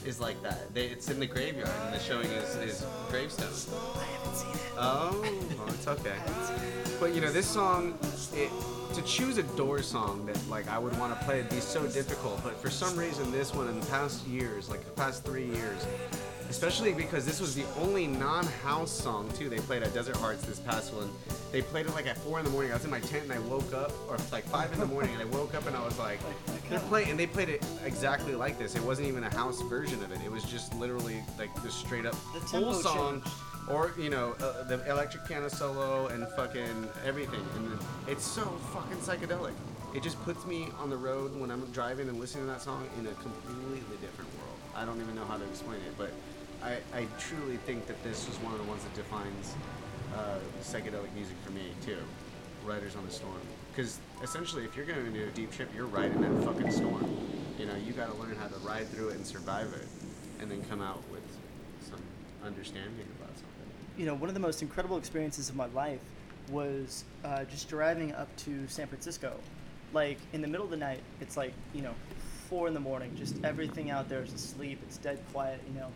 Is 0.10 0.20
like 0.20 0.41
that. 0.41 0.74
They, 0.74 0.88
it's 0.88 1.10
in 1.10 1.20
the 1.20 1.28
graveyard, 1.28 1.70
and 1.84 1.93
they're 1.93 2.01
showing 2.01 2.26
is 2.26 2.55
is 2.57 2.86
gravestone. 3.10 3.47
I 3.95 4.03
haven't 4.03 4.36
seen 4.36 4.51
it. 4.51 4.62
Oh, 4.78 5.22
well, 5.57 5.70
it's 5.70 5.88
okay. 5.88 6.16
But 6.99 7.14
you 7.14 7.22
know, 7.22 7.32
this 7.32 7.45
song, 7.45 7.97
it 8.34 8.49
to 8.95 9.01
choose 9.03 9.38
a 9.38 9.43
Doors 9.55 9.86
song 9.86 10.26
that 10.26 10.38
like 10.49 10.68
I 10.68 10.80
would 10.80 10.97
want 10.99 11.18
to 11.18 11.26
play 11.26 11.38
would 11.38 11.49
be 11.49 11.60
so 11.60 11.86
difficult. 11.88 12.43
But 12.43 12.60
for 12.60 12.72
some 12.72 12.97
reason, 12.97 13.32
this 13.32 13.53
one 13.53 13.68
in 13.70 13.80
the 13.80 13.86
past 13.86 14.26
years, 14.28 14.70
like 14.70 14.84
the 14.84 14.91
past 14.91 15.24
three 15.24 15.45
years, 15.45 15.86
especially 16.50 16.93
because 16.93 17.26
this 17.26 17.39
was 17.39 17.56
the 17.56 17.64
only 17.80 18.08
non-house 18.08 18.91
song 18.91 19.30
too 19.34 19.50
they 19.50 19.60
played 19.60 19.84
at 19.84 19.93
Desert 19.93 20.16
Hearts 20.18 20.43
this 20.45 20.60
past 20.60 20.93
one. 20.93 21.10
They 21.52 21.62
played 21.62 21.86
it 21.86 21.93
like 21.93 22.08
at 22.08 22.18
four 22.18 22.39
in 22.39 22.45
the 22.45 22.52
morning. 22.52 22.72
I 22.72 22.76
was 22.76 22.86
in 22.86 22.91
my 22.91 23.00
tent 23.00 23.24
and 23.24 23.34
I 23.34 23.39
woke 23.39 23.74
up, 23.74 23.91
or 24.10 24.18
like 24.32 24.43
five 24.45 24.72
in 24.74 24.80
the 24.80 24.86
morning, 24.86 25.14
and 25.14 25.22
I 25.22 25.26
woke 25.26 25.54
up 25.56 25.68
and 25.68 25.76
I 25.76 25.84
was 25.84 25.97
like, 25.97 26.20
they're 26.70 26.80
playing, 26.82 27.10
and 27.10 27.20
they 27.20 27.28
played 27.28 27.50
it 27.50 27.64
exactly 27.86 28.36
like 28.36 28.60
this. 28.60 28.76
It 28.76 28.84
wasn't 28.84 29.08
even 29.08 29.24
a 29.24 29.34
house 29.34 29.62
version 29.64 30.04
of 30.04 30.12
it. 30.12 30.20
It 30.26 30.32
was 30.32 30.43
just 30.43 30.74
literally 30.76 31.24
like 31.38 31.54
the 31.64 31.72
straight 31.72 32.06
up 32.06 32.16
The 32.34 32.39
tempo 32.41 32.74
song. 32.74 33.24
Or 33.70 33.93
you 34.00 34.10
know 34.10 34.36
uh, 34.41 34.64
the 34.64 34.84
electric 34.89 35.26
piano 35.28 35.47
solo 35.47 36.08
and 36.08 36.28
fucking 36.30 36.89
everything, 37.06 37.45
and 37.56 37.72
then 37.72 37.80
it's 38.08 38.26
so 38.26 38.41
fucking 38.74 38.97
psychedelic. 38.97 39.54
It 39.93 40.02
just 40.02 40.20
puts 40.24 40.45
me 40.45 40.70
on 40.80 40.89
the 40.89 40.97
road 40.97 41.39
when 41.39 41.52
I'm 41.52 41.66
driving 41.68 42.10
and 42.10 42.20
listening 42.20 42.45
to 42.45 42.52
that 42.52 42.62
song 42.62 42.88
in 42.97 43.06
a 43.06 43.14
completely 43.14 43.97
different 44.02 44.32
world. 44.38 44.58
I 44.76 44.86
don't 44.86 45.00
even 45.02 45.14
know 45.14 45.26
how 45.26 45.38
to 45.38 45.43
explain 45.45 45.80
it, 45.82 45.93
but 45.97 46.12
I, 46.64 46.78
I 46.93 47.07
truly 47.18 47.57
think 47.57 47.88
that 47.88 48.01
this 48.03 48.28
is 48.28 48.36
one 48.38 48.53
of 48.53 48.60
the 48.60 48.66
ones 48.66 48.84
that 48.84 48.93
defines 48.93 49.55
uh, 50.16 50.38
psychedelic 50.62 51.14
music 51.16 51.36
for 51.43 51.51
me 51.51 51.72
too. 51.86 51.97
Riders 52.66 52.95
on 52.97 53.05
the 53.05 53.12
Storm, 53.12 53.39
because 53.72 53.99
essentially, 54.22 54.66
if 54.66 54.76
you're 54.76 54.86
going 54.86 55.05
to 55.05 55.12
do 55.12 55.24
a 55.24 55.32
deep 55.32 55.51
trip, 55.51 55.70
you're 55.74 55.86
riding 55.86 56.20
that 56.22 56.43
fucking 56.43 56.70
storm. 56.72 57.18
You 57.57 57.66
know, 57.68 57.76
you 57.76 57.93
got 57.93 58.12
to 58.12 58.18
learn 58.22 58.36
how 58.36 58.47
to 58.47 58.57
ride 58.60 58.88
through 58.89 59.10
it 59.10 59.16
and 59.16 59.26
survive 59.26 59.72
it, 59.74 59.88
and 60.41 60.51
then 60.51 60.62
come 60.66 60.82
out 60.82 61.01
with 61.10 61.24
some 61.82 62.01
understanding 62.43 63.07
about 63.18 63.30
something. 63.30 63.47
you 63.97 64.05
know, 64.05 64.14
one 64.14 64.30
of 64.30 64.34
the 64.34 64.41
most 64.41 64.62
incredible 64.62 64.97
experiences 64.97 65.47
of 65.49 65.55
my 65.55 65.68
life 65.68 66.01
was 66.49 67.05
uh, 67.24 67.45
just 67.45 67.70
driving 67.70 68.12
up 68.14 68.28
to 68.38 68.68
San 68.68 68.88
Francisco. 68.88 69.34
Like 69.93 70.18
in 70.34 70.41
the 70.41 70.47
middle 70.47 70.66
of 70.66 70.72
the 70.72 70.78
night, 70.78 70.99
it's 71.22 71.38
like 71.38 71.53
you 71.74 71.82
know, 71.82 71.95
four 72.49 72.68
in 72.68 72.74
the 72.74 72.80
morning. 72.80 73.16
Just 73.18 73.38
everything 73.45 73.89
out 73.89 74.10
there 74.10 74.22
is 74.22 74.34
asleep. 74.34 74.80
It's 74.84 74.97
dead 74.97 75.20
quiet, 75.32 75.62
you 75.66 75.80
know. 75.80 75.88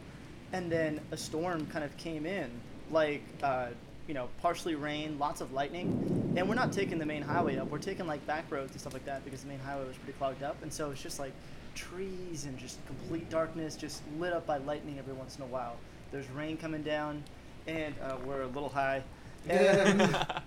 And 0.53 0.71
then 0.71 1.01
a 1.11 1.17
storm 1.17 1.65
kind 1.67 1.83
of 1.83 1.95
came 1.97 2.25
in, 2.25 2.49
like 2.91 3.23
uh, 3.41 3.67
you 4.07 4.13
know, 4.13 4.29
partially 4.41 4.75
rain, 4.75 5.17
lots 5.19 5.41
of 5.41 5.51
lightning. 5.53 6.33
And 6.37 6.47
we're 6.47 6.55
not 6.55 6.71
taking 6.71 6.97
the 6.99 7.05
main 7.05 7.21
highway 7.21 7.57
up. 7.57 7.69
We're 7.69 7.79
taking 7.79 8.07
like 8.07 8.25
back 8.25 8.45
roads 8.51 8.71
and 8.71 8.79
stuff 8.79 8.93
like 8.93 9.05
that 9.05 9.23
because 9.25 9.41
the 9.41 9.47
main 9.47 9.59
highway 9.59 9.87
was 9.87 9.97
pretty 9.97 10.17
clogged 10.17 10.43
up. 10.43 10.61
And 10.61 10.71
so 10.71 10.91
it's 10.91 11.01
just 11.01 11.19
like 11.19 11.33
trees 11.75 12.45
and 12.45 12.57
just 12.57 12.85
complete 12.85 13.29
darkness, 13.29 13.75
just 13.75 14.01
lit 14.19 14.33
up 14.33 14.45
by 14.45 14.57
lightning 14.57 14.99
every 14.99 15.13
once 15.13 15.37
in 15.37 15.43
a 15.43 15.47
while. 15.47 15.77
There's 16.11 16.29
rain 16.31 16.57
coming 16.57 16.83
down, 16.83 17.23
and 17.67 17.95
uh, 18.03 18.17
we're 18.25 18.43
a 18.43 18.47
little 18.47 18.69
high. 18.69 19.03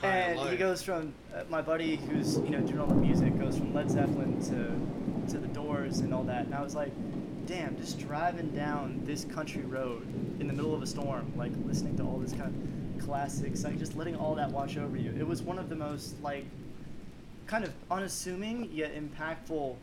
And, 0.00 0.38
and 0.38 0.50
he 0.50 0.56
goes 0.56 0.80
from 0.80 1.12
uh, 1.34 1.42
my 1.50 1.60
buddy 1.60 1.96
who's 1.96 2.36
you 2.38 2.50
know 2.50 2.60
doing 2.60 2.78
all 2.78 2.86
the 2.86 2.94
music 2.94 3.36
goes 3.36 3.58
from 3.58 3.74
Led 3.74 3.90
Zeppelin 3.90 4.40
to 4.44 5.32
to 5.32 5.38
the 5.38 5.48
Doors 5.48 5.98
and 5.98 6.14
all 6.14 6.22
that. 6.24 6.46
And 6.46 6.54
I 6.54 6.62
was 6.62 6.76
like, 6.76 6.92
damn, 7.48 7.76
just 7.78 7.98
driving 7.98 8.50
down 8.50 9.00
this 9.04 9.24
country 9.24 9.62
road 9.62 10.06
in 10.38 10.46
the 10.46 10.52
middle 10.52 10.74
of 10.74 10.82
a 10.82 10.86
storm, 10.86 11.32
like 11.34 11.50
listening 11.64 11.96
to 11.96 12.02
all 12.02 12.18
this 12.18 12.32
kind 12.32 12.54
of 12.98 13.04
classics, 13.04 13.64
like 13.64 13.78
just 13.78 13.96
letting 13.96 14.14
all 14.14 14.34
that 14.34 14.50
wash 14.50 14.76
over 14.76 14.98
you. 14.98 15.14
It 15.18 15.26
was 15.26 15.40
one 15.40 15.58
of 15.58 15.70
the 15.70 15.74
most 15.74 16.22
like 16.22 16.44
kind 17.46 17.64
of 17.64 17.72
unassuming 17.90 18.68
yet 18.70 18.92
impactful 18.94 19.74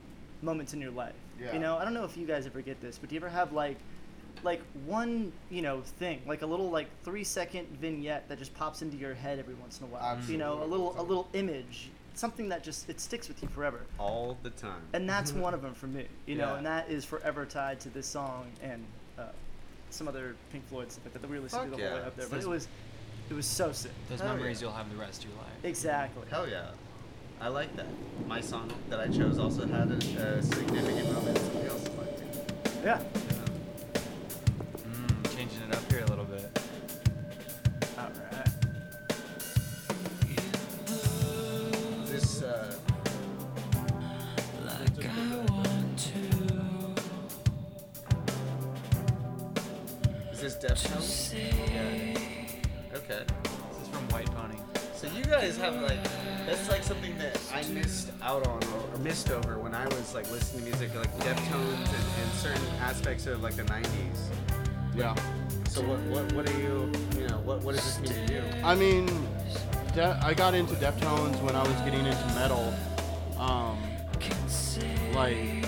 moments 0.44 0.74
in 0.74 0.80
your 0.80 0.92
life. 0.92 1.16
Yeah. 1.42 1.54
You 1.54 1.60
know, 1.60 1.78
I 1.78 1.84
don't 1.84 1.96
know 1.96 2.04
if 2.06 2.16
you 2.16 2.28
guys 2.28 2.46
ever 2.46 2.62
get 2.62 2.80
this, 2.82 3.00
but 3.00 3.10
do 3.10 3.16
you 3.16 3.20
ever 3.20 3.30
have 3.30 3.52
like 3.52 3.78
like 4.44 4.62
one, 4.86 5.32
you 5.50 5.64
know, 5.64 5.82
thing, 5.82 6.22
like 6.28 6.44
a 6.44 6.46
little 6.46 6.70
like 6.70 6.88
3 7.04 7.24
second 7.24 7.68
vignette 7.82 8.30
that 8.30 8.38
just 8.38 8.54
pops 8.54 8.84
into 8.84 8.96
your 8.96 9.16
head 9.16 9.40
every 9.40 9.56
once 9.56 9.80
in 9.80 9.86
a 9.86 9.88
while. 9.88 10.04
Absolutely. 10.04 10.34
You 10.34 10.38
know, 10.38 10.64
a 10.64 10.66
little 10.66 10.94
a 11.00 11.02
little 11.02 11.28
image, 11.34 11.90
something 12.16 12.50
that 12.50 12.64
just 12.64 12.90
it 12.90 13.00
sticks 13.00 13.28
with 13.28 13.42
you 13.42 13.50
forever. 13.50 13.82
All 14.00 14.38
the 14.44 14.50
time. 14.52 14.82
And 14.94 15.08
that's 15.08 15.32
one 15.46 15.54
of 15.54 15.62
them 15.62 15.74
for 15.74 15.88
me, 15.88 16.06
you 16.26 16.36
know, 16.36 16.48
Yeah. 16.52 16.58
and 16.58 16.66
that 16.66 16.90
is 16.90 17.06
forever 17.06 17.46
tied 17.46 17.80
to 17.82 17.90
this 17.90 18.08
song 18.08 18.48
and 18.62 18.84
uh, 19.20 19.24
some 19.90 20.08
other 20.08 20.36
Pink 20.52 20.68
Floyd 20.68 20.92
stuff 20.92 21.06
like 21.06 21.14
that 21.14 21.22
that 21.22 21.30
we 21.30 21.40
listened 21.40 21.64
to 21.64 21.70
Fuck 21.70 21.80
the 21.80 21.88
whole 21.88 21.98
way 21.98 22.04
up 22.06 22.16
there. 22.16 22.28
But 22.30 22.42
it 22.42 22.48
was 22.48 22.68
it 23.30 23.34
was 23.34 23.46
so 23.46 23.72
sick. 23.72 23.92
Those 24.10 24.22
Hell 24.22 24.36
memories 24.36 24.62
yeah. 24.62 24.68
you'll 24.68 24.78
have 24.78 24.90
the 24.90 24.98
rest 24.98 25.24
of 25.24 25.30
your 25.30 25.40
life. 25.40 25.52
Exactly. 25.64 26.24
Hell 26.30 26.48
yeah. 26.48 26.68
I 27.42 27.50
like 27.50 27.76
that. 27.76 27.88
My 28.28 28.40
song 28.40 28.72
that 28.90 29.00
I 29.00 29.08
chose 29.08 29.40
also 29.40 29.66
had 29.68 29.92
a, 29.92 29.96
a 29.96 30.42
significant 30.42 31.12
moment 31.12 31.38
in 31.38 31.44
somebody 31.44 31.68
else's 31.68 31.90
life 31.90 32.18
too. 32.18 32.72
Yeah. 32.84 33.00
Deftones? 50.66 51.32
Yeah. 51.34 52.98
Okay. 52.98 53.24
This 53.44 53.82
is 53.84 53.88
from 53.90 54.08
White 54.10 54.26
Pony. 54.32 54.56
So 54.96 55.08
you 55.16 55.24
guys 55.26 55.58
have 55.58 55.76
like 55.84 56.04
that's 56.48 56.68
like 56.70 56.82
something 56.82 57.16
that 57.20 57.40
I 57.54 57.62
missed 57.68 58.12
out 58.24 58.48
on 58.48 58.64
or, 58.64 58.96
or 58.96 58.98
missed 59.00 59.30
over 59.30 59.60
when 59.60 59.76
I 59.76 59.86
was 59.86 60.16
like 60.16 60.30
listening 60.32 60.64
to 60.64 60.70
music 60.70 60.96
like 60.96 61.16
Deftones 61.18 61.76
and, 61.76 62.06
and 62.20 62.32
certain 62.34 62.66
aspects 62.82 63.28
of 63.28 63.44
like 63.44 63.56
the 63.56 63.64
'90s. 63.64 63.86
Yeah. 64.96 65.14
So 65.70 65.82
what 65.84 66.00
what 66.08 66.34
what 66.34 66.50
are 66.50 66.60
you 66.60 66.92
you 67.16 67.28
know 67.28 67.38
what 67.44 67.62
what 67.62 67.76
does 67.76 67.84
this 67.86 68.00
mean 68.00 68.28
to 68.28 68.34
you? 68.34 68.44
I 68.64 68.74
mean, 68.74 69.06
de- 69.94 70.20
I 70.24 70.34
got 70.34 70.56
into 70.56 70.74
Deftones 70.76 71.40
when 71.44 71.56
I 71.56 71.62
was 71.62 71.76
getting 71.82 72.08
into 72.08 72.26
metal. 72.34 72.74
Um, 73.38 73.78
like 75.14 75.65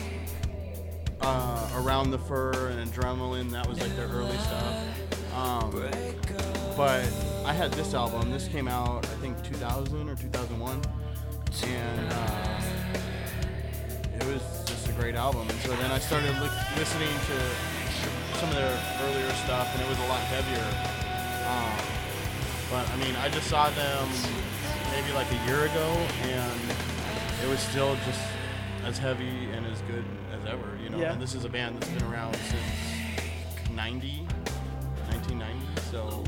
uh, 1.27 1.69
around 1.75 2.11
the 2.11 2.17
fur 2.17 2.69
and 2.69 2.89
adrenaline, 2.89 3.51
that 3.51 3.67
was 3.67 3.79
like 3.79 3.93
their 3.95 4.07
early 4.07 4.37
stuff. 4.37 4.73
Um, 5.35 5.71
but 6.77 7.11
I 7.45 7.53
had 7.53 7.71
this 7.73 7.93
album. 7.93 8.31
This 8.31 8.47
came 8.47 8.67
out 8.67 9.05
I 9.05 9.15
think 9.21 9.43
2000 9.43 10.09
or 10.09 10.15
2001, 10.15 10.81
and 11.65 12.13
uh, 12.13 12.61
it 14.13 14.25
was 14.25 14.41
just 14.65 14.87
a 14.87 14.93
great 14.93 15.15
album. 15.15 15.49
And 15.49 15.59
so 15.59 15.75
then 15.75 15.91
I 15.91 15.99
started 15.99 16.31
look, 16.39 16.51
listening 16.77 17.13
to 17.27 17.37
some 18.39 18.49
of 18.49 18.55
their 18.55 18.79
earlier 19.03 19.29
stuff, 19.43 19.67
and 19.73 19.81
it 19.83 19.89
was 19.89 19.99
a 19.99 20.07
lot 20.07 20.21
heavier. 20.31 20.67
Um, 21.43 21.77
but 22.71 22.89
I 22.89 22.95
mean, 23.03 23.15
I 23.17 23.29
just 23.29 23.47
saw 23.47 23.69
them 23.71 24.07
maybe 24.91 25.11
like 25.13 25.27
a 25.31 25.45
year 25.45 25.65
ago, 25.65 25.87
and 26.23 26.61
it 27.43 27.49
was 27.49 27.59
still 27.59 27.95
just 28.05 28.21
as 28.85 28.97
heavy 28.97 29.51
and 29.51 29.65
as 29.65 29.81
good 29.81 30.05
as 30.31 30.45
ever. 30.45 30.76
Know, 30.97 31.03
Yeah. 31.03 31.13
and 31.13 31.21
this 31.21 31.35
is 31.35 31.45
a 31.45 31.49
band 31.49 31.79
that's 31.79 31.91
been 31.91 32.11
around 32.11 32.35
since 32.35 33.71
90, 33.71 34.25
1990. 35.09 35.81
So 35.91 36.23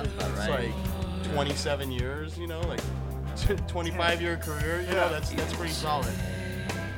it's 0.00 0.48
right. 0.48 0.70
like 0.72 1.32
27 1.32 1.90
years. 1.90 2.38
You 2.38 2.46
know, 2.46 2.60
like 2.62 2.80
25 3.68 4.20
year 4.20 4.36
career. 4.36 4.82
You 4.82 4.94
know, 4.94 5.08
that's 5.08 5.30
that's 5.30 5.54
pretty 5.54 5.72
solid. 5.72 6.12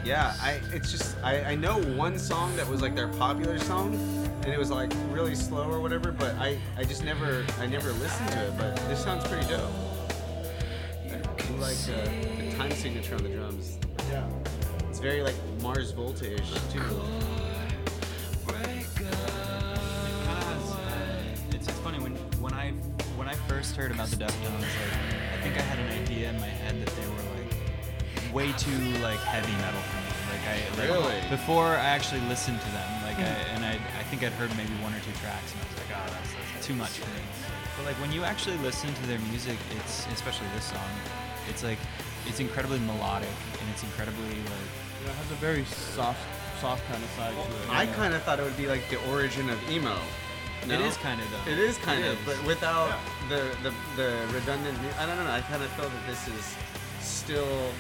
Yeah, 0.04 0.34
I 0.42 0.60
it's 0.72 0.90
just 0.90 1.16
I, 1.22 1.52
I 1.52 1.54
know 1.54 1.80
one 1.94 2.18
song 2.18 2.54
that 2.56 2.68
was 2.68 2.82
like 2.82 2.94
their 2.94 3.08
popular 3.08 3.58
song 3.58 3.94
and 4.44 4.52
it 4.52 4.58
was 4.58 4.70
like 4.70 4.92
really 5.10 5.34
slow 5.34 5.70
or 5.70 5.80
whatever, 5.80 6.12
but 6.12 6.34
I, 6.34 6.58
I 6.76 6.84
just 6.84 7.02
never 7.04 7.46
I 7.58 7.66
never 7.66 7.92
listened 7.92 8.30
to 8.32 8.46
it, 8.46 8.58
but 8.58 8.76
this 8.88 9.02
sounds 9.02 9.26
pretty 9.26 9.48
dope. 9.48 9.70
I 11.08 11.56
like 11.58 11.76
uh, 11.88 12.04
the 12.36 12.54
time 12.56 12.70
signature 12.72 13.14
on 13.14 13.22
the 13.22 13.30
drums. 13.30 13.78
Yeah. 14.10 14.28
It's 15.04 15.12
very 15.12 15.22
like 15.22 15.36
Mars 15.60 15.90
Volta-ish 15.90 16.50
too. 16.72 16.78
It 16.78 18.48
kind 18.96 19.12
of 19.12 19.76
has. 20.32 20.72
Uh, 20.72 21.22
it's, 21.50 21.68
it's 21.68 21.78
funny 21.80 21.98
when 21.98 22.16
when 22.40 22.54
I 22.54 22.70
when 23.20 23.28
I 23.28 23.34
first 23.44 23.76
heard 23.76 23.90
about 23.90 24.08
the 24.08 24.16
Deftones, 24.16 24.64
like 24.64 24.96
I 25.36 25.42
think 25.42 25.58
I 25.58 25.60
had 25.60 25.78
an 25.78 26.02
idea 26.02 26.30
in 26.30 26.40
my 26.40 26.48
head 26.48 26.80
that 26.80 26.88
they 26.96 27.06
were 27.06 27.20
like 27.36 28.32
way 28.32 28.52
too 28.56 28.80
like 29.04 29.20
heavy 29.20 29.52
metal 29.60 29.82
for 29.92 30.00
me. 30.00 30.08
Like 30.32 30.44
I 30.48 30.56
like, 30.80 30.88
Really? 30.88 31.20
before 31.28 31.66
I 31.76 31.84
actually 31.84 32.22
listened 32.22 32.62
to 32.62 32.70
them, 32.72 33.02
like 33.04 33.18
I 33.18 33.28
and 33.52 33.62
I 33.62 33.74
I 34.00 34.04
think 34.08 34.24
I'd 34.24 34.32
heard 34.32 34.56
maybe 34.56 34.72
one 34.80 34.94
or 34.94 35.00
two 35.04 35.12
tracks 35.20 35.52
and 35.52 35.60
I 35.60 35.64
was 35.68 35.76
like, 35.84 35.92
oh, 36.00 36.08
that's, 36.16 36.32
that's 36.32 36.66
too 36.66 36.76
much 36.80 36.96
for 36.96 37.10
me. 37.12 37.20
But 37.76 37.84
like 37.84 38.00
when 38.00 38.10
you 38.10 38.24
actually 38.24 38.56
listen 38.64 38.88
to 38.94 39.06
their 39.06 39.20
music, 39.28 39.58
it's 39.76 40.06
especially 40.16 40.48
this 40.56 40.64
song, 40.64 40.88
it's 41.50 41.62
like 41.62 41.78
it's 42.24 42.40
incredibly 42.40 42.78
melodic 42.80 43.28
and 43.60 43.68
it's 43.68 43.82
incredibly 43.82 44.40
like 44.48 44.72
Yeah, 45.04 45.10
it 45.10 45.14
has 45.16 45.30
a 45.30 45.34
very 45.34 45.64
soft, 45.64 46.20
soft 46.60 46.86
kind 46.90 47.02
of 47.02 47.10
side 47.10 47.34
to 47.34 47.40
it. 47.40 47.70
I 47.70 47.86
kind 47.86 48.14
of 48.14 48.22
thought 48.22 48.40
it 48.40 48.42
would 48.44 48.56
be 48.56 48.66
like 48.66 48.88
the 48.90 48.98
origin 49.12 49.50
of 49.50 49.70
emo. 49.70 49.96
No? 50.66 50.74
it 50.76 50.80
is 50.80 50.96
kind 50.96 51.20
of 51.20 51.26
though. 51.30 51.52
It 51.52 51.58
is 51.58 51.76
kind 51.78 52.02
It 52.02 52.12
of, 52.12 52.28
is. 52.28 52.38
but 52.38 52.46
without 52.46 52.98
the, 53.28 53.50
the 53.62 53.74
the 53.96 54.26
redundant. 54.32 54.80
mu- 54.80 54.88
I 54.98 55.04
don't 55.04 55.22
know. 55.22 55.30
I 55.30 55.40
kind 55.42 55.62
of 55.62 55.68
feel 55.72 55.90
that 55.90 56.06
this 56.06 56.26
is 56.28 56.56
still 57.00 57.70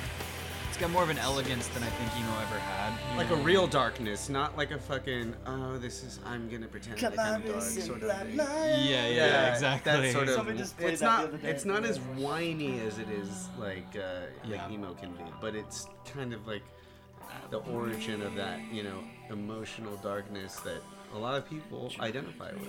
it's 0.68 0.76
got 0.80 0.90
more 0.90 1.02
of 1.04 1.08
an 1.08 1.16
elegance 1.18 1.68
than 1.68 1.82
I 1.82 1.86
think 1.86 2.10
emo 2.18 2.32
ever 2.42 2.58
had. 2.58 2.92
you 3.12 3.16
like 3.16 3.30
know? 3.30 3.36
a 3.36 3.42
real 3.42 3.66
darkness, 3.66 4.28
not 4.28 4.54
like 4.58 4.70
a 4.70 4.78
fucking 4.78 5.34
oh 5.46 5.78
this 5.78 6.02
is 6.02 6.20
I'm 6.26 6.50
gonna 6.50 6.66
pretend 6.66 6.98
Come 6.98 7.14
like 7.16 7.26
I'm 7.26 7.34
on, 7.36 7.48
dark 7.48 7.62
sort 7.62 7.88
of 7.96 8.00
blah, 8.02 8.14
thing. 8.18 8.36
blah. 8.36 8.44
Yeah, 8.66 9.06
yeah, 9.08 9.52
exactly. 9.54 9.92
That 9.92 10.12
sort 10.12 10.28
of. 10.28 10.34
Somebody 10.34 10.58
just 10.58 10.76
played 10.76 10.90
it's 10.92 11.00
that 11.00 11.06
not. 11.06 11.24
other 11.28 11.38
day. 11.38 11.48
It's 11.48 11.64
not 11.64 11.84
as 11.86 12.00
whiny 12.00 12.80
as 12.80 12.98
it 12.98 13.08
is 13.08 13.48
like 13.58 13.86
uh, 13.96 14.26
Yeah. 14.46 14.62
like 14.62 14.72
emo 14.72 14.92
can 14.92 15.12
be, 15.12 15.24
but 15.40 15.54
it's 15.54 15.86
kind 16.12 16.34
of 16.34 16.46
like 16.46 16.62
the 17.50 17.58
origin 17.58 18.22
of 18.22 18.34
that 18.36 18.60
you 18.72 18.82
know 18.82 18.98
emotional 19.30 19.96
darkness 19.98 20.56
that 20.56 20.80
a 21.14 21.18
lot 21.18 21.36
of 21.36 21.48
people 21.48 21.92
identify 22.00 22.50
with. 22.52 22.68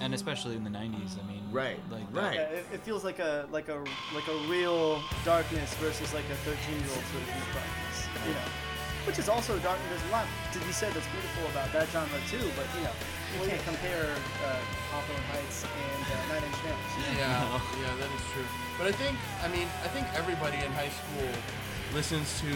and 0.00 0.12
especially 0.14 0.56
in 0.56 0.64
the 0.64 0.70
'90s. 0.70 1.16
I 1.22 1.26
mean, 1.26 1.42
Right, 1.50 1.80
like 1.90 2.04
right. 2.12 2.34
Yeah, 2.34 2.58
it, 2.60 2.66
it 2.72 2.80
feels 2.80 3.04
like 3.04 3.18
a 3.18 3.46
like 3.50 3.68
a 3.68 3.78
like 4.14 4.28
a 4.28 4.36
real 4.48 5.00
darkness 5.24 5.72
versus 5.74 6.12
like 6.14 6.24
a 6.30 6.36
13 6.48 6.56
year 6.80 6.92
old 6.92 7.04
sort 7.12 7.22
of 7.22 7.28
darkness, 7.52 7.96
you 8.26 8.34
know. 8.34 8.48
Which 9.06 9.18
is 9.18 9.28
also 9.28 9.58
dark. 9.66 9.78
There's 9.90 10.06
a 10.08 10.12
lot 10.12 10.26
to 10.52 10.58
be 10.62 10.70
said 10.70 10.92
that's 10.94 11.08
beautiful 11.10 11.50
about 11.50 11.72
that 11.72 11.88
genre 11.90 12.20
too. 12.30 12.44
But 12.54 12.66
you 12.78 12.84
know, 12.86 12.94
you 13.42 13.50
can't 13.50 13.64
compare 13.66 14.14
uh, 14.46 14.60
Hawthorne 14.94 15.26
Heights 15.34 15.64
and 15.66 16.02
uh, 16.06 16.14
Nine 16.30 16.44
Inch 16.46 16.60
Nails. 16.62 16.92
Yeah, 17.18 17.58
yeah, 17.82 17.92
that 17.98 18.10
is 18.14 18.24
true. 18.30 18.46
But 18.78 18.86
I 18.86 18.92
think, 18.92 19.18
I 19.42 19.48
mean, 19.48 19.66
I 19.82 19.88
think 19.90 20.06
everybody 20.14 20.56
in 20.62 20.70
high 20.72 20.92
school 20.94 21.28
listens 21.94 22.40
to 22.40 22.52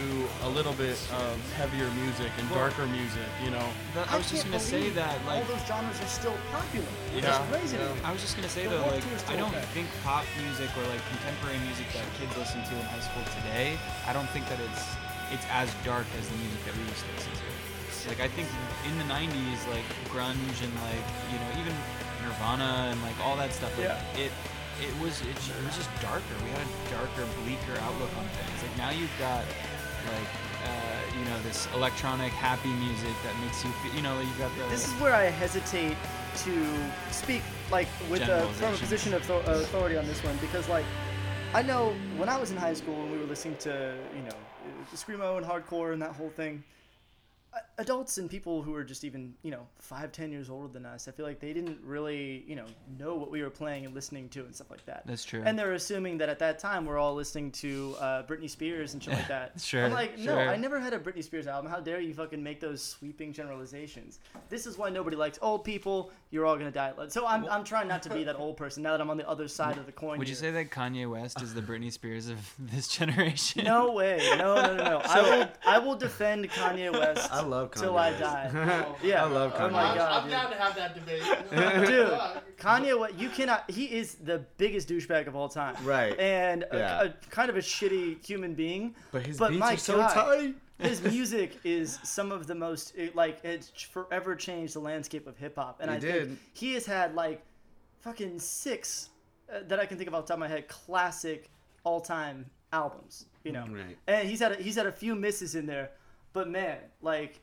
a 0.47 0.49
little 0.49 0.72
bit 0.74 0.97
of 1.12 1.37
heavier 1.57 1.89
music 2.03 2.30
and 2.39 2.49
darker 2.51 2.87
music. 2.87 3.28
You 3.45 3.51
know. 3.51 3.68
That- 3.95 4.11
I 4.11 4.16
was 4.16 4.30
just 4.30 4.45
gonna 4.45 4.61
say 4.61 4.91
that, 4.91 5.14
like, 5.26 5.45
all 5.45 5.45
those 5.57 5.66
genres 5.66 6.01
are 6.01 6.07
still 6.09 6.37
popular. 6.53 6.87
Yeah, 7.14 7.43
is 7.43 7.51
crazy. 7.51 7.76
yeah. 7.76 8.09
I 8.09 8.12
was 8.12 8.20
just 8.22 8.37
gonna 8.37 8.49
say 8.49 8.64
The 8.64 8.70
though, 8.76 8.87
like 8.89 9.05
I 9.28 9.37
don't 9.37 9.53
okay. 9.55 9.64
think 9.74 9.87
pop 10.05 10.24
music 10.41 10.70
or 10.76 10.84
like 10.89 11.01
contemporary 11.12 11.59
music 11.68 11.87
that 11.93 12.05
kids 12.18 12.32
listen 12.37 12.64
to 12.64 12.74
in 12.74 12.84
high 12.89 13.01
school 13.05 13.24
today. 13.41 13.78
I 14.07 14.12
don't 14.12 14.28
think 14.30 14.49
that 14.49 14.61
it's 14.61 14.84
it's 15.32 15.47
as 15.51 15.68
dark 15.84 16.07
as 16.18 16.24
the 16.28 16.37
music 16.39 16.64
that 16.64 16.74
we 16.76 16.82
used 16.87 17.03
to 17.05 17.12
listen 17.16 17.32
to. 17.34 18.09
Like 18.09 18.20
I 18.20 18.28
think 18.28 18.47
in 18.87 18.97
the 18.99 19.05
'90s, 19.11 19.61
like 19.68 19.84
grunge 20.14 20.59
and 20.62 20.72
like 20.87 21.07
you 21.32 21.37
know 21.43 21.51
even 21.61 21.74
Nirvana 22.22 22.89
and 22.95 23.03
like 23.03 23.18
all 23.24 23.37
that 23.37 23.53
stuff. 23.53 23.76
Like, 23.76 23.89
Yeah. 23.89 24.20
It 24.24 24.32
it 24.81 24.93
was 25.03 25.20
it, 25.22 25.37
it 25.37 25.64
was 25.64 25.77
just 25.77 25.91
darker. 26.03 26.37
We 26.45 26.51
had 26.51 26.66
a 26.66 26.91
darker, 26.91 27.24
bleaker 27.43 27.81
outlook 27.81 28.11
on 28.16 28.24
things. 28.29 28.62
Like 28.62 28.77
now 28.77 28.91
you've 28.91 29.12
got 29.18 29.45
like 30.12 30.31
uh, 30.64 31.18
you 31.18 31.24
know 31.24 31.41
this 31.43 31.68
electronic 31.74 32.33
happy 32.33 32.68
music 32.68 33.14
that 33.24 33.35
makes 33.41 33.64
you 33.64 33.70
feel. 33.83 33.95
You 33.95 34.03
know 34.03 34.18
you've 34.20 34.39
got 34.39 34.51
the. 34.57 34.64
This 34.68 34.87
is 34.87 34.95
where 35.01 35.14
I 35.14 35.24
hesitate 35.24 35.97
to 36.45 36.55
speak 37.11 37.43
like 37.70 37.89
with 38.11 38.22
a, 38.22 38.47
from 38.55 38.74
a 38.74 38.77
position 38.77 39.14
of 39.14 39.29
uh, 39.31 39.35
authority 39.47 39.97
on 39.97 40.07
this 40.07 40.22
one 40.22 40.37
because 40.39 40.68
like 40.68 40.85
I 41.55 41.62
know 41.62 41.95
when 42.16 42.29
I 42.29 42.37
was 42.39 42.51
in 42.51 42.57
high 42.57 42.74
school 42.74 43.03
and 43.03 43.11
we 43.11 43.18
were 43.18 43.24
listening 43.24 43.57
to 43.59 43.97
you 44.14 44.22
know 44.22 44.37
uh, 44.37 44.97
screamo 44.97 45.39
and 45.39 45.47
hardcore 45.47 45.93
and 45.93 46.03
that 46.03 46.12
whole 46.12 46.31
thing. 46.31 46.62
Adults 47.79 48.19
and 48.19 48.31
people 48.31 48.63
who 48.63 48.75
are 48.75 48.85
just 48.85 49.05
even 49.05 49.35
you 49.43 49.51
know 49.51 49.67
five 49.79 50.13
ten 50.13 50.33
years 50.33 50.49
older 50.49 50.69
than 50.69 50.87
us, 50.87 51.09
I 51.09 51.11
feel 51.11 51.27
like 51.27 51.41
they 51.41 51.53
didn't 51.53 51.79
really 51.83 52.45
you 52.47 52.57
know 52.57 52.65
know 52.99 53.15
what 53.15 53.31
we 53.31 53.43
were 53.43 53.51
playing 53.51 53.85
and 53.85 53.95
listening 53.95 54.29
to 54.31 54.41
and 54.41 54.55
stuff 54.55 54.71
like 54.71 54.85
that. 54.87 55.03
That's 55.07 55.25
true. 55.25 55.43
And 55.45 55.59
they're 55.59 55.73
assuming 55.73 56.19
that 56.19 56.29
at 56.29 56.39
that 56.39 56.59
time 56.59 56.87
we're 56.87 56.99
all 56.99 57.15
listening 57.15 57.51
to 57.53 57.97
uh, 58.01 58.23
Britney 58.25 58.49
Spears 58.49 58.95
and 58.95 59.03
shit 59.03 59.15
like 59.15 59.29
that. 59.29 59.53
Sure, 59.67 59.85
I'm 59.85 59.93
like, 59.93 60.17
no, 60.19 60.27
sure. 60.27 60.49
I 60.49 60.57
never 60.57 60.79
had 60.79 60.93
a 60.93 60.99
Britney 60.99 61.25
Spears 61.25 61.49
album. 61.49 61.71
How 61.71 61.81
dare 61.81 61.99
you 61.99 62.15
fucking 62.15 62.41
make 62.41 62.61
those 62.61 62.83
sweeping 62.83 63.33
generalizations? 63.33 64.21
This 64.49 64.65
is 64.67 64.79
why 64.79 64.91
nobody 64.91 65.17
likes 65.17 65.39
old 65.43 65.65
people. 65.65 66.13
You're 66.31 66.47
all 66.47 66.57
gonna 66.57 66.71
die. 66.71 66.93
So 67.09 67.27
I'm, 67.27 67.47
I'm 67.47 67.65
trying 67.65 67.89
not 67.89 68.03
to 68.05 68.11
be 68.11 68.23
that 68.25 68.37
old 68.37 68.57
person 68.63 68.83
now 68.83 68.93
that 68.93 69.01
I'm 69.01 69.11
on 69.11 69.17
the 69.17 69.29
other 69.29 69.49
side 69.49 69.77
of 69.77 69.87
the 69.87 69.93
coin. 69.93 70.19
Would 70.19 70.29
you 70.29 70.35
say 70.35 70.51
that 70.53 70.71
Kanye 70.71 71.11
West 71.11 71.43
is 71.43 71.55
the 71.55 71.63
Britney 71.63 71.93
Spears 71.93 72.29
of 72.29 72.39
this 72.59 72.89
generation? 72.89 73.65
No 73.65 73.93
way. 73.93 74.21
No, 74.39 74.55
no, 74.55 74.77
no, 74.77 74.85
no. 74.85 75.01
I 75.05 75.23
will 75.23 75.49
I 75.67 75.79
will 75.79 75.97
defend 75.97 76.49
Kanye 76.51 76.93
West 76.93 77.31
I 77.33 77.43
love 77.47 77.70
Kanye 77.70 77.80
till 77.80 77.97
I 77.97 78.11
West. 78.11 78.22
die. 78.22 78.86
Yeah. 79.03 79.24
I 79.24 79.28
love 79.28 79.55
Kanye. 79.55 79.68
Oh 79.68 79.70
my 79.70 79.94
god. 79.94 80.12
I'm 80.12 80.22
dude. 80.24 80.30
down 80.32 80.51
to 80.51 80.57
have 80.57 80.76
that 80.76 80.94
debate. 80.94 81.22
Dude, 81.88 82.18
Kanye, 82.59 82.99
what 82.99 83.18
you 83.18 83.28
cannot. 83.30 83.70
He 83.70 83.84
is 83.86 84.14
the 84.16 84.44
biggest 84.59 84.88
douchebag 84.88 85.26
of 85.26 85.34
all 85.36 85.49
time. 85.49 85.74
Right. 85.84 86.18
And 86.18 86.64
a- 86.70 86.76
Yeah. 86.76 87.03
a, 87.05 87.09
kind 87.30 87.51
of 87.51 87.57
a 87.57 87.61
shitty 87.61 88.24
human 88.24 88.55
being. 88.55 88.94
But 89.12 89.26
his 89.26 89.38
but 89.38 89.51
beats 89.51 89.61
my 89.61 89.74
are 89.74 89.76
so 89.76 89.97
God, 89.97 90.14
tight. 90.14 90.55
His 90.78 91.03
music 91.12 91.59
is 91.64 91.99
some 92.03 92.30
of 92.32 92.47
the 92.47 92.55
most 92.55 92.94
it, 92.97 93.14
like 93.16 93.38
it's 93.44 93.70
forever 93.80 94.34
changed 94.36 94.74
the 94.74 94.80
landscape 94.80 95.26
of 95.26 95.36
hip 95.38 95.57
hop. 95.57 95.78
And 95.80 95.90
He 95.90 95.97
I 95.97 96.01
did. 96.01 96.26
think 96.28 96.38
he 96.53 96.74
has 96.74 96.84
had 96.86 97.14
like 97.14 97.42
fucking 98.01 98.38
six 98.38 99.09
uh, 99.53 99.61
that 99.68 99.78
I 99.80 99.86
can 99.86 99.97
think 99.97 100.09
of 100.09 100.14
off 100.14 100.24
the 100.26 100.28
top 100.28 100.36
of 100.36 100.40
my 100.40 100.49
head 100.49 100.68
classic 100.68 101.49
all 101.84 102.01
time 102.01 102.47
albums. 102.72 103.26
You 103.44 103.53
know. 103.53 103.66
Right. 103.70 103.97
And 104.09 104.28
he's 104.28 104.40
had 104.40 104.53
a, 104.53 104.57
he's 104.57 104.74
had 104.74 104.86
a 104.86 104.92
few 104.92 105.14
misses 105.14 105.55
in 105.55 105.66
there, 105.66 105.90
but 106.37 106.51
man, 106.51 106.78
like. 107.01 107.41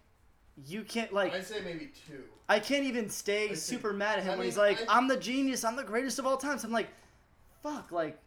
You 0.67 0.83
can't 0.83 1.11
like 1.11 1.33
I'd 1.33 1.47
say 1.47 1.61
maybe 1.65 1.89
two. 2.07 2.25
I 2.47 2.59
can't 2.59 2.83
even 2.85 3.09
stay 3.09 3.47
see. 3.49 3.55
super 3.55 3.91
mad 3.91 4.19
at 4.19 4.23
him 4.23 4.33
I 4.33 4.35
when 4.35 4.45
he's 4.45 4.55
like, 4.55 4.79
I- 4.87 4.97
"I'm 4.97 5.07
the 5.07 5.17
genius. 5.17 5.63
I'm 5.63 5.75
the 5.75 5.83
greatest 5.83 6.19
of 6.19 6.27
all 6.27 6.37
time." 6.37 6.59
So 6.59 6.67
I'm 6.67 6.71
like, 6.71 6.89
"Fuck!" 7.63 7.91
Like, 7.91 8.19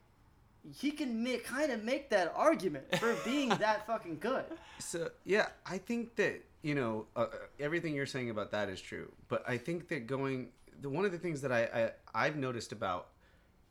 he 0.75 0.91
can 0.91 1.23
make, 1.23 1.45
kind 1.45 1.71
of 1.71 1.85
make 1.85 2.11
that 2.11 2.33
argument 2.35 2.99
for 2.99 3.15
being 3.25 3.51
that 3.51 3.87
fucking 3.87 4.19
good. 4.19 4.45
So 4.81 5.11
yeah, 5.25 5.51
I 5.65 5.79
think 5.79 6.17
that 6.17 6.43
you 6.63 6.75
know 6.75 7.07
uh, 7.15 7.21
uh, 7.21 7.29
everything 7.61 7.95
you're 7.95 8.07
saying 8.07 8.31
about 8.31 8.51
that 8.51 8.69
is 8.69 8.81
true, 8.81 9.13
but 9.29 9.49
I 9.49 9.57
think 9.57 9.87
that 9.91 10.09
going 10.09 10.49
the 10.81 10.91
one 10.91 11.05
of 11.05 11.13
the 11.13 11.19
things 11.19 11.41
that 11.43 11.53
I, 11.53 11.93
I 12.13 12.27
I've 12.27 12.37
noticed 12.37 12.73
about 12.73 13.07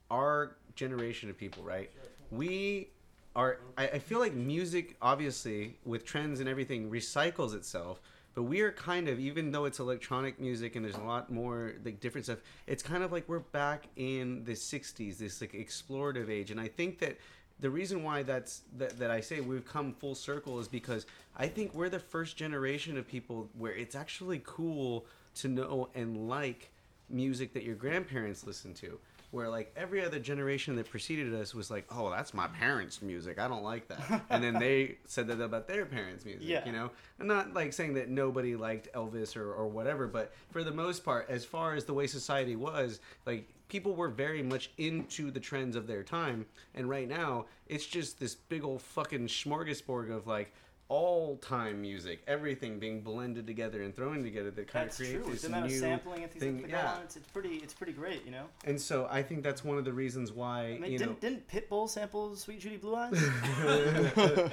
our 0.09 0.55
generation 0.75 1.29
of 1.29 1.37
people, 1.37 1.61
right? 1.61 1.91
We 2.31 2.87
are. 3.36 3.59
I, 3.77 3.88
I 3.88 3.99
feel 3.99 4.19
like 4.19 4.33
music, 4.33 4.95
obviously, 5.01 5.77
with 5.86 6.05
trends 6.05 6.39
and 6.39 6.49
everything, 6.49 6.89
recycles 6.89 7.53
itself. 7.53 7.99
But 8.33 8.43
we 8.43 8.59
are 8.61 8.71
kind 8.71 9.07
of, 9.07 9.17
even 9.17 9.51
though 9.51 9.63
it's 9.63 9.79
electronic 9.79 10.41
music 10.41 10.75
and 10.75 10.83
there's 10.83 10.95
a 10.95 11.03
lot 11.03 11.31
more 11.31 11.73
like 11.86 12.01
different 12.01 12.25
stuff, 12.25 12.39
it's 12.67 12.83
kind 12.83 13.01
of 13.01 13.13
like 13.13 13.27
we're 13.29 13.39
back 13.39 13.88
in 13.95 14.43
the 14.43 14.51
'60s, 14.51 15.17
this 15.17 15.39
like 15.39 15.53
explorative 15.53 16.29
age. 16.29 16.51
And 16.51 16.59
I 16.59 16.67
think 16.67 16.99
that 16.99 17.17
the 17.59 17.69
reason 17.69 18.03
why 18.03 18.23
that's 18.23 18.63
that, 18.77 18.99
that 18.99 19.09
I 19.09 19.21
say 19.21 19.39
we've 19.39 19.65
come 19.65 19.93
full 19.93 20.15
circle 20.15 20.59
is 20.59 20.67
because 20.67 21.05
I 21.38 21.47
think 21.47 21.73
we're 21.73 21.89
the 21.89 21.99
first 21.99 22.36
generation 22.36 22.97
of 22.97 23.07
people 23.07 23.49
where 23.57 23.73
it's 23.73 23.95
actually 23.95 24.41
cool 24.43 25.05
to 25.36 25.47
know 25.47 25.89
and 25.95 26.27
like 26.27 26.71
music 27.09 27.53
that 27.53 27.63
your 27.63 27.75
grandparents 27.75 28.45
listened 28.45 28.75
to. 28.77 28.99
Where 29.36 29.49
like 29.49 29.73
every 29.75 30.05
other 30.05 30.17
generation 30.17 30.77
that 30.77 30.89
preceded 30.89 31.33
us 31.33 31.53
was 31.53 31.69
like, 31.69 31.86
oh, 31.91 32.09
that's 32.09 32.33
my 32.33 32.47
parents' 32.47 33.01
music. 33.01 33.38
I 33.38 33.49
don't 33.49 33.63
like 33.63 33.89
that. 33.89 34.21
And 34.29 34.41
then 34.41 34.53
they 34.53 34.97
said 35.05 35.27
that 35.27 35.41
about 35.41 35.67
their 35.67 35.86
parents' 35.86 36.23
music. 36.23 36.47
Yeah. 36.47 36.65
You 36.65 36.71
know, 36.71 36.89
I'm 37.19 37.27
not 37.27 37.53
like 37.53 37.73
saying 37.73 37.95
that 37.95 38.07
nobody 38.07 38.55
liked 38.55 38.88
Elvis 38.93 39.36
or, 39.36 39.51
or 39.51 39.67
whatever, 39.67 40.07
but 40.07 40.31
for 40.51 40.63
the 40.63 40.71
most 40.71 41.03
part, 41.03 41.29
as 41.29 41.43
far 41.43 41.75
as 41.75 41.83
the 41.83 41.93
way 41.93 42.07
society 42.07 42.55
was, 42.55 43.01
like 43.25 43.49
people 43.67 43.93
were 43.93 44.07
very 44.07 44.41
much 44.41 44.71
into 44.77 45.31
the 45.31 45.39
trends 45.41 45.75
of 45.75 45.86
their 45.86 46.01
time. 46.01 46.45
And 46.73 46.89
right 46.89 47.09
now, 47.09 47.47
it's 47.67 47.86
just 47.86 48.19
this 48.19 48.36
big 48.36 48.63
old 48.63 48.81
fucking 48.81 49.27
smorgasbord 49.27 50.11
of 50.11 50.27
like 50.27 50.53
all 50.88 51.38
time 51.38 51.81
music, 51.81 52.21
everything 52.27 52.77
being 52.77 53.01
blended 53.01 53.47
together 53.47 53.81
and 53.81 53.95
thrown 53.95 54.21
together 54.23 54.51
that 54.51 54.67
kind 54.67 54.86
That's 54.88 54.99
of 54.99 55.05
true. 55.07 55.15
creates 55.23 55.25
With 55.25 55.33
this 55.33 55.41
the 55.43 55.47
amount 55.47 55.65
of 55.65 55.71
new 55.71 55.79
sampling 55.79 56.23
and 56.23 56.31
things 56.31 56.43
thing. 56.43 56.61
like 56.61 56.71
yeah. 56.71 56.81
that, 56.83 57.01
it's, 57.03 57.15
it's 57.15 57.27
pretty, 57.31 57.55
it's 57.55 57.73
pretty 57.73 57.93
great, 57.93 58.23
you 58.25 58.31
know. 58.31 58.45
And 58.65 58.79
so 58.79 59.07
I 59.09 59.23
think 59.23 59.43
that's 59.43 59.63
one 59.63 59.77
of 59.79 59.86
the 59.86 59.93
reasons 59.93 60.31
why 60.31 60.75
I 60.75 60.77
mean, 60.77 60.91
you 60.91 60.97
didn't, 60.99 61.23
know 61.23 61.29
didn't 61.29 61.47
Pitbull 61.47 61.89
sample 61.89 62.36
"Sweet 62.36 62.59
Judy 62.59 62.77
Blue 62.77 62.95
Eyes"? 62.95 63.17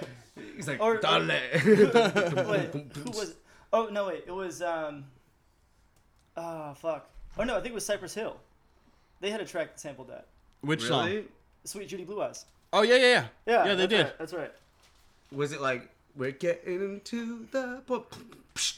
he's 0.56 0.68
like 0.68 0.80
Or- 0.80 0.96
Dale. 0.98 1.26
wait, 1.28 2.70
who 2.96 3.10
was? 3.10 3.34
Oh 3.72 3.88
no, 3.90 4.06
wait, 4.08 4.24
it 4.26 4.32
was 4.34 4.62
um. 4.62 5.04
Ah, 6.36 6.72
fuck. 6.74 7.08
Oh 7.38 7.44
no, 7.44 7.56
I 7.56 7.60
think 7.60 7.72
it 7.72 7.74
was 7.74 7.84
Cypress 7.86 8.14
Hill. 8.14 8.36
They 9.20 9.30
had 9.30 9.40
a 9.40 9.44
track 9.44 9.68
that 9.68 9.80
sampled 9.80 10.08
that. 10.08 10.26
Which 10.62 10.88
really? 10.88 11.24
"Sweet 11.64 11.88
Judy 11.88 12.04
Blue 12.04 12.22
Eyes." 12.22 12.46
Oh 12.72 12.82
yeah, 12.82 12.96
yeah, 12.96 13.00
yeah. 13.00 13.06
Yeah, 13.06 13.64
yeah, 13.66 13.74
they 13.74 13.86
that's 13.86 13.90
did. 13.90 14.02
Right, 14.04 14.18
that's 14.18 14.32
right. 14.32 14.52
Was 15.30 15.52
it 15.52 15.60
like 15.60 15.90
we're 16.16 16.30
getting 16.32 16.80
into 16.80 17.46
the 17.50 17.82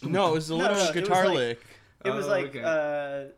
No, 0.03 0.30
it 0.30 0.35
was 0.35 0.51
a 0.51 0.53
No, 0.53 0.59
little 0.59 0.76
no, 0.76 0.82
it 0.82 0.95
was 0.95 1.03
guitar 1.03 1.26
like- 1.26 1.35
lick. 1.35 1.61
It 2.05 2.11
was 2.11 2.26
Oh, 2.26 2.30
like 2.30 2.47
okay. 2.57 2.62
uh. 2.62 3.32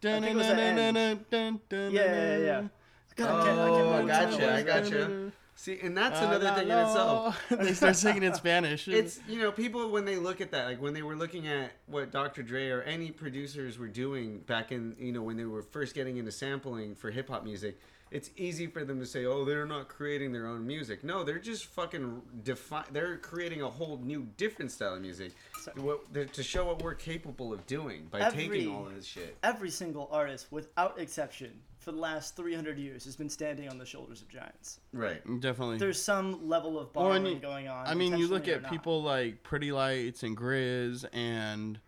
Dun, 0.00 0.22
think 0.22 0.34
it 0.34 0.36
was 0.36 0.46
dun, 0.46 1.60
Yeah, 1.70 1.88
yeah, 1.88 1.92
yeah, 1.92 2.38
yeah. 2.38 2.68
God, 3.16 3.48
I 3.48 3.50
I 3.50 3.68
Oh, 3.68 3.92
I 3.92 4.06
gotcha, 4.06 4.54
I 4.54 4.62
gotcha. 4.62 5.32
See, 5.54 5.76
and 5.82 5.96
that's 5.96 6.20
another 6.20 6.44
la, 6.44 6.54
thing 6.54 6.68
in 6.68 6.78
itself. 6.78 7.44
they 7.50 7.72
start 7.72 7.96
singing 7.96 8.22
in 8.22 8.32
Spanish. 8.34 8.86
It's 8.86 9.18
you 9.26 9.40
know 9.40 9.50
people 9.50 9.90
when 9.90 10.04
they 10.04 10.14
look 10.14 10.40
at 10.40 10.52
that 10.52 10.66
like 10.66 10.80
when 10.80 10.94
they 10.94 11.02
were 11.02 11.16
looking 11.16 11.48
at 11.48 11.72
what 11.86 12.12
Dr. 12.12 12.44
Dre 12.44 12.68
or 12.68 12.82
any 12.82 13.10
producers 13.10 13.76
were 13.76 13.88
doing 13.88 14.38
back 14.40 14.70
in 14.70 14.94
you 15.00 15.10
know 15.10 15.22
when 15.22 15.36
they 15.36 15.46
were 15.46 15.62
first 15.62 15.96
getting 15.96 16.16
into 16.16 16.30
sampling 16.30 16.94
for 16.94 17.10
hip 17.10 17.28
hop 17.28 17.42
music, 17.42 17.80
it's 18.10 18.30
easy 18.36 18.66
for 18.66 18.84
them 18.84 18.98
to 19.00 19.06
say 19.06 19.24
oh 19.26 19.44
they're 19.44 19.66
not 19.66 19.88
creating 19.88 20.32
their 20.32 20.46
own 20.46 20.66
music. 20.66 21.04
No, 21.04 21.24
they're 21.24 21.38
just 21.38 21.66
fucking 21.66 22.22
define. 22.42 22.84
They're 22.92 23.16
creating 23.18 23.62
a 23.62 23.68
whole 23.68 23.98
new 24.02 24.26
different 24.36 24.70
style 24.72 24.94
of 24.94 25.02
music 25.02 25.32
So- 25.60 25.72
what, 25.76 26.32
to 26.34 26.42
show 26.42 26.64
what 26.66 26.82
we're 26.82 26.94
capable 26.94 27.52
of 27.52 27.66
doing 27.66 28.06
by 28.10 28.20
Every- 28.20 28.48
taking 28.48 28.74
all 28.74 28.86
of 28.86 28.94
this 28.94 29.06
shit. 29.06 29.36
Every 29.42 29.70
single 29.70 30.08
artist, 30.12 30.46
without 30.50 30.98
exception, 30.98 31.60
for 31.78 31.88
for 31.88 31.92
the 31.92 32.00
last 32.00 32.36
300 32.36 32.76
years 32.76 33.04
has 33.06 33.16
been 33.16 33.30
standing 33.30 33.66
on 33.70 33.78
the 33.78 33.86
shoulders 33.86 34.20
of 34.20 34.28
giants. 34.28 34.78
Right. 34.92 35.22
Definitely. 35.40 35.78
There's 35.78 36.02
some 36.02 36.46
level 36.46 36.78
of 36.78 36.94
Well, 36.94 37.04
borrowing 37.06 37.24
and 37.24 37.36
you- 37.36 37.40
going 37.40 37.66
on. 37.68 37.86
I 37.86 37.94
mean, 37.94 38.18
you 38.18 38.26
look 38.28 38.46
at 38.46 38.68
people 38.68 39.02
like 39.02 39.42
Pretty 39.42 39.72
Lights 39.72 40.22
and 40.22 40.36
Grizz 40.36 41.06
and, 41.14 41.80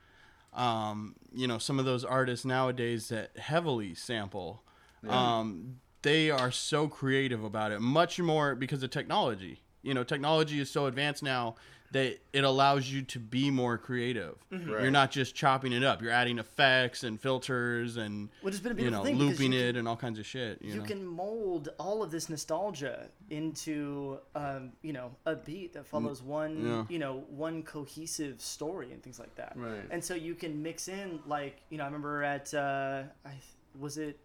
um, 0.55 1.16
you 1.35 1.47
know, 1.47 1.59
some 1.59 1.79
of 1.79 1.85
those 1.85 2.03
artists 2.05 2.47
nowadays 2.47 3.09
that 3.09 3.37
heavily 3.37 3.95
sample. 3.95 4.62
Um, 5.07 5.81
they 6.03 6.30
are 6.30 6.51
so 6.51 6.88
creative 6.88 7.44
about 7.44 7.72
it, 7.72 7.80
much 7.80 8.18
more 8.18 8.55
because 8.55 8.82
of 8.82 8.90
technology. 8.90 9.61
You 9.82 9.94
know, 9.94 10.05
technology 10.05 10.61
is 10.61 10.70
so 10.70 10.86
advanced 10.86 11.22
now 11.22 11.57
that 11.92 12.20
it 12.32 12.44
allows 12.44 12.88
you 12.88 13.03
to 13.03 13.18
be 13.18 13.51
more 13.51 13.76
creative. 13.76 14.36
Mm-hmm. 14.53 14.70
Right. 14.70 14.82
You're 14.82 14.92
not 14.92 15.11
just 15.11 15.34
chopping 15.34 15.72
it 15.72 15.82
up. 15.82 16.01
You're 16.01 16.12
adding 16.12 16.38
effects 16.38 17.03
and 17.03 17.20
filters 17.20 17.96
and 17.96 18.28
Which 18.42 18.55
has 18.55 18.61
been 18.61 18.78
a 18.78 18.82
you 18.82 18.90
know 18.92 19.03
looping 19.03 19.53
you 19.53 19.61
it 19.61 19.76
and 19.76 19.88
all 19.88 19.96
kinds 19.96 20.18
of 20.20 20.24
shit. 20.26 20.62
You, 20.62 20.74
you 20.74 20.78
know? 20.78 20.84
can 20.84 21.05
mold 21.05 21.70
all 21.80 22.03
of 22.05 22.12
this 22.12 22.28
nostalgia 22.28 23.09
into 23.30 24.18
um, 24.36 24.70
you 24.82 24.92
know 24.92 25.11
a 25.26 25.34
beat 25.34 25.72
that 25.72 25.86
follows 25.86 26.22
one 26.22 26.51
Mm, 26.59 26.66
yeah. 26.66 26.84
you 26.88 26.98
know 26.98 27.24
one 27.28 27.62
cohesive 27.64 28.40
story 28.40 28.92
and 28.92 29.03
things 29.03 29.18
like 29.18 29.34
that 29.36 29.53
Right. 29.57 29.82
and 29.90 30.03
so 30.05 30.14
you 30.14 30.34
can 30.34 30.62
mix 30.62 30.88
in 30.88 31.20
like 31.26 31.61
you 31.70 31.78
know 31.78 31.84
i 31.84 31.86
remember 31.86 32.22
at 32.22 32.53
uh, 32.55 33.03
I, 33.24 33.32
was 33.78 33.98
it 33.98 34.18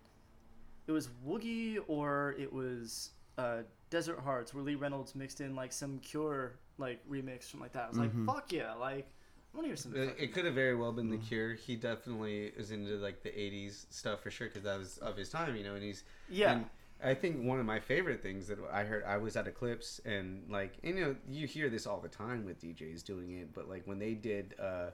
it 0.88 0.92
was 0.92 1.10
woogie 1.26 1.80
or 1.88 2.36
it 2.38 2.52
was 2.52 3.12
uh, 3.38 3.60
desert 3.90 4.20
hearts 4.20 4.54
where 4.54 4.64
lee 4.64 4.76
reynolds 4.76 5.16
mixed 5.16 5.42
in 5.42 5.56
like 5.56 5.72
some 5.74 6.00
cure 6.00 6.54
like 6.78 7.00
remix 7.10 7.50
from 7.50 7.60
like 7.60 7.72
that 7.74 7.84
i 7.86 7.88
was 7.88 7.98
Mm-hmm. 7.98 8.26
like 8.28 8.36
fuck 8.36 8.52
yeah 8.52 8.74
like 8.74 9.08
i 9.54 9.58
want 9.58 9.66
to 9.66 9.68
hear 9.70 9.76
some 9.76 9.94
It, 9.94 10.16
it 10.20 10.34
could 10.34 10.46
have 10.46 10.54
very 10.56 10.76
well 10.76 10.92
been 10.92 11.10
Mm. 11.10 11.12
The 11.12 11.18
Cure. 11.18 11.54
He 11.54 11.76
definitely 11.76 12.52
is 12.58 12.72
into 12.72 12.96
like 12.98 13.24
the 13.24 13.30
'80s 13.30 13.86
stuff 13.90 14.22
for 14.22 14.32
sure 14.32 14.48
because 14.48 14.64
that 14.64 14.78
was 14.78 14.98
of 14.98 15.16
his 15.16 15.30
time, 15.30 15.56
you 15.56 15.64
know. 15.64 15.76
And 15.76 15.84
he's 15.84 16.04
Yeah. 16.28 16.52
And 16.52 16.66
I 17.04 17.14
think 17.14 17.44
one 17.44 17.60
of 17.60 17.66
my 17.66 17.80
favorite 17.80 18.22
things 18.22 18.48
that 18.48 18.58
I 18.72 18.84
heard, 18.84 19.04
I 19.06 19.18
was 19.18 19.36
at 19.36 19.48
Eclipse, 19.48 20.00
and 20.06 20.50
like, 20.50 20.74
and, 20.84 20.98
you 20.98 21.04
know, 21.06 21.16
you 21.30 21.46
hear 21.46 21.70
this 21.70 21.86
all 21.86 22.00
the 22.00 22.10
time 22.10 22.46
with 22.46 22.60
DJs 22.60 23.04
doing 23.04 23.32
it, 23.32 23.54
but 23.54 23.70
like 23.70 23.84
when 23.86 24.00
they 24.00 24.14
did 24.14 24.56
uh, 24.60 24.92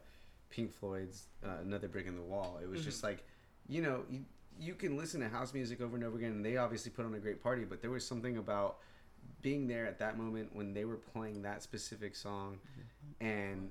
Pink 0.50 0.74
Floyd's 0.74 1.28
uh, 1.46 1.62
"Another 1.62 1.88
Brick 1.88 2.08
in 2.08 2.16
the 2.16 2.22
Wall," 2.22 2.60
it 2.62 2.68
was 2.68 2.82
Mm-hmm. 2.82 2.90
just 2.90 3.04
like, 3.04 3.24
you 3.68 3.82
know, 3.82 4.04
you, 4.10 4.26
you 4.60 4.76
can 4.76 4.98
listen 4.98 5.22
to 5.22 5.30
house 5.30 5.54
music 5.54 5.82
over 5.82 5.96
and 5.96 6.06
over 6.06 6.18
again, 6.18 6.32
and 6.32 6.46
they 6.46 6.58
obviously 6.58 6.92
put 6.92 7.06
on 7.06 7.14
a 7.16 7.20
great 7.20 7.42
party, 7.42 7.64
but 7.64 7.82
there 7.82 7.92
was 7.92 8.06
something 8.06 8.38
about 8.38 8.78
being 9.42 9.68
there 9.68 9.86
at 9.86 10.00
that 10.00 10.18
moment 10.18 10.56
when 10.56 10.74
they 10.74 10.86
were 10.86 10.98
playing 10.98 11.42
that 11.44 11.64
specific 11.64 12.16
song, 12.16 12.60
and 13.20 13.70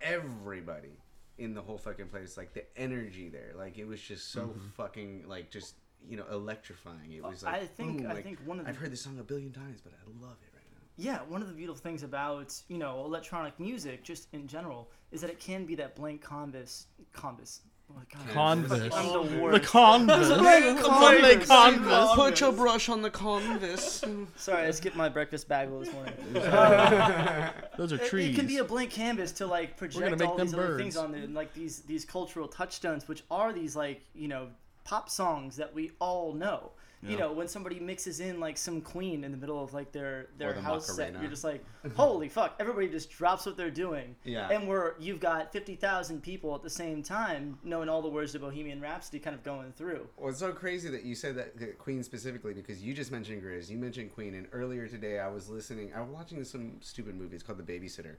everybody 0.00 0.98
in 1.38 1.54
the 1.54 1.60
whole 1.60 1.78
fucking 1.78 2.08
place, 2.08 2.36
like 2.36 2.52
the 2.54 2.64
energy 2.76 3.28
there, 3.28 3.52
like 3.56 3.78
it 3.78 3.86
was 3.86 4.00
just 4.00 4.32
so 4.32 4.42
mm-hmm. 4.42 4.68
fucking 4.76 5.24
like 5.26 5.50
just 5.50 5.74
you 6.08 6.16
know 6.16 6.24
electrifying. 6.30 7.12
It 7.12 7.22
was 7.22 7.42
like 7.42 7.54
I 7.54 7.66
think- 7.66 7.98
boom, 7.98 8.10
I 8.10 8.14
like, 8.14 8.24
think 8.24 8.38
one 8.44 8.58
of 8.58 8.64
the- 8.64 8.70
I've 8.70 8.76
heard 8.76 8.92
this 8.92 9.02
song 9.02 9.18
a 9.18 9.24
billion 9.24 9.52
times, 9.52 9.80
but 9.80 9.92
I 9.92 10.24
love 10.24 10.36
it 10.42 10.54
right 10.54 10.64
now. 10.72 10.80
Yeah, 10.96 11.18
one 11.28 11.42
of 11.42 11.48
the 11.48 11.54
beautiful 11.54 11.80
things 11.80 12.02
about 12.02 12.54
you 12.68 12.78
know 12.78 13.04
electronic 13.04 13.58
music, 13.60 14.02
just 14.02 14.28
in 14.32 14.46
general, 14.46 14.90
is 15.12 15.20
that 15.20 15.30
it 15.30 15.40
can 15.40 15.66
be 15.66 15.74
that 15.76 15.94
blank 15.96 16.26
canvas. 16.26 16.86
Canvas. 17.12 17.62
Oh, 17.88 18.32
Converse. 18.32 18.92
The 18.94 19.22
The 19.22 19.38
worst. 19.40 19.64
converse. 19.64 20.26
Sunday 20.28 21.30
canvas. 21.36 21.48
converse. 21.48 22.14
Put 22.14 22.40
your 22.40 22.52
brush 22.52 22.88
on 22.88 23.02
the 23.02 23.10
canvas. 23.10 24.02
Sorry, 24.36 24.66
I 24.66 24.70
skipped 24.72 24.96
my 24.96 25.08
breakfast 25.08 25.48
bagel 25.48 25.80
this 25.80 25.92
morning. 25.92 26.14
Those 27.76 27.92
are 27.92 27.98
trees. 27.98 28.30
It 28.34 28.38
can 28.38 28.46
be 28.46 28.58
a 28.58 28.64
blank 28.64 28.90
canvas 28.90 29.32
to 29.32 29.46
like 29.46 29.76
project 29.76 30.20
all 30.22 30.36
them 30.36 30.46
these 30.46 30.54
other 30.54 30.78
things 30.78 30.96
on 30.96 31.12
there, 31.12 31.22
and 31.22 31.34
like 31.34 31.52
these 31.54 31.80
these 31.80 32.04
cultural 32.04 32.48
touchstones, 32.48 33.06
which 33.08 33.22
are 33.30 33.52
these 33.52 33.76
like 33.76 34.02
you 34.14 34.28
know 34.28 34.48
pop 34.84 35.08
songs 35.08 35.56
that 35.56 35.74
we 35.74 35.92
all 36.00 36.32
know. 36.32 36.72
You 37.08 37.18
know, 37.18 37.32
when 37.32 37.48
somebody 37.48 37.78
mixes 37.80 38.20
in 38.20 38.40
like 38.40 38.56
some 38.56 38.80
Queen 38.80 39.24
in 39.24 39.30
the 39.30 39.36
middle 39.36 39.62
of 39.62 39.74
like 39.74 39.92
their 39.92 40.28
their 40.38 40.52
the 40.52 40.60
house 40.60 40.94
set, 40.94 41.14
you're 41.20 41.30
just 41.30 41.44
like, 41.44 41.64
holy 41.96 42.28
fuck! 42.28 42.56
Everybody 42.58 42.88
just 42.88 43.10
drops 43.10 43.46
what 43.46 43.56
they're 43.56 43.70
doing. 43.70 44.16
Yeah. 44.24 44.48
And 44.50 44.68
we're 44.68 44.94
you've 44.98 45.20
got 45.20 45.52
fifty 45.52 45.76
thousand 45.76 46.22
people 46.22 46.54
at 46.54 46.62
the 46.62 46.70
same 46.70 47.02
time 47.02 47.58
knowing 47.64 47.88
all 47.88 48.02
the 48.02 48.08
words 48.08 48.32
to 48.32 48.38
Bohemian 48.38 48.80
Rhapsody, 48.80 49.18
kind 49.18 49.34
of 49.34 49.42
going 49.42 49.72
through. 49.72 50.08
Well, 50.16 50.30
it's 50.30 50.40
so 50.40 50.52
crazy 50.52 50.88
that 50.90 51.04
you 51.04 51.14
said 51.14 51.36
that 51.36 51.58
that 51.58 51.78
Queen 51.78 52.02
specifically 52.02 52.54
because 52.54 52.82
you 52.82 52.94
just 52.94 53.12
mentioned 53.12 53.42
Grizz, 53.42 53.70
you 53.70 53.78
mentioned 53.78 54.14
Queen, 54.14 54.34
and 54.34 54.46
earlier 54.52 54.86
today 54.86 55.18
I 55.18 55.28
was 55.28 55.48
listening. 55.48 55.92
I 55.94 56.00
was 56.00 56.10
watching 56.10 56.42
some 56.44 56.76
stupid 56.80 57.14
movie. 57.14 57.34
It's 57.34 57.44
called 57.44 57.58
The 57.58 57.72
Babysitter. 57.72 58.16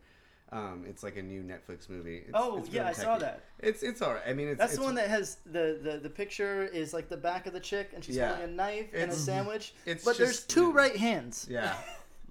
Um, 0.52 0.86
it's 0.88 1.04
like 1.04 1.18
a 1.18 1.22
new 1.22 1.42
Netflix 1.44 1.90
movie. 1.90 2.20
It's, 2.20 2.32
Oh, 2.34 2.58
it's 2.58 2.70
yeah, 2.70 2.82
really 2.84 2.90
I 2.92 2.94
saw 2.94 3.18
that. 3.18 3.44
It's 3.60 3.84
it's 3.84 4.02
alright. 4.02 4.24
I 4.26 4.34
mean, 4.34 4.48
it's 4.48 4.58
That's 4.58 4.72
it's, 4.74 4.80
the 4.80 4.86
one 4.86 4.96
that 4.96 5.10
has 5.10 5.38
the, 5.46 5.78
the 5.84 6.00
the 6.02 6.10
picture 6.10 6.64
is 6.64 6.94
like 6.94 7.10
the 7.10 7.18
back 7.18 7.48
of 7.48 7.54
the 7.54 7.60
chick, 7.60 7.92
and 7.94 8.04
she's 8.04 8.16
Yeah. 8.16 8.30
holding 8.36 8.46
a 8.46 8.54
knife 8.56 8.88
and 8.94 9.12
a 9.12 9.16
sandwich. 9.16 9.74
it's 9.86 10.06
but 10.06 10.18
there's 10.18 10.38
just- 10.38 10.50
two 10.50 10.72
right 10.72 10.96
hands. 10.96 11.48
Yeah. 11.50 11.76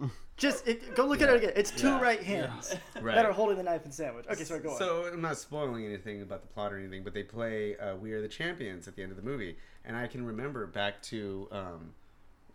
Just 0.36 0.68
it, 0.68 0.94
go 0.94 1.06
look 1.06 1.22
at 1.22 1.30
it 1.30 1.36
again. 1.36 1.52
It's 1.56 1.70
two 1.70 1.86
Yeah. 1.88 2.00
right 2.02 2.22
hands 2.22 2.74
Right. 3.00 3.14
that 3.14 3.24
are 3.24 3.32
holding 3.32 3.56
the 3.56 3.62
knife 3.62 3.86
and 3.86 3.94
sandwich. 3.94 4.26
Okay, 4.30 4.44
sorry, 4.44 4.60
go 4.60 4.72
on. 4.72 4.78
So 4.78 5.06
I'm 5.10 5.22
not 5.22 5.38
spoiling 5.38 5.86
anything 5.86 6.20
about 6.20 6.42
the 6.42 6.48
plot 6.48 6.74
or 6.74 6.78
anything, 6.78 7.02
but 7.04 7.14
they 7.14 7.22
play 7.22 7.74
uh, 7.78 7.96
"We 7.96 8.12
Are 8.12 8.20
the 8.20 8.28
Champions" 8.28 8.86
at 8.86 8.96
the 8.96 9.02
end 9.02 9.12
of 9.12 9.16
the 9.16 9.22
movie, 9.22 9.56
and 9.86 9.96
I 9.96 10.06
can 10.06 10.26
remember 10.26 10.66
back 10.66 11.00
to 11.04 11.48
um, 11.50 11.94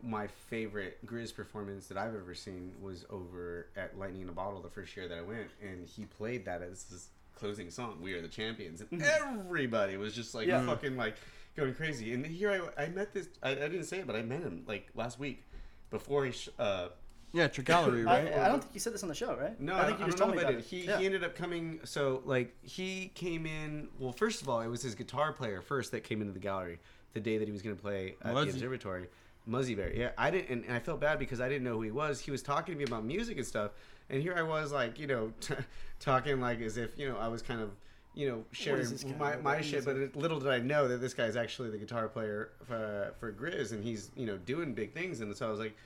my 0.04 0.28
favorite 0.28 1.06
Grizz 1.06 1.36
performance 1.36 1.88
that 1.88 1.98
I've 1.98 2.16
ever 2.16 2.34
seen 2.34 2.74
was 2.82 3.06
over 3.10 3.68
at 3.76 3.98
Lightning 3.98 4.22
in 4.24 4.30
a 4.30 4.34
Bottle 4.34 4.62
the 4.62 4.70
first 4.70 4.96
year 4.96 5.08
that 5.08 5.18
I 5.18 5.22
went, 5.22 5.50
and 5.62 5.88
he 5.88 6.06
played 6.06 6.46
that 6.46 6.62
as 6.62 6.86
his 6.90 7.10
closing 7.36 7.70
song, 7.70 7.98
"We 8.02 8.14
Are 8.14 8.22
the 8.22 8.28
Champions," 8.28 8.82
and 8.92 9.02
everybody 9.02 9.98
was 9.98 10.14
just 10.14 10.34
like 10.36 10.48
Yeah. 10.48 10.66
fucking 10.66 10.98
like 10.98 11.16
going 11.56 11.74
crazy. 11.74 12.14
And 12.14 12.26
here 12.26 12.72
I, 12.78 12.84
I 12.84 12.88
met 12.90 13.14
this. 13.14 13.28
I, 13.44 13.52
I 13.52 13.56
didn't 13.56 13.86
say 13.86 14.00
it, 14.00 14.08
but 14.08 14.16
I 14.16 14.22
met 14.22 14.42
him 14.42 14.64
like 14.68 14.90
last 14.96 15.20
week 15.20 15.44
before 15.90 16.26
he. 16.26 16.32
Sh- 16.32 16.50
uh, 16.60 16.90
Yeah, 17.34 17.46
it's 17.46 17.58
your 17.58 17.64
gallery, 17.64 18.06
I, 18.08 18.24
right? 18.24 18.34
I 18.38 18.48
don't 18.48 18.62
think 18.62 18.74
you 18.74 18.80
said 18.80 18.94
this 18.94 19.04
on 19.04 19.10
the 19.10 19.16
show, 19.16 19.36
right? 19.36 19.60
no, 19.60 19.76
I 19.76 19.86
think 19.88 20.00
you 20.00 20.06
just 20.06 20.18
don't 20.18 20.28
told 20.34 20.38
me 20.38 20.44
know 20.44 20.50
if 20.50 20.56
about 20.56 20.70
did. 20.70 20.74
it. 20.74 20.82
He, 20.82 20.88
Yeah. 20.88 20.98
he 21.00 21.06
ended 21.06 21.24
up 21.24 21.36
coming. 21.36 21.80
So 21.84 22.22
like 22.26 22.56
he 22.64 23.12
came 23.16 23.46
in. 23.46 23.88
Well, 24.00 24.12
first 24.14 24.42
of 24.42 24.50
all, 24.50 24.62
it 24.62 24.68
was 24.68 24.82
his 24.82 24.96
guitar 24.96 25.32
player 25.34 25.62
first 25.62 25.92
that 25.92 26.04
came 26.04 26.22
into 26.22 26.34
the 26.34 26.40
gallery 26.40 26.80
the 27.14 27.20
day 27.20 27.38
that 27.38 27.46
he 27.48 27.52
was 27.52 27.62
going 27.62 27.76
to 27.76 27.82
play 27.82 28.16
at 28.22 28.34
Muzzy. 28.34 28.52
the 28.52 28.58
observatory. 28.58 29.08
Muzzy 29.46 29.76
Bear. 29.76 29.94
Yeah, 29.94 30.12
I 30.18 30.32
didn't, 30.32 30.50
and, 30.50 30.66
and 30.66 30.74
I 30.74 30.80
felt 30.80 31.00
bad 31.00 31.20
because 31.20 31.42
I 31.42 31.50
didn't 31.50 31.64
know 31.64 31.74
who 31.74 31.82
he 31.82 31.92
was. 31.92 32.20
He 32.20 32.32
was 32.32 32.42
talking 32.42 32.76
to 32.76 32.78
me 32.78 32.86
about 32.86 33.04
music 33.04 33.38
and 33.38 33.46
stuff, 33.46 33.72
and 34.10 34.22
here 34.22 34.36
I 34.38 34.44
was 34.44 34.72
like, 34.72 35.00
you 35.00 35.08
know, 35.08 35.34
t- 35.40 35.56
talking 36.00 36.40
like 36.40 36.62
as 36.62 36.78
if 36.78 36.98
you 36.98 37.10
know 37.10 37.18
I 37.18 37.28
was 37.28 37.42
kind 37.42 37.62
of. 37.62 37.72
You 38.14 38.28
know, 38.28 38.44
sharing 38.52 38.90
my, 39.18 39.38
my 39.38 39.62
shit, 39.62 39.86
but 39.86 39.96
it, 39.96 40.18
little 40.18 40.42
did 40.42 40.50
I 40.50 40.60
know 40.60 40.86
that 40.90 40.98
this 40.98 41.14
guy's 41.14 41.38
actually 41.38 41.70
the 41.70 41.78
guitar 41.78 42.10
player 42.10 42.50
for, 42.68 43.14
for 43.22 43.32
Grizz, 43.32 43.72
and 43.72 43.82
he's 43.82 44.12
you 44.18 44.26
know 44.26 44.36
doing 44.36 44.74
big 44.74 44.94
things, 44.94 45.22
and 45.22 45.34
so 45.34 45.48
I 45.48 45.50
was 45.50 45.62
like, 45.62 45.78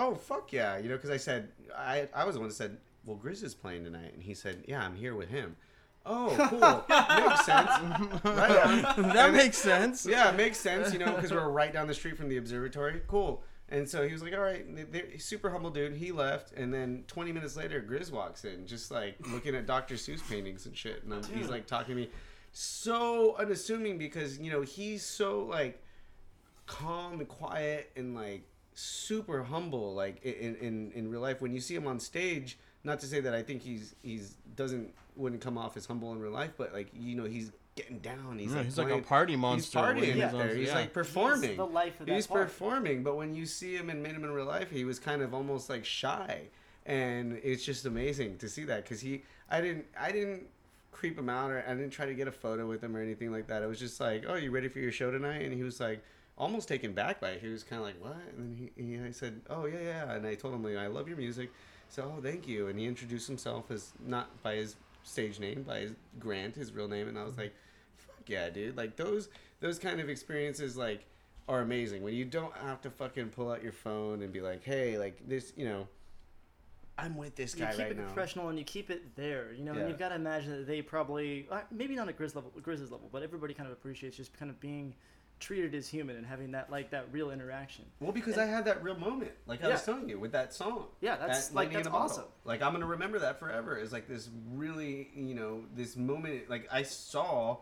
oh 0.00 0.14
fuck 0.14 0.52
yeah 0.52 0.78
you 0.78 0.88
know 0.88 0.96
because 0.96 1.10
i 1.10 1.16
said 1.16 1.48
i 1.76 2.08
i 2.14 2.24
was 2.24 2.34
the 2.34 2.40
one 2.40 2.48
that 2.48 2.54
said 2.54 2.76
well 3.04 3.18
grizz 3.22 3.42
is 3.42 3.54
playing 3.54 3.84
tonight 3.84 4.12
and 4.14 4.22
he 4.22 4.34
said 4.34 4.62
yeah 4.66 4.82
i'm 4.82 4.96
here 4.96 5.14
with 5.14 5.28
him 5.28 5.56
oh 6.12 6.48
cool. 6.50 6.84
Makes 7.28 7.44
sense. 7.46 7.70
Right 8.24 8.66
on. 8.66 9.02
that 9.14 9.16
And- 9.28 9.36
makes 9.36 9.56
sense. 9.58 10.04
yeah 10.06 10.30
it 10.30 10.36
makes 10.36 10.58
sense 10.58 10.92
you 10.92 10.98
know 10.98 11.12
because 11.12 11.30
we're 11.30 11.48
right 11.48 11.72
down 11.72 11.86
the 11.86 11.94
street 11.94 12.16
from 12.16 12.28
the 12.28 12.36
observatory. 12.36 13.00
Cool. 13.06 13.42
And 13.72 13.88
so 13.88 14.04
he 14.06 14.12
was 14.12 14.22
like 14.22 14.32
all 14.34 14.40
right. 14.40 14.64
They- 14.74 14.82
they're- 15.00 15.18
super 15.18 15.50
humble 15.50 15.70
dude. 15.70 15.94
He 15.96 16.10
left 16.12 16.52
and 16.52 16.74
then 16.74 17.04
20 17.06 17.32
minutes 17.32 17.56
later 17.56 17.80
grizz 17.80 18.10
walks 18.10 18.44
in 18.44 18.66
just 18.66 18.90
like 18.90 19.14
looking 19.32 19.54
at 19.54 19.66
dr 19.66 19.94
seuss 19.94 20.28
paintings 20.28 20.66
and 20.66 20.76
shit. 20.76 21.04
And 21.04 21.14
I'm, 21.14 21.22
he's 21.24 21.48
like 21.48 21.66
talking 21.66 21.94
to 21.94 22.00
me 22.02 22.10
so 22.52 23.36
unassuming 23.38 23.96
because 23.98 24.38
you 24.38 24.50
know 24.50 24.62
he's 24.62 25.04
so 25.06 25.44
like 25.44 25.80
calm 26.66 27.20
and 27.20 27.28
quiet 27.28 27.90
and 27.96 28.14
like 28.14 28.42
super 28.74 29.42
humble 29.42 29.94
like 29.94 30.22
in 30.24 30.54
in 30.56 30.90
in 30.92 31.10
real 31.10 31.20
life. 31.20 31.40
When 31.40 31.52
you 31.52 31.60
see 31.60 31.74
him 31.74 31.86
on 31.86 32.00
stage 32.00 32.58
not 32.82 32.98
to 33.00 33.06
say 33.06 33.20
that 33.20 33.34
i 33.34 33.42
think 33.42 33.60
he's 33.60 33.94
he's 34.02 34.36
doesn't 34.56 34.94
wouldn't 35.16 35.40
come 35.40 35.58
off 35.58 35.76
as 35.76 35.86
humble 35.86 36.12
in 36.12 36.18
real 36.18 36.32
life 36.32 36.52
but 36.56 36.72
like 36.72 36.88
you 36.94 37.14
know 37.14 37.24
he's 37.24 37.52
getting 37.76 37.98
down. 37.98 38.38
He's 38.38 38.50
Yeah, 38.50 38.56
like 38.56 38.64
he's 38.66 38.78
like 38.78 38.90
a 38.90 38.98
party 39.00 39.36
monster 39.36 39.78
he's 39.94 40.04
partying 40.04 40.14
he's 40.14 40.22
out 40.22 40.32
there. 40.32 40.54
he's 40.54 40.68
yeah. 40.68 40.74
like 40.74 40.92
performing 40.92 41.56
the 41.56 41.66
life 41.66 42.00
of 42.00 42.06
that 42.06 42.14
he's 42.14 42.26
part. 42.26 42.46
performing 42.46 43.02
but 43.02 43.16
when 43.16 43.34
you 43.34 43.46
see 43.46 43.74
him 43.74 43.90
and 43.90 44.02
meet 44.02 44.12
him 44.12 44.24
in 44.24 44.30
real 44.30 44.44
life 44.44 44.70
he 44.70 44.84
was 44.84 44.98
kind 44.98 45.22
of 45.22 45.32
almost 45.34 45.70
like 45.70 45.84
shy 45.84 46.42
and 46.86 47.38
it's 47.42 47.64
just 47.64 47.86
amazing 47.86 48.38
to 48.38 48.48
see 48.48 48.64
that 48.64 48.82
because 48.82 49.00
he 49.00 49.22
i 49.50 49.60
didn't 49.60 49.84
i 49.98 50.10
didn't 50.10 50.42
creep 50.92 51.18
him 51.18 51.28
out 51.28 51.50
or 51.50 51.64
i 51.66 51.70
didn't 51.70 51.90
try 51.90 52.06
to 52.06 52.14
get 52.14 52.26
a 52.26 52.32
photo 52.32 52.66
with 52.66 52.82
him 52.82 52.96
or 52.96 53.00
anything 53.00 53.30
like 53.32 53.46
that. 53.46 53.62
It 53.62 53.66
was 53.66 53.78
just 53.78 54.00
like 54.00 54.24
oh 54.28 54.34
you 54.34 54.50
ready 54.50 54.68
for 54.68 54.80
your 54.80 54.92
show 54.92 55.10
tonight? 55.10 55.42
And 55.42 55.52
he 55.52 55.62
was 55.62 55.80
like 55.80 56.02
almost 56.36 56.68
taken 56.68 56.92
back 56.92 57.20
by 57.20 57.30
it. 57.30 57.40
He 57.40 57.48
was 57.48 57.62
kind 57.62 57.80
of 57.80 57.86
like 57.86 58.02
what? 58.02 58.16
And 58.36 58.38
then 58.38 58.70
he, 58.76 58.82
he 58.82 59.00
i 59.00 59.10
said 59.10 59.40
oh 59.48 59.66
yeah 59.66 59.80
yeah. 59.80 60.12
And 60.12 60.26
i 60.26 60.34
told 60.34 60.54
him 60.54 60.64
like 60.64 60.76
i 60.76 60.86
love 60.88 61.08
your 61.08 61.16
music 61.16 61.50
so 61.88 62.14
oh 62.16 62.22
thank 62.22 62.46
you. 62.48 62.68
And 62.68 62.78
he 62.78 62.86
introduced 62.86 63.28
himself 63.28 63.70
as 63.70 63.92
not 64.04 64.42
by 64.42 64.56
his 64.56 64.76
stage 65.02 65.38
name 65.40 65.62
by 65.62 65.80
his 65.80 65.92
grant 66.18 66.54
his 66.54 66.72
real 66.72 66.88
name 66.88 67.08
and 67.08 67.18
i 67.18 67.24
was 67.24 67.36
like 67.36 67.54
fuck 67.96 68.28
yeah 68.28 68.48
dude 68.50 68.76
like 68.76 68.96
those 68.96 69.28
those 69.60 69.78
kind 69.78 70.00
of 70.00 70.08
experiences 70.08 70.76
like 70.76 71.04
are 71.48 71.60
amazing 71.60 72.02
when 72.02 72.14
you 72.14 72.24
don't 72.24 72.56
have 72.58 72.80
to 72.80 72.90
fucking 72.90 73.28
pull 73.28 73.50
out 73.50 73.62
your 73.62 73.72
phone 73.72 74.22
and 74.22 74.32
be 74.32 74.40
like 74.40 74.62
hey 74.64 74.98
like 74.98 75.16
this 75.28 75.52
you 75.56 75.66
know 75.66 75.86
I'm 76.98 77.16
with 77.16 77.34
this 77.34 77.54
guy 77.54 77.70
you 77.70 77.70
keep 77.70 77.78
right 77.78 77.92
it 77.92 77.98
now. 77.98 78.04
professional 78.04 78.48
and 78.50 78.58
you 78.58 78.64
keep 78.64 78.90
it 78.90 79.16
there. 79.16 79.52
You 79.56 79.64
know, 79.64 79.72
and 79.72 79.88
you've 79.88 79.98
got 79.98 80.10
to 80.10 80.16
imagine 80.16 80.50
that 80.50 80.66
they 80.66 80.82
probably 80.82 81.46
uh, 81.50 81.60
maybe 81.70 81.94
not 81.94 82.08
at 82.08 82.18
Grizz 82.18 82.34
level, 82.34 82.52
Grizz's 82.60 82.90
level, 82.90 83.08
but 83.10 83.22
everybody 83.22 83.54
kind 83.54 83.66
of 83.66 83.72
appreciates 83.72 84.16
just 84.16 84.38
kind 84.38 84.50
of 84.50 84.60
being 84.60 84.94
treated 85.40 85.74
as 85.74 85.88
human 85.88 86.16
and 86.16 86.24
having 86.26 86.52
that 86.52 86.70
like 86.70 86.90
that 86.90 87.06
real 87.10 87.30
interaction. 87.30 87.84
Well, 87.98 88.12
because 88.12 88.38
I 88.38 88.44
had 88.44 88.64
that 88.66 88.82
real 88.82 88.96
moment, 88.96 89.32
like 89.46 89.64
I 89.64 89.68
was 89.68 89.82
telling 89.84 90.08
you, 90.08 90.18
with 90.20 90.32
that 90.32 90.52
song. 90.54 90.86
Yeah, 91.00 91.16
that's- 91.16 91.48
That 91.48 91.54
like, 91.54 91.72
that's 91.72 91.88
awesome. 91.88 92.26
Like 92.44 92.62
I'm 92.62 92.72
gonna 92.72 92.86
remember 92.86 93.18
that 93.20 93.40
forever. 93.40 93.76
It's 93.78 93.92
like 93.92 94.06
this 94.06 94.28
really, 94.52 95.10
you 95.14 95.34
know, 95.34 95.64
this 95.74 95.96
moment. 95.96 96.48
Like 96.48 96.68
I 96.70 96.82
saw, 96.82 97.58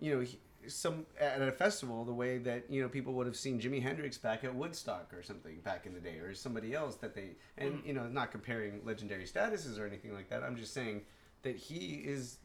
you 0.00 0.16
know, 0.18 0.26
some 0.68 1.06
at 1.20 1.42
a 1.42 1.50
festival 1.52 2.04
the 2.04 2.12
way 2.14 2.38
that 2.38 2.64
you 2.70 2.80
know 2.82 2.88
people 2.88 3.12
would 3.14 3.26
have 3.26 3.36
seen 3.36 3.60
Jimi 3.60 3.82
Hendrix 3.82 4.16
back 4.16 4.44
at 4.44 4.54
Woodstock 4.54 5.12
or 5.12 5.22
something 5.22 5.60
back 5.60 5.86
in 5.86 5.92
the 5.94 6.00
day, 6.00 6.18
or 6.18 6.34
somebody 6.34 6.72
else 6.74 6.96
that 6.96 7.14
they 7.14 7.30
and 7.58 7.74
Mm. 7.82 7.86
you 7.86 7.92
know 7.94 8.06
not 8.08 8.30
comparing 8.30 8.80
legendary 8.84 9.24
statuses 9.24 9.78
or 9.78 9.86
anything 9.86 10.14
like 10.14 10.28
that. 10.30 10.42
I'm 10.42 10.56
just 10.56 10.72
saying 10.72 11.02
that 11.42 11.56
he 11.56 11.96
is. 12.04 12.38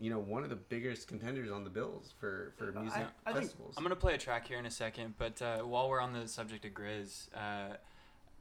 You 0.00 0.10
know, 0.10 0.18
one 0.18 0.42
of 0.42 0.50
the 0.50 0.56
biggest 0.56 1.06
contenders 1.08 1.50
on 1.50 1.64
the 1.64 1.70
bills 1.70 2.12
for 2.18 2.52
for 2.56 2.72
music 2.72 3.06
I 3.26 3.32
think- 3.32 3.44
festivals. 3.46 3.74
I'm 3.76 3.82
gonna 3.82 3.96
play 3.96 4.14
a 4.14 4.18
track 4.18 4.46
here 4.48 4.58
in 4.58 4.66
a 4.66 4.70
second, 4.70 5.14
but 5.18 5.40
uh, 5.40 5.58
while 5.58 5.88
we're 5.88 6.00
on 6.00 6.12
the 6.12 6.26
subject 6.26 6.64
of 6.64 6.72
Grizz, 6.72 7.28
uh, 7.34 7.76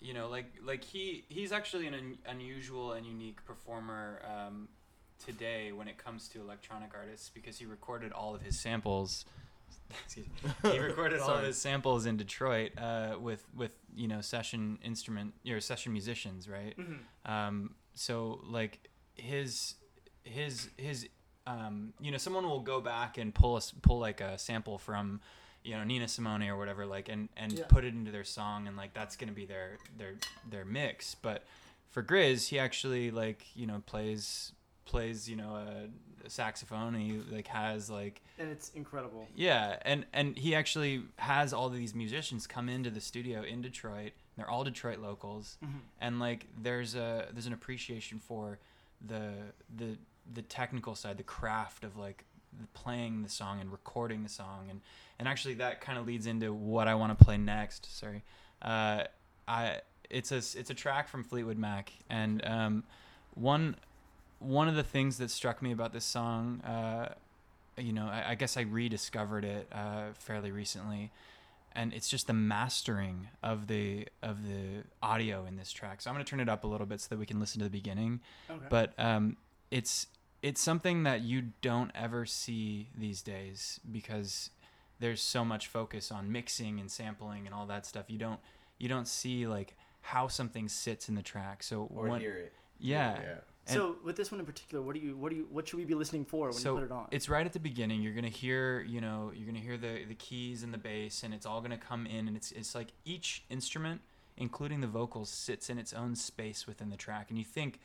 you 0.01 0.13
know, 0.13 0.29
like 0.29 0.47
like 0.63 0.83
he 0.83 1.23
he's 1.29 1.51
actually 1.51 1.87
an 1.87 1.93
un- 1.93 2.17
unusual 2.27 2.93
and 2.93 3.05
unique 3.05 3.43
performer 3.45 4.21
um, 4.25 4.67
today 5.23 5.71
when 5.71 5.87
it 5.87 5.97
comes 5.97 6.27
to 6.29 6.41
electronic 6.41 6.91
artists 6.95 7.29
because 7.29 7.57
he 7.57 7.65
recorded 7.65 8.11
all 8.11 8.33
of 8.35 8.41
his 8.41 8.59
samples. 8.59 9.25
he 10.63 10.79
recorded 10.79 11.19
all 11.19 11.35
of 11.35 11.43
his 11.43 11.57
samples 11.57 12.05
in 12.05 12.17
Detroit 12.17 12.71
uh, 12.77 13.15
with 13.19 13.45
with 13.55 13.75
you 13.95 14.07
know 14.07 14.21
session 14.21 14.79
instrument 14.83 15.33
or 15.47 15.59
session 15.61 15.91
musicians, 15.93 16.49
right? 16.49 16.75
Um, 17.25 17.75
so 17.93 18.39
like 18.43 18.89
his 19.15 19.75
his 20.23 20.69
his 20.77 21.07
um, 21.47 21.93
you 21.99 22.11
know 22.11 22.17
someone 22.17 22.45
will 22.47 22.59
go 22.61 22.79
back 22.81 23.17
and 23.17 23.33
pull 23.33 23.55
us 23.55 23.73
pull 23.81 23.99
like 23.99 24.21
a 24.21 24.37
sample 24.37 24.77
from 24.77 25.19
you 25.63 25.75
know 25.75 25.83
Nina 25.83 26.07
Simone 26.07 26.43
or 26.43 26.57
whatever 26.57 26.85
like 26.85 27.09
and 27.09 27.29
and 27.37 27.51
Yeah. 27.53 27.65
put 27.67 27.83
it 27.83 27.93
into 27.93 28.11
their 28.11 28.23
song 28.23 28.67
and 28.67 28.77
like 28.77 28.93
that's 28.93 29.15
gonna 29.15 29.31
be 29.33 29.45
their 29.45 29.77
their 29.97 30.13
their 30.49 30.65
mix 30.65 31.15
but 31.15 31.45
for 31.89 32.01
Grizz 32.03 32.47
he 32.49 32.59
actually 32.59 33.11
like 33.11 33.45
you 33.55 33.65
know 33.67 33.81
plays 33.85 34.51
plays 34.85 35.29
you 35.29 35.35
know 35.35 35.55
a, 35.55 36.25
a 36.25 36.29
saxophone 36.29 36.95
and 36.95 37.03
he 37.03 37.17
like 37.33 37.47
has 37.47 37.89
like 37.89 38.21
And 38.37 38.49
it's 38.49 38.69
incredible. 38.71 39.27
yeah, 39.35 39.77
and 39.83 40.05
and 40.13 40.37
he 40.37 40.55
actually 40.55 41.03
has 41.17 41.53
all 41.53 41.67
of 41.67 41.73
these 41.75 41.93
musicians 41.95 42.47
come 42.47 42.67
into 42.69 42.89
the 42.89 43.01
studio 43.01 43.43
in 43.43 43.61
Detroit. 43.61 44.11
They're 44.35 44.49
all 44.49 44.63
Detroit 44.63 44.99
locals, 44.99 45.57
and 46.01 46.19
like 46.19 46.47
there's 46.61 46.95
a 46.95 47.27
there's 47.31 47.45
an 47.45 47.53
appreciation 47.53 48.19
for 48.19 48.59
the 49.05 49.31
the 49.77 49.97
the 50.32 50.41
technical 50.41 50.95
side, 50.95 51.17
the 51.17 51.24
craft 51.24 51.84
of 51.84 51.97
like 51.97 52.26
playing 52.74 53.24
the 53.24 53.30
song 53.30 53.59
and 53.59 53.71
recording 53.71 54.24
the 54.24 54.30
song, 54.30 54.67
and 54.69 54.82
and 55.19 55.28
actually 55.28 55.55
that 55.55 55.82
kind 55.82 55.97
of 55.97 56.05
leads 56.05 56.28
into 56.28 56.53
what 56.53 56.88
I 56.88 56.95
want 56.95 57.17
to 57.17 57.26
play 57.26 57.38
next. 57.38 57.97
Sorry, 57.97 58.24
uh, 58.61 59.03
I 59.47 59.82
it's 60.09 60.32
a 60.32 60.38
it's 60.38 60.69
a 60.69 60.74
track 60.74 61.07
from 61.07 61.24
Fleetwood 61.24 61.57
Mac, 61.57 61.93
and 62.09 62.45
um, 62.45 62.84
one 63.34 63.76
one 64.39 64.67
of 64.67 64.76
the 64.76 64.84
things 64.84 65.17
that 65.17 65.32
struck 65.32 65.61
me 65.61 65.71
about 65.71 65.93
this 65.93 66.05
song. 66.05 66.61
Uh, 66.61 67.13
you 67.78 67.93
know, 67.93 68.05
I, 68.05 68.32
I 68.32 68.36
guess 68.36 68.57
I 68.57 68.61
rediscovered 68.61 69.45
it 69.45 69.67
uh, 69.71 70.13
fairly 70.13 70.51
recently, 70.51 71.11
and 71.74 71.93
it's 71.93 72.09
just 72.09 72.28
the 72.28 72.34
mastering 72.34 73.30
of 73.41 73.67
the 73.67 74.07
of 74.21 74.43
the 74.47 74.84
audio 75.01 75.45
in 75.45 75.57
this 75.57 75.71
track. 75.71 76.01
So 76.01 76.09
I'm 76.09 76.15
gonna 76.15 76.26
turn 76.26 76.39
it 76.39 76.49
up 76.49 76.63
a 76.63 76.67
little 76.67 76.86
bit 76.86 77.01
so 77.01 77.07
that 77.09 77.19
we 77.19 77.26
can 77.26 77.39
listen 77.39 77.59
to 77.59 77.65
the 77.65 77.71
beginning. 77.71 78.21
Okay. 78.49 78.65
But 78.69 78.93
um, 78.97 79.38
it's 79.74 80.05
it's 80.43 80.61
something 80.61 81.01
that 81.03 81.21
you 81.21 81.41
don't 81.61 81.89
ever 81.95 82.26
see 82.28 82.89
these 82.95 83.24
days 83.24 83.80
because 83.91 84.51
there's 84.99 85.21
so 85.21 85.43
much 85.43 85.67
focus 85.67 86.11
on 86.11 86.32
mixing 86.32 86.80
and 86.80 86.91
sampling 86.91 87.47
and 87.47 87.55
all 87.55 87.65
that 87.65 87.86
stuff. 87.86 88.05
You 88.07 88.19
don't 88.19 88.39
you 88.78 88.88
don't 88.88 89.07
see 89.07 89.47
like 89.47 89.76
how 90.01 90.28
something 90.28 90.69
sits 90.69 91.09
in 91.09 91.15
the 91.15 91.24
track. 91.24 91.63
So 91.63 91.89
or 91.91 92.07
when- 92.07 92.21
hear 92.21 92.36
it. 92.36 92.53
yeah. 92.78 93.19
Yeah. 93.19 93.36
And- 93.65 93.76
so 93.76 93.95
with 94.03 94.15
this 94.15 94.30
one 94.30 94.39
in 94.41 94.45
particular, 94.45 94.84
what 94.84 94.93
do 94.93 95.01
you 95.01 95.17
what 95.17 95.32
do 95.32 95.38
you 95.38 95.47
what 95.49 95.67
should 95.67 95.80
we 95.80 95.86
be 95.86 95.95
listening 95.95 96.26
for 96.26 96.49
when 96.49 96.53
so 96.53 96.74
you 96.74 96.82
put 96.82 96.86
it 96.86 96.91
on? 96.91 97.07
it's 97.09 97.28
right 97.28 97.45
at 97.45 97.53
the 97.53 97.59
beginning. 97.59 98.03
You're 98.03 98.13
gonna 98.13 98.28
hear, 98.28 98.82
you 98.82 99.01
know, 99.01 99.32
you're 99.34 99.47
gonna 99.47 99.59
hear 99.59 99.78
the 99.78 100.05
the 100.05 100.15
keys 100.15 100.61
and 100.61 100.71
the 100.71 100.78
bass, 100.78 101.24
and 101.24 101.34
it's 101.34 101.47
all 101.47 101.61
gonna 101.61 101.78
come 101.80 102.05
in, 102.05 102.28
and 102.28 102.38
it's 102.38 102.51
it's 102.51 102.76
like 102.76 102.89
each 103.05 103.43
instrument, 103.49 104.01
including 104.38 104.82
the 104.82 104.88
vocals, 104.88 105.32
sits 105.32 105.67
in 105.69 105.80
its 105.80 105.93
own 105.93 106.15
space 106.15 106.67
within 106.67 106.89
the 106.89 106.97
track, 106.97 107.30
and 107.30 107.39
you 107.39 107.45
think 107.45 107.80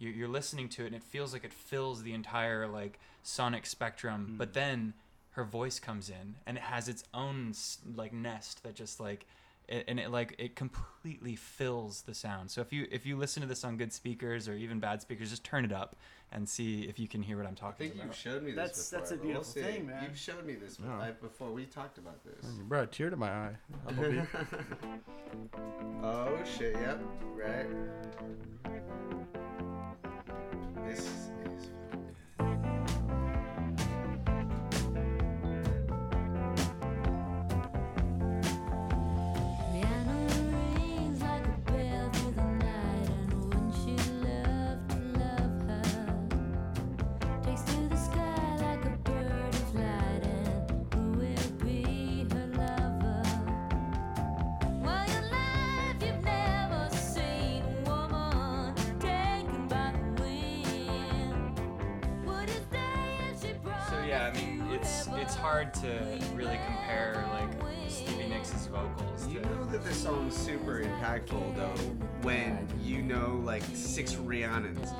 you're, 0.00 0.12
you're 0.12 0.28
listening 0.28 0.68
to 0.70 0.82
it, 0.82 0.86
and 0.86 0.96
it 0.96 1.04
feels 1.04 1.32
like 1.32 1.44
it 1.44 1.52
fills 1.52 2.02
the 2.02 2.12
entire 2.12 2.66
like 2.66 2.98
sonic 3.22 3.66
spectrum, 3.66 4.34
but 4.36 4.50
mm. 4.50 4.54
then 4.54 4.94
her 5.32 5.44
voice 5.44 5.78
comes 5.78 6.08
in, 6.08 6.34
and 6.46 6.56
it 6.56 6.64
has 6.64 6.88
its 6.88 7.04
own 7.14 7.52
like 7.94 8.12
nest 8.12 8.62
that 8.64 8.74
just 8.74 8.98
like. 8.98 9.26
It, 9.70 9.84
and 9.86 10.00
it 10.00 10.10
like 10.10 10.34
it 10.36 10.56
completely 10.56 11.36
fills 11.36 12.02
the 12.02 12.12
sound. 12.12 12.50
So 12.50 12.60
if 12.60 12.72
you 12.72 12.88
if 12.90 13.06
you 13.06 13.16
listen 13.16 13.40
to 13.42 13.48
this 13.48 13.62
on 13.62 13.76
good 13.76 13.92
speakers 13.92 14.48
or 14.48 14.54
even 14.54 14.80
bad 14.80 15.00
speakers, 15.00 15.30
just 15.30 15.44
turn 15.44 15.64
it 15.64 15.70
up 15.72 15.94
and 16.32 16.48
see 16.48 16.82
if 16.82 16.98
you 16.98 17.06
can 17.06 17.22
hear 17.22 17.36
what 17.36 17.46
I'm 17.46 17.54
talking. 17.54 17.86
I 17.86 17.88
talking 17.90 17.90
think 17.90 17.94
about. 17.94 18.06
you've 18.06 18.16
showed 18.16 18.42
me 18.42 18.50
this 18.50 18.56
That's- 18.56 18.90
before. 18.90 18.98
that's 18.98 19.10
a 19.12 19.16
but 19.16 19.26
we'll 19.26 19.42
thing, 19.42 19.86
man. 19.86 20.02
You've 20.04 20.18
showed 20.18 20.44
me 20.44 20.54
this 20.56 20.76
Yeah. 20.82 20.98
I- 20.98 21.10
before. 21.12 21.52
We 21.52 21.66
talked 21.66 21.98
about 21.98 22.18
this. 22.24 22.52
You 22.56 22.64
brought 22.64 22.84
a 22.84 22.86
tear 22.88 23.10
to 23.10 23.16
my 23.16 23.30
eye. 23.30 23.56
I'm 23.86 23.98
a 23.98 24.02
bit- 24.10 24.28
oh 26.02 26.36
shit! 26.58 26.74
Yep. 26.74 27.00
Right. 27.36 27.66
This 30.86 31.30
hard 65.40 65.72
to 65.74 66.18
really 66.34 66.58
compare 66.66 67.24
like 67.32 67.50
Stevie 67.90 68.28
Nicks' 68.28 68.66
vocals. 68.66 69.26
You 69.26 69.40
know 69.40 69.64
that 69.72 69.82
this 69.84 69.96
song's 69.96 70.36
super 70.36 70.82
impactful 70.82 71.56
though 71.56 71.82
when 72.22 72.68
you 72.82 73.02
know 73.02 73.40
like 73.44 73.62
six 73.72 74.16
Rhiannons. 74.16 74.90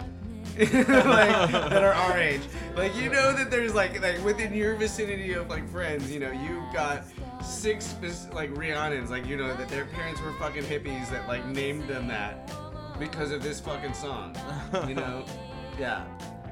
like 0.58 0.68
that 0.68 1.84
are 1.84 1.92
our 1.92 2.18
age. 2.18 2.40
Like 2.74 2.96
you 2.96 3.10
know 3.10 3.32
that 3.32 3.50
there's 3.50 3.74
like 3.74 4.00
like 4.02 4.22
within 4.24 4.54
your 4.54 4.74
vicinity 4.76 5.34
of 5.34 5.48
like 5.48 5.68
friends, 5.70 6.10
you 6.10 6.20
know, 6.20 6.32
you've 6.32 6.72
got 6.72 7.04
six 7.44 7.94
like 8.32 8.50
Rhiannons, 8.56 9.10
like 9.10 9.26
you 9.26 9.36
know 9.36 9.54
that 9.54 9.68
their 9.68 9.84
parents 9.86 10.20
were 10.22 10.32
fucking 10.34 10.64
hippies 10.64 11.10
that 11.10 11.28
like 11.28 11.44
named 11.46 11.86
them 11.88 12.08
that 12.08 12.50
because 12.98 13.30
of 13.30 13.42
this 13.42 13.60
fucking 13.60 13.94
song. 13.94 14.36
You 14.88 14.94
know? 14.94 15.24
Yeah. 15.78 16.04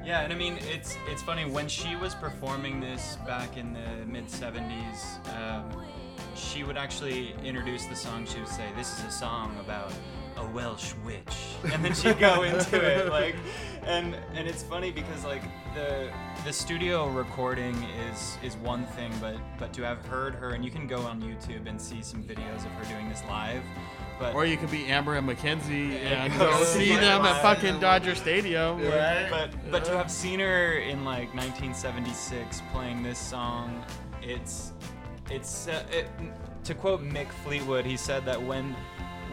Yeah, 0.09 0.21
and 0.21 0.33
I 0.33 0.35
mean, 0.35 0.57
it's 0.61 0.97
it's 1.07 1.21
funny 1.21 1.45
when 1.45 1.67
she 1.67 1.95
was 1.95 2.15
performing 2.15 2.79
this 2.79 3.19
back 3.27 3.57
in 3.57 3.73
the 3.73 4.07
mid 4.07 4.25
'70s. 4.25 5.19
Um, 5.37 5.85
she 6.33 6.63
would 6.63 6.77
actually 6.77 7.35
introduce 7.43 7.85
the 7.85 7.95
song. 7.95 8.25
She 8.25 8.39
would 8.39 8.47
say, 8.47 8.65
"This 8.75 8.97
is 8.97 9.05
a 9.05 9.11
song 9.11 9.55
about 9.59 9.93
a 10.37 10.47
Welsh 10.47 10.93
witch," 11.05 11.53
and 11.71 11.85
then 11.85 11.93
she'd 11.93 12.17
go 12.17 12.41
into 12.41 12.83
it 12.83 13.09
like, 13.19 13.35
and 13.83 14.17
and 14.33 14.47
it's 14.47 14.63
funny 14.63 14.89
because 14.89 15.23
like 15.25 15.43
the 15.75 16.09
the 16.43 16.53
studio 16.53 17.07
recording 17.09 17.75
is 18.09 18.39
is 18.41 18.57
one 18.57 18.87
thing, 18.87 19.11
but 19.21 19.35
but 19.59 19.71
to 19.73 19.83
have 19.83 20.03
heard 20.07 20.33
her, 20.33 20.55
and 20.55 20.65
you 20.65 20.71
can 20.71 20.87
go 20.87 21.01
on 21.01 21.21
YouTube 21.21 21.69
and 21.69 21.79
see 21.79 22.01
some 22.01 22.23
videos 22.23 22.65
of 22.65 22.71
her 22.71 22.85
doing 22.85 23.09
this 23.09 23.21
live. 23.29 23.61
But 24.19 24.35
or 24.35 24.45
you 24.45 24.57
could 24.57 24.69
be 24.69 24.85
Amber 24.87 25.15
and 25.15 25.25
Mackenzie 25.25 25.97
and 25.97 26.31
go 26.37 26.51
go 26.51 26.63
see 26.65 26.87
see 26.87 26.95
them 26.95 27.21
at 27.21 27.41
fucking 27.41 27.79
Dodger 27.79 28.15
Stadium. 28.15 28.81
Right? 28.83 29.27
but 29.29 29.51
but 29.71 29.85
to 29.85 29.97
have 29.97 30.11
seen 30.11 30.39
her 30.39 30.73
in 30.79 31.05
like 31.05 31.33
1976 31.33 32.61
playing 32.73 33.01
this 33.01 33.17
song, 33.17 33.83
it's 34.21 34.73
it's 35.31 35.67
uh, 35.67 35.83
it, 35.91 36.07
to 36.65 36.73
quote 36.73 37.01
Mick 37.01 37.31
Fleetwood, 37.43 37.85
he 37.85 37.95
said 37.95 38.25
that 38.25 38.41
when 38.41 38.75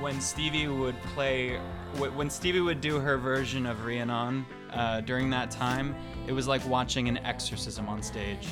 when 0.00 0.20
Stevie 0.20 0.68
would 0.68 1.00
play 1.14 1.58
when 1.96 2.30
Stevie 2.30 2.60
would 2.60 2.80
do 2.80 3.00
her 3.00 3.16
version 3.16 3.66
of 3.66 3.84
Rhiannon 3.84 4.46
uh, 4.72 5.00
during 5.00 5.30
that 5.30 5.50
time, 5.50 5.94
it 6.26 6.32
was 6.32 6.46
like 6.46 6.64
watching 6.68 7.08
an 7.08 7.18
exorcism 7.18 7.88
on 7.88 8.02
stage. 8.02 8.48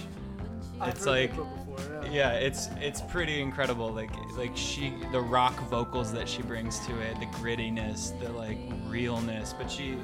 I've 0.81 0.91
it's 0.91 1.05
heard 1.05 1.11
like 1.11 1.31
that 1.31 1.37
quote 1.37 1.51
before, 1.51 1.64
yeah. 2.11 2.33
It's 2.33 2.69
it's 2.81 3.01
pretty 3.01 3.41
incredible 3.41 3.93
like 3.93 4.11
like 4.37 4.57
she 4.57 4.95
the 5.13 5.21
rock 5.21 5.59
vocals 5.69 6.13
that 6.13 6.29
she 6.29 6.43
brings 6.43 6.79
to 6.87 7.01
it 7.01 7.19
the 7.21 7.27
grittiness 7.27 8.19
the 8.21 8.31
like 8.31 8.59
realness 8.87 9.53
but 9.53 9.71
she 9.71 9.99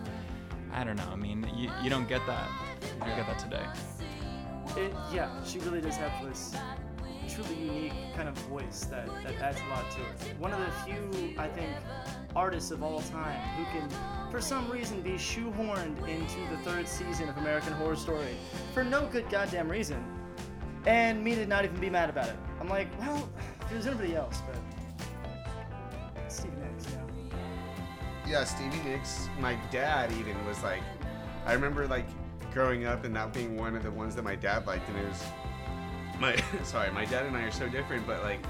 i 0.72 0.82
don't 0.84 0.96
know 0.96 1.08
i 1.12 1.16
mean 1.16 1.46
you, 1.56 1.70
you 1.82 1.90
don't 1.90 2.08
get 2.08 2.24
that 2.26 2.48
you 2.82 3.06
don't 3.06 3.16
get 3.16 3.26
that 3.26 3.38
today. 3.38 3.64
It, 4.76 4.92
yeah, 5.12 5.30
she 5.44 5.58
really 5.60 5.80
does 5.80 5.96
have 5.96 6.12
this 6.24 6.54
truly 7.28 7.54
unique 7.54 7.92
kind 8.14 8.28
of 8.28 8.36
voice 8.48 8.86
that, 8.90 9.06
that 9.24 9.34
adds 9.40 9.60
a 9.60 9.68
lot 9.68 9.90
to 9.92 10.00
it. 10.00 10.38
One 10.38 10.52
of 10.52 10.60
the 10.60 10.70
few, 10.84 11.34
I 11.38 11.48
think, 11.48 11.70
artists 12.36 12.70
of 12.70 12.82
all 12.82 13.00
time 13.02 13.40
who 13.56 13.64
can, 13.78 13.88
for 14.30 14.40
some 14.40 14.70
reason, 14.70 15.00
be 15.00 15.12
shoehorned 15.12 16.08
into 16.08 16.40
the 16.50 16.56
third 16.62 16.86
season 16.86 17.28
of 17.28 17.36
American 17.38 17.72
Horror 17.74 17.96
Story 17.96 18.36
for 18.74 18.84
no 18.84 19.06
good 19.06 19.28
goddamn 19.28 19.68
reason, 19.68 20.04
and 20.86 21.22
me 21.22 21.34
to 21.34 21.46
not 21.46 21.64
even 21.64 21.78
be 21.80 21.90
mad 21.90 22.10
about 22.10 22.28
it. 22.28 22.36
I'm 22.60 22.68
like, 22.68 22.88
well, 23.00 23.28
was 23.72 23.86
anybody 23.86 24.16
else, 24.16 24.42
but 24.46 24.56
Steve 26.30 26.52
Nicks, 26.58 26.90
you 26.90 26.96
know. 26.96 27.06
Yeah, 28.26 28.44
Stevie 28.44 28.80
Nicks. 28.88 29.28
My 29.38 29.56
dad 29.70 30.12
even 30.12 30.44
was 30.46 30.62
like, 30.62 30.82
I 31.46 31.52
remember 31.52 31.86
like 31.86 32.06
growing 32.52 32.86
up 32.86 33.04
and 33.04 33.14
that 33.16 33.32
being 33.32 33.56
one 33.56 33.76
of 33.76 33.82
the 33.82 33.90
ones 33.90 34.14
that 34.16 34.22
my 34.22 34.34
dad 34.34 34.66
liked, 34.66 34.88
and 34.88 34.98
it 34.98 35.08
was 35.08 35.24
my 36.18 36.36
sorry, 36.62 36.90
my 36.92 37.04
dad 37.04 37.26
and 37.26 37.36
I 37.36 37.42
are 37.42 37.50
so 37.50 37.68
different, 37.68 38.06
but 38.06 38.22
like 38.22 38.40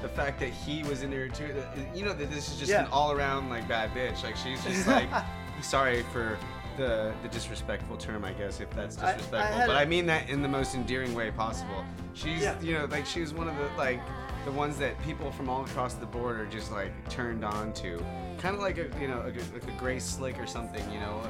the 0.00 0.08
fact 0.08 0.40
that 0.40 0.48
he 0.48 0.82
was 0.84 1.02
in 1.02 1.10
there 1.10 1.28
too, 1.28 1.54
you 1.94 2.04
know 2.04 2.12
that 2.12 2.30
this 2.30 2.50
is 2.50 2.58
just 2.58 2.72
an 2.72 2.86
all 2.86 3.12
around 3.12 3.48
like 3.48 3.68
bad 3.68 3.90
bitch. 3.94 4.22
Like 4.22 4.36
she's 4.36 4.62
just 4.64 4.86
like, 4.86 5.08
sorry 5.62 6.02
for 6.12 6.38
the 6.76 7.12
the 7.22 7.28
disrespectful 7.28 7.96
term, 7.96 8.24
I 8.24 8.32
guess, 8.32 8.60
if 8.60 8.70
that's 8.70 8.98
I- 8.98 9.10
I 9.10 9.12
disrespectful, 9.14 9.66
but 9.66 9.76
I 9.76 9.84
mean 9.84 10.06
that 10.06 10.28
in 10.30 10.42
the 10.42 10.48
most 10.48 10.74
endearing 10.74 11.14
way 11.14 11.30
possible. 11.30 11.84
She's 12.14 12.42
Yeah. 12.42 12.60
you 12.60 12.74
know 12.78 12.84
like 12.86 13.06
she 13.06 13.20
was 13.20 13.32
one 13.34 13.48
of 13.48 13.56
the 13.56 13.68
like 13.76 14.00
the 14.44 14.52
ones 14.52 14.76
that 14.78 15.00
people 15.02 15.30
from 15.30 15.48
all 15.48 15.64
across 15.64 15.94
the 15.94 16.06
board 16.06 16.40
are 16.40 16.46
just 16.46 16.72
like 16.72 16.92
turned 17.08 17.44
on 17.44 17.72
to, 17.74 18.04
kind 18.38 18.54
of 18.56 18.60
like 18.60 18.76
a 18.78 18.88
you 19.00 19.08
know 19.08 19.20
a, 19.22 19.30
like 19.54 19.64
a 19.68 19.78
Grace 19.78 20.04
Slick 20.04 20.38
or 20.40 20.46
something, 20.46 20.84
you 20.92 20.98
know, 21.00 21.22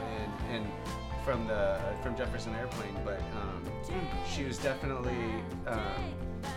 and 0.50 0.56
and 0.56 0.66
from 1.24 1.46
the 1.46 1.78
from 2.02 2.16
Jefferson 2.16 2.54
Airplane, 2.56 2.96
but 3.04 3.20
um, 3.36 3.62
she 4.28 4.42
was 4.44 4.58
definitely 4.58 5.14
um, 5.68 6.04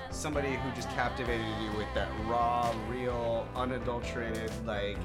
somebody 0.10 0.54
who 0.56 0.72
just 0.76 0.90
captivated 0.92 1.46
you 1.62 1.78
with 1.78 1.88
that 1.94 2.10
raw, 2.26 2.74
real, 2.90 3.48
unadulterated 3.56 4.50
like 4.66 4.98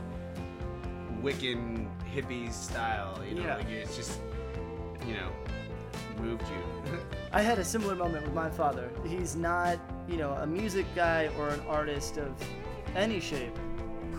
Wiccan 1.22 1.86
hippie 2.14 2.52
style. 2.52 3.20
You 3.28 3.36
know, 3.36 3.42
Yeah. 3.46 3.56
like 3.56 3.68
it's 3.68 3.96
just 3.96 4.20
you 5.06 5.14
know 5.14 5.30
moved 6.20 6.42
you. 6.48 6.98
I 7.32 7.40
had 7.42 7.58
a 7.58 7.64
similar 7.64 7.94
moment 7.94 8.24
with 8.24 8.34
my 8.34 8.50
father. 8.50 8.90
He's 9.06 9.36
not, 9.36 9.78
you 10.08 10.16
know, 10.18 10.32
a 10.32 10.46
music 10.46 10.84
guy 10.94 11.30
or 11.38 11.48
an 11.48 11.60
artist 11.68 12.18
of 12.18 12.32
any 12.94 13.20
shape. 13.20 13.56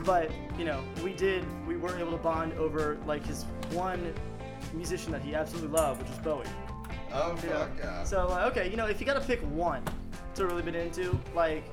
But, 0.04 0.32
you 0.58 0.66
know, 0.66 0.82
we 1.04 1.14
did, 1.14 1.46
we 1.68 1.76
were 1.78 1.96
able 2.00 2.12
to 2.14 2.18
bond 2.18 2.54
over, 2.54 2.98
like, 3.06 3.24
his 3.24 3.44
one 3.72 4.14
musician 4.74 5.12
that 5.12 5.22
he 5.22 5.36
absolutely 5.36 5.70
loved, 5.70 6.02
which 6.02 6.10
was 6.10 6.18
Bowie. 6.20 6.46
oh 7.14 7.38
you 7.44 7.50
know? 7.50 7.68
So, 8.04 8.30
uh, 8.30 8.50
okay, 8.52 8.68
you 8.72 8.78
know, 8.78 8.88
if 8.88 9.00
you 9.00 9.06
gotta 9.06 9.22
pick 9.22 9.42
one 9.42 9.84
to 10.36 10.48
really 10.48 10.64
been 10.64 10.74
into, 10.74 11.20
like, 11.36 11.66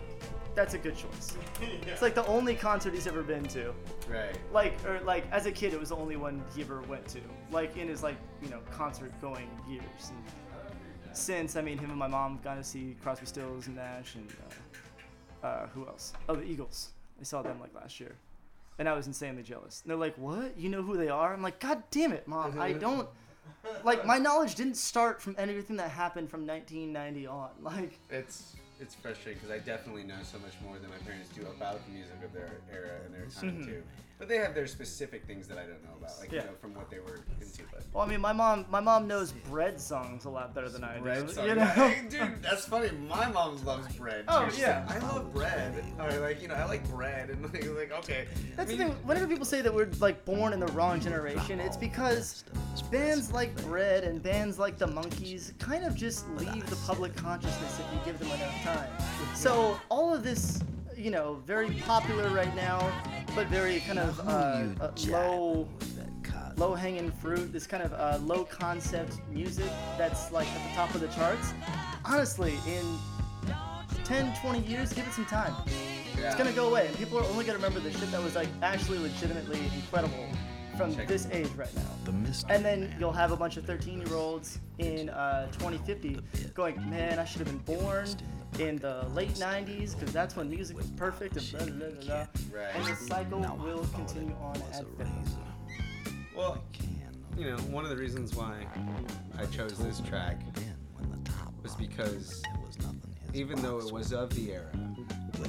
that's 0.58 0.74
a 0.74 0.78
good 0.78 0.96
choice. 0.96 1.36
It's 1.86 2.02
like 2.02 2.16
the 2.16 2.26
only 2.26 2.54
concert 2.54 2.92
he's 2.92 3.06
ever 3.06 3.22
been 3.22 3.44
to. 3.44 3.72
right. 4.10 4.36
Like, 4.52 4.74
or 4.84 5.00
like, 5.00 5.24
as 5.30 5.46
a 5.46 5.52
kid, 5.52 5.72
it 5.72 5.78
was 5.78 5.90
the 5.90 5.96
only 5.96 6.16
one 6.16 6.42
he 6.54 6.62
ever 6.62 6.80
went 6.82 7.06
to. 7.08 7.20
Like, 7.52 7.76
in 7.76 7.86
his, 7.88 8.02
like, 8.02 8.16
you 8.42 8.48
know, 8.50 8.60
concert 8.72 9.12
going 9.20 9.48
years. 9.68 9.84
And 10.10 11.16
since, 11.16 11.54
I 11.56 11.62
mean, 11.62 11.78
him 11.78 11.90
and 11.90 11.98
my 11.98 12.08
mom 12.08 12.40
got 12.42 12.56
to 12.56 12.64
see 12.64 12.96
Crosby, 13.02 13.26
Stills, 13.26 13.68
and 13.68 13.76
Nash, 13.76 14.16
and 14.16 14.28
uh, 15.42 15.46
uh, 15.46 15.66
who 15.68 15.86
else? 15.86 16.12
Oh, 16.28 16.34
the 16.34 16.42
Eagles. 16.42 16.90
I 17.20 17.24
saw 17.24 17.42
them, 17.42 17.60
like, 17.60 17.74
last 17.74 18.00
year. 18.00 18.14
And 18.80 18.88
I 18.88 18.94
was 18.94 19.06
insanely 19.06 19.44
jealous. 19.44 19.82
And 19.82 19.90
they're 19.90 19.96
like, 19.96 20.16
what? 20.18 20.58
You 20.58 20.70
know 20.70 20.82
who 20.82 20.96
they 20.96 21.08
are? 21.08 21.32
I'm 21.32 21.42
like, 21.42 21.60
God 21.60 21.82
damn 21.92 22.12
it, 22.12 22.26
mom. 22.26 22.60
I 22.60 22.72
don't. 22.86 23.08
Like, 23.84 24.04
my 24.04 24.18
knowledge 24.18 24.56
didn't 24.56 24.76
start 24.76 25.22
from 25.22 25.34
anything 25.38 25.76
that 25.76 25.90
happened 25.90 26.30
from 26.30 26.46
1990 26.46 27.26
on. 27.26 27.50
Like, 27.60 27.98
It's 28.10 28.54
it's 28.80 28.94
frustrating 28.94 29.40
because 29.40 29.54
I 29.54 29.58
definitely 29.58 30.04
know 30.04 30.22
so 30.22 30.38
much 30.38 30.54
more 30.64 30.78
than 30.78 30.90
my 30.90 30.98
parents 31.04 31.28
do 31.34 31.42
about 31.42 31.84
the 31.86 31.92
music 31.92 32.18
of 32.24 32.32
their 32.32 32.60
era 32.72 33.00
and 33.04 33.14
their 33.14 33.26
time 33.26 33.60
mm-hmm. 33.60 33.64
too. 33.64 33.82
But 34.18 34.28
they 34.28 34.36
have 34.38 34.54
their 34.54 34.66
specific 34.66 35.24
things 35.26 35.46
that 35.48 35.58
I 35.58 35.62
don't 35.62 35.82
know 35.84 35.96
about, 35.98 36.18
like. 36.18 36.32
Yeah. 36.32 36.40
you 36.40 36.46
know 36.46 36.54
from 36.60 36.74
what 36.74 36.90
they 36.90 36.98
were 36.98 37.20
into. 37.40 37.62
But 37.70 37.84
well, 37.92 38.04
I 38.04 38.08
mean, 38.08 38.20
my 38.20 38.32
mom, 38.32 38.66
my 38.68 38.80
mom 38.80 39.06
knows 39.06 39.32
bread 39.32 39.80
songs 39.80 40.24
a 40.24 40.30
lot 40.30 40.54
better 40.54 40.68
than 40.68 40.82
I 40.82 40.96
do. 40.96 41.02
bread, 41.02 41.30
song. 41.30 41.46
you 41.46 41.54
know? 41.54 41.64
Hey, 41.88 42.08
dude, 42.08 42.42
that's 42.42 42.66
funny. 42.66 42.90
My 43.08 43.28
mom 43.28 43.64
loves 43.64 43.94
bread. 43.96 44.24
Oh, 44.28 44.46
too. 44.46 44.52
Oh, 44.56 44.58
yeah. 44.58 44.84
I 44.88 44.98
love 44.98 45.32
bread. 45.32 45.84
Or 46.00 46.10
like 46.20 46.42
you 46.42 46.48
know, 46.48 46.54
I 46.54 46.64
like 46.64 46.88
bread, 46.90 47.30
and 47.30 47.42
like, 47.52 47.64
like 47.64 47.92
okay. 48.00 48.26
That's 48.56 48.70
I 48.70 48.76
the 48.76 48.84
thing. 48.84 48.96
Whenever 49.04 49.26
people 49.28 49.44
say 49.44 49.62
that 49.62 49.72
we're 49.72 49.88
like 50.00 50.24
born 50.24 50.52
in 50.52 50.60
the 50.60 50.66
wrong 50.68 51.00
generation, 51.00 51.60
it's 51.60 51.76
because 51.76 52.44
bands 52.90 53.32
like 53.32 53.54
Bread 53.64 54.04
and 54.04 54.22
bands 54.22 54.58
like 54.58 54.78
the 54.78 54.86
Monkees 54.86 55.56
kind 55.58 55.84
of 55.84 55.94
just 55.94 56.28
leave 56.36 56.68
the 56.68 56.76
public 56.86 57.14
consciousness 57.16 57.78
if 57.78 57.86
you 57.92 58.00
give 58.04 58.18
them 58.18 58.28
enough 58.28 58.62
time. 58.62 58.88
So 59.34 59.78
all 59.90 60.14
of 60.14 60.22
this, 60.22 60.62
you 60.98 61.10
know, 61.10 61.40
very 61.46 61.70
popular 61.70 62.28
right 62.30 62.54
now, 62.56 62.92
but 63.34 63.46
very 63.46 63.80
kind 63.80 63.98
of 63.98 64.18
uh, 64.20 64.66
uh, 64.80 64.92
low, 65.06 65.68
low 66.56 66.74
hanging 66.74 67.12
fruit. 67.12 67.52
This 67.52 67.66
kind 67.66 67.82
of 67.82 67.92
uh, 67.94 68.18
low 68.24 68.44
concept 68.44 69.20
music 69.30 69.70
that's 69.96 70.32
like 70.32 70.48
at 70.48 70.68
the 70.68 70.74
top 70.74 70.94
of 70.94 71.00
the 71.00 71.08
charts. 71.08 71.54
Honestly, 72.04 72.54
in 72.66 72.98
10, 74.04 74.34
20 74.40 74.60
years, 74.66 74.92
give 74.92 75.06
it 75.06 75.12
some 75.12 75.26
time. 75.26 75.54
It's 76.16 76.34
gonna 76.34 76.52
go 76.52 76.68
away, 76.68 76.88
and 76.88 76.96
people 76.96 77.18
are 77.18 77.24
only 77.26 77.44
gonna 77.44 77.58
remember 77.58 77.78
the 77.78 77.92
shit 77.92 78.10
that 78.10 78.22
was 78.22 78.34
like 78.34 78.48
actually 78.62 78.98
legitimately 78.98 79.60
incredible 79.76 80.28
from 80.76 80.94
Check. 80.94 81.06
this 81.06 81.28
age 81.30 81.48
right 81.56 81.74
now. 81.76 81.82
The. 82.04 82.44
And 82.48 82.64
then 82.64 82.94
you'll 82.98 83.12
have 83.12 83.32
a 83.32 83.36
bunch 83.36 83.56
of 83.56 83.64
13 83.64 84.00
year 84.00 84.14
olds 84.14 84.58
in 84.78 85.10
uh, 85.10 85.46
2050 85.52 86.20
going, 86.54 86.76
man, 86.88 87.18
I 87.18 87.24
should 87.24 87.46
have 87.46 87.48
been 87.48 87.76
born 87.76 88.06
in 88.58 88.76
the 88.76 89.06
late 89.14 89.34
90s 89.34 89.94
because 89.94 90.12
that's 90.12 90.36
when 90.36 90.50
music 90.50 90.76
was 90.76 90.86
perfect 90.90 91.36
and 91.36 91.50
blah, 91.50 91.64
blah, 91.64 91.88
blah, 91.88 92.04
blah. 92.04 92.60
Right. 92.60 92.74
And 92.74 92.84
the 92.86 92.96
cycle 92.96 93.40
will 93.40 93.86
continue 93.94 94.34
on 94.40 94.56
ad 94.72 94.84
infinitum. 94.98 95.42
well, 96.36 96.64
you 97.36 97.44
know, 97.44 97.56
one 97.70 97.84
of 97.84 97.90
the 97.90 97.96
reasons 97.96 98.34
why 98.34 98.66
I 99.38 99.46
chose 99.46 99.78
this 99.78 100.00
track 100.00 100.40
was 101.62 101.74
because 101.74 102.42
even 103.32 103.60
though 103.62 103.78
it 103.78 103.92
was 103.92 104.12
of 104.12 104.34
the 104.34 104.52
era 104.52 104.72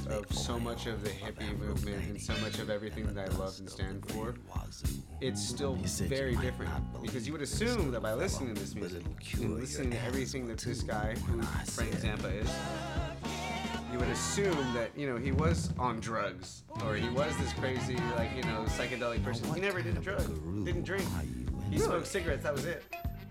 of 0.08 0.32
so 0.32 0.60
much 0.60 0.86
of 0.86 1.04
the 1.04 1.10
hippie 1.10 1.58
movement 1.60 2.04
and 2.06 2.22
so 2.22 2.34
much 2.42 2.60
of 2.60 2.70
everything 2.70 3.12
that 3.14 3.18
I 3.18 3.38
love 3.38 3.58
and 3.60 3.70
stand 3.70 4.06
for, 4.12 4.36
it's 5.22 5.42
still 5.42 5.76
very 5.76 6.36
different. 6.38 6.72
Because 7.02 7.26
you 7.26 7.34
would 7.34 7.42
assume 7.42 7.92
that 7.92 8.02
by 8.02 8.14
listening 8.14 8.54
to 8.56 8.62
this 8.62 8.76
music 8.76 9.04
and 9.34 9.60
listening 9.60 9.92
to 9.92 10.02
everything 10.04 10.48
that 10.48 10.60
this 10.60 10.82
guy, 10.84 11.16
who 11.28 11.42
Frank 11.42 11.92
Zappa 11.96 12.34
is, 12.42 12.50
you 13.92 14.00
would 14.00 14.10
assume 14.10 14.74
that 14.74 14.92
you 14.96 15.08
know 15.08 15.18
he 15.18 15.32
was 15.32 15.72
on 15.80 16.00
drugs 16.00 16.64
or 16.86 16.96
he 16.96 17.10
was 17.10 17.36
this 17.38 17.54
crazy 17.54 17.98
like 18.16 18.36
you 18.36 18.44
know 18.44 18.66
psychedelic 18.68 19.24
person. 19.24 19.52
He 19.54 19.62
never 19.62 19.82
did 19.82 19.98
a 19.98 20.00
drug, 20.00 20.26
didn't 20.66 20.84
drink. 20.84 21.04
He 21.72 21.80
smoked 21.80 22.08
cigarettes. 22.08 22.44
That 22.44 22.54
was 22.54 22.66
it. 22.66 22.84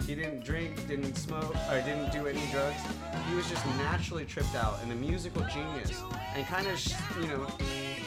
He 0.08 0.14
didn't 0.14 0.42
drink, 0.42 0.88
didn't 0.88 1.16
smoke, 1.16 1.54
or 1.70 1.82
didn't 1.82 2.10
do 2.12 2.26
any 2.26 2.40
drugs. 2.50 2.80
He 3.28 3.34
was 3.34 3.46
just 3.46 3.66
naturally 3.76 4.24
tripped 4.24 4.54
out 4.54 4.78
and 4.82 4.90
a 4.90 4.94
musical 4.94 5.42
genius, 5.52 6.02
and 6.34 6.46
kind 6.46 6.66
of 6.66 6.78
sh- 6.78 6.94
you 7.20 7.26
know 7.26 7.46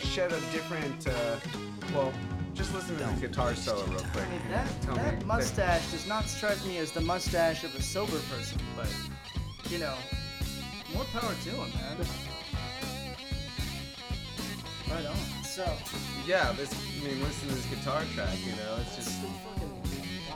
shed 0.02 0.32
a 0.32 0.42
different. 0.52 1.08
Uh, 1.08 1.36
well, 1.94 2.12
just 2.56 2.74
listen 2.74 2.98
to 2.98 3.04
the 3.04 3.28
guitar 3.28 3.54
solo 3.54 3.86
real 3.86 4.00
quick. 4.14 4.26
I 4.26 4.30
mean, 4.32 4.42
and 4.46 4.54
that, 4.54 4.82
tell 4.82 4.96
me 4.96 5.02
that 5.04 5.26
mustache 5.28 5.92
does 5.92 6.08
not 6.08 6.26
strike 6.26 6.66
me 6.66 6.80
as 6.80 6.92
the 6.92 7.02
mustache 7.02 7.64
of 7.64 7.76
a 7.76 7.82
sober 7.84 8.18
person, 8.34 8.60
but, 8.76 8.90
you 9.70 9.78
know, 9.78 9.94
more 10.96 11.06
power 11.14 11.36
to 11.44 11.50
him, 11.52 11.70
man. 11.70 11.98
Right 14.90 15.06
on. 15.06 15.44
So, 15.44 15.72
Yeah, 16.26 16.52
this. 16.54 16.74
I 16.74 17.06
mean, 17.08 17.22
listen 17.22 17.50
to 17.50 17.54
this 17.54 17.66
guitar 17.68 18.02
track. 18.16 18.40
You 18.44 18.54
know, 18.54 18.80
it's 18.82 18.96
just. 18.96 19.22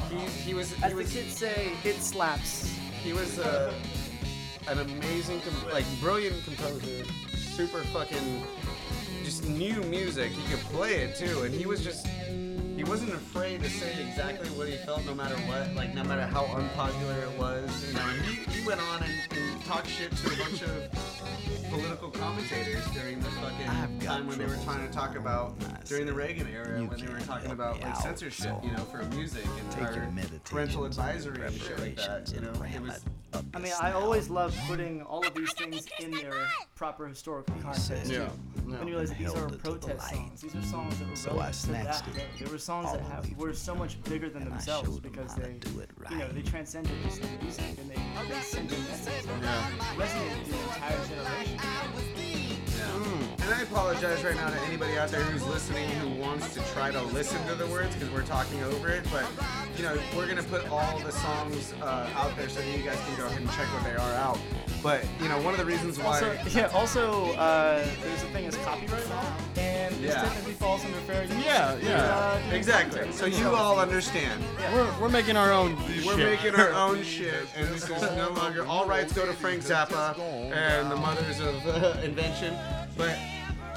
He, 0.10 0.18
he 0.42 0.54
was. 0.54 0.74
He 0.74 0.84
as 0.84 0.94
the 0.94 1.04
kids 1.04 1.38
say, 1.38 1.72
it 1.84 1.96
slaps. 1.96 2.74
He 3.04 3.14
was 3.14 3.40
uh, 3.40 3.74
an 4.68 4.80
amazing, 4.80 5.42
like 5.72 5.86
brilliant 6.00 6.44
composer. 6.44 7.06
Super 7.36 7.84
fucking, 7.86 8.44
just 9.24 9.48
new 9.48 9.82
music. 9.84 10.32
He 10.32 10.54
could 10.54 10.64
play 10.66 10.96
it 10.96 11.16
too, 11.16 11.44
and 11.44 11.54
he 11.54 11.66
was 11.66 11.84
just. 11.84 12.08
He 12.76 12.84
wasn't 12.84 13.14
afraid 13.14 13.64
to 13.64 13.70
say 13.70 14.06
exactly 14.06 14.50
what 14.50 14.68
he 14.68 14.76
felt, 14.76 15.06
no 15.06 15.16
matter 15.16 15.36
what, 15.48 15.74
like 15.76 15.96
no 15.96 16.04
matter 16.04 16.26
how 16.26 16.46
unpopular 16.46 17.22
it 17.22 17.40
was. 17.40 17.88
You 17.88 17.94
know, 17.94 18.02
and 18.02 18.22
he, 18.26 18.60
he 18.60 18.68
went 18.68 18.82
on 18.82 19.02
and, 19.02 19.14
and 19.32 19.64
talked 19.64 19.88
shit 19.88 20.12
to 20.12 20.28
a 20.28 20.36
bunch 20.36 20.62
of 20.62 21.15
political 21.70 22.10
commentators 22.10 22.86
during 22.94 23.20
the 23.20 23.30
fucking 23.32 24.00
time 24.00 24.28
when 24.28 24.38
they 24.38 24.46
were 24.46 24.58
trying 24.64 24.88
to 24.88 24.94
talk 24.94 25.16
about 25.16 25.60
my 25.62 25.68
own, 25.68 25.76
I 25.76 25.84
during 25.86 26.06
the. 26.06 26.14
Reagan 26.14 26.48
era 26.48 26.82
when 26.84 26.98
they 27.00 27.12
were 27.12 27.20
talking 27.20 27.52
about 27.52 27.82
like 27.82 27.96
censorship, 27.98 28.56
you 28.64 28.72
know, 28.72 28.84
for 28.86 29.04
music 29.16 29.46
and 29.46 29.72
Take 29.72 29.96
your 29.96 30.06
our 30.06 30.12
meditations 30.12 30.42
parental 30.50 30.86
advisory 30.86 31.46
and 31.46 31.54
shit 31.62 31.80
like 31.80 31.96
that. 31.98 32.32
You 32.34 32.42
know, 32.42 32.54
it 32.64 32.82
was 32.82 33.04
I 33.54 33.60
mean, 33.60 33.74
I 33.82 33.92
always 33.92 34.30
love 34.30 34.58
putting 34.68 35.02
all 35.02 35.26
of 35.26 35.34
these 35.34 35.52
things 35.54 35.86
in 36.00 36.12
their 36.12 36.48
proper 36.76 37.08
historical 37.08 37.54
context. 37.56 37.88
said- 37.88 38.06
too. 38.06 38.14
Yeah. 38.14 38.30
When 38.66 38.88
you 38.88 38.96
realize 38.96 39.10
that 39.10 39.20
these 39.20 39.34
are 39.36 39.46
it 39.46 39.52
the 39.52 39.58
protest 39.58 40.10
songs. 40.10 40.42
These 40.42 40.56
are 40.56 40.62
songs 40.64 40.98
that 40.98 41.08
were 41.08 41.16
So 41.16 41.32
relevant 41.32 41.54
to 41.54 41.68
that 41.68 41.84
snatched 41.96 42.08
it 42.08 42.14
day. 42.16 42.26
They 42.40 42.52
were 42.52 42.58
songs 42.58 42.92
that 42.94 43.02
have, 43.02 43.38
were 43.38 43.54
so 43.54 43.76
much 43.76 44.02
bigger 44.06 44.28
than 44.28 44.44
themselves 44.46 45.00
because 45.00 45.36
they, 45.36 45.54
do 45.60 45.82
it 45.82 45.90
you 46.10 46.18
know, 46.18 46.28
they 46.30 46.42
transcended 46.42 46.92
just 47.04 47.22
the 47.22 47.28
music 47.44 47.64
and 47.80 47.92
they, 47.92 47.96
they 48.28 48.42
sent 48.42 48.72
a 48.72 48.78
message 48.80 49.26
that 49.26 49.44
Yeah. 49.44 49.72
resonated 49.96 50.40
with 50.40 50.50
the 50.50 50.58
entire 50.64 51.06
generation. 51.16 51.60
And 53.46 53.54
I 53.54 53.62
apologize 53.62 54.24
right 54.24 54.36
now 54.36 54.50
to 54.50 54.60
anybody 54.62 54.98
out 54.98 55.10
there 55.10 55.22
who's 55.22 55.46
listening 55.46 55.88
who 55.90 56.20
wants 56.20 56.52
to 56.56 56.62
try 56.74 56.92
to 56.92 57.02
listen 57.04 57.46
to 57.48 57.54
the 57.54 57.68
words 57.68 57.94
because 57.94 58.10
we're 58.12 58.24
talking 58.24 58.62
over 58.64 58.90
it. 58.90 59.06
But 59.12 59.26
you 59.78 59.84
know, 59.84 59.96
we're 60.16 60.28
gonna 60.28 60.42
put 60.42 60.68
all 60.70 60.98
the 61.00 61.12
songs 61.12 61.74
uh, 61.82 62.10
out 62.16 62.36
there 62.38 62.50
so 62.50 62.60
that 62.62 62.78
you 62.78 62.84
guys 62.84 63.00
can 63.06 63.16
go 63.18 63.26
ahead 63.28 63.40
and 63.40 63.52
check 63.52 63.68
what 63.68 63.84
they 63.84 63.96
are 63.96 64.14
out. 64.16 64.40
But 64.84 65.04
you 65.22 65.28
know, 65.30 65.42
one 65.42 65.54
of 65.54 65.60
the 65.60 65.66
reasons 65.66 65.98
why. 65.98 66.06
Also, 66.22 66.38
yeah, 66.50 66.68
also, 66.68 67.32
uh, 67.34 67.86
there's 68.04 68.24
a 68.24 68.28
thing 68.28 68.46
as 68.46 68.56
copyright 68.58 69.10
law, 69.10 69.26
and 69.58 69.96
this 69.96 70.14
Yeah. 70.14 70.22
technically 70.24 70.54
falls 70.54 70.86
under 70.86 70.98
fair 71.00 71.24
use. 71.24 71.34
Yeah, 71.44 71.76
yeah. 71.82 72.02
Uh, 72.04 72.40
Exactly. 72.54 73.12
So 73.12 73.26
you 73.26 73.50
all 73.50 73.80
understand. 73.80 74.44
We're, 74.74 74.92
we're 75.02 75.10
making 75.10 75.38
our 75.38 75.52
own. 75.52 75.76
We're 76.06 76.16
shit. 76.16 76.18
making 76.18 76.56
our 76.56 76.72
own 76.86 77.04
shit, 77.04 77.48
and 77.56 77.68
this 77.70 77.84
is 77.90 78.02
no 78.02 78.30
longer. 78.38 78.66
All 78.66 78.86
rights 78.88 79.14
go 79.14 79.26
to 79.26 79.34
Frank 79.34 79.64
Zappa 79.64 80.18
and 80.52 80.92
the 80.92 80.96
mothers 80.96 81.40
of 81.40 81.56
uh, 81.68 82.00
invention. 82.04 82.56
But 82.98 83.18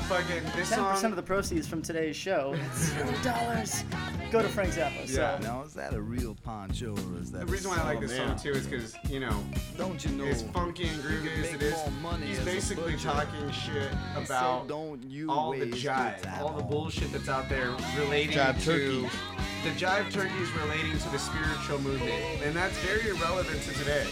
fucking 0.08 0.42
this 0.56 0.70
Ten 0.70 0.78
percent 0.84 0.98
song. 1.00 1.10
of 1.10 1.16
the 1.16 1.22
proceeds 1.22 1.66
from 1.68 1.82
today's 1.82 2.16
show, 2.16 2.56
zero 2.74 3.12
dollars, 3.22 3.84
go 4.30 4.40
to 4.42 4.48
Frank 4.48 4.72
Zappa. 4.72 5.06
So. 5.08 5.20
Yeah. 5.20 5.38
Now 5.42 5.62
is 5.62 5.74
that 5.74 5.92
a 5.92 6.00
real 6.00 6.34
poncho 6.42 6.92
or 6.92 7.20
is 7.20 7.30
that 7.32 7.40
The 7.46 7.52
reason 7.52 7.70
why 7.70 7.78
I 7.78 7.84
like 7.84 8.00
this 8.00 8.12
man. 8.16 8.28
song 8.28 8.38
too 8.38 8.58
is 8.58 8.66
because 8.66 8.94
you 9.10 9.20
know 9.20 9.44
Don't 9.76 10.02
you 10.04 10.10
know? 10.12 10.24
as 10.24 10.42
funky 10.44 10.88
and 10.88 11.02
groovy 11.02 11.38
as 11.38 11.48
it 11.48 11.52
make 11.52 11.62
is, 11.62 11.72
more 11.76 11.90
money 12.12 12.26
he's 12.26 12.40
basically 12.40 12.96
talking 12.96 13.50
shit 13.50 13.90
So 14.14 14.22
about 14.22 14.68
don't 14.68 15.02
you 15.04 15.30
all 15.30 15.52
the 15.52 15.66
jive, 15.66 16.40
all 16.40 16.52
the 16.52 16.62
bullshit 16.62 17.12
that's 17.12 17.28
out 17.28 17.48
there 17.48 17.70
relating 17.98 18.36
Jive 18.38 18.58
to 18.60 18.64
turkey. 18.64 19.08
the 19.64 19.70
jive 19.70 20.10
turkeys 20.12 20.50
relating 20.52 20.98
to 20.98 21.08
the 21.10 21.18
spiritual 21.18 21.78
movement, 21.80 22.12
and 22.44 22.54
that's 22.56 22.76
very 22.78 23.08
irrelevant 23.10 23.60
to 23.62 23.72
today. 23.74 24.06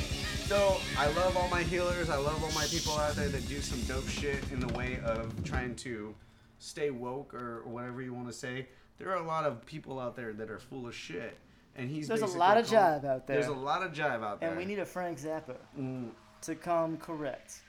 So 0.46 0.76
I 0.96 1.06
love 1.08 1.36
all 1.36 1.48
my 1.48 1.62
healers. 1.64 2.08
I 2.08 2.16
love 2.16 2.42
all 2.42 2.52
my 2.52 2.66
people 2.66 2.96
out 2.96 3.14
there 3.16 3.28
that 3.28 3.48
do 3.48 3.60
some 3.60 3.80
dope 3.82 4.08
shit 4.08 4.38
in 4.52 4.60
the 4.60 4.72
way 4.74 4.98
of 5.04 5.32
trying 5.44 5.74
to 5.76 6.14
stay 6.60 6.90
woke 6.90 7.34
or 7.34 7.62
whatever 7.66 8.00
you 8.00 8.14
want 8.14 8.28
to 8.28 8.32
say. 8.32 8.68
There 8.98 9.10
are 9.10 9.16
a 9.16 9.26
lot 9.26 9.44
of 9.44 9.64
people 9.66 9.98
out 9.98 10.14
there 10.14 10.32
that 10.34 10.48
are 10.50 10.58
full 10.58 10.86
of 10.86 10.94
shit, 10.94 11.36
and 11.74 11.90
he's 11.90 12.06
There's 12.08 12.22
a 12.22 12.26
lot 12.26 12.56
of 12.58 12.66
called- 12.68 13.02
jive 13.02 13.04
out 13.04 13.26
there. 13.26 13.36
There's 13.36 13.48
a 13.48 13.52
lot 13.52 13.82
of 13.82 13.92
jive 13.92 14.22
out 14.22 14.40
there, 14.40 14.48
And 14.50 14.58
we 14.58 14.64
need 14.64 14.78
a 14.78 14.86
Frank 14.86 15.18
Zappa 15.18 15.56
Mm, 15.78 16.10
to 16.42 16.54
come 16.54 16.96
correct. 16.96 17.60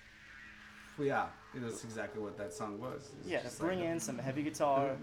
yeah, 1.00 1.26
that's 1.56 1.84
exactly 1.84 2.22
what 2.22 2.38
that 2.38 2.54
song 2.54 2.80
was. 2.80 3.10
It's 3.22 3.28
Yeah, 3.30 3.40
to 3.42 3.58
bring 3.60 3.80
like 3.80 3.90
in 3.90 4.00
some 4.00 4.18
heavy 4.20 4.44
guitar 4.44 4.96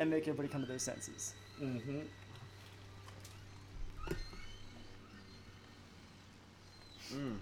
and 0.00 0.08
make 0.10 0.22
everybody 0.22 0.48
come 0.48 0.60
to 0.62 0.68
their 0.68 0.78
senses. 0.78 1.34
Hmm 7.14 7.34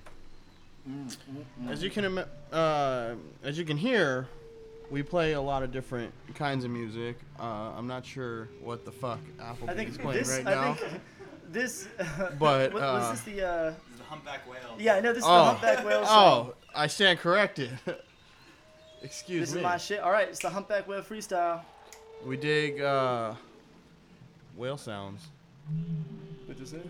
As 1.68 1.82
you 1.82 1.90
can 1.90 2.04
ima- 2.04 2.28
uh, 2.52 3.14
as 3.44 3.56
you 3.58 3.64
can 3.64 3.76
hear, 3.76 4.26
we 4.90 5.02
play 5.02 5.32
a 5.34 5.40
lot 5.40 5.62
of 5.62 5.72
different 5.72 6.12
kinds 6.34 6.64
of 6.64 6.70
music. 6.70 7.16
Uh, 7.38 7.70
I'm 7.76 7.86
not 7.86 8.04
sure 8.04 8.48
what 8.62 8.84
the 8.84 8.90
fuck 8.92 9.20
Appleby's 9.40 9.68
I 9.68 9.74
think 9.76 10.00
playing 10.00 10.18
this. 10.18 10.28
right 10.30 10.46
I 10.46 10.54
now. 10.54 10.74
think 10.74 10.92
this. 11.50 11.88
But, 12.38 12.72
what, 12.72 12.82
uh, 12.82 13.10
was 13.10 13.10
this 13.12 13.34
the? 13.34 13.46
Uh, 13.46 13.74
The 13.96 14.04
humpback 14.04 14.48
whale. 14.50 14.76
yeah, 14.78 14.94
I 14.96 15.00
know 15.00 15.12
this 15.12 15.18
is 15.22 15.24
the 15.24 15.30
oh, 15.30 15.44
Humpback 15.44 15.84
Whale 15.86 16.04
song. 16.04 16.50
oh, 16.50 16.54
I 16.74 16.86
stand 16.88 17.20
corrected. 17.20 17.70
Excuse 19.02 19.40
this 19.40 19.50
me. 19.50 19.54
This 19.54 19.56
is 19.56 19.62
my 19.62 19.76
shit. 19.78 20.00
All 20.00 20.10
right, 20.12 20.28
it's 20.28 20.40
the 20.40 20.50
Humpback 20.50 20.86
Whale 20.88 21.02
freestyle. 21.02 21.60
We 22.26 22.36
dig 22.36 22.80
uh, 22.80 23.34
whale 24.56 24.76
sounds. 24.78 25.22
What'd 26.46 26.58
you 26.60 26.66
say? 26.66 26.80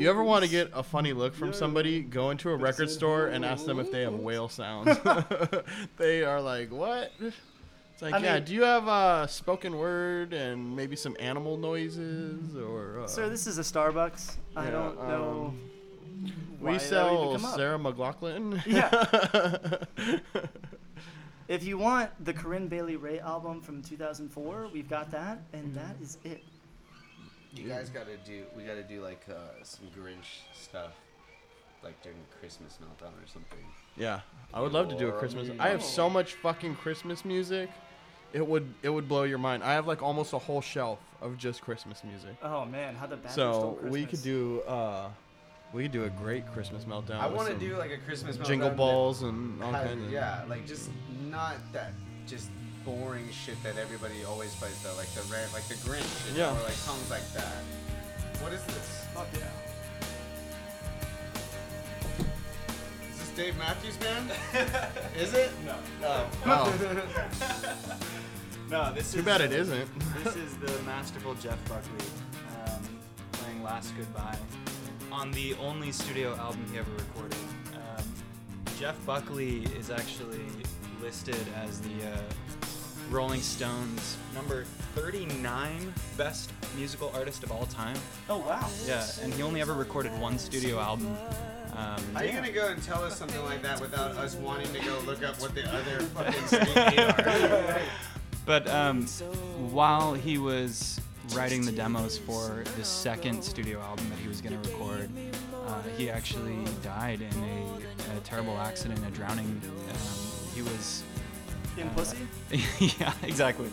You 0.00 0.08
ever 0.10 0.22
want 0.22 0.44
to 0.44 0.50
get 0.50 0.70
a 0.74 0.82
funny 0.82 1.12
look 1.12 1.34
from 1.34 1.48
Yeah. 1.48 1.54
somebody? 1.54 2.00
Go 2.02 2.30
into 2.30 2.50
a 2.50 2.56
record 2.56 2.90
store 2.90 3.26
and 3.28 3.44
ask 3.44 3.64
them 3.64 3.78
if 3.80 3.90
they 3.90 4.02
have 4.02 4.14
whale 4.14 4.48
sounds. 4.48 4.98
they 5.96 6.22
are 6.24 6.40
like, 6.40 6.70
"What?" 6.70 7.12
It's 7.20 8.02
like, 8.02 8.14
I 8.14 8.18
yeah. 8.18 8.34
mean- 8.34 8.44
Do 8.44 8.54
you 8.54 8.62
have 8.62 8.86
uh, 8.88 9.26
spoken 9.26 9.78
word 9.78 10.32
and 10.34 10.76
maybe 10.76 10.94
some 10.96 11.16
animal 11.20 11.56
noises 11.56 12.54
or? 12.56 13.00
Uh, 13.00 13.06
Sir, 13.06 13.28
this 13.28 13.46
is 13.46 13.58
a 13.58 13.62
Starbucks. 13.62 14.36
I 14.56 14.70
don't 14.70 14.96
know. 14.96 15.54
we 16.60 16.78
sell 16.78 17.24
even 17.28 17.36
come 17.40 17.44
up. 17.46 17.56
Sarah 17.56 17.78
McLachlan. 17.78 18.62
Yeah. 18.66 20.18
If 21.48 21.64
you 21.64 21.76
want 21.76 22.08
the 22.24 22.32
Corinne 22.32 22.68
Bailey 22.68 22.96
Rae 22.96 23.18
album 23.18 23.60
from 23.60 23.82
2004, 23.82 24.68
we've 24.72 24.88
got 24.88 25.10
that, 25.10 25.42
and 25.52 25.74
that 25.74 25.96
is 26.00 26.16
it. 26.24 26.42
You 27.54 27.68
guys 27.68 27.90
gotta 27.90 28.16
do. 28.24 28.44
We 28.56 28.62
gotta 28.64 28.82
do 28.82 29.02
like 29.02 29.24
uh, 29.28 29.62
some 29.62 29.86
Grinch 29.98 30.40
stuff, 30.54 30.92
like 31.84 32.00
during 32.02 32.18
Christmas 32.40 32.78
meltdown 32.82 33.12
or 33.22 33.26
something. 33.26 33.58
yeah, 33.96 34.20
I 34.54 34.60
would 34.60 34.72
love 34.72 34.88
to 34.88 34.96
do 34.96 35.08
a 35.08 35.10
Or 35.10 35.18
Christmas. 35.18 35.50
I 35.58 35.68
have 35.68 35.82
so 35.82 36.08
much 36.08 36.34
fucking 36.34 36.76
Christmas 36.76 37.24
music. 37.24 37.68
It 38.32 38.46
would 38.46 38.72
it 38.82 38.88
would 38.88 39.06
blow 39.08 39.24
your 39.24 39.36
mind. 39.38 39.62
I 39.62 39.74
have 39.74 39.86
like 39.86 40.02
almost 40.02 40.32
a 40.32 40.38
whole 40.38 40.62
shelf 40.62 40.98
of 41.20 41.36
just 41.36 41.60
Christmas 41.60 42.02
music. 42.04 42.34
Oh 42.42 42.64
man, 42.64 42.94
how 42.94 43.06
the 43.06 43.16
Badger 43.16 43.32
stole 43.34 43.78
So 43.82 43.88
we 43.88 44.06
could 44.06 44.22
do 44.22 44.62
uh 44.62 45.08
we 45.74 45.82
could 45.82 45.92
do 45.92 46.04
a 46.04 46.10
great 46.10 46.46
Christmas 46.54 46.84
meltdown. 46.84 47.20
I 47.20 47.26
with 47.26 47.36
want 47.36 47.48
to 47.48 47.54
some 47.54 47.60
do 47.68 47.76
like 47.76 47.90
a 47.90 47.98
Christmas 47.98 48.38
meltdown 48.38 48.46
jingle 48.46 48.68
that 48.70 48.76
balls 48.78 49.22
and 49.22 49.62
all 49.62 49.72
has- 49.72 49.86
kinds 49.88 50.04
of 50.04 50.10
yeah, 50.10 50.44
like 50.48 50.66
just 50.66 50.88
not 51.28 51.56
that 51.74 51.92
just 52.26 52.48
boring 52.84 53.28
shit 53.30 53.62
that 53.62 53.76
everybody 53.78 54.24
always 54.24 54.54
plays 54.54 54.80
though, 54.82 54.94
like 54.96 55.08
the 55.14 55.22
rant, 55.32 55.52
like 55.52 55.64
the 55.64 55.74
Grinch, 55.74 56.26
shit, 56.26 56.36
Yeah. 56.36 56.50
or 56.50 56.62
like 56.62 56.72
songs 56.72 57.08
like 57.10 57.26
that. 57.34 57.62
What 58.40 58.52
is 58.52 58.62
this? 58.64 59.04
Fuck 59.14 59.28
yeah. 59.34 59.48
Is 63.10 63.18
this 63.18 63.28
Dave 63.30 63.56
Matthews 63.58 63.96
Band? 63.96 64.30
is 65.18 65.34
it? 65.34 65.50
No. 65.64 65.76
No. 66.00 66.28
Oh, 66.46 67.02
No, 68.70 68.92
this 68.94 69.12
too 69.12 69.18
is 69.18 69.24
bad 69.24 69.42
it 69.42 69.52
isn't. 69.52 69.88
this 70.24 70.34
is 70.36 70.56
the 70.56 70.72
masterful 70.84 71.34
Jeff 71.34 71.58
Buckley 71.68 72.06
um, 72.66 72.82
playing 73.32 73.62
"Last 73.62 73.94
Goodbye" 73.98 74.38
on 75.10 75.30
the 75.32 75.54
only 75.56 75.92
studio 75.92 76.34
album 76.36 76.64
he 76.72 76.78
ever 76.78 76.90
recorded. 76.92 77.36
Um, 77.74 78.04
Jeff 78.78 78.96
Buckley 79.04 79.64
is 79.78 79.90
actually 79.90 80.46
listed 81.02 81.36
as 81.62 81.80
the 81.82 81.90
uh, 82.12 82.16
Rolling 83.12 83.42
Stones 83.42 84.16
number 84.34 84.64
39 84.94 85.92
best 86.16 86.50
musical 86.76 87.12
artist 87.14 87.42
of 87.42 87.52
all 87.52 87.66
time. 87.66 87.96
Oh 88.30 88.38
wow. 88.38 88.70
Yeah, 88.86 89.06
and 89.20 89.34
he 89.34 89.42
only 89.42 89.60
ever 89.60 89.74
recorded 89.74 90.18
one 90.18 90.38
studio 90.38 90.80
album. 90.80 91.14
Um, 91.76 92.02
Are 92.16 92.24
you 92.24 92.32
gonna 92.32 92.50
go 92.50 92.68
and 92.68 92.82
tell 92.82 93.04
us 93.04 93.18
something 93.18 93.42
like 93.44 93.62
that 93.62 93.80
without 93.82 94.12
us 94.16 94.34
wanting 94.36 94.72
to 94.72 94.80
go 94.80 94.98
look 95.04 95.22
up 95.22 95.38
what 95.42 95.54
the 95.54 95.68
other 95.70 96.00
fucking 96.14 96.46
state 96.46 96.98
are? 96.98 97.80
But 98.46 98.66
um, 98.68 99.06
while 99.70 100.14
he 100.14 100.38
was 100.38 100.98
writing 101.34 101.66
the 101.66 101.72
demos 101.72 102.16
for 102.16 102.64
the 102.78 102.84
second 102.84 103.42
studio 103.42 103.78
album 103.80 104.08
that 104.08 104.18
he 104.18 104.26
was 104.28 104.40
going 104.40 104.60
to 104.60 104.68
record, 104.70 105.10
uh, 105.66 105.82
he 105.96 106.08
actually 106.10 106.64
died 106.82 107.20
in 107.20 107.44
a, 107.44 108.16
a 108.16 108.20
terrible 108.24 108.56
accident, 108.58 109.00
a 109.06 109.10
drowning. 109.10 109.60
Um, 109.90 109.96
he 110.54 110.62
was. 110.62 111.02
In 111.76 111.88
uh, 111.88 111.94
pussy. 111.94 112.18
yeah, 112.98 113.12
exactly. 113.22 113.70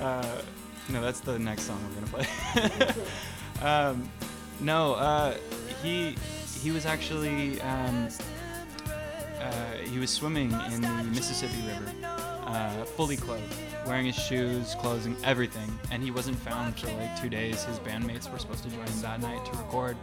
Uh, 0.00 0.42
no, 0.88 1.00
that's 1.00 1.20
the 1.20 1.38
next 1.38 1.62
song 1.62 1.78
we're 1.88 2.00
gonna 2.00 2.24
play. 2.24 3.62
um, 3.66 4.08
no, 4.60 4.94
uh, 4.94 5.36
he 5.82 6.16
he 6.60 6.70
was 6.70 6.86
actually 6.86 7.60
um, 7.62 8.08
uh, 9.40 9.72
he 9.84 9.98
was 9.98 10.10
swimming 10.10 10.52
in 10.72 10.80
the 10.80 11.04
Mississippi 11.12 11.62
River, 11.66 11.92
uh, 12.46 12.84
fully 12.84 13.16
clothed, 13.16 13.54
wearing 13.86 14.06
his 14.06 14.14
shoes, 14.14 14.74
clothes, 14.76 15.06
and 15.06 15.16
everything. 15.24 15.68
And 15.90 16.02
he 16.02 16.10
wasn't 16.10 16.38
found 16.38 16.78
for 16.78 16.86
like 16.92 17.20
two 17.20 17.28
days. 17.28 17.64
His 17.64 17.78
bandmates 17.80 18.30
were 18.30 18.38
supposed 18.38 18.62
to 18.64 18.70
join 18.70 18.86
him 18.86 19.00
that 19.02 19.20
night 19.20 19.44
to 19.46 19.58
record. 19.58 19.96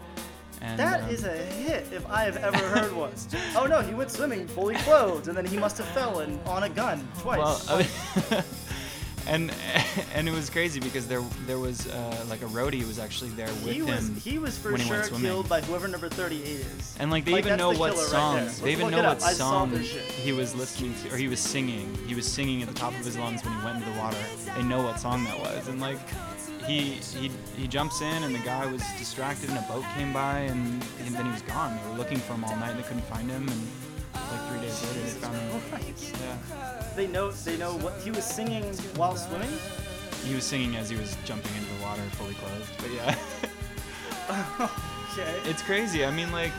And, 0.61 0.77
That 0.79 1.03
um, 1.03 1.09
is 1.09 1.23
a 1.23 1.31
hit 1.35 1.87
if 1.91 2.05
I 2.09 2.23
have 2.23 2.37
ever 2.37 2.57
heard 2.57 2.93
one. 2.93 3.11
Oh 3.55 3.65
no, 3.65 3.81
he 3.81 3.93
went 3.93 4.11
swimming 4.11 4.47
fully 4.47 4.75
clothed, 4.75 5.27
and 5.27 5.37
then 5.37 5.45
he 5.45 5.57
must 5.57 5.77
have 5.77 5.87
fell 5.87 6.19
and 6.19 6.39
on 6.45 6.63
a 6.63 6.69
gun 6.69 7.07
twice. 7.19 7.37
Well, 7.39 7.61
I 7.69 7.77
mean, 7.79 8.43
and 9.27 9.51
and 10.15 10.27
it 10.27 10.31
was 10.31 10.49
crazy 10.49 10.79
because 10.79 11.07
there 11.07 11.21
there 11.45 11.59
was 11.59 11.87
uh, 11.87 12.25
like 12.29 12.41
a 12.41 12.45
roadie 12.45 12.85
was 12.85 12.99
actually 12.99 13.29
there 13.31 13.47
with 13.47 13.63
He 13.71 13.79
him. 13.79 13.85
was 13.87 14.23
he 14.23 14.37
was 14.39 14.57
for 14.57 14.71
when 14.71 14.81
he 14.81 14.87
sure 14.87 14.97
went 14.97 15.05
swimming. 15.07 15.25
killed 15.27 15.49
by 15.49 15.61
whoever 15.61 15.87
number 15.87 16.09
38 16.09 16.41
is. 16.43 16.95
And 16.99 17.09
like 17.11 17.25
they 17.25 17.33
Like, 17.33 17.45
even 17.45 17.57
know 17.57 17.71
the 17.73 17.79
what 17.79 17.93
killer 17.93 18.07
right 18.11 18.49
they 18.63 18.71
even 18.71 18.91
know 18.91 18.97
what 18.97 19.05
up. 19.05 19.23
I 19.23 19.33
saw 19.33 19.65
song 19.65 19.71
he 19.79 20.31
was 20.31 20.55
listening 20.55 20.93
to, 21.03 21.13
or 21.13 21.17
he 21.17 21.27
was 21.27 21.39
singing. 21.39 21.97
He 22.07 22.15
was 22.15 22.25
singing 22.25 22.61
at 22.61 22.67
the 22.67 22.73
top 22.73 22.91
of 22.93 23.05
his 23.05 23.17
lungs 23.17 23.43
when 23.43 23.53
he 23.57 23.63
went 23.65 23.77
into 23.77 23.89
the 23.91 23.97
water. 23.97 24.17
They 24.55 24.63
know 24.63 24.83
what 24.83 24.99
song 24.99 25.23
that 25.25 25.39
was, 25.39 25.67
and 25.67 25.79
like 25.79 25.99
he 26.69 26.79
he 27.19 27.31
he 27.57 27.67
jumps 27.67 28.01
in, 28.01 28.23
and 28.23 28.33
the 28.33 28.39
guy 28.39 28.65
was 28.65 28.83
distracted, 28.97 29.49
and 29.49 29.57
a 29.57 29.61
boat 29.63 29.83
came 29.97 30.13
by, 30.13 30.39
and, 30.51 30.83
and 31.05 31.15
then 31.15 31.25
he 31.25 31.31
was 31.31 31.41
gone. 31.43 31.77
They 31.83 31.89
were 31.91 31.97
looking 31.97 32.19
for 32.19 32.33
him 32.33 32.43
all 32.45 32.55
night, 32.57 32.71
and 32.71 32.79
they 32.79 32.83
couldn't 32.87 33.05
find 33.05 33.29
him, 33.29 33.47
and 33.47 33.67
like 34.13 34.49
three 34.49 34.61
days 34.61 34.81
later 34.83 35.01
they 35.01 35.09
found 35.19 35.35
him. 35.35 35.61
Right. 35.71 36.13
Yeah, 36.21 36.83
They 36.95 37.07
know 37.07 37.31
they 37.31 37.57
know 37.57 37.73
what 37.77 37.93
he 38.03 38.11
was 38.11 38.23
singing 38.25 38.63
while 38.95 39.15
swimming. 39.15 39.51
he 40.25 40.35
was 40.35 40.43
singing 40.43 40.75
as 40.75 40.89
he 40.89 40.95
was 40.97 41.15
jumping 41.25 41.51
into 41.57 41.73
the 41.75 41.81
water, 41.83 42.01
fully 42.19 42.33
clothed. 42.35 42.71
But 42.77 42.91
yeah, 42.93 43.15
Okay. 45.13 45.39
it's 45.49 45.61
crazy. 45.63 46.05
I 46.05 46.11
mean, 46.11 46.31
like 46.31 46.51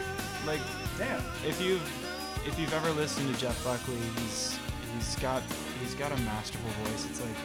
like 0.46 0.60
Damn. 0.98 1.22
if 1.46 1.60
you've 1.62 1.82
if 2.46 2.58
you've 2.58 2.72
ever 2.74 2.90
listened 2.92 3.32
to 3.32 3.40
Jeff 3.40 3.62
Buckley, 3.64 3.96
he's 4.16 4.58
he's 4.94 5.16
got 5.16 5.42
he's 5.80 5.94
got 5.94 6.12
a 6.12 6.16
masterful 6.22 6.70
voice. 6.84 7.06
It's 7.10 7.20
like 7.20 7.36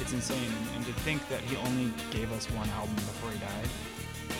it's 0.00 0.12
insane, 0.12 0.50
and, 0.58 0.76
and 0.76 0.86
to 0.86 0.92
think 1.04 1.26
that 1.28 1.40
he 1.40 1.56
only 1.56 1.92
gave 2.10 2.32
us 2.32 2.50
one 2.50 2.68
album 2.70 2.94
before 2.96 3.30
he 3.30 3.38
died 3.38 3.68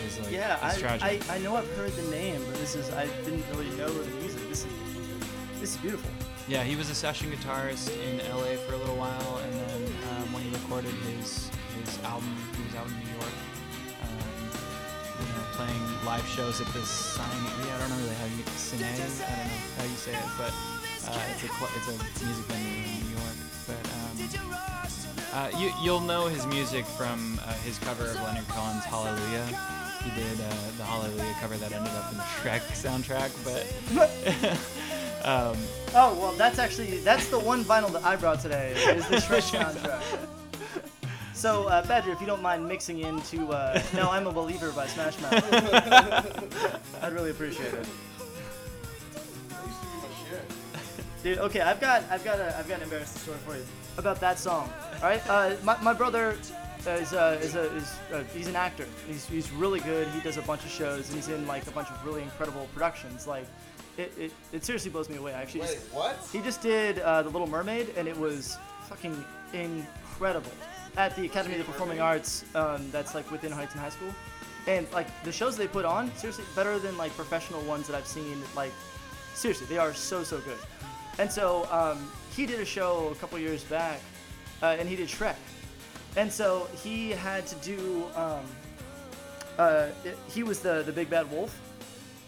is 0.07 0.19
like 0.21 0.33
Yeah, 0.33 0.55
it's 0.67 0.79
I, 0.79 0.81
tragic. 0.81 1.31
I 1.31 1.37
I 1.37 1.39
know 1.39 1.57
I've 1.57 1.71
heard 1.77 1.93
the 1.93 2.11
name, 2.11 2.43
but 2.47 2.57
this 2.57 2.75
is 2.75 2.91
I 2.91 3.07
didn't 3.25 3.45
really 3.51 3.71
know 3.77 3.89
the 3.89 4.11
music. 4.17 4.49
This 4.49 4.65
is 4.65 4.73
this 5.61 5.71
is 5.75 5.77
beautiful. 5.79 6.11
yeah, 6.49 6.63
he 6.65 6.75
was 6.77 6.91
a 6.91 6.95
session 6.95 7.31
guitarist 7.31 7.91
in 8.09 8.19
LA 8.35 8.57
for 8.67 8.75
a 8.75 8.79
little 8.79 8.97
while, 8.97 9.39
and 9.45 9.53
then 9.53 9.81
um, 10.11 10.33
when 10.33 10.43
he 10.43 10.51
recorded 10.51 10.95
his 11.07 11.51
his 11.79 12.03
album, 12.05 12.35
he 12.57 12.63
was 12.67 12.75
out 12.75 12.87
in 12.89 12.99
New 12.99 13.13
York. 13.15 13.37
Um, 14.03 14.43
you 15.23 15.33
know, 15.35 15.45
playing 15.55 15.83
live 16.05 16.27
shows 16.27 16.61
at 16.61 16.67
this 16.75 16.91
Sin-é. 16.91 17.71
I 17.75 17.79
don't 17.79 17.91
know 17.91 18.01
really 18.03 18.19
how 18.19 18.27
you 18.27 18.43
Sin-é. 18.57 18.91
I 18.91 18.97
don't 18.99 19.19
know 19.19 19.79
how 19.79 19.85
you 19.85 19.99
say 20.07 20.13
it, 20.13 20.31
but 20.37 20.53
uh, 21.07 21.31
it's 21.31 21.45
a 21.45 21.51
it's 21.79 21.89
a 21.89 22.25
music 22.25 22.45
venue 22.51 23.02
uh, 25.33 25.51
you 25.57 25.73
you'll 25.83 26.01
know 26.01 26.27
his 26.27 26.47
music 26.47 26.85
from 26.85 27.41
uh, 27.45 27.53
his 27.65 27.79
cover 27.79 28.07
of 28.07 28.17
Leonard 28.23 28.47
Cohen's 28.49 28.85
Hallelujah. 28.85 29.47
He 30.05 30.11
did 30.11 30.41
uh, 30.41 30.55
the 30.77 30.85
Hallelujah 30.85 31.35
cover 31.41 31.57
that 31.57 31.73
ended 31.73 31.93
up 31.93 32.11
in 32.11 32.19
the 32.19 32.25
Shrek 32.25 32.61
soundtrack, 32.73 33.31
but. 33.45 33.67
um, 35.27 35.57
Oh 35.95 36.19
well, 36.19 36.33
that's 36.33 36.59
actually 36.59 36.99
that's 37.01 37.29
the 37.29 37.39
one 37.39 37.65
vinyl 37.65 37.93
that 37.93 38.03
I 38.03 38.17
brought 38.17 38.41
today 38.41 38.73
is 38.73 39.07
the 39.09 39.17
Shrek 39.17 39.43
soundtrack. 39.75 40.03
So 41.35 41.69
uh, 41.69 41.87
Badger, 41.87 42.13
if 42.13 42.21
you 42.21 42.27
don't 42.27 42.43
mind 42.43 42.67
mixing 42.67 43.01
into 43.01 43.49
uh, 43.49 43.83
"No, 43.95 44.11
I'm 44.11 44.27
a 44.27 44.33
Believer" 44.33 44.73
by 44.73 44.87
Smash 44.87 45.21
Mouth, 45.21 45.33
I'd 47.03 47.13
really 47.13 47.31
appreciate 47.31 47.75
it. 47.75 47.87
That 49.49 49.67
used 49.67 49.81
to 49.81 49.87
be 49.87 49.97
my 49.97 50.09
shit. 50.31 51.23
Dude, 51.23 51.39
okay, 51.39 51.61
I've 51.61 51.81
got, 51.81 52.05
I've 52.11 52.25
got, 52.25 52.39
a, 52.39 52.57
I've 52.57 52.67
got 52.67 52.79
an 52.79 52.85
embarrassing 52.85 53.21
story 53.21 53.39
for 53.45 53.57
you 53.57 53.65
about 53.99 54.21
that 54.21 54.39
song. 54.39 54.73
All 54.97 55.09
right, 55.09 55.23
uh, 55.29 55.57
my, 55.63 55.81
my 55.83 55.93
brother 55.93 56.37
is, 56.87 57.13
uh, 57.13 57.39
is, 57.41 57.55
a, 57.55 57.75
is 57.75 57.95
uh, 58.13 58.25
he's 58.35 58.47
an 58.49 58.57
actor. 58.57 58.87
He's, 59.07 59.27
he's 59.27 59.51
really 59.53 59.81
good. 59.81 60.09
He 60.09 60.21
does 60.21 60.37
a 60.37 60.43
bunch 60.43 60.65
of 60.65 60.71
shows, 60.71 61.09
and 61.09 61.17
he's 61.17 61.29
in 61.29 61.47
like 61.47 61.67
a 61.67 61.71
bunch 61.71 61.89
of 61.89 62.05
really 62.05 62.23
incredible 62.23 62.69
productions. 62.73 63.27
Like, 63.27 63.47
it, 63.99 64.13
it, 64.19 64.33
it 64.53 64.65
seriously 64.65 64.91
blows 64.91 65.09
me 65.09 65.17
away. 65.17 65.35
I 65.35 65.43
actually, 65.43 65.63
Wait, 65.63 65.75
just, 65.75 65.93
what? 65.93 66.19
he 66.33 66.41
just 66.41 66.63
did 66.63 66.99
uh, 67.01 67.23
The 67.23 67.29
Little 67.29 67.47
Mermaid, 67.47 67.95
and 67.97 68.09
it 68.09 68.17
was 68.17 68.57
fucking 68.89 69.25
incredible 69.53 70.53
at 70.97 71.15
the 71.17 71.25
Academy 71.27 71.55
of 71.55 71.67
the 71.67 71.73
Performing 71.73 72.01
Arts. 72.01 72.45
Um, 72.55 72.91
that's 72.91 73.15
like 73.15 73.31
within 73.31 73.53
Huntington 73.53 73.81
High 73.81 73.91
School, 73.91 74.15
and 74.67 74.91
like 74.93 75.09
the 75.25 75.33
shows 75.33 75.57
they 75.57 75.69
put 75.69 75.85
on, 75.85 76.15
seriously 76.17 76.45
better 76.57 76.79
than 76.79 76.97
like 76.97 77.15
professional 77.17 77.61
ones 77.63 77.87
that 77.87 77.97
I've 77.97 78.07
seen. 78.07 78.43
Like, 78.57 78.73
seriously, 79.35 79.67
they 79.67 79.79
are 79.79 79.93
so 79.93 80.25
so 80.25 80.39
good. 80.41 80.59
And 81.19 81.31
so 81.31 81.69
um, 81.71 82.11
he 82.35 82.47
did 82.47 82.61
a 82.61 82.65
show 82.65 83.09
a 83.13 83.15
couple 83.17 83.39
years 83.39 83.63
back, 83.65 84.01
uh, 84.63 84.77
and 84.79 84.89
he 84.89 84.97
did 84.97 85.09
Shrek. 85.09 85.37
And 86.17 86.31
so 86.33 86.69
he 86.83 87.11
had 87.11 87.47
to 87.47 87.55
do. 87.57 88.05
Um, 88.15 88.45
uh, 89.59 89.89
it- 90.05 90.19
he 90.29 90.43
was 90.43 90.61
the 90.61 90.83
the 90.83 90.93
big 90.93 91.11
bad 91.11 91.31
wolf. 91.31 91.59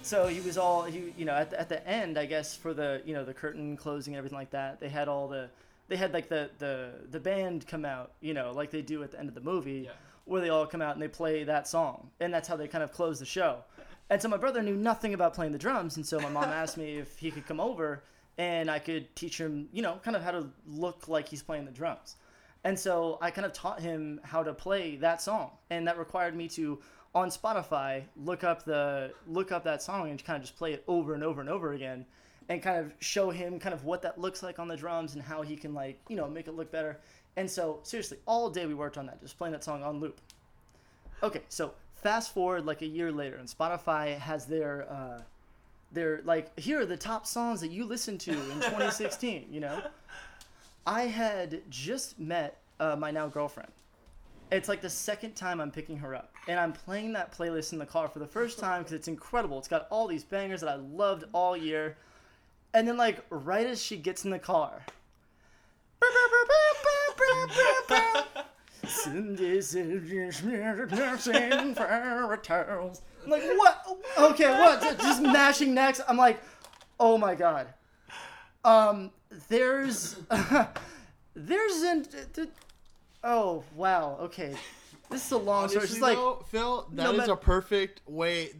So 0.02 0.26
he 0.26 0.40
was 0.40 0.58
all 0.58 0.82
he 0.82 1.12
you 1.16 1.24
know 1.24 1.32
at 1.34 1.50
the, 1.50 1.58
at 1.60 1.68
the 1.70 1.86
end 1.88 2.18
I 2.18 2.26
guess 2.26 2.54
for 2.54 2.74
the 2.74 3.00
you 3.06 3.14
know 3.14 3.24
the 3.24 3.32
curtain 3.34 3.76
closing 3.76 4.12
and 4.14 4.18
everything 4.18 4.36
like 4.38 4.50
that 4.50 4.78
they 4.78 4.90
had 4.90 5.08
all 5.08 5.28
the 5.28 5.48
they 5.88 5.96
had 5.96 6.12
like 6.12 6.28
the 6.28 6.50
the 6.58 6.90
the 7.10 7.18
band 7.20 7.66
come 7.66 7.86
out 7.86 8.12
you 8.20 8.34
know 8.34 8.52
like 8.54 8.70
they 8.70 8.82
do 8.82 9.02
at 9.02 9.10
the 9.12 9.18
end 9.18 9.28
of 9.30 9.34
the 9.34 9.40
movie 9.40 9.82
Yeah. 9.86 9.92
where 10.26 10.42
they 10.42 10.50
all 10.50 10.66
come 10.66 10.82
out 10.82 10.92
and 10.94 11.02
they 11.02 11.08
play 11.08 11.44
that 11.44 11.66
song 11.66 12.10
and 12.20 12.32
that's 12.34 12.46
how 12.46 12.56
they 12.56 12.68
kind 12.68 12.84
of 12.84 12.92
close 12.92 13.18
the 13.18 13.24
show. 13.24 13.64
And 14.10 14.20
so 14.20 14.28
my 14.28 14.36
brother 14.36 14.60
knew 14.62 14.76
nothing 14.76 15.14
about 15.14 15.32
playing 15.32 15.52
the 15.52 15.58
drums 15.58 15.96
and 15.96 16.04
so 16.06 16.20
my 16.20 16.28
mom 16.28 16.44
asked 16.50 16.76
me 16.76 16.98
if 16.98 17.18
he 17.18 17.30
could 17.30 17.46
come 17.46 17.58
over 17.60 18.02
and 18.38 18.70
I 18.70 18.78
could 18.78 19.14
teach 19.16 19.38
him 19.38 19.68
you 19.72 19.82
know 19.82 20.00
kind 20.04 20.16
of 20.16 20.22
how 20.22 20.32
to 20.32 20.48
look 20.66 21.08
like 21.08 21.28
he's 21.28 21.42
playing 21.42 21.64
the 21.64 21.72
drums. 21.72 22.16
And 22.64 22.78
so 22.78 23.18
I 23.20 23.30
kind 23.30 23.44
of 23.44 23.52
taught 23.52 23.80
him 23.80 24.20
how 24.24 24.42
to 24.42 24.54
play 24.54 24.96
that 24.96 25.20
song, 25.20 25.50
and 25.68 25.86
that 25.86 25.98
required 25.98 26.34
me 26.34 26.48
to, 26.48 26.80
on 27.14 27.28
Spotify, 27.28 28.04
look 28.16 28.42
up 28.42 28.64
the 28.64 29.12
look 29.28 29.52
up 29.52 29.64
that 29.64 29.82
song 29.82 30.10
and 30.10 30.24
kind 30.24 30.38
of 30.38 30.42
just 30.42 30.56
play 30.56 30.72
it 30.72 30.82
over 30.88 31.14
and 31.14 31.22
over 31.22 31.42
and 31.42 31.50
over 31.50 31.74
again, 31.74 32.06
and 32.48 32.62
kind 32.62 32.78
of 32.78 32.92
show 33.00 33.30
him 33.30 33.58
kind 33.58 33.74
of 33.74 33.84
what 33.84 34.00
that 34.02 34.18
looks 34.18 34.42
like 34.42 34.58
on 34.58 34.66
the 34.66 34.76
drums 34.76 35.14
and 35.14 35.22
how 35.22 35.42
he 35.42 35.56
can 35.56 35.74
like 35.74 36.00
you 36.08 36.16
know 36.16 36.26
make 36.26 36.48
it 36.48 36.56
look 36.56 36.72
better. 36.72 36.98
And 37.36 37.50
so 37.50 37.80
seriously, 37.82 38.18
all 38.26 38.48
day 38.48 38.64
we 38.64 38.74
worked 38.74 38.96
on 38.96 39.06
that, 39.06 39.20
just 39.20 39.36
playing 39.36 39.52
that 39.52 39.62
song 39.62 39.82
on 39.82 40.00
loop. 40.00 40.20
Okay, 41.22 41.42
so 41.50 41.74
fast 41.96 42.32
forward 42.32 42.64
like 42.64 42.80
a 42.80 42.86
year 42.86 43.12
later, 43.12 43.36
and 43.36 43.46
Spotify 43.46 44.18
has 44.18 44.46
their 44.46 44.90
uh, 44.90 45.20
their 45.94 46.20
like 46.24 46.58
here 46.58 46.80
are 46.80 46.86
the 46.86 46.96
top 46.96 47.26
songs 47.26 47.60
that 47.60 47.70
you 47.70 47.84
listened 47.84 48.20
to 48.20 48.32
in 48.32 48.36
2016. 48.60 49.46
You 49.50 49.60
know. 49.60 49.82
I 50.86 51.02
had 51.02 51.62
just 51.70 52.18
met 52.18 52.60
uh, 52.78 52.94
my 52.96 53.10
now 53.10 53.26
girlfriend. 53.28 53.72
It's 54.52 54.68
like 54.68 54.82
the 54.82 54.90
second 54.90 55.34
time 55.34 55.60
I'm 55.60 55.70
picking 55.70 55.96
her 55.96 56.14
up, 56.14 56.34
and 56.46 56.60
I'm 56.60 56.72
playing 56.72 57.14
that 57.14 57.36
playlist 57.36 57.72
in 57.72 57.78
the 57.78 57.86
car 57.86 58.08
for 58.08 58.18
the 58.18 58.26
first 58.26 58.58
time 58.58 58.82
because 58.82 58.92
it's 58.92 59.08
incredible. 59.08 59.58
It's 59.58 59.68
got 59.68 59.86
all 59.90 60.06
these 60.06 60.24
bangers 60.24 60.60
that 60.60 60.68
I 60.68 60.74
loved 60.74 61.24
all 61.32 61.56
year, 61.56 61.96
and 62.74 62.86
then 62.86 62.98
like 62.98 63.24
right 63.30 63.66
as 63.66 63.82
she 63.82 63.96
gets 63.96 64.24
in 64.24 64.30
the 64.30 64.38
car, 64.38 64.82
I'm 73.24 73.30
like 73.30 73.42
what? 73.56 73.98
Okay, 74.18 74.50
what? 74.50 74.80
Just- 74.98 75.22
mashing 75.22 75.74
next. 75.74 76.00
I'm 76.08 76.16
like, 76.16 76.40
oh 77.00 77.18
my 77.18 77.34
god. 77.34 77.68
Um, 78.64 79.10
there's, 79.48 80.16
there's 81.34 81.82
an, 81.82 82.06
oh 83.22 83.62
wow, 83.74 84.16
okay, 84.22 84.54
this 85.10 85.26
is 85.26 85.32
a 85.32 85.36
long 85.36 85.68
story. 85.68 85.80
Honestly, 85.82 85.94
She's 85.96 86.02
like, 86.02 86.16
though, 86.16 86.44
Phil, 86.48 86.86
that 86.92 87.02
no 87.04 87.10
is 87.12 87.18
matter- 87.18 87.32
a 87.32 87.36
perfect 87.36 88.00
way 88.08 88.52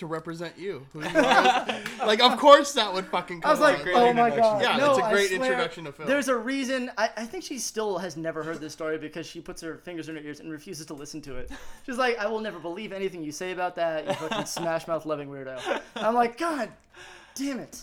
to 0.00 0.06
represent 0.06 0.58
you. 0.58 0.86
Who 0.92 1.00
you 1.02 1.08
are. 1.14 1.66
like, 2.06 2.20
of 2.20 2.38
course, 2.38 2.72
that 2.72 2.92
would 2.92 3.06
fucking. 3.06 3.42
Come 3.42 3.48
I 3.48 3.52
was 3.52 3.60
like, 3.60 3.76
out. 3.78 3.82
great 3.84 3.94
oh 3.96 4.12
my 4.12 4.30
god, 4.30 4.62
Yeah, 4.62 4.76
no, 4.76 4.90
it's 4.90 4.98
a 4.98 5.04
I 5.04 5.12
great 5.12 5.30
introduction 5.30 5.84
to 5.84 5.92
Phil. 5.92 6.06
There's 6.06 6.28
a 6.28 6.36
reason. 6.36 6.90
I, 6.98 7.10
I 7.16 7.24
think 7.24 7.44
she 7.44 7.58
still 7.58 7.98
has 7.98 8.16
never 8.16 8.42
heard 8.42 8.60
this 8.60 8.72
story 8.72 8.98
because 8.98 9.26
she 9.26 9.40
puts 9.40 9.60
her 9.62 9.76
fingers 9.78 10.08
in 10.08 10.16
her 10.16 10.22
ears 10.22 10.40
and 10.40 10.50
refuses 10.50 10.86
to 10.86 10.94
listen 10.94 11.20
to 11.22 11.36
it. 11.36 11.50
She's 11.86 11.98
like, 11.98 12.18
I 12.18 12.26
will 12.26 12.40
never 12.40 12.58
believe 12.58 12.92
anything 12.92 13.22
you 13.22 13.30
say 13.32 13.52
about 13.52 13.76
that. 13.76 14.06
You 14.06 14.14
fucking 14.14 14.46
smash 14.46 14.88
mouth 14.88 15.06
loving 15.06 15.28
weirdo. 15.28 15.80
I'm 15.96 16.14
like, 16.14 16.38
God, 16.38 16.70
damn 17.34 17.60
it. 17.60 17.82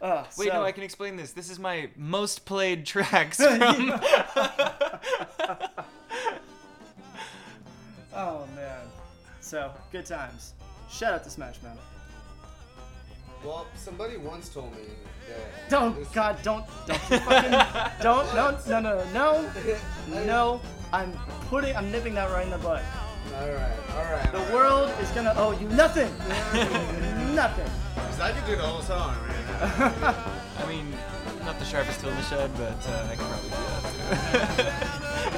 Uh, 0.00 0.24
Wait, 0.38 0.48
so- 0.48 0.54
no, 0.54 0.62
I 0.64 0.72
can 0.72 0.82
explain 0.84 1.16
this. 1.16 1.32
This 1.32 1.50
is 1.50 1.58
my 1.58 1.90
most 1.96 2.44
played 2.46 2.86
tracks 2.86 3.36
from. 3.36 4.00
Oh 8.14 8.46
man. 8.54 8.80
So 9.40 9.72
good 9.90 10.06
times. 10.06 10.54
Shout 10.92 11.14
out 11.14 11.24
to 11.24 11.30
Smash 11.30 11.62
Mouth. 11.62 11.78
Well, 13.44 13.66
somebody 13.74 14.16
once 14.18 14.48
told 14.48 14.72
me 14.72 14.82
that. 15.28 15.68
Don't 15.68 15.96
this- 15.98 16.08
God, 16.08 16.38
don't 16.42 16.64
don't 16.86 17.00
you 17.10 17.18
fucking 17.18 17.50
don't 18.02 18.34
no 18.34 18.56
no 18.68 18.80
no 18.80 19.04
no 19.12 19.50
no 20.08 20.24
no. 20.24 20.60
I'm 20.92 21.12
putting 21.48 21.74
I'm 21.74 21.90
nipping 21.90 22.14
that 22.14 22.30
right 22.30 22.44
in 22.44 22.50
the 22.50 22.58
butt. 22.58 22.82
All 23.34 23.48
right, 23.48 23.72
all 23.96 24.12
right. 24.12 24.30
The 24.32 24.54
world 24.54 24.90
is 25.00 25.08
gonna 25.10 25.32
owe 25.36 25.52
you 25.58 25.68
nothing. 25.70 26.10
nothing. 27.34 27.70
Because 27.94 28.20
I 28.20 28.32
could 28.32 28.46
do 28.46 28.56
the 28.56 28.62
whole 28.62 28.82
song, 28.82 29.16
man. 29.26 30.14
I 30.58 30.66
mean, 30.68 30.92
not 31.44 31.58
the 31.58 31.64
sharpest 31.64 32.00
tool 32.00 32.10
in 32.10 32.16
the 32.16 32.22
shed, 32.22 32.50
but 32.56 32.76
uh, 32.88 33.08
I 33.10 33.16
can 33.16 33.24
probably 33.26 33.48
do 33.48 33.56
that 33.56 34.66
You 34.66 34.71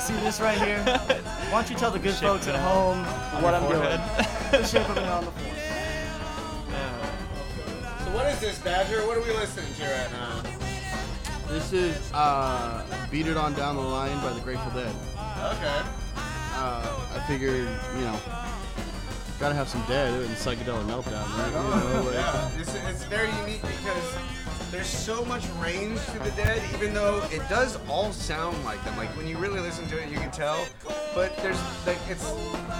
see 0.06 0.14
this 0.20 0.40
right 0.40 0.58
here? 0.58 0.82
Why 0.84 1.50
don't 1.50 1.70
you 1.70 1.76
tell 1.76 1.90
the 1.90 1.98
good 1.98 2.14
Shape 2.14 2.28
folks 2.28 2.46
at 2.48 2.56
home 2.56 2.98
what 3.42 3.54
I'm 3.54 3.62
your 3.64 3.82
doing? 3.82 4.00
the 4.50 4.64
shape 4.66 4.88
of 4.88 4.96
an 4.96 5.04
L 5.04 5.18
on 5.18 5.24
the 5.24 5.30
floor. 5.30 5.54
So 8.04 8.10
what 8.16 8.26
is 8.26 8.40
this, 8.40 8.58
Badger? 8.58 9.06
What 9.06 9.16
are 9.16 9.22
we 9.22 9.30
listening 9.30 9.72
to 9.74 9.82
right 9.84 10.10
now? 10.12 10.42
This 11.48 11.72
is 11.72 12.12
uh, 12.12 12.84
"Beat 13.10 13.26
It 13.26 13.36
On 13.36 13.54
Down 13.54 13.76
the 13.76 13.82
Line" 13.82 14.20
by 14.22 14.32
the 14.32 14.40
Grateful 14.40 14.70
Dead. 14.72 14.94
Okay. 15.16 15.80
Uh, 16.56 17.06
I 17.14 17.24
figured, 17.26 17.68
you 17.96 18.00
know, 18.02 18.18
gotta 19.40 19.54
have 19.54 19.68
some 19.68 19.82
Dead 19.88 20.12
and 20.12 20.30
psychedelic 20.36 20.84
meltdown, 20.86 21.26
right? 21.38 21.48
You 21.48 21.94
know, 21.94 22.02
like- 22.06 22.14
Yeah, 22.14 22.60
it's, 22.60 22.74
it's 22.74 23.04
very 23.04 23.28
unique 23.42 23.62
because 23.62 24.16
there's 24.74 24.88
so 24.88 25.24
much 25.26 25.44
range 25.62 26.04
to 26.06 26.18
the 26.18 26.32
Dead, 26.32 26.60
even 26.74 26.92
though 26.92 27.22
it 27.30 27.48
does 27.48 27.78
all 27.88 28.10
sound 28.10 28.62
like 28.64 28.82
them. 28.84 28.96
Like 28.96 29.08
when 29.16 29.28
you 29.28 29.38
really 29.38 29.60
listen 29.60 29.86
to 29.86 30.02
it, 30.02 30.08
you 30.08 30.16
can 30.16 30.32
tell. 30.32 30.66
But 31.14 31.36
there's 31.36 31.60
like 31.86 31.98
it's 32.10 32.28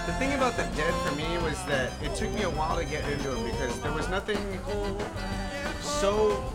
the 0.07 0.15
thing 0.19 0.33
about 0.35 0.57
the 0.57 0.65
Dead 0.75 0.93
for 1.07 1.15
me 1.15 1.25
was 1.39 1.63
that 1.67 1.93
it 2.03 2.13
took 2.17 2.33
me 2.33 2.43
a 2.43 2.51
while 2.51 2.77
to 2.77 2.85
get 2.85 3.09
into 3.09 3.31
them 3.31 3.45
because 3.45 3.79
there 3.81 3.93
was 3.93 4.09
nothing 4.09 4.39
so 5.81 6.53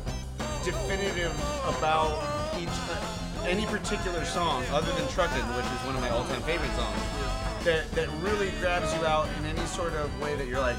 definitive 0.66 1.32
about 1.78 2.20
each 2.60 2.68
uh, 2.68 3.48
any 3.48 3.66
particular 3.68 4.26
song 4.26 4.66
other 4.72 4.91
than 4.91 5.07
Truckin', 5.07 5.48
which 5.56 5.66
is 5.66 5.86
one 5.88 5.95
of 5.95 6.02
my 6.02 6.10
all-time 6.10 6.41
favorite 6.41 6.76
songs. 6.76 6.99
That 7.64 7.90
that 7.91 8.10
really 8.20 8.52
grabs 8.60 8.94
you 8.94 9.06
out 9.06 9.30
in 9.40 9.45
any 9.45 9.66
sort 9.68 9.94
of 9.94 10.11
way 10.22 10.36
that 10.36 10.48
you're 10.48 10.60
like, 10.60 10.78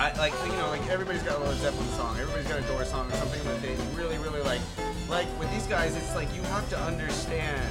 I 0.00 0.16
like 0.16 0.32
you 0.46 0.56
know 0.56 0.68
like 0.70 0.88
everybody's 0.88 1.22
got 1.22 1.36
a 1.36 1.44
Led 1.44 1.58
Zeppelin 1.58 1.86
song, 1.88 2.16
everybody's 2.18 2.48
got 2.48 2.58
a 2.58 2.62
Doors 2.62 2.88
song 2.88 3.06
or 3.12 3.16
something 3.16 3.44
that 3.44 3.60
they 3.60 3.76
really 3.94 4.16
really 4.16 4.40
like. 4.40 4.62
Like 5.10 5.28
with 5.38 5.52
these 5.52 5.66
guys, 5.66 5.94
it's 5.94 6.14
like 6.14 6.34
you 6.34 6.40
have 6.44 6.66
to 6.70 6.78
understand 6.80 7.68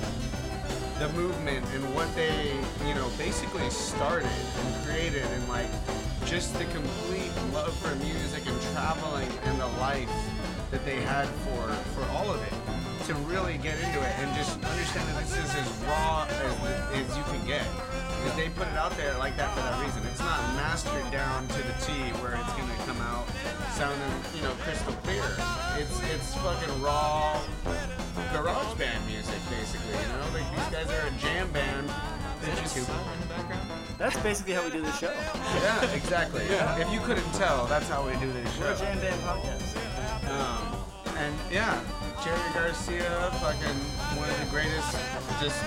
the 0.99 1.09
movement 1.17 1.65
and 1.73 1.83
what 1.95 2.05
they 2.13 2.53
you 2.85 2.93
know 2.93 3.09
basically 3.17 3.67
started 3.71 4.29
and 4.29 4.85
created 4.85 5.23
and 5.25 5.49
like 5.49 5.71
just 6.25 6.53
the 6.59 6.65
complete 6.65 7.33
love 7.51 7.73
for 7.81 7.95
music 7.95 8.45
and 8.45 8.61
traveling 8.73 9.27
and 9.45 9.59
the 9.59 9.67
life 9.81 10.13
that 10.69 10.85
they 10.85 11.01
had 11.01 11.25
for 11.41 11.65
for 11.97 12.05
all 12.11 12.29
of 12.29 12.39
it 12.43 12.53
to 13.07 13.15
really 13.25 13.57
get 13.57 13.73
into 13.79 13.97
it 14.05 14.13
and 14.21 14.29
just 14.37 14.53
understand 14.69 15.09
that 15.09 15.25
this 15.25 15.33
is 15.33 15.55
as 15.55 15.83
raw 15.89 16.27
as, 16.29 17.09
as 17.09 17.17
you 17.17 17.23
can 17.23 17.41
get 17.47 17.65
because 18.19 18.35
they 18.35 18.49
put 18.49 18.67
it 18.67 18.75
out 18.77 18.91
there 18.97 19.17
like 19.17 19.35
that 19.37 19.49
for 19.55 19.61
that 19.61 19.79
reason 19.83 20.03
it's 20.07 20.19
not 20.19 20.39
mastered 20.55 21.09
down 21.11 21.47
to 21.47 21.57
the 21.63 21.73
T 21.81 21.91
where 22.19 22.35
it's 22.35 22.53
gonna 22.53 22.75
come 22.85 22.99
out 23.01 23.25
sounding 23.73 24.13
you 24.35 24.41
know 24.43 24.51
crystal 24.63 24.93
clear 25.03 25.23
it's 25.79 25.95
it's 26.11 26.35
fucking 26.43 26.81
raw 26.81 27.39
garage 28.33 28.73
band 28.77 28.99
music 29.07 29.39
basically 29.49 29.95
you 29.95 30.07
know 30.13 30.25
like 30.35 30.47
these 30.55 30.69
guys 30.69 30.87
are 30.91 31.07
a 31.07 31.11
jam 31.19 31.49
band 31.51 31.87
that 32.41 32.55
just 32.61 32.75
Tuba 32.75 32.91
in 33.15 33.19
the 33.19 33.25
background. 33.27 33.67
That's 33.97 34.15
basically 34.23 34.53
how 34.53 34.63
we 34.63 34.71
do 34.71 34.81
the 34.81 34.91
show. 34.93 35.11
yeah 35.63 35.91
exactly 35.91 36.43
if 36.45 36.91
you 36.93 36.99
couldn't 37.01 37.31
tell 37.33 37.65
that's 37.67 37.87
how 37.89 38.05
we 38.05 38.13
do 38.19 38.31
this 38.31 38.47
We're 38.59 38.71
a 38.73 38.77
jam 38.77 38.99
band 38.99 39.19
podcast. 39.23 39.75
um, 40.31 40.75
and 41.17 41.35
yeah 41.51 41.79
Jerry 42.23 42.39
Garcia 42.53 43.31
fucking 43.39 43.79
one 44.19 44.29
of 44.29 44.39
the 44.39 44.45
greatest 44.51 44.91
just 45.41 45.59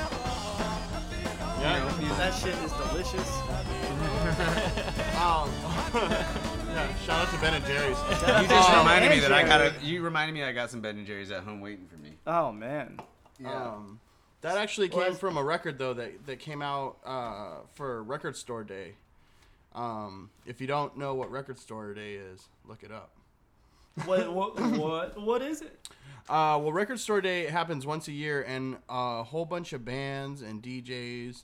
you 1.62 2.08
know, 2.08 2.14
That 2.16 2.34
shit 2.34 2.54
is 2.56 2.72
delicious. 2.72 3.38
Um, 5.22 5.48
yeah, 5.94 6.94
shout 7.04 7.26
out 7.26 7.32
to 7.32 7.40
Ben 7.40 7.54
and 7.54 7.64
Jerry's. 7.64 7.96
You 8.10 8.48
just 8.48 8.70
Oh, 8.70 8.78
reminded 8.78 9.10
me 9.10 9.20
that 9.20 9.32
I 9.32 9.44
got 9.44 9.60
a, 9.60 9.72
You 9.82 10.02
reminded 10.02 10.32
me 10.32 10.42
I 10.42 10.52
got 10.52 10.70
some 10.70 10.80
Ben 10.80 10.96
and 10.98 11.06
Jerry's 11.06 11.30
at 11.30 11.44
home 11.44 11.60
waiting 11.60 11.86
for 11.86 11.96
me. 11.96 12.14
Oh 12.26 12.50
man. 12.50 12.98
Um, 13.44 14.00
that 14.40 14.56
actually 14.56 14.88
came 14.88 15.02
it's- 15.02 15.18
from 15.18 15.36
a 15.36 15.42
record 15.44 15.78
though 15.78 15.94
that 15.94 16.26
that 16.26 16.38
came 16.40 16.60
out 16.62 16.96
uh, 17.04 17.58
for 17.74 18.02
Record 18.02 18.36
Store 18.36 18.64
Day. 18.64 18.94
Um, 19.74 20.30
if 20.44 20.60
you 20.60 20.66
don't 20.66 20.96
know 20.98 21.14
what 21.14 21.30
Record 21.30 21.58
Store 21.58 21.94
Day 21.94 22.14
is, 22.14 22.48
look 22.66 22.82
it 22.82 22.90
up. 22.90 23.10
What 24.06 24.32
what 24.32 24.58
what 24.60 25.20
what 25.20 25.42
is 25.42 25.62
it? 25.62 25.88
Uh, 26.28 26.58
well, 26.60 26.72
Record 26.72 26.98
Store 26.98 27.20
Day 27.20 27.46
happens 27.46 27.86
once 27.86 28.08
a 28.08 28.12
year, 28.12 28.42
and 28.42 28.76
a 28.88 29.22
whole 29.22 29.44
bunch 29.44 29.72
of 29.72 29.84
bands 29.84 30.42
and 30.42 30.62
DJs, 30.62 31.42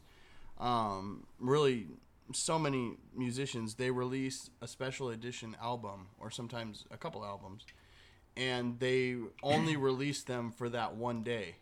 um, 0.59 1.25
really 1.39 1.87
so 2.33 2.59
many 2.59 2.97
musicians, 3.17 3.75
they 3.75 3.91
release 3.91 4.51
a 4.61 4.69
special 4.69 5.09
edition 5.11 5.57
album 5.63 6.09
or 6.19 6.31
sometimes 6.31 6.85
a 6.91 6.97
couple 6.97 7.25
albums, 7.25 7.65
and 8.37 8.79
they 8.81 9.17
only 9.43 9.77
release 9.91 10.23
them 10.23 10.51
for 10.53 10.69
that 10.69 10.95
one 10.95 11.23
day, 11.23 11.55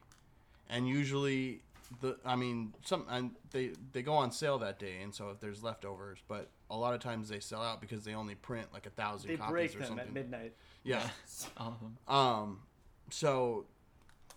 and 0.68 0.88
usually 0.88 1.62
the 2.00 2.16
I 2.24 2.34
mean 2.34 2.74
some 2.84 3.04
and 3.08 3.30
they 3.52 3.70
they 3.92 4.02
go 4.02 4.14
on 4.14 4.32
sale 4.32 4.58
that 4.58 4.78
day, 4.78 4.96
and 5.02 5.14
so 5.14 5.30
if 5.30 5.38
there's 5.40 5.62
leftovers, 5.62 6.18
but 6.26 6.48
a 6.68 6.76
lot 6.76 6.94
of 6.94 7.00
times 7.00 7.28
they 7.28 7.38
sell 7.38 7.62
out 7.62 7.80
because 7.80 8.04
they 8.04 8.14
only 8.14 8.34
print 8.34 8.66
like 8.72 8.86
a 8.86 8.90
thousand 8.90 9.30
They 9.30 9.36
copies 9.36 9.52
break 9.52 9.76
or 9.76 9.78
them 9.78 9.86
something. 9.88 10.06
at 10.08 10.12
midnight. 10.12 10.52
Yeah. 10.82 11.08
All 11.56 11.68
of 11.68 11.80
them. 11.80 11.96
Um, 12.08 12.58
so 13.10 13.66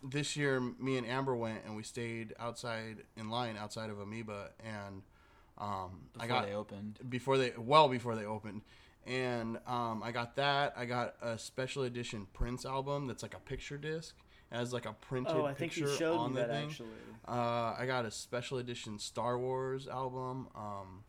this 0.03 0.35
year, 0.37 0.59
me 0.59 0.97
and 0.97 1.05
Amber 1.07 1.35
went 1.35 1.59
and 1.65 1.75
we 1.75 1.83
stayed 1.83 2.33
outside 2.39 3.03
in 3.17 3.29
line 3.29 3.57
outside 3.57 3.89
of 3.89 3.99
Amoeba, 3.99 4.49
and 4.63 5.01
um, 5.57 6.01
Before 6.13 6.23
I 6.23 6.27
got 6.27 6.45
they 6.47 6.53
opened. 6.53 6.99
before 7.09 7.37
they 7.37 7.53
well 7.57 7.89
before 7.89 8.15
they 8.15 8.25
opened, 8.25 8.61
and 9.05 9.57
um, 9.67 10.01
I 10.03 10.11
got 10.11 10.35
that. 10.37 10.73
I 10.77 10.85
got 10.85 11.15
a 11.21 11.37
special 11.37 11.83
edition 11.83 12.27
Prince 12.33 12.65
album 12.65 13.07
that's 13.07 13.23
like 13.23 13.33
a 13.35 13.39
picture 13.39 13.77
disc. 13.77 14.15
It 14.51 14.55
has 14.55 14.73
like 14.73 14.85
a 14.85 14.93
printed 14.93 15.35
Oh, 15.35 15.45
I 15.45 15.53
think 15.53 15.73
picture 15.73 15.89
you 15.89 15.95
showed 15.97 16.17
on 16.17 16.33
me 16.33 16.41
the 16.41 16.47
that 16.47 16.53
thing. 16.53 16.69
actually. 16.69 16.87
Uh, 17.27 17.75
I 17.77 17.83
got 17.85 18.05
a 18.05 18.11
special 18.11 18.57
edition 18.57 18.97
Star 18.97 19.37
Wars 19.37 19.87
album. 19.87 20.47
Um, 20.55 21.03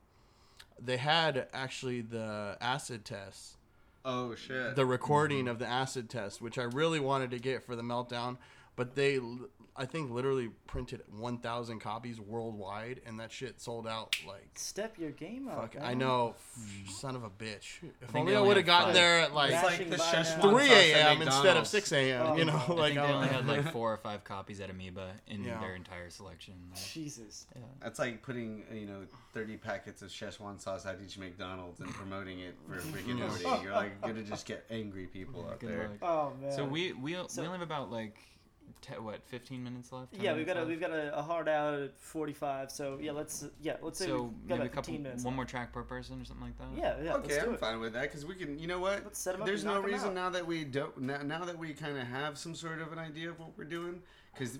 they 0.83 0.97
had 0.99 1.47
actually 1.53 2.01
the 2.03 2.57
acid 2.61 3.05
test 3.05 3.57
Oh 4.05 4.35
shit. 4.35 4.77
the 4.77 4.85
recording 4.87 5.47
of 5.47 5.59
the 5.59 5.67
acid 5.67 6.09
test, 6.11 6.41
which 6.43 6.59
I 6.59 6.65
really 6.65 7.01
wanted 7.01 7.31
to 7.33 7.39
get 7.39 7.63
for 7.65 7.77
the 7.77 7.83
meltdown, 7.83 8.37
but 8.77 8.95
they, 8.95 9.19
I 9.77 9.85
think, 9.85 10.11
literally 10.11 10.51
printed 10.67 11.03
1,000 11.17 11.81
copies 11.81 12.21
worldwide, 12.21 13.01
and 13.07 13.19
that 13.21 13.33
shit 13.33 13.61
sold 13.61 13.87
out 13.87 14.17
like. 14.27 14.49
Step 14.55 14.99
your 14.99 15.11
game 15.11 15.49
up. 15.49 15.73
Fuck, 15.73 15.83
I 15.83 15.95
know, 15.95 16.35
son 16.89 17.17
of 17.17 17.25
a 17.25 17.31
bitch. 17.31 17.79
If 18.03 18.11
think 18.11 18.17
only 18.29 18.37
I 18.37 18.41
would 18.41 18.57
have 18.57 18.67
gotten 18.67 18.95
there 18.95 19.21
at 19.21 19.35
like 19.35 19.53
like 19.63 19.91
the 19.91 19.97
by 19.97 20.05
Szechuan 20.05 20.43
now. 20.43 20.51
3 20.59 20.69
a.m. 20.71 21.23
instead 21.23 21.57
of 21.57 21.67
6 21.67 21.93
a.m. 21.93 22.27
Oh, 22.27 22.37
you 22.37 22.45
know, 22.45 22.53
I 22.53 22.73
I 22.73 22.75
like 22.75 22.95
think 22.95 23.07
they 23.07 23.13
only 23.13 23.29
had 23.29 23.47
like 23.47 23.67
oh. 23.67 23.71
four 23.71 23.93
or 23.93 23.97
five 23.97 24.25
copies 24.25 24.61
at 24.61 24.71
Amoeba 24.71 25.13
in 25.27 25.45
Yeah. 25.45 25.61
their 25.61 25.75
entire 25.75 26.11
selection. 26.11 26.55
Like, 26.73 26.81
Jesus. 26.83 27.47
yeah. 27.55 27.63
That's 27.83 27.99
like 27.99 28.23
putting 28.23 28.65
you 28.73 28.87
know 28.87 29.01
30 29.35 29.57
packets 29.59 30.03
of 30.03 30.09
Szechuan 30.11 30.61
sauce 30.61 30.87
at 30.87 30.99
each 31.05 31.19
McDonald's 31.19 31.81
and 31.81 31.91
promoting 31.91 32.41
it 32.41 32.55
for 32.69 32.77
freaking 32.81 33.19
Yeah. 33.19 33.27
nobody. 33.27 33.65
You're 33.65 33.73
like 33.73 34.01
gonna 34.03 34.23
just 34.23 34.47
get 34.47 34.65
angry 34.71 35.07
people 35.07 35.47
out 35.51 35.61
there. 35.61 35.91
luck. 36.01 36.03
Oh 36.03 36.33
man. 36.41 36.53
So 36.53 36.65
we 36.65 36.93
we, 36.93 37.15
So- 37.29 37.43
we 37.43 37.47
only 37.49 37.59
have 37.59 37.67
about 37.67 37.91
like 37.91 38.17
te- 38.81 38.95
what 38.95 39.23
15 39.29 39.63
minutes 39.63 39.93
left. 39.93 40.15
Yeah, 40.15 40.35
we've 40.35 40.47
got 40.47 40.57
a 40.57 40.61
left? 40.61 40.71
we've 40.71 40.81
got 40.81 40.91
a, 40.91 41.17
a 41.19 41.23
hard 41.23 41.49
out 41.49 41.75
at 41.81 41.99
45. 42.01 42.71
So 42.71 42.99
yeah, 43.01 43.13
let's 43.13 43.45
yeah 43.63 43.77
let's 43.83 43.99
say 43.99 44.07
so 44.07 44.23
we've 44.25 44.49
got 44.49 44.59
maybe 44.59 44.71
a 44.71 44.73
couple 44.73 44.93
minutes. 44.95 45.25
one 45.25 45.35
more 45.37 45.45
track 45.45 45.73
per 45.73 45.83
person 45.83 46.21
or 46.21 46.25
something 46.25 46.47
like 46.47 46.59
that. 46.59 46.69
Yeah, 46.77 46.95
yeah. 47.03 47.15
Okay, 47.15 47.29
let's 47.29 47.45
do 47.45 47.49
I'm 47.51 47.55
it. 47.55 47.61
fine 47.61 47.81
with 47.81 47.93
that 47.95 48.03
because 48.03 48.25
we 48.25 48.35
can. 48.35 48.59
You 48.59 48.67
know 48.67 48.81
what? 48.81 49.05
Let's 49.05 49.19
set 49.19 49.35
'em 49.35 49.43
up 49.43 49.47
There's 49.47 49.65
no 49.65 49.81
reason 49.81 50.09
out. 50.11 50.15
now 50.15 50.31
that 50.31 50.47
we 50.47 50.65
don't. 50.65 50.97
Now, 50.99 51.23
now 51.23 51.45
that 51.45 51.59
we 51.59 51.73
kind 51.73 51.97
of 51.99 52.07
have 52.07 52.39
some 52.39 52.55
sort 52.55 52.81
of 52.81 52.93
an 52.93 52.99
idea 52.99 53.31
of 53.31 53.39
what 53.39 53.51
we're 53.57 53.65
doing, 53.65 54.03
because 54.33 54.59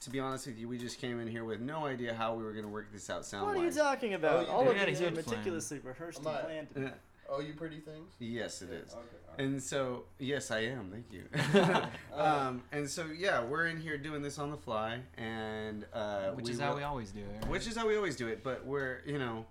to 0.00 0.10
be 0.10 0.18
honest 0.18 0.46
with 0.46 0.58
you, 0.58 0.68
we 0.68 0.78
just 0.78 0.98
came 1.00 1.20
in 1.20 1.28
here 1.28 1.44
with 1.44 1.60
no 1.60 1.86
idea 1.86 2.12
how 2.12 2.34
we 2.34 2.42
were 2.42 2.52
gonna 2.52 2.68
work 2.68 2.92
this 2.92 3.08
out 3.08 3.24
sound 3.24 3.46
What 3.46 3.56
are 3.56 3.64
you 3.64 3.70
talking 3.70 4.12
oh, 4.14 4.16
about? 4.16 4.46
you 4.46 4.52
All 4.52 4.62
of 4.62 4.68
We 4.68 4.78
had 4.78 4.88
a 4.88 4.92
these 4.92 5.00
are 5.00 5.10
meticulously 5.12 5.78
rehearsed 5.78 6.18
and 6.18 6.26
planned. 6.26 6.92
Oh, 7.28 7.40
you 7.40 7.54
pretty 7.54 7.80
things? 7.80 8.12
yes, 8.18 8.60
it 8.62 8.70
is. 8.70 8.92
Okay. 8.92 9.16
And 9.38 9.62
so, 9.62 10.04
yes, 10.18 10.50
I 10.50 10.60
am. 10.60 10.90
Thank 10.90 11.06
you. 11.12 11.24
um, 12.14 12.62
and 12.72 12.88
so, 12.88 13.06
yeah, 13.16 13.42
we're 13.42 13.66
in 13.66 13.78
here 13.80 13.96
doing 13.96 14.22
this 14.22 14.38
on 14.38 14.50
the 14.50 14.56
fly, 14.56 15.00
and 15.16 15.84
uh, 15.92 16.30
Which 16.30 16.46
we 16.46 16.52
is 16.52 16.60
how 16.60 16.70
will- 16.70 16.76
we 16.76 16.82
always 16.82 17.10
do 17.12 17.20
it. 17.20 17.26
Right? 17.42 17.48
Which 17.50 17.66
is 17.66 17.76
how 17.76 17.86
we 17.86 17.96
always 17.96 18.16
do 18.16 18.28
it, 18.28 18.42
but 18.42 18.64
we're 18.66 19.00
you 19.06 19.18
know, 19.18 19.46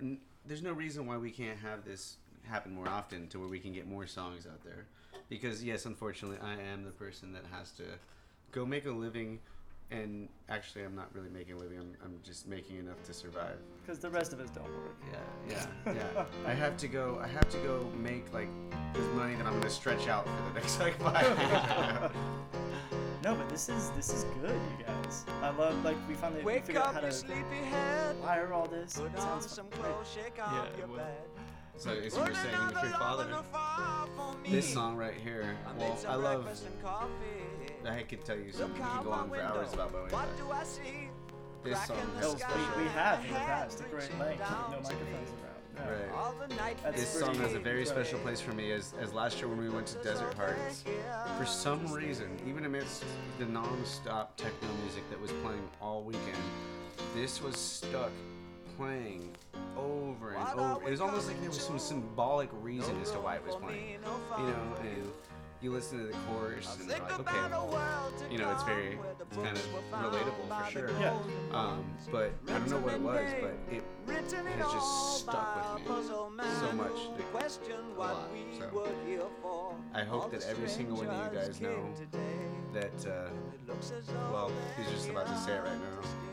n- 0.00 0.18
there's 0.46 0.62
no 0.62 0.72
reason 0.72 1.06
why 1.06 1.16
we 1.16 1.30
can't 1.30 1.58
have 1.58 1.84
this 1.84 2.16
happen 2.44 2.74
more 2.74 2.88
often 2.88 3.28
to 3.28 3.38
where 3.38 3.48
we 3.48 3.58
can 3.58 3.72
get 3.72 3.86
more 3.86 4.06
songs 4.06 4.46
out 4.46 4.62
there, 4.64 4.86
because 5.28 5.62
yes, 5.64 5.84
unfortunately, 5.86 6.38
I 6.42 6.54
am 6.72 6.84
the 6.84 6.90
person 6.92 7.32
that 7.32 7.44
has 7.50 7.72
to 7.72 7.84
go 8.52 8.64
make 8.64 8.86
a 8.86 8.90
living, 8.92 9.40
and 9.90 10.28
actually, 10.48 10.84
I'm 10.84 10.94
not 10.94 11.08
really 11.14 11.30
making 11.30 11.54
a 11.54 11.58
living. 11.58 11.78
I'm, 11.78 11.96
I'm 12.04 12.20
just 12.22 12.46
making 12.46 12.78
enough 12.78 13.02
to 13.04 13.14
survive. 13.14 13.56
Because 13.84 13.98
the 13.98 14.10
rest 14.10 14.32
of 14.32 14.40
us 14.40 14.50
don't 14.50 14.64
work. 14.64 14.96
Yeah, 15.48 15.66
yeah, 15.86 15.94
yeah. 15.94 16.24
I 16.46 16.52
have 16.52 16.76
to 16.78 16.88
go. 16.88 17.18
I 17.22 17.26
have 17.28 17.48
to 17.50 17.58
go 17.58 17.86
make 17.96 18.32
like 18.32 18.48
this 18.92 19.04
money 19.14 19.34
that 19.36 19.46
I'm 19.46 19.54
gonna 19.54 19.70
stretch 19.70 20.06
out 20.08 20.26
for 20.26 20.42
the 20.52 20.60
next 20.60 20.78
like 20.80 20.98
five 21.00 21.38
years. 21.38 22.10
No, 23.24 23.34
but 23.34 23.48
this 23.48 23.68
is 23.68 23.90
this 23.90 24.10
is 24.14 24.22
good, 24.40 24.58
you 24.78 24.84
guys. 24.86 25.24
I 25.42 25.50
love 25.50 25.84
like 25.84 25.96
we 26.08 26.14
finally 26.14 26.42
Wake 26.44 26.64
figured 26.66 26.84
out 26.84 26.94
how 26.94 27.00
you 27.00 27.06
to 27.06 27.12
sleepyhead. 27.12 28.16
wire 28.22 28.52
all 28.52 28.66
this. 28.68 28.94
Put 28.96 29.06
It 29.12 29.16
on 29.16 29.20
sounds 29.42 29.50
some 29.50 29.66
great. 29.70 29.82
clothes, 29.82 30.06
shake 30.14 30.40
off 30.40 30.52
Yeah, 30.72 30.78
your 30.78 30.86
well, 30.86 30.98
bed. 30.98 31.16
so 31.76 31.90
as 31.90 32.14
you 32.14 32.20
were 32.20 32.26
saying 32.32 32.66
with 32.66 32.74
your 32.74 32.84
love 32.92 32.92
father, 33.00 33.24
in 33.24 33.30
the 33.32 33.42
fire 33.42 34.06
for 34.16 34.38
me. 34.38 34.50
this 34.52 34.72
song 34.72 34.96
right 34.96 35.14
here. 35.14 35.56
Well, 35.76 35.88
made 35.90 35.98
some 35.98 36.10
I 36.12 36.14
love. 36.14 36.46
Breakfast 37.88 38.00
and 38.00 38.00
coffee. 38.00 38.00
I 38.00 38.02
could 38.02 38.24
tell 38.24 38.38
you 38.38 38.52
some. 38.52 38.62
Look 38.62 38.74
We 38.74 38.80
can 38.80 39.04
go 39.04 39.12
on 39.12 39.24
for 39.24 39.30
window. 39.30 39.46
hours 39.46 39.72
about 39.74 39.92
Bowie. 39.92 40.10
What 40.10 40.36
do 40.36 40.50
I 40.50 40.64
see? 40.64 41.08
This 41.64 41.86
song 41.86 41.98
in 41.98 42.20
the 42.20 42.26
has 42.26 42.34
a 42.34 42.38
special. 42.38 42.76
we, 42.76 42.82
we 42.82 42.88
have 42.90 43.24
in 43.24 43.32
the 43.32 43.38
past 43.38 43.80
a 43.80 43.82
great 43.84 44.18
length 44.18 44.40
with 44.40 44.50
no 44.50 44.80
microphones 44.80 45.30
me. 45.30 45.36
around. 45.42 45.90
Right. 45.90 46.12
All 46.14 46.34
the 46.40 46.54
night 46.56 46.76
That's 46.82 47.00
This 47.00 47.20
song 47.20 47.34
has 47.36 47.54
a 47.54 47.58
very 47.58 47.86
special 47.86 48.18
place 48.20 48.40
for 48.40 48.52
me 48.52 48.72
as, 48.72 48.94
as 49.00 49.12
last 49.12 49.38
year 49.38 49.48
when 49.48 49.58
we 49.58 49.68
went 49.68 49.86
to 49.88 49.98
Desert 49.98 50.34
Hearts. 50.34 50.84
For 51.36 51.46
some 51.46 51.86
reason, 51.92 52.36
even 52.48 52.64
amidst 52.64 53.04
the 53.38 53.46
non-stop 53.46 54.36
techno 54.36 54.68
music 54.82 55.08
that 55.10 55.20
was 55.20 55.30
playing 55.42 55.68
all 55.80 56.02
weekend, 56.02 56.36
this 57.14 57.40
was 57.42 57.56
stuck 57.56 58.10
playing 58.76 59.36
over 59.76 60.34
and 60.34 60.60
over. 60.60 60.86
It 60.86 60.90
was 60.90 61.00
almost 61.00 61.28
like 61.28 61.40
there 61.40 61.50
was 61.50 61.60
some 61.60 61.78
symbolic 61.78 62.48
reason 62.60 63.00
as 63.00 63.10
to 63.12 63.18
why 63.18 63.36
it 63.36 63.46
was 63.46 63.56
playing. 63.56 63.98
You 64.38 64.46
know, 64.46 64.76
and 64.80 65.10
you 65.60 65.72
listen 65.72 65.98
to 65.98 66.04
the 66.06 66.12
chorus 66.28 66.76
and 66.78 66.88
you're 66.88 66.98
like, 66.98 67.20
okay, 67.20 67.36
you 68.30 68.38
know, 68.38 68.50
it's 68.52 68.62
very, 68.62 68.98
it's 69.28 69.36
kind 69.36 69.56
of 69.56 69.68
relatable 69.92 70.64
for 70.64 70.70
sure. 70.70 70.90
Yeah. 71.00 71.18
Um, 71.52 71.84
but 72.12 72.32
I 72.48 72.52
don't 72.52 72.70
know 72.70 72.78
what 72.78 72.94
it 72.94 73.00
was, 73.00 73.34
but 73.40 73.54
it 73.70 73.82
has 74.06 74.72
just 74.72 75.18
stuck 75.20 75.74
with 75.74 75.88
me 75.88 76.44
so 76.60 76.72
much. 76.72 76.92
Like, 77.34 77.44
a 77.96 77.98
lot. 77.98 78.30
So 78.58 79.74
I 79.94 80.04
hope 80.04 80.30
that 80.30 80.46
every 80.46 80.68
single 80.68 80.96
one 80.96 81.08
of 81.08 81.32
you 81.32 81.38
guys 81.38 81.60
know 81.60 81.88
that. 82.72 83.06
Uh, 83.06 83.30
well, 84.32 84.50
he's 84.76 84.90
just 84.90 85.08
about 85.10 85.26
to 85.26 85.36
say 85.38 85.52
it 85.54 85.62
right 85.62 85.72
now. 85.72 86.27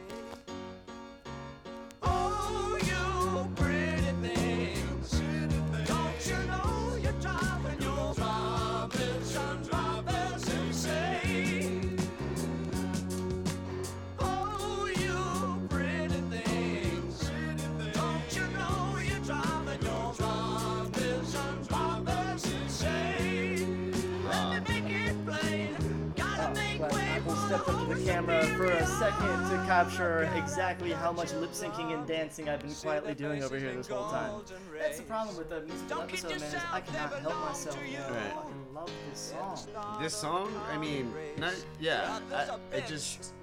Up 27.68 27.88
to 27.88 27.96
the 27.96 28.06
camera 28.06 28.44
for 28.58 28.66
a 28.66 28.86
second 28.86 29.50
to 29.50 29.64
capture 29.66 30.30
exactly 30.36 30.92
how 30.92 31.12
much 31.12 31.34
lip 31.34 31.52
syncing 31.52 31.94
and 31.94 32.08
dancing 32.08 32.50
I've 32.50 32.62
been 32.62 32.74
quietly 32.74 33.14
doing 33.14 33.44
over 33.44 33.58
here 33.58 33.74
this 33.74 33.88
whole 33.88 34.10
time. 34.10 34.42
That's 34.78 34.98
the 34.98 35.04
problem 35.04 35.38
with 35.38 35.50
the 35.50 35.62
musical 35.62 36.02
episode, 36.02 36.30
man. 36.30 36.42
Is 36.42 36.56
I 36.72 36.82
cannot 36.82 37.20
help 37.20 37.40
myself. 37.42 37.78
Man. 37.78 38.02
I 38.02 38.30
fucking 38.30 38.74
love 38.74 38.92
this 39.10 39.20
song. 39.20 40.00
This 40.02 40.14
song, 40.14 40.62
I 40.72 40.78
mean, 40.78 41.14
not 41.38 41.54
yeah. 41.80 42.20
I, 42.34 42.76
it 42.76 42.88
just 42.88 43.34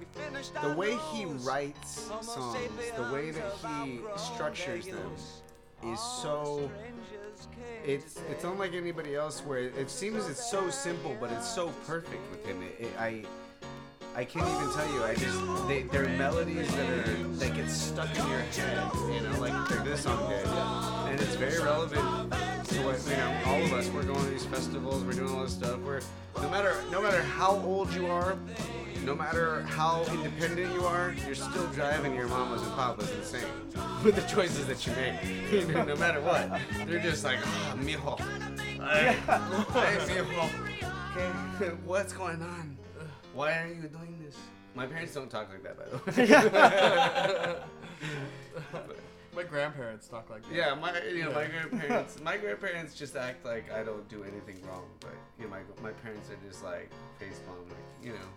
the 0.61 0.73
way 0.73 0.97
he 1.11 1.25
writes 1.25 1.99
songs, 1.99 2.55
the 2.95 3.13
way 3.13 3.31
that 3.31 3.53
he 3.83 3.99
structures 4.15 4.85
them, 4.85 5.11
is 5.85 5.99
so. 5.99 6.69
It's 7.85 8.21
it's 8.29 8.43
unlike 8.45 8.73
anybody 8.73 9.15
else 9.15 9.41
where 9.41 9.59
it 9.59 9.89
seems 9.89 10.27
it's 10.27 10.49
so 10.49 10.69
simple, 10.69 11.17
but 11.19 11.31
it's 11.31 11.49
so 11.49 11.69
perfect 11.85 12.29
with 12.31 12.45
him. 12.45 12.61
It, 12.61 12.85
it, 12.85 12.91
I 12.97 13.25
I 14.15 14.25
can't 14.25 14.47
even 14.47 14.73
tell 14.75 14.93
you. 14.93 15.03
I 15.03 15.15
just 15.15 15.67
they, 15.67 15.83
they're 15.83 16.07
melodies 16.17 16.73
that 16.75 16.89
are 16.89 17.13
that 17.39 17.55
get 17.55 17.69
stuck 17.69 18.09
in 18.17 18.27
your 18.29 18.39
head. 18.39 18.91
You 19.11 19.21
know, 19.21 19.39
like, 19.39 19.71
like 19.71 19.83
this 19.83 20.01
song 20.01 20.29
did, 20.29 20.45
and 20.45 21.19
it's 21.19 21.35
very 21.35 21.57
relevant 21.63 22.31
to 22.31 22.81
what 22.83 23.03
you 23.09 23.17
know. 23.17 23.41
All 23.47 23.63
of 23.63 23.73
us, 23.73 23.89
we're 23.89 24.03
going 24.03 24.23
to 24.23 24.29
these 24.29 24.45
festivals, 24.45 25.03
we're 25.03 25.13
doing 25.13 25.33
all 25.33 25.43
this 25.43 25.53
stuff. 25.53 25.79
We're 25.79 26.01
no 26.41 26.49
matter 26.49 26.75
no 26.91 27.01
matter 27.01 27.23
how 27.23 27.55
old 27.65 27.91
you 27.93 28.05
are, 28.05 28.37
no 29.03 29.15
matter 29.15 29.63
how 29.63 30.05
independent 30.11 30.71
you 30.75 30.85
are, 30.85 31.15
you're 31.25 31.33
still 31.33 31.67
driving 31.67 32.13
your 32.13 32.27
mamas 32.27 32.61
and 32.61 32.71
papas 32.73 33.09
insane 33.11 33.43
with 34.03 34.15
the 34.15 34.21
choices 34.33 34.67
that 34.67 34.85
you 34.85 34.93
make. 34.93 35.13
You 35.53 35.71
know, 35.71 35.83
no 35.83 35.95
matter 35.95 36.19
what, 36.21 36.49
they're 36.87 36.99
just 36.99 37.23
like, 37.23 37.37
ah, 37.43 37.75
mijo. 37.77 38.19
Hey, 38.79 39.13
hey, 39.15 40.23
mijo. 40.23 40.49
Okay, 41.55 41.75
what's 41.85 42.13
going 42.13 42.41
on? 42.41 42.77
Why 43.33 43.57
are 43.59 43.67
you 43.67 43.87
doing 43.87 44.19
this? 44.23 44.35
My 44.75 44.85
parents 44.85 45.13
don't 45.13 45.29
talk 45.29 45.49
like 45.49 45.63
that, 45.63 45.77
by 45.77 45.85
the 46.13 47.51
way. 47.51 47.55
My 49.35 49.43
grandparents 49.43 50.07
talk 50.07 50.29
like 50.29 50.43
that. 50.43 50.53
yeah, 50.53 50.75
my 50.75 50.93
you 51.11 51.23
know 51.23 51.31
my 51.31 51.45
grandparents 51.45 52.19
my 52.23 52.37
grandparents 52.37 52.93
just 52.93 53.15
act 53.15 53.43
like 53.43 53.71
I 53.71 53.83
don't 53.83 54.07
do 54.07 54.23
anything 54.23 54.61
wrong, 54.67 54.83
but 54.99 55.15
you 55.39 55.45
know 55.45 55.49
my 55.49 55.61
my 55.81 55.89
parents 55.91 56.29
are 56.29 56.37
just 56.47 56.63
like 56.63 56.91
face 57.19 57.39
palm, 57.47 57.57
like 57.67 57.77
you 58.03 58.11
know. 58.11 58.27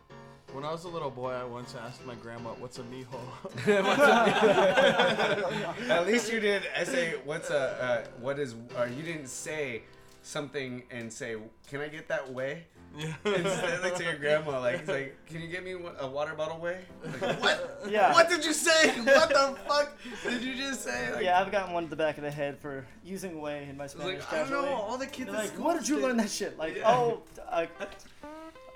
When 0.55 0.65
I 0.65 0.73
was 0.73 0.85
a 0.85 0.89
little 0.89 1.11
boy, 1.11 1.33
I 1.33 1.45
once 1.45 1.75
asked 1.75 2.07
my 2.07 2.15
grandma, 2.15 2.55
"What's 2.59 2.79
a 2.79 2.83
mijo?" 2.85 3.21
At 5.91 6.07
least 6.07 6.33
you 6.33 6.41
did. 6.41 6.63
I 6.75 6.85
say, 6.85 7.17
what's 7.27 7.51
a 7.51 7.61
uh, 7.61 8.05
what 8.21 8.39
is? 8.39 8.55
Uh, 8.79 8.85
you 8.85 9.03
didn't 9.03 9.29
say 9.29 9.83
something 10.23 10.83
and 10.91 11.13
say, 11.13 11.37
"Can 11.69 11.83
I 11.83 11.89
get 11.89 12.09
that 12.09 12.33
way?" 12.33 12.65
yeah. 13.25 13.33
Instead, 13.35 13.83
like 13.83 13.95
to 13.97 14.05
your 14.05 14.17
grandma, 14.17 14.61
like, 14.61 14.77
it's 14.81 14.89
like, 14.89 15.17
"Can 15.27 15.41
you 15.43 15.49
get 15.49 15.65
me 15.65 15.77
a 15.99 16.07
water 16.07 16.35
bottle 16.35 16.59
way?" 16.59 16.81
Like, 17.21 17.41
what? 17.43 17.83
Yeah. 17.89 18.13
What 18.13 18.29
did 18.29 18.45
you 18.45 18.53
say? 18.53 18.91
What 19.03 19.29
the 19.29 19.57
fuck 19.69 19.97
did 20.23 20.43
you 20.43 20.55
just 20.57 20.83
say? 20.85 21.13
Like, 21.13 21.23
Yeah, 21.25 21.41
I've 21.41 21.51
gotten 21.53 21.75
one 21.75 21.85
to 21.85 21.91
the 21.91 21.97
back 21.97 22.17
of 22.19 22.25
the 22.25 22.31
head 22.31 22.59
for 22.59 22.87
using 23.05 23.41
way 23.41 23.67
in 23.69 23.77
my 23.77 23.87
Spanish 23.87 24.21
like, 24.21 24.33
I 24.33 24.39
don't 24.39 24.51
know. 24.51 24.67
All 24.75 24.97
the 24.99 25.07
kids 25.07 25.31
like, 25.31 25.49
school 25.49 25.67
where 25.67 25.79
did 25.79 25.89
you 25.89 25.99
learn 25.99 26.17
that 26.19 26.31
shit? 26.31 26.57
Like, 26.59 26.77
Yeah. 26.77 26.91
oh, 26.91 27.23
I, 27.51 27.69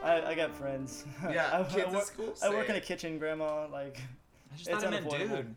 I, 0.03 0.23
I 0.23 0.35
got 0.35 0.55
friends. 0.55 1.05
Yeah, 1.31 1.49
I, 1.53 1.63
kids 1.65 1.77
I 1.77 1.81
at 1.89 1.93
work, 1.93 2.05
school 2.05 2.35
I 2.43 2.49
work 2.51 2.67
say 2.67 2.73
in 2.75 2.79
a 2.79 2.81
kitchen, 2.85 3.19
grandma. 3.19 3.67
Like, 3.69 3.99
I 4.53 4.57
just 4.57 4.69
It's 4.69 4.83
thought 4.83 4.93
it 4.93 5.05
meant 5.05 5.31
dude. 5.31 5.57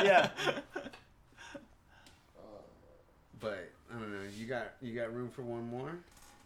yeah. 0.00 0.30
But 3.40 3.70
I 3.90 3.98
don't 3.98 4.10
know. 4.12 4.28
You 4.36 4.46
got 4.46 4.72
you 4.80 4.94
got 4.94 5.12
room 5.14 5.28
for 5.28 5.42
one 5.42 5.68
more? 5.68 5.98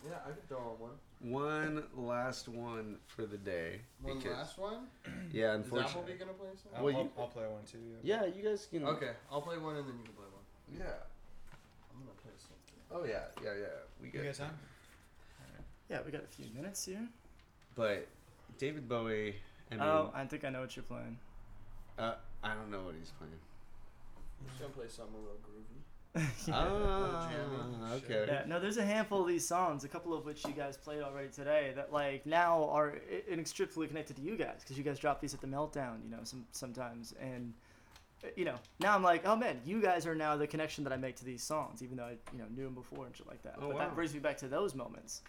Yeah, 0.05 0.16
I 0.27 0.31
could 0.31 0.48
throw 0.48 0.59
on 0.59 0.78
one. 0.81 0.90
One 1.20 1.82
last 1.97 2.49
one 2.49 2.99
for 3.07 3.27
the 3.27 3.36
day. 3.36 3.81
One 4.03 4.19
because- 4.19 4.32
last 4.36 4.59
one. 4.59 4.86
Yeah, 5.32 5.55
unfortunately. 5.55 5.55
Is 5.55 5.55
unfortunately. 5.55 6.12
Appleby 6.12 6.19
gonna 6.19 6.32
play 6.39 6.49
some? 6.62 6.73
I'll, 6.77 6.85
Well, 6.85 6.97
I'll, 6.97 7.03
you- 7.03 7.11
I'll 7.19 7.27
play 7.27 7.47
one 7.47 7.65
too. 7.70 7.78
Yeah, 8.03 8.24
you 8.27 8.43
guys 8.43 8.66
can. 8.70 8.85
Okay, 8.85 9.12
I'll 9.31 9.43
play 9.43 9.59
one 9.59 9.77
and 9.77 9.86
then 9.89 9.97
you 9.99 10.05
can 10.05 10.15
play 10.15 10.24
one. 10.32 10.45
Yeah. 10.78 10.85
I'm 11.93 12.01
gonna 12.07 12.16
play 12.23 12.32
something. 12.39 12.81
Oh 12.90 13.05
yeah, 13.05 13.27
yeah, 13.43 13.59
yeah. 13.59 13.66
We 14.01 14.07
You 14.07 14.12
get 14.12 14.24
guys 14.24 14.39
have? 14.39 14.51
Yeah, 15.90 16.01
we 16.05 16.12
got 16.12 16.23
a 16.23 16.27
few 16.27 16.45
minutes 16.55 16.85
here. 16.85 17.09
But 17.74 18.07
David 18.59 18.89
Bowie. 18.89 19.36
I 19.70 19.74
mean, 19.74 19.82
oh, 19.82 20.11
I 20.15 20.24
think 20.27 20.45
I 20.45 20.51
know 20.51 20.61
what 20.61 20.77
you're 20.77 20.82
playing. 20.85 21.19
uh, 21.99 22.15
I 22.43 22.55
don't 22.55 22.70
know 22.70 22.82
what 22.82 22.95
he's 22.99 23.11
playing. 23.19 23.32
I'm 24.40 24.47
just 24.49 24.61
gonna 24.61 24.73
play 24.73 24.86
something 24.89 25.15
a 25.15 25.19
little 25.19 25.40
groovy. 25.43 25.81
Ah, 26.51 27.30
jammy. 27.30 27.93
okay. 27.97 28.24
Yeah, 28.26 28.43
no, 28.47 28.59
there's 28.59 28.78
a 28.78 28.85
handful 28.85 29.22
of 29.22 29.28
these 29.28 29.47
songs, 29.47 29.85
a 29.85 29.89
couple 29.89 30.14
of 30.14 30.24
which 30.24 30.44
you 30.47 30.52
guys 30.52 30.76
played 30.76 31.02
already 31.02 31.28
today, 31.28 31.72
that 31.76 31.93
like 31.93 32.24
now 32.26 32.64
are 32.70 32.97
inextricably 33.28 33.86
connected 33.86 34.16
to 34.16 34.22
you 34.22 34.36
guys 34.36 34.56
because 34.60 34.78
you 34.78 34.85
guys 34.85 34.98
drop 34.98 35.20
these 35.20 35.35
at 35.35 35.40
the 35.40 35.47
meltdown, 35.47 36.02
you 36.02 36.10
know, 36.10 36.20
some 36.24 36.44
sometimes, 36.52 37.14
and 37.20 37.52
uh, 38.24 38.28
you 38.36 38.44
know, 38.44 38.55
now 38.80 38.94
I'm 38.94 39.02
like, 39.02 39.26
oh 39.26 39.36
man, 39.36 39.60
you 39.64 39.80
guys 39.80 40.06
are 40.06 40.14
now 40.14 40.36
the 40.36 40.47
connection 40.47 40.82
that 40.85 40.93
I 40.93 40.97
make 40.97 41.16
to 41.16 41.24
these 41.24 41.43
songs, 41.43 41.82
even 41.82 41.97
though 41.97 42.05
I 42.05 42.16
you 42.32 42.39
know 42.39 42.47
knew 42.56 42.64
them 42.64 42.74
before 42.74 43.06
and 43.06 43.14
shit 43.14 43.28
like 43.28 43.43
that. 43.43 43.56
Oh, 43.59 43.68
but 43.68 43.74
wow. 43.74 43.78
that 43.78 43.94
brings 43.94 44.14
me 44.14 44.20
back 44.20 44.39
to 44.39 44.48
those 44.48 44.74
moments, 44.74 45.22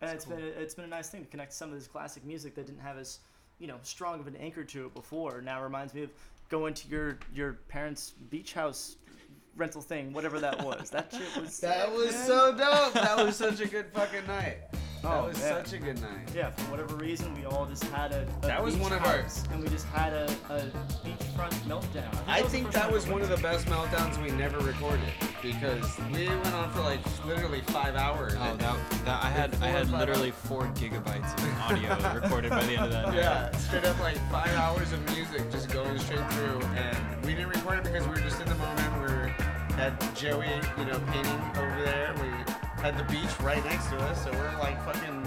and 0.00 0.10
That's 0.10 0.24
it's 0.24 0.32
been 0.32 0.40
it's 0.40 0.74
been 0.74 0.84
a 0.84 0.88
nice 0.88 1.08
thing 1.08 1.22
to 1.22 1.30
connect 1.30 1.52
some 1.52 1.70
of 1.70 1.74
this 1.76 1.88
classic 1.88 2.24
music 2.24 2.54
that 2.54 2.66
didn't 2.66 2.82
have 2.82 2.98
as 2.98 3.18
you 3.58 3.66
know 3.66 3.76
strong 3.82 4.20
of 4.20 4.26
an 4.26 4.36
anchor 4.36 4.64
to 4.64 4.86
it 4.86 4.94
before. 4.94 5.42
Now 5.42 5.62
reminds 5.62 5.92
me 5.92 6.04
of 6.04 6.10
going 6.50 6.74
to 6.74 6.88
your 6.88 7.18
your 7.34 7.54
parents' 7.68 8.14
beach 8.30 8.52
house 8.52 8.96
rental 9.56 9.80
thing, 9.82 10.12
whatever 10.12 10.40
that 10.40 10.62
was. 10.64 10.90
That 10.90 11.12
shit 11.12 11.40
was 11.42 11.58
That 11.60 11.92
was 11.92 12.12
man. 12.12 12.26
so 12.26 12.54
dope. 12.56 12.92
That 12.94 13.16
was 13.24 13.36
such 13.36 13.60
a 13.60 13.66
good 13.66 13.86
fucking 13.92 14.26
night. 14.26 14.58
That 15.02 15.12
Oh, 15.14 15.28
was 15.28 15.38
man. 15.40 15.64
such 15.64 15.72
a 15.72 15.78
good 15.78 15.98
night. 16.02 16.28
Yeah, 16.36 16.50
for 16.50 16.70
whatever 16.72 16.94
reason, 16.96 17.34
we 17.34 17.46
all 17.46 17.64
just 17.64 17.84
had 17.84 18.12
a. 18.12 18.28
a 18.42 18.46
That 18.46 18.62
was 18.62 18.74
beach 18.74 18.82
one 18.82 18.92
of 18.92 19.02
our- 19.06 19.22
house, 19.22 19.44
and 19.50 19.62
we 19.62 19.68
just 19.70 19.86
had 19.86 20.12
a, 20.12 20.26
a 20.50 20.60
beachfront 21.02 21.54
meltdown. 21.66 22.14
I 22.26 22.42
was 22.42 22.50
the 22.52 22.58
think 22.58 22.64
first 22.66 22.76
that 22.76 22.92
was 22.92 23.08
one 23.08 23.22
of 23.22 23.30
the 23.30 23.38
best 23.38 23.64
meltdowns 23.64 24.22
we 24.22 24.30
never 24.32 24.58
recorded 24.58 25.00
because 25.40 25.98
we 26.12 26.28
went 26.28 26.52
on 26.52 26.70
for 26.72 26.80
like 26.80 27.00
literally 27.24 27.62
five 27.62 27.96
hours. 27.96 28.34
Oh, 28.38 28.56
that, 28.56 28.90
that 29.06 29.24
I 29.24 29.30
had 29.30 29.54
I 29.62 29.68
had 29.68 29.86
Four 29.88 29.96
or 29.96 30.00
five 30.00 30.00
literally 30.00 30.30
four 30.32 30.66
gigabytes 30.74 31.32
of 31.32 31.60
audio 31.60 32.20
recorded 32.20 32.50
by 32.50 32.62
the 32.64 32.72
end 32.74 32.84
of 32.84 32.90
that. 32.90 33.06
night. 33.08 33.16
Yeah, 33.16 33.50
straight 33.56 33.86
up 33.86 33.98
like 34.00 34.18
five 34.30 34.52
hours 34.54 34.92
of 34.92 35.00
music 35.14 35.50
just 35.50 35.70
going 35.70 35.98
straight 35.98 36.30
through, 36.34 36.60
and 36.76 37.24
we 37.24 37.32
didn't 37.32 37.48
record 37.48 37.78
it 37.78 37.84
because 37.84 38.04
we 38.06 38.10
were 38.12 38.20
just 38.20 38.38
in 38.42 38.48
the 38.50 38.54
moment. 38.54 38.89
We 39.80 39.84
had 39.84 40.14
Joey, 40.14 40.46
you 40.76 40.84
know, 40.84 41.00
painting 41.10 41.40
over 41.56 41.82
there. 41.82 42.12
We 42.20 42.82
had 42.82 42.98
the 42.98 43.04
beach 43.04 43.30
right 43.40 43.64
next 43.64 43.86
to 43.88 43.96
us, 43.96 44.22
so 44.22 44.30
we're 44.30 44.58
like 44.58 44.76
fucking 44.84 45.22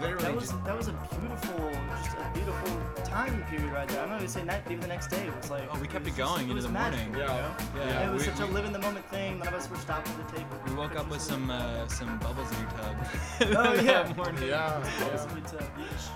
literally 0.00 0.22
That 0.22 0.34
was 0.36 0.50
just. 0.50 0.64
that 0.64 0.76
was 0.78 0.86
a 0.86 0.92
beautiful, 1.10 1.68
just 2.04 2.16
a 2.16 2.30
beautiful 2.32 2.80
time 3.04 3.42
period 3.50 3.72
right 3.72 3.88
there. 3.88 4.00
I'm 4.02 4.08
not 4.10 4.18
gonna 4.18 4.28
say 4.28 4.44
night, 4.44 4.62
even 4.66 4.78
the 4.78 4.86
next 4.86 5.08
day 5.08 5.26
it 5.26 5.36
was 5.36 5.50
like. 5.50 5.64
Oh, 5.74 5.80
we 5.80 5.88
kept 5.88 6.04
was 6.04 6.14
it 6.14 6.16
going 6.16 6.28
just- 6.32 6.42
into 6.42 6.54
was 6.54 6.64
the 6.66 6.70
magical, 6.70 7.06
morning. 7.06 7.20
you 7.22 7.26
know? 7.26 7.54
Yeah, 7.88 8.08
it 8.08 8.12
was 8.12 8.22
we- 8.24 8.28
such 8.32 8.38
a 8.40 8.46
live 8.52 8.66
in 8.66 8.72
the 8.72 8.78
moment 8.78 9.04
thing. 9.10 9.40
None 9.40 9.48
of 9.48 9.54
us 9.54 9.68
were 9.68 9.76
stopping 9.78 10.12
to 10.14 10.32
take. 10.32 10.46
We 10.68 10.74
woke 10.76 10.94
up 10.94 11.10
with 11.10 11.20
some 11.20 11.50
uh, 11.50 11.88
some 11.88 12.20
bubbles 12.20 12.52
in 12.52 12.60
your 12.60 12.70
tub. 12.70 12.96
Oh, 13.40 13.76
that 13.82 13.84
yeah. 13.84 14.12
morning. 14.16 14.44
Yeah, 14.48 14.76
of- 14.76 14.84
yeah. 15.00 15.08
That 15.08 15.12
was 15.12 15.26
beach. 15.34 16.06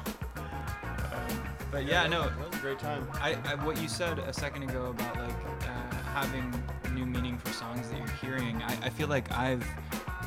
But 1.72 1.84
yeah, 1.84 2.06
no. 2.06 2.22
that 2.28 2.38
was 2.48 2.59
a 2.59 2.62
great 2.62 2.78
time. 2.78 3.09
I, 3.14 3.36
I 3.44 3.56
what 3.64 3.76
you 3.82 3.88
said 3.88 4.20
a 4.20 4.32
second 4.32 4.62
ago 4.62 4.90
about 4.97 5.16
like 5.18 5.34
uh, 5.62 5.94
having 6.14 6.55
new 6.97 7.05
meaning 7.05 7.36
for 7.36 7.52
songs 7.52 7.90
that 7.90 7.98
you're 7.98 8.09
hearing. 8.09 8.62
I, 8.62 8.86
I 8.86 8.90
feel 8.90 9.09
like 9.09 9.31
I've 9.31 9.64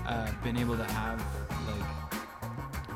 uh, 0.05 0.31
been 0.43 0.55
able 0.55 0.77
to 0.77 0.83
have 0.83 1.19
like 1.67 1.89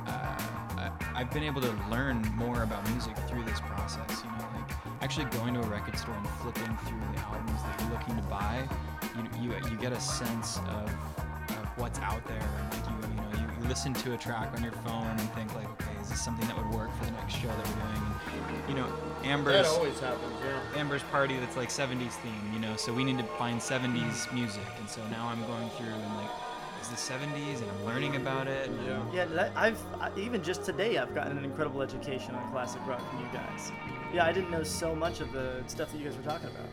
uh, 0.08 0.90
I've 1.16 1.32
been 1.32 1.44
able 1.44 1.62
to 1.62 1.74
learn 1.90 2.22
more 2.36 2.62
about 2.64 2.88
music 2.92 3.18
through 3.28 3.44
this 3.46 3.60
process. 3.62 4.24
You 4.24 4.30
know, 4.30 4.48
like 4.56 4.72
actually 5.02 5.26
going 5.26 5.56
to 5.56 5.62
a 5.62 5.68
record 5.68 5.98
store 5.98 6.14
and 6.14 6.28
flipping 6.42 6.78
through 6.86 7.02
the 7.16 7.20
albums 7.22 7.62
that 7.64 7.82
you're 7.82 7.92
looking 7.98 8.16
to 8.16 8.22
buy, 8.24 8.68
you 9.18 9.50
you, 9.50 9.56
you 9.72 9.78
get 9.78 9.92
a 9.92 10.00
sense 10.00 10.60
of, 10.70 10.90
of 11.50 11.66
what's 11.78 12.00
out 12.00 12.24
there. 12.28 12.38
And 12.38 12.74
like 12.74 12.86
you 12.90 13.10
you 13.10 13.16
know 13.16 13.30
you, 13.40 13.64
you 13.64 13.68
listen 13.68 13.94
to 13.96 14.14
a 14.14 14.18
track 14.18 14.54
on 14.56 14.62
your 14.62 14.74
phone 14.86 15.08
and 15.08 15.22
think 15.34 15.54
like, 15.56 15.70
okay, 15.82 15.93
is 16.14 16.22
something 16.22 16.48
that 16.48 16.56
would 16.58 16.70
work 16.72 16.96
for 16.98 17.06
the 17.06 17.12
next 17.12 17.34
show 17.34 17.48
that 17.48 17.58
we're 17.58 17.74
doing? 17.74 18.14
And, 18.56 18.70
you 18.70 18.76
know, 18.76 18.88
That 19.22 19.28
Amber's 19.28 19.68
always 19.68 20.00
happens. 20.00 20.34
Yeah. 20.44 20.80
Amber's 20.80 21.04
party 21.04 21.38
that's 21.38 21.58
like 21.58 21.70
70s 21.70 22.14
theme, 22.22 22.52
you 22.54 22.60
know, 22.60 22.76
so 22.76 22.94
we 22.94 23.04
need 23.04 23.18
to 23.18 23.24
find 23.38 23.60
70s 23.60 24.32
music. 24.34 24.64
And 24.80 24.88
so 24.90 25.02
now 25.08 25.28
I'm 25.28 25.42
going 25.48 25.70
through 25.72 25.88
and 25.88 26.16
like, 26.18 26.30
is 26.82 26.90
the 26.90 26.96
70s 27.14 27.62
and 27.62 27.72
I'm 27.72 27.86
learning 27.86 28.16
about 28.16 28.48
it. 28.48 28.70
And 28.70 28.86
Yeah. 29.14 29.26
Yeah, 29.26 29.50
I've 29.56 29.80
even 30.18 30.44
just 30.44 30.64
today 30.66 30.98
I've 30.98 31.16
gotten 31.16 31.38
an 31.38 31.46
incredible 31.46 31.82
education 31.82 32.36
on 32.36 32.52
classic 32.52 32.86
rock 32.86 33.02
from 33.10 33.20
you 33.20 33.28
guys. 33.34 33.72
Yeah, 34.14 34.26
I 34.26 34.32
didn't 34.32 34.52
know 34.52 34.64
so 34.64 34.94
much 34.94 35.20
of 35.22 35.32
the 35.32 35.64
stuff 35.68 35.92
that 35.92 35.98
you 35.98 36.06
guys 36.06 36.16
were 36.18 36.24
talking 36.24 36.50
about. 36.50 36.68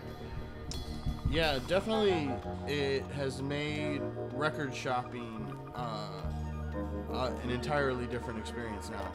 Yeah, 1.31 1.61
definitely. 1.69 2.29
It 2.67 3.05
has 3.15 3.41
made 3.41 4.03
record 4.33 4.75
shopping 4.75 5.57
uh, 5.77 6.23
uh, 7.13 7.33
an 7.43 7.51
entirely 7.51 8.07
different 8.07 8.39
experience 8.39 8.91
now. 8.91 9.13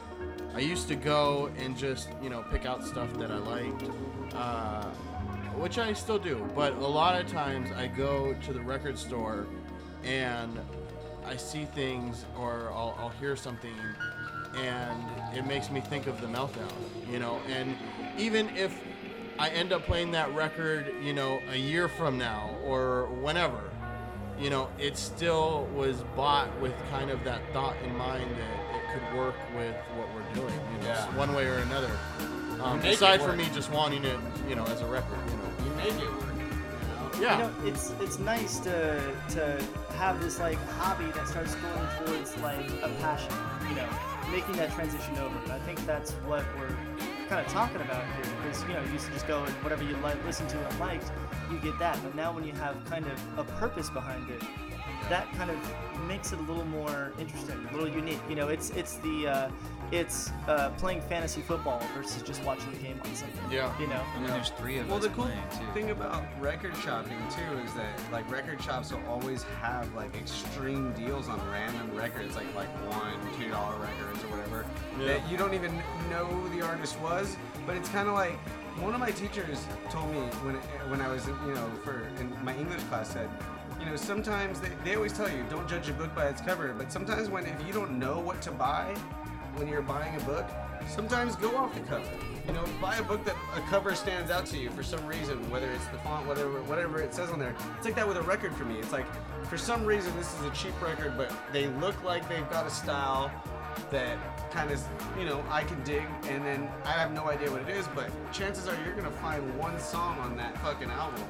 I 0.53 0.59
used 0.59 0.87
to 0.87 0.95
go 0.95 1.49
and 1.57 1.77
just 1.77 2.09
you 2.21 2.29
know 2.29 2.43
pick 2.51 2.65
out 2.65 2.83
stuff 2.83 3.13
that 3.19 3.31
I 3.31 3.37
liked, 3.37 3.83
uh, 4.33 4.85
which 5.55 5.77
I 5.77 5.93
still 5.93 6.19
do. 6.19 6.47
But 6.55 6.73
a 6.73 6.87
lot 6.87 7.19
of 7.19 7.27
times 7.29 7.71
I 7.71 7.87
go 7.87 8.33
to 8.33 8.53
the 8.53 8.61
record 8.61 8.97
store 8.97 9.47
and 10.03 10.59
I 11.25 11.35
see 11.35 11.65
things 11.65 12.25
or 12.37 12.71
I'll, 12.71 12.95
I'll 12.99 13.13
hear 13.19 13.35
something 13.35 13.73
and 14.57 15.03
it 15.35 15.45
makes 15.45 15.69
me 15.69 15.81
think 15.81 16.07
of 16.07 16.21
the 16.21 16.27
meltdown, 16.27 16.71
you 17.11 17.19
know. 17.19 17.39
And 17.49 17.75
even 18.17 18.49
if 18.55 18.79
I 19.37 19.49
end 19.49 19.73
up 19.73 19.83
playing 19.85 20.11
that 20.11 20.33
record, 20.33 20.93
you 21.03 21.13
know, 21.13 21.39
a 21.49 21.57
year 21.57 21.87
from 21.87 22.17
now 22.17 22.55
or 22.63 23.07
whenever, 23.21 23.61
you 24.39 24.49
know, 24.49 24.69
it 24.79 24.97
still 24.97 25.67
was 25.73 26.01
bought 26.15 26.49
with 26.61 26.73
kind 26.91 27.09
of 27.09 27.23
that 27.23 27.41
thought 27.53 27.75
in 27.83 27.95
mind 27.97 28.29
that 28.31 28.75
it 28.75 28.81
could 28.93 29.17
work 29.17 29.35
with 29.55 29.75
what 29.95 30.07
we're 30.13 30.33
doing, 30.35 30.53
you 30.73 30.77
know, 30.83 30.87
Yeah. 30.89 31.15
one 31.17 31.33
way 31.35 31.45
or 31.47 31.57
another. 31.59 31.91
Um, 32.61 32.79
aside 32.79 33.21
from 33.21 33.37
me 33.37 33.47
just 33.53 33.71
wanting 33.71 34.03
it, 34.05 34.17
you 34.49 34.55
know, 34.55 34.63
as 34.65 34.81
a 34.81 34.85
record, 34.85 35.17
you 35.29 35.37
know. 35.37 35.69
You 35.69 35.75
make 35.75 36.01
it 36.03 36.09
work. 36.11 36.21
you 36.21 37.19
know? 37.19 37.21
Yeah. 37.21 37.37
You 37.37 37.43
know, 37.43 37.53
it's 37.65 37.91
it's 38.01 38.17
nice 38.19 38.59
to 38.59 39.13
to 39.31 39.63
have 39.97 40.19
this 40.21 40.39
like 40.39 40.57
hobby 40.71 41.05
that 41.11 41.27
starts 41.27 41.55
going 41.55 41.87
towards 42.05 42.35
like 42.37 42.69
a 42.83 42.89
passion. 43.01 43.31
You 43.69 43.75
know, 43.75 43.87
making 44.31 44.55
that 44.57 44.71
transition 44.73 45.17
over. 45.19 45.37
And 45.43 45.51
I 45.51 45.59
think 45.59 45.85
that's 45.85 46.11
what 46.27 46.43
we're 46.59 46.75
kind 47.29 47.45
of 47.45 47.51
talking 47.51 47.81
about 47.81 48.03
here. 48.15 48.33
Because 48.43 48.61
you 48.63 48.73
know, 48.73 48.81
you 48.83 48.91
used 48.93 49.05
to 49.07 49.11
just 49.13 49.27
go 49.27 49.43
and 49.43 49.53
whatever 49.55 49.83
you 49.83 49.95
like, 49.97 50.23
listen 50.25 50.47
to 50.47 50.57
and 50.67 50.79
liked, 50.79 51.11
you 51.51 51.57
get 51.59 51.77
that. 51.79 51.97
But 52.03 52.15
now 52.15 52.31
when 52.33 52.43
you 52.45 52.53
have 52.53 52.83
kind 52.85 53.05
of 53.05 53.19
a 53.39 53.43
purpose 53.43 53.89
behind 53.89 54.29
it, 54.29 54.41
that 55.09 55.31
kind 55.33 55.51
of 55.51 55.57
makes 56.07 56.31
it 56.31 56.39
a 56.39 56.41
little 56.43 56.65
more 56.65 57.11
interesting, 57.19 57.55
a 57.69 57.73
little 57.73 57.87
unique. 57.89 58.19
You 58.29 58.35
know, 58.35 58.47
it's 58.47 58.71
it's 58.71 58.95
the 58.97 59.27
uh, 59.27 59.49
it's 59.91 60.31
uh, 60.47 60.69
playing 60.77 61.01
fantasy 61.01 61.41
football 61.41 61.79
versus 61.95 62.23
just 62.23 62.43
watching 62.43 62.71
the 62.71 62.77
game 62.79 62.99
on 63.05 63.13
Sunday. 63.13 63.35
Yeah. 63.51 63.71
You 63.79 63.85
know. 63.87 64.01
And 64.15 64.25
then 64.25 64.31
there's 64.31 64.49
three 64.51 64.79
of 64.79 64.87
Well, 64.87 64.97
us 64.97 65.03
the 65.03 65.09
cool 65.09 65.25
playing 65.25 65.39
too. 65.51 65.73
thing 65.73 65.91
about 65.91 66.23
record 66.39 66.75
shopping 66.77 67.17
too 67.29 67.57
is 67.63 67.73
that 67.73 67.99
like 68.11 68.29
record 68.31 68.61
shops 68.61 68.91
will 68.91 69.05
always 69.07 69.43
have 69.61 69.93
like 69.93 70.15
extreme 70.15 70.91
deals 70.93 71.29
on 71.29 71.39
random 71.51 71.95
records, 71.95 72.35
like 72.35 72.47
like 72.55 72.69
one, 72.91 73.13
two 73.39 73.49
dollar 73.49 73.77
records 73.77 74.23
or 74.23 74.27
whatever. 74.35 74.65
Yeah. 74.99 75.05
That 75.07 75.29
you 75.29 75.37
don't 75.37 75.53
even 75.53 75.75
know 76.09 76.25
who 76.25 76.49
the 76.57 76.65
artist 76.65 76.99
was, 76.99 77.37
but 77.67 77.75
it's 77.75 77.89
kind 77.89 78.07
of 78.07 78.15
like 78.15 78.39
one 78.81 78.93
of 78.93 78.99
my 78.99 79.11
teachers 79.11 79.65
told 79.89 80.11
me 80.11 80.19
when 80.43 80.55
when 80.89 81.01
I 81.01 81.07
was 81.07 81.25
you 81.27 81.53
know 81.53 81.69
for 81.83 82.07
in 82.19 82.33
my 82.43 82.55
English 82.55 82.83
class 82.83 83.09
said. 83.09 83.29
You 83.79 83.85
know, 83.87 83.97
sometimes 83.97 84.61
they, 84.61 84.69
they 84.85 84.95
always 84.95 85.11
tell 85.11 85.29
you 85.29 85.45
don't 85.49 85.67
judge 85.67 85.89
a 85.89 85.93
book 85.93 86.15
by 86.15 86.27
its 86.27 86.41
cover, 86.41 86.73
but 86.77 86.91
sometimes 86.91 87.29
when 87.29 87.45
if 87.45 87.67
you 87.67 87.73
don't 87.73 87.99
know 87.99 88.19
what 88.19 88.41
to 88.43 88.51
buy, 88.51 88.95
when 89.55 89.67
you're 89.67 89.81
buying 89.81 90.15
a 90.15 90.23
book, 90.23 90.45
sometimes 90.87 91.35
go 91.35 91.55
off 91.57 91.73
the 91.73 91.81
cover. 91.81 92.05
You 92.47 92.53
know, 92.53 92.63
buy 92.79 92.95
a 92.97 93.03
book 93.03 93.25
that 93.25 93.35
a 93.55 93.61
cover 93.61 93.95
stands 93.95 94.31
out 94.31 94.45
to 94.47 94.57
you 94.57 94.69
for 94.69 94.83
some 94.83 95.05
reason, 95.05 95.49
whether 95.49 95.69
it's 95.71 95.85
the 95.87 95.97
font, 95.99 96.27
whatever, 96.27 96.61
whatever 96.63 97.01
it 97.01 97.13
says 97.13 97.29
on 97.31 97.39
there. 97.39 97.55
It's 97.77 97.85
like 97.85 97.95
that 97.95 98.07
with 98.07 98.17
a 98.17 98.21
record 98.21 98.53
for 98.55 98.65
me. 98.65 98.77
It's 98.77 98.91
like, 98.91 99.05
for 99.45 99.57
some 99.57 99.85
reason, 99.85 100.15
this 100.15 100.33
is 100.39 100.45
a 100.45 100.51
cheap 100.51 100.79
record, 100.81 101.17
but 101.17 101.31
they 101.51 101.67
look 101.67 102.01
like 102.03 102.27
they've 102.29 102.49
got 102.49 102.67
a 102.67 102.69
style 102.69 103.31
that 103.91 104.17
kind 104.51 104.71
of, 104.71 104.81
you 105.19 105.25
know, 105.25 105.43
I 105.49 105.63
can 105.63 105.81
dig, 105.83 106.03
and 106.27 106.43
then 106.45 106.69
I 106.85 106.91
have 106.91 107.11
no 107.13 107.29
idea 107.29 107.51
what 107.51 107.61
it 107.61 107.69
is, 107.69 107.87
but 107.95 108.09
chances 108.31 108.67
are 108.67 108.75
you're 108.85 108.95
gonna 108.95 109.11
find 109.11 109.57
one 109.57 109.79
song 109.79 110.17
on 110.19 110.35
that 110.37 110.57
fucking 110.59 110.89
album 110.91 111.23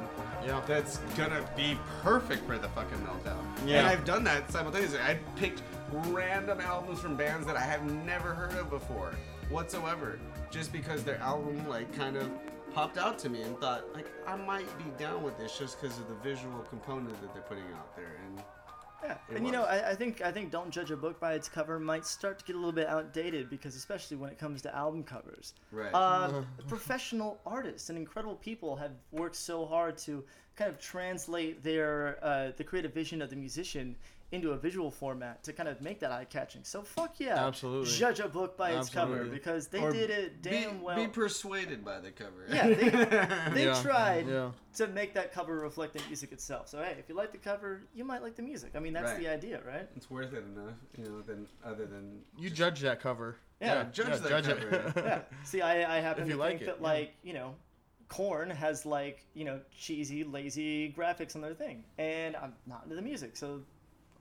Yeah. 0.46 0.62
that's 0.68 0.98
gonna 1.18 1.44
be 1.56 1.78
perfect 2.02 2.46
for 2.46 2.58
the 2.58 2.70
fucking 2.70 3.00
meltdown. 3.00 3.44
Yeah. 3.66 3.80
And 3.80 3.88
I've 3.88 4.06
done 4.06 4.24
that 4.26 4.52
simultaneously. 4.52 5.00
I 5.00 5.18
picked 5.36 5.62
random 5.92 6.62
albums 6.62 7.00
from 7.00 7.16
bands 7.16 7.46
that 7.48 7.56
I 7.58 7.62
have 7.62 7.84
never 8.06 8.34
heard 8.34 8.54
of 8.58 8.70
before 8.70 9.14
whatsoever, 9.50 10.20
just 10.52 10.72
because 10.72 11.04
their 11.04 11.18
album 11.20 11.68
like 11.68 11.94
kind 11.96 12.16
of 12.18 12.30
popped 12.74 12.98
out 12.98 13.18
to 13.20 13.30
me 13.30 13.42
and 13.42 13.58
thought 13.60 13.86
like 13.94 14.08
I 14.28 14.36
might 14.36 14.68
be 14.78 14.84
down 14.98 15.24
with 15.24 15.38
this 15.38 15.58
just 15.58 15.80
because 15.80 15.98
of 16.00 16.08
the 16.10 16.16
visual 16.16 16.60
component 16.70 17.20
that 17.22 17.34
they're 17.34 17.44
putting 17.44 17.64
out 17.76 17.96
there. 17.96 18.18
And 18.28 18.44
Yeah, 19.06 19.18
It 19.30 19.38
and 19.38 19.46
you 19.46 19.52
know. 19.52 19.64
I, 19.64 19.92
I 19.92 19.96
think 19.96 20.22
I 20.22 20.32
think 20.32 20.52
don't 20.52 20.72
judge 20.72 20.92
a 20.92 20.98
book 20.98 21.20
by 21.20 21.34
its 21.34 21.48
cover 21.48 21.80
might 21.80 22.06
start 22.06 22.40
to 22.40 22.46
get 22.46 22.56
a 22.56 22.60
little 22.60 22.72
bit 22.72 22.88
outdated 22.88 23.50
because 23.50 23.76
especially 23.76 24.18
when 24.18 24.30
it 24.30 24.40
comes 24.40 24.62
to 24.64 24.76
album 24.76 25.04
covers, 25.04 25.54
Right. 25.72 25.92
Uh, 25.94 26.44
professional 26.68 27.40
artists 27.46 27.90
and 27.90 27.98
incredible 27.98 28.36
people 28.36 28.76
have 28.76 28.92
worked 29.12 29.36
so 29.36 29.66
hard 29.66 29.98
to 30.00 30.24
kind 30.56 30.70
of 30.70 30.80
translate 30.80 31.64
their 31.64 32.18
uh, 32.22 32.52
the 32.58 32.64
creative 32.64 32.94
vision 32.94 33.22
of 33.22 33.30
the 33.30 33.36
musician 33.36 33.96
into 34.32 34.52
a 34.52 34.58
visual 34.58 34.90
format 34.92 35.44
to 35.44 35.54
kind 35.54 35.70
of 35.70 35.80
make 35.82 36.00
that 36.00 36.12
eye 36.12 36.26
catching. 36.26 36.64
So 36.64 36.82
fuck 36.82 37.20
yeah, 37.20 37.46
Absolutely. 37.48 37.92
judge 37.92 38.20
a 38.20 38.28
book 38.28 38.58
by 38.58 38.72
its 38.72 38.90
cover 38.90 39.24
because 39.26 39.68
they 39.68 39.80
Or 39.80 39.92
did 39.92 40.10
it 40.10 40.42
damn 40.42 40.78
be, 40.80 40.84
well. 40.84 40.96
be 40.96 41.08
persuaded 41.08 41.86
by 41.86 42.00
the 42.00 42.12
cover. 42.12 42.46
yeah, 42.50 42.68
they, 42.68 42.90
they 43.54 43.66
Yeah, 43.66 43.82
tried 43.82 44.28
yeah. 44.28 44.52
to 44.76 44.88
make 44.88 45.14
that 45.14 45.32
cover 45.32 45.60
reflect 45.60 45.94
the 45.94 46.02
music 46.08 46.32
itself. 46.32 46.68
So 46.68 46.80
hey, 46.80 46.96
if 47.00 47.08
you 47.08 47.16
like 47.16 47.32
the 47.32 47.38
cover, 47.38 47.84
you 47.94 48.04
might 48.04 48.24
like 48.24 48.36
the 48.36 48.42
music. 48.42 48.72
I 48.76 48.80
mean, 48.80 48.94
that's 48.94 49.12
Right. 49.12 49.20
the 49.20 49.28
idea, 49.30 49.62
right? 49.66 49.88
it's 49.96 50.10
worth 50.10 50.34
it 50.34 50.44
enough, 50.44 50.74
you 50.98 51.06
know, 51.06 51.22
than 51.22 51.48
other 51.64 51.86
than 51.86 52.22
You 52.38 52.50
judge 52.50 52.82
that 52.82 53.00
cover. 53.00 53.38
Yeah, 53.62 53.86
judge 53.94 54.20
that 54.22 54.28
judge 54.30 54.46
cover, 54.48 54.68
it. 54.70 54.94
yeah. 55.06 55.22
See, 55.44 55.62
I, 55.62 55.98
I 55.98 56.02
happen 56.02 56.24
If 56.24 56.28
to 56.30 56.34
you 56.34 56.40
like 56.40 56.50
think 56.58 56.62
it, 56.64 56.66
that 56.66 56.78
yeah. 56.82 56.84
like 56.88 57.14
you 57.24 57.34
know, 57.34 57.56
Korn 58.10 58.50
has 58.50 58.86
like 58.86 59.24
you 59.34 59.46
know 59.46 59.60
cheesy, 59.78 60.24
lazy 60.24 60.92
graphics 60.98 61.36
on 61.36 61.42
their 61.42 61.54
thing, 61.54 61.84
and 61.98 62.36
I'm 62.36 62.54
not 62.68 62.84
into 62.84 62.96
the 62.96 63.02
music, 63.02 63.38
so 63.38 63.62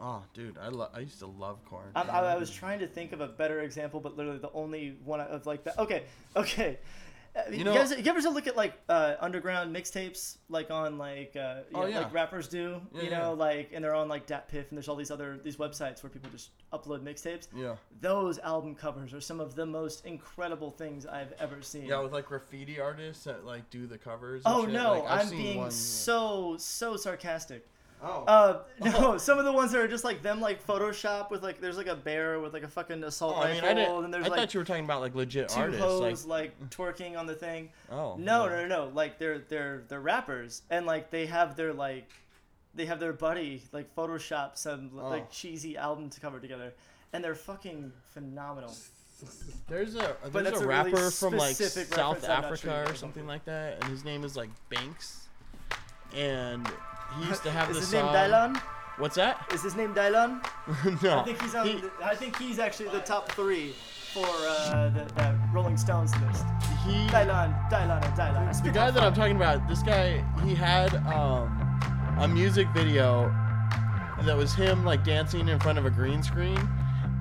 oh, 0.01 0.23
dude, 0.35 0.59
I 0.59 0.69
lo- 0.69 0.89
I 0.95 1.01
used 1.01 1.19
to 1.21 1.27
love 1.27 1.65
Korn. 1.65 1.91
I'm, 1.95 2.11
I, 2.11 2.21
I 2.21 2.37
was 2.37 2.51
trying 2.51 2.79
to 2.81 2.87
think 2.87 3.13
of 3.13 3.21
a 3.21 3.29
better 3.29 3.61
example, 3.61 4.01
but 4.01 4.17
literally 4.17 4.39
the 4.39 4.53
only 4.53 4.97
one 5.05 5.21
of 5.21 5.47
like 5.47 5.65
that. 5.65 5.79
Okay, 5.79 6.05
okay. 6.37 6.79
Uh, 7.37 7.51
you, 7.51 7.65
know- 7.65 7.75
guys, 7.75 7.91
you 7.91 8.05
ever 8.07 8.21
look 8.31 8.47
at 8.47 8.57
like 8.57 8.75
uh, 8.89 9.17
underground 9.19 9.75
mixtapes, 9.75 10.37
like 10.49 10.71
on 10.71 10.99
like 10.99 11.35
uh, 11.35 11.63
you 11.69 11.77
Oh, 11.77 11.81
know, 11.81 11.87
yeah. 11.89 11.99
like 12.03 12.15
rappers 12.15 12.47
do, 12.47 12.81
Yeah, 12.95 13.03
you 13.03 13.11
yeah. 13.11 13.19
know, 13.19 13.33
like 13.35 13.71
and 13.75 13.83
they're 13.83 13.93
on 13.97 14.07
like 14.09 14.25
DatPiff, 14.29 14.69
and 14.69 14.79
there's 14.79 14.89
all 14.89 14.95
these 14.95 15.11
other 15.11 15.41
these 15.43 15.57
websites 15.57 16.01
where 16.05 16.11
people 16.11 16.31
just 16.31 16.51
upload 16.73 17.01
mixtapes. 17.03 17.49
yeah. 17.53 17.75
Those 18.01 18.39
album 18.39 18.77
covers 18.77 19.13
are 19.13 19.21
some 19.21 19.41
of 19.41 19.57
the 19.57 19.67
most 19.67 20.07
incredible 20.07 20.71
things 20.71 21.07
I've 21.07 21.33
ever 21.41 21.61
seen. 21.61 21.87
Yeah, 21.87 22.01
with 22.03 22.13
like 22.13 22.27
graffiti 22.27 22.79
artists 22.79 23.25
that 23.25 23.45
like 23.45 23.69
do 23.69 23.89
the 23.89 23.99
covers. 23.99 24.43
Oh 24.47 24.63
shit. 24.67 24.73
no, 24.73 25.01
Like, 25.05 25.25
I'm 25.25 25.31
being 25.31 25.59
one- 25.59 25.71
so 25.73 26.55
so 26.61 26.97
sarcastic. 26.97 27.67
Oh. 28.05 28.25
Uh, 28.25 28.59
no, 28.81 29.17
some 29.19 29.39
of 29.39 29.45
the 29.45 29.53
ones 29.53 29.73
that 29.73 29.81
are 29.81 29.89
just 29.89 30.05
like 30.05 30.23
them, 30.23 30.41
like 30.41 30.65
Photoshop 30.67 31.31
with 31.31 31.43
like 31.43 31.61
there's 31.61 31.77
like 31.77 31.87
a 31.87 31.97
bear 31.97 32.39
with 32.41 32.53
like 32.53 32.63
a 32.63 32.69
fucking 32.69 33.03
assault 33.03 33.37
Oh, 33.37 33.41
I 33.41 33.51
rifle, 33.53 33.55
mean, 33.63 33.65
I, 33.65 33.75
didn't, 33.75 34.05
and 34.05 34.15
there's 34.15 34.27
I 34.27 34.29
like 34.29 34.39
thought 34.41 34.55
you 34.55 34.61
were 34.61 34.65
talking 34.65 34.85
about 34.85 35.01
like 35.01 35.15
legit 35.15 35.49
two 35.49 35.61
artists. 35.61 35.83
hoes 35.83 36.25
Like, 36.27 36.53
like, 36.61 36.71
twerking 36.71 37.19
on 37.19 37.27
the 37.27 37.35
thing. 37.35 37.71
oh 37.91 38.17
No, 38.19 38.47
no, 38.49 38.67
no, 38.67 38.67
no. 38.87 38.91
Like 38.95 39.19
they're 39.19 39.39
they're 39.39 39.83
they're 39.89 40.01
rappers, 40.01 40.63
and 40.71 40.85
like 40.87 41.11
they 41.11 41.27
have 41.27 41.57
their 41.57 41.73
like 41.73 42.11
they 42.75 42.87
have 42.87 43.01
their 43.01 43.13
buddy 43.13 43.63
like 43.73 43.95
Photoshop 43.97 44.57
some 44.59 44.91
Oh. 44.99 45.09
like 45.09 45.31
cheesy 45.31 45.77
album 45.77 46.11
to 46.11 46.21
cover 46.21 46.39
together, 46.41 46.75
and 47.13 47.25
they're 47.25 47.35
fucking 47.35 47.91
phenomenal. 48.13 48.75
There's 49.69 49.95
a 49.95 50.17
there's 50.31 50.47
a 50.47 50.59
a 50.59 50.59
really 50.61 50.67
rapper 50.67 51.11
from 51.11 51.37
like 51.37 51.55
South 51.57 52.23
reference 52.23 52.25
sure 52.25 52.31
Africa 52.73 52.85
or 52.91 52.95
something 52.95 53.27
like 53.27 53.45
that, 53.47 53.75
and 53.81 53.85
his 53.85 54.05
name 54.05 54.25
is 54.25 54.37
like 54.37 54.51
Banks, 54.69 55.29
and 56.15 56.69
he 57.19 57.29
used 57.29 57.43
to 57.43 57.51
have 57.51 57.71
Is 57.71 57.77
this 57.77 57.85
his 57.87 57.95
name 57.95 58.07
song. 58.07 58.15
Dylan? 58.15 58.63
What's 58.99 59.17
that? 59.17 59.47
Is 59.53 59.63
his 59.63 59.75
name 59.75 59.93
Dylan? 59.93 60.45
no, 61.03 61.19
I 61.19 61.25
think 61.25 61.43
he's 61.43 61.55
on. 61.55 61.67
He- 61.67 61.81
the, 61.81 61.91
I 62.03 62.15
think 62.15 62.37
he's 62.39 62.59
actually 62.59 62.89
the 62.91 63.01
top 63.01 63.31
three 63.33 63.75
for 64.13 64.27
uh, 64.27 64.91
the, 64.91 65.05
the 65.15 65.39
Rolling 65.53 65.77
Stones 65.77 66.13
list. 66.21 66.45
he 66.87 67.07
Dylan, 67.09 67.53
Dylan, 67.71 67.99
or 68.01 68.17
Dylan. 68.17 68.37
I 68.37 68.47
the 68.47 68.53
spit 68.53 68.73
guy 68.75 68.87
that 68.87 68.95
that 68.95 69.03
I'm 69.03 69.15
talking 69.15 69.35
about, 69.37 69.67
this 69.69 69.83
guy, 69.83 70.25
he 70.45 70.55
had 70.55 70.95
um, 71.13 71.51
a 72.21 72.29
music 72.29 72.69
video 72.69 73.35
that 74.23 74.37
was 74.37 74.55
him 74.55 74.85
like 74.85 75.03
dancing 75.03 75.49
in 75.49 75.59
front 75.59 75.79
of 75.79 75.87
a 75.87 75.91
green 75.91 76.23
screen, 76.23 76.59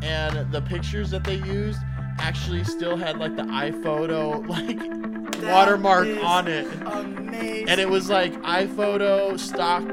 and 0.04 0.52
the 0.52 0.62
pictures 0.62 1.10
that 1.10 1.24
they 1.24 1.36
used 1.38 1.80
actually 2.20 2.64
still 2.64 2.96
had 2.96 3.18
like 3.18 3.36
the 3.36 3.42
iPhoto 3.44 4.48
like 4.48 4.78
That 4.78 5.13
watermark 5.48 6.08
on 6.24 6.48
it, 6.48 6.68
Amazing. 6.86 7.70
and 7.70 7.80
it 7.80 7.90
was 7.90 8.10
like 8.10 8.34
iPhoto 8.44 9.40
stock 9.40 9.84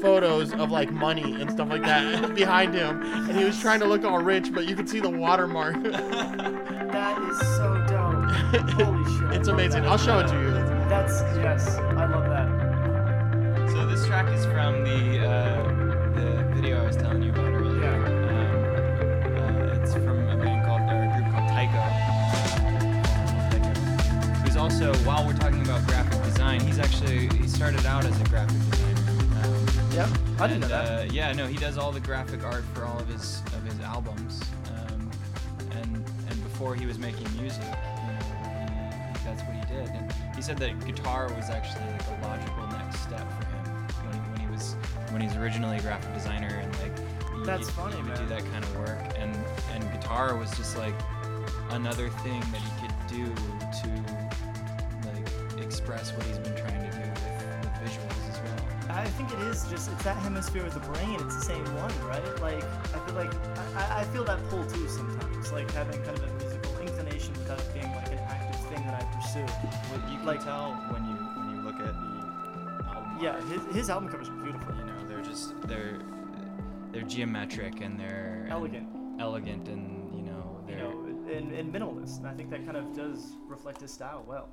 photos 0.00 0.52
of 0.54 0.70
like 0.70 0.90
money 0.90 1.40
and 1.40 1.50
stuff 1.50 1.68
like 1.68 1.82
that 1.82 2.34
behind 2.34 2.74
him, 2.74 3.02
and 3.02 3.38
he 3.38 3.44
was 3.44 3.58
trying 3.60 3.80
to 3.80 3.86
look 3.86 4.04
all 4.04 4.22
rich, 4.22 4.52
but 4.52 4.66
you 4.68 4.74
could 4.74 4.88
see 4.88 5.00
the 5.00 5.10
watermark. 5.10 5.76
That 6.90 7.22
is 7.30 7.38
so 7.38 7.76
dope. 7.86 8.60
Holy 8.72 9.04
shit. 9.04 9.32
It's 9.38 9.46
amazing. 9.48 9.82
that. 9.84 9.92
I'll 9.92 9.96
show 9.96 10.18
it 10.18 10.26
to 10.26 10.34
you. 10.34 10.50
That's 10.88 11.20
yes. 11.36 11.76
I 11.76 12.04
love 12.06 12.24
that. 12.28 13.70
So 13.70 13.86
this 13.86 14.04
track 14.06 14.26
is 14.34 14.44
from 14.46 14.82
the 14.82 15.24
uh, 15.24 15.62
the 16.16 16.48
video 16.52 16.82
I 16.82 16.86
was 16.88 16.96
telling 16.96 17.22
you 17.22 17.30
about 17.30 17.59
also 24.70 24.94
while 25.04 25.26
we're 25.26 25.36
talking 25.36 25.60
about 25.62 25.84
graphic 25.88 26.22
design, 26.22 26.60
he's 26.60 26.78
actually 26.78 27.26
he 27.36 27.48
started 27.48 27.84
out 27.86 28.04
as 28.04 28.20
a 28.20 28.24
graphic 28.24 28.56
designer. 28.70 29.00
Um, 29.42 29.66
Yeah. 29.92 30.08
I 30.38 30.46
didn't 30.46 30.60
know 30.60 30.68
that. 30.68 31.00
Uh, 31.00 31.12
yeah, 31.12 31.32
no, 31.32 31.46
he 31.46 31.56
does 31.56 31.76
all 31.76 31.90
the 31.90 31.98
graphic 31.98 32.44
art 32.44 32.62
for 32.72 32.84
all 32.84 32.98
of 33.00 33.08
his 33.08 33.42
of 33.56 33.64
his 33.64 33.80
albums. 33.80 34.40
Um, 34.76 35.10
and 35.72 35.96
and 35.96 36.42
before 36.44 36.76
he 36.76 36.86
was 36.86 36.98
making 37.00 37.26
music, 37.40 37.64
you 37.64 38.06
know, 38.06 38.18
he, 38.22 39.24
that's 39.24 39.42
what 39.42 39.56
he 39.56 39.74
did. 39.74 39.88
And 39.88 40.12
he 40.36 40.42
said 40.42 40.56
that 40.58 40.86
guitar 40.86 41.26
was 41.34 41.50
actually 41.50 41.86
like 41.90 42.06
a 42.06 42.26
logical 42.28 42.66
next 42.78 43.00
step 43.00 43.26
for 43.38 43.46
him 43.46 43.64
when 44.06 44.14
he, 44.14 44.20
when 44.30 44.40
he 44.40 44.46
was 44.54 44.74
when 45.10 45.20
he 45.20 45.26
was 45.26 45.36
originally 45.36 45.78
a 45.78 45.82
graphic 45.82 46.14
designer 46.14 46.62
and 46.62 46.72
like 46.78 47.44
That's 47.44 47.66
he, 47.66 47.74
funny, 47.74 47.96
he 47.96 48.02
would 48.02 48.14
do 48.14 48.26
that 48.26 48.44
kind 48.52 48.62
of 48.64 48.76
work. 48.76 49.00
And 49.18 49.36
and 49.74 49.82
guitar 49.92 50.36
was 50.36 50.56
just 50.56 50.78
like 50.78 50.94
another 51.70 52.08
thing 52.08 52.40
that 52.52 52.60
he 52.60 52.70
could 52.80 52.94
do 53.08 53.34
to 53.82 54.09
express 55.92 56.12
what 56.16 56.26
he's 56.26 56.38
been 56.38 56.54
trying 56.56 56.78
to 56.80 56.96
do 56.96 57.00
with, 57.00 57.18
with 57.60 57.72
visuals 57.82 58.30
as 58.30 58.38
well. 58.42 58.96
I 58.96 59.06
think 59.06 59.32
it 59.32 59.38
is 59.40 59.64
just 59.70 59.90
it's 59.90 60.04
that 60.04 60.16
hemisphere 60.18 60.64
of 60.66 60.74
the 60.74 60.80
brain. 60.80 61.14
It's 61.20 61.36
the 61.36 61.42
same 61.42 61.64
one, 61.76 61.92
right? 62.08 62.22
Like 62.40 62.62
I 62.94 62.98
feel 63.06 63.14
like 63.14 63.32
I, 63.76 63.82
I- 63.82 64.00
I 64.00 64.04
feel 64.04 64.24
that 64.24 64.38
pull 64.48 64.64
too 64.66 64.88
sometimes. 64.88 65.52
Like 65.52 65.70
having 65.72 66.00
kind 66.02 66.16
of 66.18 66.24
a 66.24 66.32
musical 66.44 66.78
inclination 66.78 67.32
without 67.34 67.58
it 67.60 67.72
being 67.74 67.92
like 67.94 68.08
an 68.12 68.18
active 68.18 68.60
thing 68.68 68.84
that 68.86 69.02
I 69.02 69.04
pursue. 69.16 69.46
Well, 69.90 70.10
you 70.10 70.16
can 70.18 70.26
Like- 70.26 70.44
tell 70.44 70.72
when 70.90 71.04
you 71.06 71.14
when 71.14 71.56
you 71.56 71.62
look 71.62 71.76
at 71.80 71.94
the 71.94 72.88
album. 72.88 73.18
Yeah, 73.20 73.30
art, 73.32 73.44
his, 73.44 73.74
his 73.74 73.90
album 73.90 74.08
covers 74.08 74.28
are 74.28 74.32
beautiful. 74.42 74.74
you 74.76 74.84
know 74.84 75.08
they're 75.08 75.22
just 75.22 75.60
they're 75.62 75.98
they're 76.92 77.02
geometric 77.02 77.80
and 77.80 77.98
they're 77.98 78.42
and 78.44 78.52
Elegant. 78.52 78.88
elegant 79.20 79.68
and 79.68 80.14
you 80.16 80.22
know 80.22 80.60
You 80.68 80.74
they're 80.74 80.78
You 80.78 80.82
know, 80.84 81.32
and, 81.36 81.52
and 81.52 81.72
minimalist. 81.72 82.18
And 82.18 82.26
I 82.26 82.34
think 82.34 82.50
that 82.50 82.64
kind 82.64 82.76
of 82.76 82.92
does 82.94 83.36
reflect 83.48 83.80
his 83.80 83.92
style 83.92 84.24
well. 84.26 84.48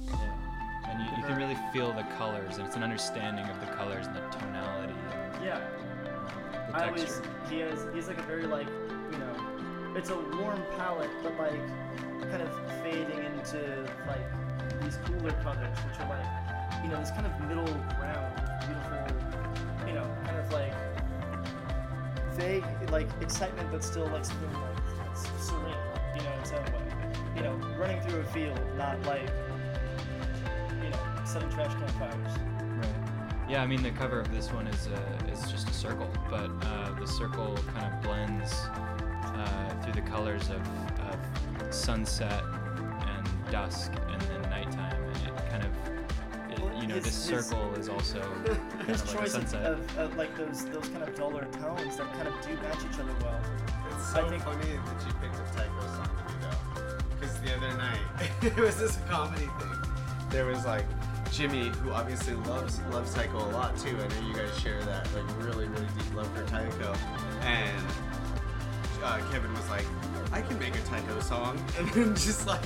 yeah. 0.00 0.51
And 0.88 1.00
you, 1.00 1.06
you 1.16 1.22
can 1.22 1.36
really 1.36 1.56
feel 1.72 1.92
the 1.92 2.02
colors 2.18 2.58
and 2.58 2.66
it's 2.66 2.76
an 2.76 2.82
understanding 2.82 3.46
of 3.46 3.60
the 3.60 3.66
colors 3.66 4.06
and 4.06 4.16
the 4.16 4.20
tonality 4.38 4.92
and 5.12 5.44
Yeah. 5.44 5.60
the 6.70 6.76
I 6.76 6.88
always 6.88 7.20
he 7.48 7.60
has 7.60 7.86
he's 7.94 8.08
like 8.08 8.18
a 8.18 8.22
very 8.22 8.46
like 8.46 8.68
you 9.10 9.18
know 9.18 9.34
it's 9.96 10.10
a 10.10 10.16
warm 10.16 10.62
palette 10.76 11.10
but 11.22 11.36
like 11.38 12.30
kind 12.30 12.42
of 12.42 12.50
fading 12.82 13.24
into 13.24 13.58
like 14.06 14.24
these 14.82 14.96
cooler 15.04 15.32
colors 15.42 15.78
which 15.78 16.00
are 16.00 16.08
like 16.08 16.82
you 16.82 16.88
know 16.90 16.98
this 16.98 17.10
kind 17.10 17.26
of 17.26 17.40
middle 17.48 17.64
ground 17.98 18.32
beautiful 18.66 19.86
you 19.86 19.92
know 19.94 20.06
kind 20.24 20.38
of 20.38 20.52
like 20.52 20.72
vague 22.36 22.64
like 22.90 23.08
excitement 23.20 23.68
but 23.70 23.84
still 23.84 24.06
like 24.08 24.24
something 24.24 24.52
like 24.52 25.16
serene 25.38 25.74
you 26.16 26.22
know 26.22 26.32
in 26.32 26.40
its 26.40 26.52
own 26.52 26.64
way 26.64 27.12
you 27.36 27.42
know 27.42 27.54
running 27.78 28.00
through 28.02 28.20
a 28.20 28.24
field 28.24 28.58
not 28.76 29.00
like 29.06 29.28
you 30.82 30.90
know 30.90 30.98
setting 31.24 31.48
trash 31.50 31.72
can 31.74 31.88
fires 31.98 32.38
Right. 32.76 33.48
Yeah, 33.48 33.62
I 33.62 33.66
mean 33.66 33.82
the 33.82 33.90
cover 33.90 34.20
of 34.20 34.32
this 34.32 34.50
one 34.52 34.66
is 34.66 34.88
uh, 34.88 35.30
is 35.32 35.50
just 35.50 35.68
a 35.68 35.72
circle, 35.74 36.08
but 36.30 36.50
uh, 36.62 36.92
the 36.98 37.06
circle 37.06 37.56
kind 37.74 37.92
of 37.92 38.02
blends 38.02 38.52
uh, 38.52 39.74
through 39.82 39.92
the 39.94 40.08
colors 40.10 40.48
of, 40.48 40.60
of 41.10 41.74
sunset 41.74 42.42
and 43.06 43.28
dusk 43.50 43.92
and 44.10 44.20
then 44.22 44.42
nighttime, 44.50 45.02
and 45.02 45.16
it 45.28 45.50
kind 45.50 45.64
of 45.64 46.50
it, 46.52 46.60
Well, 46.62 46.80
you 46.80 46.86
know 46.88 46.94
his- 46.96 47.04
this 47.04 47.28
his- 47.28 47.46
circle 47.46 47.74
is 47.74 47.88
also 47.88 48.20
kind 48.78 48.88
his 48.88 49.02
of 49.02 49.08
like 49.08 49.14
a 49.14 49.18
choice 49.18 49.34
of, 49.34 49.40
sunset. 49.48 49.66
of, 49.66 49.98
of 49.98 50.16
like 50.16 50.36
those 50.36 50.64
those 50.66 50.88
kind 50.88 51.02
of 51.02 51.14
duller 51.14 51.46
tones 51.60 51.96
that 51.96 52.12
kind 52.14 52.28
of 52.28 52.34
do 52.46 52.54
match 52.62 52.78
each 52.90 52.98
other 52.98 53.14
well 53.22 53.40
It's 53.90 54.14
I 54.14 54.22
so 54.22 54.28
think- 54.30 54.42
funny 54.44 54.58
that 54.64 55.06
you 55.06 55.12
picked 55.20 55.36
a 55.36 55.56
Tycho 55.56 55.80
song 55.96 56.10
to 56.16 56.32
do 56.32 56.38
though. 56.40 56.98
Because 57.20 57.38
the 57.40 57.54
other 57.56 57.76
night, 57.76 58.00
it 58.42 58.56
was 58.56 58.76
this 58.78 58.98
comedy 59.08 59.46
thing. 59.60 59.78
There 60.32 60.46
was 60.46 60.64
like 60.64 60.84
Jimmy, 61.30 61.68
who 61.68 61.92
obviously 61.92 62.34
loves 62.34 62.80
loves 62.90 63.14
Tycho 63.14 63.38
a 63.38 63.50
lot 63.52 63.76
too. 63.78 63.96
I 63.96 64.08
know 64.08 64.28
you 64.28 64.34
guys 64.34 64.58
share 64.58 64.82
that 64.84 65.08
like 65.14 65.24
really 65.46 65.66
really 65.68 65.86
deep 65.96 66.14
love 66.14 66.28
for 66.34 66.44
Tycho. 66.46 66.94
And 67.42 67.86
uh, 69.04 69.20
Kevin 69.30 69.52
was 69.52 69.68
like, 69.68 69.84
I 70.32 70.40
can 70.42 70.58
make 70.58 70.74
a 70.74 70.80
Tycho 70.82 71.20
song, 71.20 71.58
and 71.78 71.88
then 71.90 72.14
just 72.14 72.46
like 72.46 72.60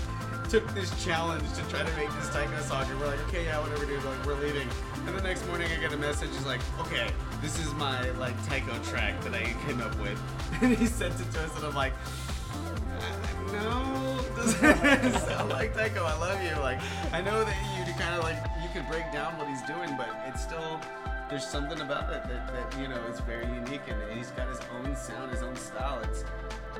took 0.48 0.66
this 0.74 1.04
challenge 1.04 1.42
to 1.54 1.62
try 1.68 1.82
to 1.82 1.96
make 1.96 2.08
this 2.20 2.28
Tycho 2.30 2.60
song. 2.62 2.84
And 2.88 3.00
we're 3.00 3.08
like, 3.08 3.20
okay, 3.28 3.44
yeah, 3.46 3.58
whatever, 3.60 3.84
dude. 3.84 4.04
Like, 4.04 4.24
we're 4.26 4.34
leaving. 4.40 4.68
And 5.06 5.16
the 5.16 5.22
next 5.22 5.44
morning, 5.48 5.68
I 5.76 5.80
get 5.80 5.92
a 5.92 5.96
message. 5.96 6.28
He's 6.30 6.46
like, 6.46 6.60
okay, 6.80 7.08
this 7.42 7.58
is 7.58 7.72
my 7.74 8.10
like 8.12 8.34
Tycho 8.46 8.78
track 8.84 9.20
that 9.22 9.34
I 9.34 9.54
came 9.66 9.80
up 9.80 9.98
with, 10.00 10.20
and 10.62 10.76
he 10.76 10.86
sent 10.86 11.18
it 11.20 11.30
to 11.32 11.40
us, 11.42 11.56
and 11.56 11.64
I'm 11.66 11.74
like. 11.74 11.92
Uh, 11.92 13.52
No, 13.52 13.95
sound 15.26 15.50
like 15.50 15.74
Tycho. 15.74 16.04
I 16.04 16.16
love 16.18 16.42
you. 16.42 16.54
Like, 16.60 16.80
I 17.12 17.20
know 17.20 17.44
that 17.44 17.56
you 17.76 17.86
kind 17.98 18.14
of 18.14 18.24
like 18.24 18.36
you 18.62 18.68
could 18.72 18.86
break 18.88 19.10
down 19.12 19.36
what 19.38 19.48
he's 19.48 19.62
doing, 19.62 19.96
but 19.96 20.08
it's 20.26 20.42
still 20.42 20.80
there's 21.28 21.46
something 21.46 21.80
about 21.80 22.12
it 22.12 22.22
that, 22.28 22.46
that 22.52 22.80
you 22.80 22.88
know 22.88 23.02
is 23.06 23.20
very 23.20 23.46
unique, 23.46 23.82
and 23.88 24.00
he's 24.16 24.30
got 24.30 24.48
his 24.48 24.60
own 24.76 24.94
sound, 24.94 25.32
his 25.32 25.42
own 25.42 25.56
style. 25.56 26.00
It's 26.04 26.24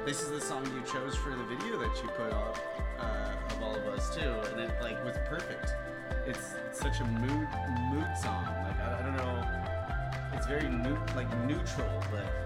this 0.05 0.23
is 0.23 0.31
the 0.31 0.41
song 0.41 0.65
you 0.67 0.83
chose 0.83 1.17
for 1.17 1.31
the 1.31 1.45
video 1.45 1.79
that 1.79 2.03
you 2.03 2.09
put 2.11 2.33
up 2.33 2.59
uh, 3.01 3.55
of 3.55 3.63
all 3.63 3.75
of 3.75 3.87
us 3.89 4.15
too, 4.15 4.35
and 4.53 4.61
it 4.61 4.71
like 4.81 5.03
was 5.05 5.17
perfect. 5.27 5.75
It's 6.27 6.55
such 6.73 7.01
a 7.01 7.05
mood 7.05 7.49
mood 7.91 8.09
song. 8.21 8.45
Like 8.45 8.81
I, 8.81 8.99
I 9.01 9.03
don't 9.03 9.17
know, 9.17 9.45
it's 10.35 10.47
very 10.47 10.69
new, 10.69 10.97
like 11.15 11.29
neutral, 11.47 12.03
but 12.11 12.46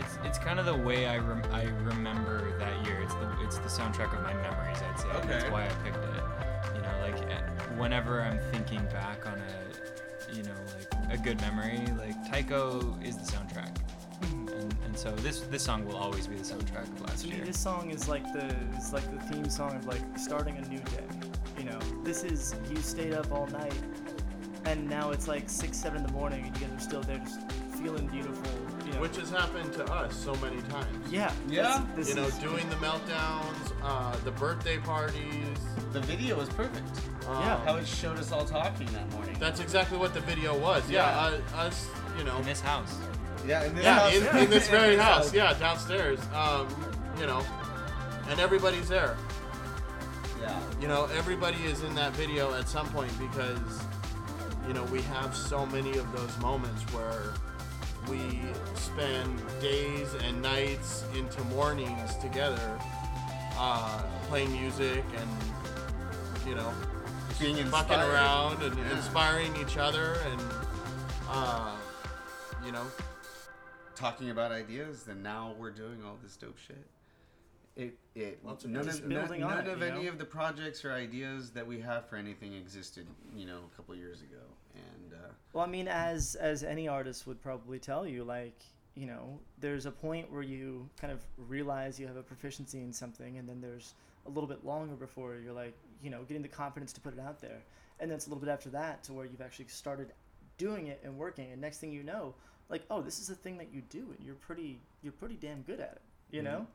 It's 0.00 0.18
it's 0.24 0.38
kind 0.38 0.58
of 0.58 0.66
the 0.66 0.74
way 0.76 1.06
I 1.06 1.18
rem- 1.18 1.42
I 1.52 1.64
remember 1.84 2.56
that 2.58 2.84
year. 2.86 3.00
It's 3.02 3.14
the 3.14 3.36
it's 3.44 3.58
the 3.58 3.68
soundtrack 3.68 4.16
of 4.16 4.22
my 4.22 4.34
memories. 4.34 4.78
I'd 4.82 4.98
say 5.00 5.08
and 5.20 5.28
that's 5.30 5.50
why 5.50 5.66
I 5.66 5.68
picked 5.84 5.96
it. 6.04 6.22
You 6.74 6.82
know, 6.82 6.94
like 7.02 7.20
eh, 7.30 7.40
whenever 7.76 8.22
I'm 8.22 8.38
thinking 8.52 8.84
back 8.86 9.26
on 9.26 9.34
a 9.38 10.34
you 10.36 10.42
know 10.42 10.54
like 10.76 11.12
a 11.12 11.22
good 11.22 11.40
memory, 11.40 11.80
like 11.98 12.16
Tycho 12.30 12.96
is 13.02 13.16
the 13.16 13.24
soundtrack. 13.24 13.76
And, 14.22 14.74
and 14.84 14.96
so 14.98 15.10
this 15.16 15.40
this 15.40 15.62
song 15.62 15.86
will 15.86 15.96
always 15.96 16.26
be 16.26 16.36
the 16.36 16.44
soundtrack 16.44 16.82
of 16.94 17.00
last 17.02 17.22
To 17.22 17.28
me, 17.28 17.36
year. 17.36 17.44
this 17.44 17.58
song 17.58 17.90
is 17.90 18.08
like 18.08 18.24
the 18.32 18.46
is 18.78 18.92
like 18.92 19.10
the 19.10 19.20
theme 19.32 19.48
song 19.48 19.76
of 19.76 19.86
like 19.86 20.02
starting 20.18 20.56
a 20.56 20.62
new 20.68 20.78
day. 20.78 21.04
You 21.58 21.64
know, 21.64 21.78
this 22.04 22.22
is 22.24 22.54
you 22.70 22.76
stayed 22.76 23.12
up 23.12 23.30
all 23.32 23.46
night, 23.48 23.74
and 24.64 24.88
now 24.88 25.10
it's 25.10 25.28
like 25.28 25.48
six, 25.50 25.76
seven 25.76 26.00
in 26.00 26.06
the 26.06 26.12
morning, 26.12 26.44
and 26.46 26.56
you 26.58 26.66
guys 26.66 26.76
are 26.76 26.80
still 26.80 27.02
there, 27.02 27.18
just 27.18 27.40
feeling 27.82 28.06
beautiful. 28.06 28.50
You 28.90 28.96
know, 28.96 29.02
Which 29.02 29.16
has 29.18 29.30
happened 29.30 29.72
to 29.74 29.84
us 29.92 30.16
so 30.16 30.34
many 30.36 30.60
times. 30.62 31.12
yeah, 31.12 31.32
Yeah. 31.48 31.84
This, 31.94 32.08
this 32.08 32.08
You 32.16 32.22
know, 32.22 32.26
is, 32.28 32.34
doing 32.38 32.68
the 32.70 32.76
meltdowns, 32.76 33.72
uh, 33.84 34.16
the 34.24 34.32
birthday 34.32 34.78
parties. 34.78 35.58
the 35.92 36.00
video 36.00 36.36
was 36.36 36.48
perfect. 36.48 36.88
Um, 37.28 37.40
Yeah. 37.42 37.64
How 37.64 37.76
it 37.76 37.86
showed 37.86 38.18
us 38.18 38.32
all 38.32 38.44
talking 38.44 38.86
that 38.92 39.08
morning. 39.12 39.36
That's 39.38 39.60
exactly 39.60 39.96
what 39.98 40.12
the 40.14 40.20
video 40.20 40.58
was. 40.58 40.88
Yeah, 40.90 41.30
Yeah. 41.30 41.38
uh, 41.56 41.60
us, 41.66 41.86
you 42.18 42.24
know. 42.24 42.36
In 42.38 42.44
this 42.44 42.60
house. 42.60 42.96
yeah, 43.46 43.62
in 43.64 43.74
this 43.76 43.84
Yeah, 43.84 43.94
house. 44.00 44.14
in, 44.14 44.24
yeah. 44.24 44.38
in 44.38 44.50
this 44.50 44.66
In 44.66 44.72
very 44.72 44.96
this 44.96 45.04
house. 45.04 45.24
house. 45.26 45.34
Yeah, 45.34 45.52
downstairs. 45.54 46.18
Um, 46.34 46.66
you 47.20 47.26
know, 47.26 47.44
and 48.28 48.40
everybody's 48.40 48.88
there. 48.88 49.16
Yeah. 50.40 50.58
You 50.80 50.88
know, 50.88 51.04
everybody 51.16 51.58
is 51.64 51.82
in 51.82 51.94
that 51.94 52.12
video 52.14 52.54
at 52.54 52.68
some 52.68 52.88
point 52.88 53.12
because, 53.18 53.82
you 54.66 54.72
know, 54.74 54.82
we 54.84 55.02
have 55.02 55.36
so 55.36 55.66
many 55.66 55.96
of 55.98 56.10
those 56.16 56.36
moments 56.38 56.82
where 56.94 57.34
we 58.08 58.40
spend 58.74 59.40
days 59.60 60.14
and 60.24 60.40
nights 60.42 61.04
into 61.14 61.42
mornings 61.44 62.16
together, 62.16 62.78
uh, 63.56 64.02
playing 64.28 64.52
music 64.52 65.04
and, 65.16 65.30
you 66.48 66.54
know, 66.54 66.72
Being 67.38 67.64
fucking 67.66 67.96
around 67.98 68.62
and 68.62 68.76
Yeah. 68.76 68.96
inspiring 68.96 69.54
each 69.56 69.76
other 69.78 70.14
and, 70.14 70.40
uh, 71.28 71.76
you 72.64 72.72
know, 72.72 72.86
Talking 73.94 74.30
about 74.30 74.50
ideas, 74.50 75.08
and 75.08 75.22
now 75.22 75.54
we're 75.58 75.70
doing 75.70 76.02
all 76.04 76.16
this 76.22 76.36
dope 76.36 76.56
shit. 76.58 76.86
it 77.76 77.98
it 78.14 78.44
Lots 78.44 78.64
of 78.64 78.70
none 78.70 78.88
of 78.88 79.04
none, 79.06 79.40
none 79.40 79.58
it, 79.66 79.68
of 79.68 79.82
any 79.82 80.04
know? 80.04 80.08
of 80.08 80.18
the 80.18 80.24
projects 80.24 80.84
or 80.84 80.92
ideas 80.92 81.50
that 81.52 81.66
we 81.66 81.80
have 81.80 82.06
for 82.08 82.16
anything 82.16 82.54
existed, 82.54 83.06
you 83.36 83.46
know, 83.46 83.60
a 83.72 83.76
couple 83.76 83.94
years 83.94 84.20
ago, 84.22 84.38
and 84.38 84.39
Well, 85.52 85.64
I 85.64 85.68
mean, 85.68 85.88
as 85.88 86.36
as 86.36 86.62
any 86.62 86.88
artist 86.88 87.26
would 87.26 87.42
probably 87.42 87.78
tell 87.78 88.06
you, 88.06 88.24
like 88.24 88.60
you 88.94 89.06
know, 89.06 89.38
there's 89.58 89.86
a 89.86 89.90
point 89.90 90.30
where 90.30 90.42
you 90.42 90.88
kind 91.00 91.12
of 91.12 91.24
realize 91.36 91.98
you 91.98 92.06
have 92.06 92.16
a 92.16 92.22
proficiency 92.22 92.82
in 92.82 92.92
something, 92.92 93.38
and 93.38 93.48
then 93.48 93.60
there's 93.60 93.94
a 94.26 94.30
little 94.30 94.48
bit 94.48 94.64
longer 94.64 94.94
before 94.94 95.36
you're 95.36 95.52
like, 95.52 95.74
you 96.02 96.10
know, 96.10 96.22
getting 96.24 96.42
the 96.42 96.48
confidence 96.48 96.92
to 96.92 97.00
put 97.00 97.14
it 97.14 97.20
out 97.20 97.40
there, 97.40 97.62
and 97.98 98.10
then 98.10 98.16
it's 98.16 98.26
a 98.26 98.30
little 98.30 98.40
bit 98.44 98.50
after 98.50 98.68
that 98.70 99.02
to 99.04 99.12
where 99.12 99.24
you've 99.24 99.40
actually 99.40 99.66
started 99.68 100.12
doing 100.58 100.88
it 100.88 101.00
and 101.04 101.16
working, 101.16 101.50
and 101.52 101.60
next 101.60 101.78
thing 101.78 101.92
you 101.92 102.02
know, 102.02 102.34
like, 102.68 102.82
oh, 102.90 103.00
this 103.00 103.18
is 103.18 103.30
a 103.30 103.34
thing 103.34 103.56
that 103.58 103.72
you 103.72 103.82
do, 103.90 104.14
and 104.16 104.24
you're 104.24 104.34
pretty 104.34 104.78
you're 105.02 105.12
pretty 105.12 105.36
damn 105.36 105.62
good 105.62 105.80
at 105.80 105.92
it. 105.92 106.02
You 106.30 106.42
mm-hmm. 106.42 106.52
know, 106.52 106.66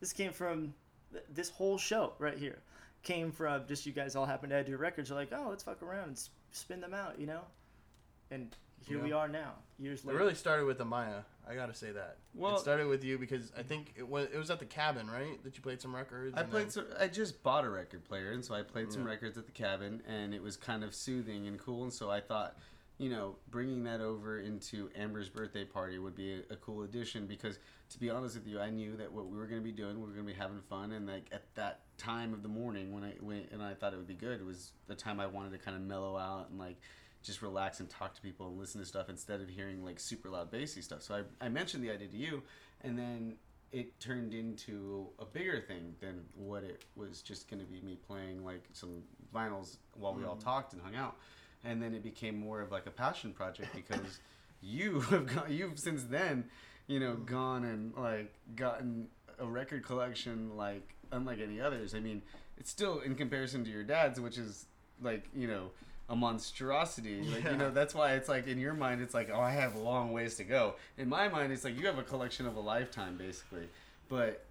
this 0.00 0.12
came 0.12 0.32
from 0.32 0.74
th- 1.12 1.24
this 1.32 1.50
whole 1.50 1.78
show 1.78 2.12
right 2.18 2.36
here 2.36 2.58
came 3.02 3.32
from 3.32 3.66
just 3.66 3.86
you 3.86 3.92
guys 3.92 4.16
all 4.16 4.26
happened 4.26 4.50
to 4.50 4.68
your 4.68 4.78
records. 4.78 5.08
You're 5.08 5.18
like, 5.18 5.32
oh, 5.32 5.46
let's 5.48 5.62
fuck 5.62 5.82
around 5.82 6.08
and 6.08 6.28
spin 6.52 6.80
them 6.80 6.94
out, 6.94 7.18
you 7.18 7.26
know. 7.26 7.40
And 8.30 8.54
here 8.86 8.98
we 9.02 9.12
are 9.12 9.28
now, 9.28 9.52
years 9.78 10.04
later. 10.04 10.18
It 10.18 10.22
really 10.22 10.34
started 10.34 10.64
with 10.66 10.78
Amaya. 10.78 11.24
I 11.48 11.54
gotta 11.54 11.74
say 11.74 11.90
that. 11.92 12.18
Well- 12.34 12.56
it 12.56 12.60
started 12.60 12.86
with 12.86 13.02
you 13.02 13.18
because 13.18 13.52
I 13.58 13.62
think 13.62 13.92
it 13.96 14.08
was 14.08 14.28
it 14.32 14.38
was 14.38 14.50
at 14.50 14.58
the 14.60 14.64
cabin, 14.66 15.08
right? 15.10 15.42
That 15.42 15.56
you 15.56 15.62
played 15.62 15.80
some 15.80 15.94
records. 15.94 16.34
I 16.36 16.44
played. 16.44 16.64
then- 16.64 16.70
Some, 16.70 16.86
I 16.98 17.08
just 17.08 17.42
bought 17.42 17.64
a 17.64 17.70
record 17.70 18.04
player, 18.04 18.30
and 18.32 18.44
so 18.44 18.54
I 18.54 18.62
played 18.62 18.92
some 18.92 19.04
records 19.04 19.36
at 19.36 19.46
the 19.46 19.52
cabin, 19.52 20.02
and 20.06 20.32
it 20.32 20.42
was 20.42 20.56
kind 20.56 20.84
of 20.84 20.94
soothing 20.94 21.46
and 21.48 21.58
cool. 21.58 21.82
And 21.82 21.92
so 21.92 22.08
I 22.08 22.20
thought, 22.20 22.56
you 22.98 23.10
know, 23.10 23.36
bringing 23.50 23.82
that 23.84 24.00
over 24.00 24.38
into 24.40 24.90
Amber's 24.94 25.28
birthday 25.28 25.64
party 25.64 25.98
would 25.98 26.14
be 26.14 26.34
a, 26.34 26.52
a 26.52 26.56
cool 26.56 26.82
addition. 26.84 27.26
Because 27.26 27.58
to 27.90 27.98
be 27.98 28.10
honest 28.10 28.36
with 28.36 28.46
you, 28.46 28.60
I 28.60 28.70
knew 28.70 28.96
that 28.98 29.10
what 29.10 29.26
we 29.26 29.36
were 29.36 29.46
going 29.46 29.60
to 29.60 29.64
be 29.64 29.72
doing, 29.72 29.96
we 29.98 30.06
were 30.06 30.12
going 30.12 30.26
to 30.26 30.32
be 30.32 30.38
having 30.38 30.60
fun, 30.68 30.92
and 30.92 31.08
like 31.08 31.26
at 31.32 31.52
that 31.56 31.80
time 31.98 32.32
of 32.32 32.42
the 32.44 32.48
morning 32.48 32.92
when 32.92 33.02
I 33.02 33.14
went 33.20 33.50
and 33.50 33.60
I 33.60 33.74
thought 33.74 33.92
it 33.92 33.96
would 33.96 34.06
be 34.06 34.14
good, 34.14 34.38
it 34.40 34.46
was 34.46 34.70
the 34.86 34.94
time 34.94 35.18
I 35.18 35.26
wanted 35.26 35.50
to 35.52 35.58
kind 35.58 35.76
of 35.76 35.82
mellow 35.82 36.16
out 36.16 36.48
and 36.50 36.58
like 36.60 36.76
just 37.22 37.42
relax 37.42 37.80
and 37.80 37.88
talk 37.88 38.14
to 38.14 38.20
people 38.20 38.48
and 38.48 38.58
listen 38.58 38.80
to 38.80 38.86
stuff 38.86 39.08
instead 39.08 39.40
of 39.40 39.48
hearing 39.48 39.84
like 39.84 40.00
super 40.00 40.30
loud 40.30 40.50
bassy 40.50 40.80
stuff. 40.80 41.02
So 41.02 41.14
I, 41.14 41.46
I 41.46 41.48
mentioned 41.48 41.84
the 41.84 41.90
idea 41.90 42.08
to 42.08 42.16
you, 42.16 42.42
and 42.82 42.98
then 42.98 43.34
it 43.72 43.98
turned 44.00 44.34
into 44.34 45.08
a 45.18 45.24
bigger 45.24 45.60
thing 45.60 45.94
than 46.00 46.24
what 46.34 46.64
it 46.64 46.84
was 46.96 47.22
just 47.22 47.48
going 47.48 47.60
to 47.60 47.66
be 47.66 47.80
me 47.82 47.96
playing 48.06 48.44
like 48.44 48.64
some 48.72 49.02
vinyls 49.34 49.76
while 49.94 50.14
we 50.14 50.24
all 50.24 50.34
mm-hmm. 50.34 50.44
talked 50.44 50.72
and 50.72 50.82
hung 50.82 50.96
out. 50.96 51.16
And 51.62 51.80
then 51.80 51.94
it 51.94 52.02
became 52.02 52.38
more 52.38 52.60
of 52.60 52.72
like 52.72 52.86
a 52.86 52.90
passion 52.90 53.32
project 53.32 53.68
because 53.74 54.18
you 54.60 55.00
have 55.10 55.26
gone, 55.26 55.46
you've 55.48 55.78
since 55.78 56.04
then, 56.04 56.44
you 56.86 56.98
know, 56.98 57.12
mm-hmm. 57.12 57.24
gone 57.26 57.64
and 57.64 57.94
like 57.96 58.32
gotten 58.56 59.08
a 59.38 59.46
record 59.46 59.84
collection 59.84 60.56
like 60.56 60.94
unlike 61.12 61.38
any 61.40 61.60
others. 61.60 61.94
I 61.94 62.00
mean, 62.00 62.22
it's 62.58 62.70
still 62.70 63.00
in 63.00 63.14
comparison 63.14 63.64
to 63.64 63.70
your 63.70 63.84
dad's, 63.84 64.20
which 64.20 64.36
is 64.36 64.66
like, 65.00 65.28
you 65.34 65.46
know, 65.46 65.70
a 66.10 66.16
monstrosity. 66.16 67.22
Like, 67.22 67.44
you 67.44 67.56
know, 67.56 67.70
that's 67.70 67.94
why 67.94 68.14
it's 68.14 68.28
like 68.28 68.46
in 68.48 68.58
your 68.58 68.74
mind, 68.74 69.00
it's 69.00 69.14
like, 69.14 69.30
oh, 69.32 69.40
I 69.40 69.52
have 69.52 69.76
a 69.76 69.78
long 69.78 70.12
ways 70.12 70.34
to 70.36 70.44
go. 70.44 70.74
In 70.98 71.08
my 71.08 71.28
mind, 71.28 71.52
it's 71.52 71.64
like 71.64 71.78
you 71.78 71.86
have 71.86 71.98
a 71.98 72.02
collection 72.02 72.46
of 72.46 72.56
a 72.56 72.60
lifetime, 72.60 73.16
basically. 73.16 73.68
But, 74.08 74.44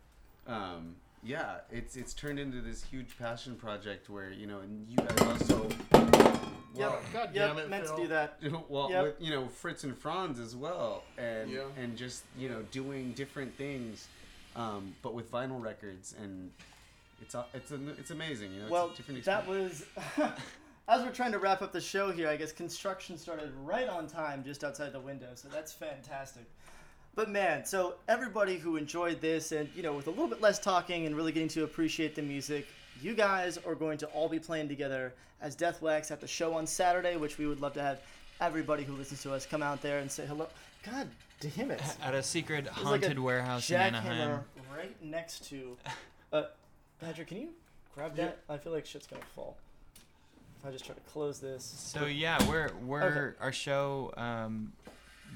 um, 0.48 0.96
yeah, 1.22 1.58
it's 1.70 1.98
it's 1.98 2.14
turned 2.14 2.40
into 2.40 2.62
this 2.62 2.82
huge 2.84 3.18
passion 3.20 3.56
project 3.58 4.10
where 4.10 4.32
you 4.32 4.48
know, 4.48 4.60
and 4.60 4.88
you 4.90 4.96
guys 4.96 5.22
also, 5.22 5.68
Well, 6.74 6.98
God 7.12 7.32
yep, 7.34 7.34
damn 7.34 7.58
it, 7.58 7.70
meant 7.70 7.86
Phil. 7.88 7.96
to 7.98 8.02
do 8.04 8.08
that. 8.08 8.38
well, 8.70 8.90
Yep. 8.90 9.04
with, 9.04 9.16
you 9.20 9.32
know, 9.32 9.48
Fritz 9.50 9.84
and 9.84 9.98
Franz 9.98 10.40
as 10.40 10.56
well, 10.56 11.04
and 11.18 11.50
Yeah. 11.52 11.64
and 11.78 11.98
just 11.98 12.24
you 12.38 12.48
know 12.48 12.62
doing 12.72 13.12
different 13.12 13.54
things, 13.58 14.08
um, 14.56 14.96
but 15.02 15.14
with 15.14 15.30
vinyl 15.30 15.62
records, 15.62 16.16
and 16.22 16.52
it's 17.22 17.36
it's 17.54 17.72
it's 18.00 18.12
amazing. 18.12 18.54
You 18.54 18.62
know, 18.62 18.70
Well, 18.70 18.86
it's 18.92 19.00
a 19.00 19.02
different 19.04 19.26
that 19.26 19.46
was. 19.46 19.86
As 20.90 21.04
we're 21.04 21.12
trying 21.12 21.34
to 21.34 21.38
wrap 21.38 21.62
up 21.62 21.72
the 21.72 21.80
show 21.80 22.12
here, 22.12 22.28
I 22.28 22.36
guess 22.36 22.52
construction 22.52 23.16
started 23.16 23.52
right 23.64 23.88
on 23.88 24.08
time 24.08 24.44
just 24.44 24.64
outside 24.64 24.92
the 24.92 25.00
window, 25.00 25.28
so 25.36 25.48
that's 25.48 25.72
fantastic. 25.72 26.46
But 27.14 27.30
man, 27.30 27.64
so 27.64 27.94
everybody 28.08 28.58
who 28.58 28.76
enjoyed 28.76 29.22
this 29.22 29.52
and, 29.52 29.70
you 29.76 29.84
know, 29.84 29.94
with 29.94 30.08
a 30.08 30.10
little 30.10 30.28
bit 30.28 30.42
less 30.42 30.58
talking 30.58 31.06
and 31.06 31.16
really 31.16 31.32
getting 31.32 31.48
to 31.50 31.64
appreciate 31.64 32.16
the 32.16 32.24
music, 32.24 32.66
you 33.04 33.14
guys 33.14 33.60
are 33.68 33.76
going 33.76 34.00
to 34.00 34.08
all 34.08 34.28
be 34.28 34.40
playing 34.40 34.68
together 34.68 35.14
as 35.42 35.54
Death 35.54 35.80
Wax 35.80 36.10
at 36.10 36.22
the 36.22 36.28
show 36.28 36.56
on 36.56 36.66
Saturday, 36.66 37.18
which 37.18 37.38
we 37.38 37.46
would 37.46 37.62
love 37.62 37.74
to 37.74 37.84
have 37.84 38.00
everybody 38.42 38.84
who 38.84 38.94
listens 38.94 39.22
to 39.22 39.32
us 39.32 39.46
come 39.46 39.62
out 39.62 39.84
there 39.84 40.00
and 40.00 40.12
say 40.12 40.26
hello. 40.26 40.48
God 40.84 41.08
damn 41.40 41.70
it. 41.70 41.84
At 42.02 42.16
a 42.16 42.24
secret 42.24 42.66
There's 42.66 42.78
like 42.78 42.86
haunted 43.04 43.18
a 43.20 43.22
warehouse 43.22 43.70
in 43.70 43.76
Anaheim. 43.80 44.40
right 44.76 44.96
next 45.04 45.48
to. 45.50 45.78
Uh, 46.34 46.44
Patrick, 47.00 47.28
can 47.28 47.38
you 47.38 47.50
grab 47.94 48.16
that? 48.16 48.40
I 48.50 48.58
feel 48.58 48.74
like 48.74 48.88
shit's 48.88 49.06
gonna 49.06 49.22
fall. 49.36 49.56
If 50.60 50.68
I 50.68 50.72
just 50.72 50.86
try 50.86 50.94
to 50.94 51.02
close 51.02 51.40
this. 51.40 51.64
So 51.64 52.06
yeah, 52.06 52.38
we're 52.50 52.72
we're 52.86 53.36
our 53.40 53.54
show 53.54 54.12
um, 54.18 54.74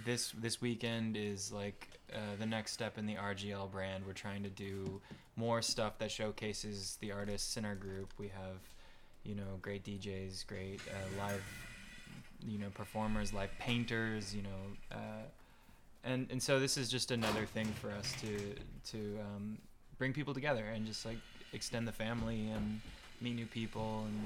this 0.06 0.32
this 0.32 0.60
weekend 0.60 1.16
is 1.16 1.52
like 1.52 1.88
uh, 2.14 2.36
the 2.40 2.46
next 2.46 2.74
step 2.74 2.98
in 2.98 3.06
the 3.06 3.16
RGL 3.16 3.72
brand. 3.72 4.06
We're 4.06 4.12
trying 4.14 4.44
to 4.44 4.50
do 4.50 5.00
more 5.38 5.62
stuff 5.62 5.98
that 6.00 6.12
showcases 6.12 6.98
the 7.00 7.14
artists 7.14 7.56
in 7.56 7.64
our 7.64 7.76
group. 7.76 8.12
We 8.18 8.28
have 8.28 8.58
you 9.24 9.36
know 9.36 9.60
great 9.62 9.86
DJs, 9.86 10.46
great 10.46 10.82
uh, 10.90 11.24
live 11.24 11.44
you 12.46 12.60
know 12.60 12.70
performers, 12.74 13.32
live 13.32 13.52
painters, 13.60 14.36
you 14.36 14.42
know. 14.42 14.98
Uh, 14.98 15.24
and, 16.04 16.28
and 16.32 16.44
so 16.44 16.60
this 16.60 16.76
is 16.76 16.90
just 16.92 17.12
another 17.12 17.46
thing 17.46 17.68
for 17.80 17.92
us 17.92 18.14
to 18.22 18.56
to 18.92 19.20
um, 19.22 19.58
bring 19.98 20.12
people 20.12 20.34
together 20.34 20.66
and 20.66 20.86
just 20.86 21.06
like 21.06 21.18
extend 21.54 21.88
the 21.88 21.94
family 21.94 22.50
and 22.50 22.82
meet 23.22 23.36
new 23.36 23.46
people 23.46 24.04
and 24.06 24.20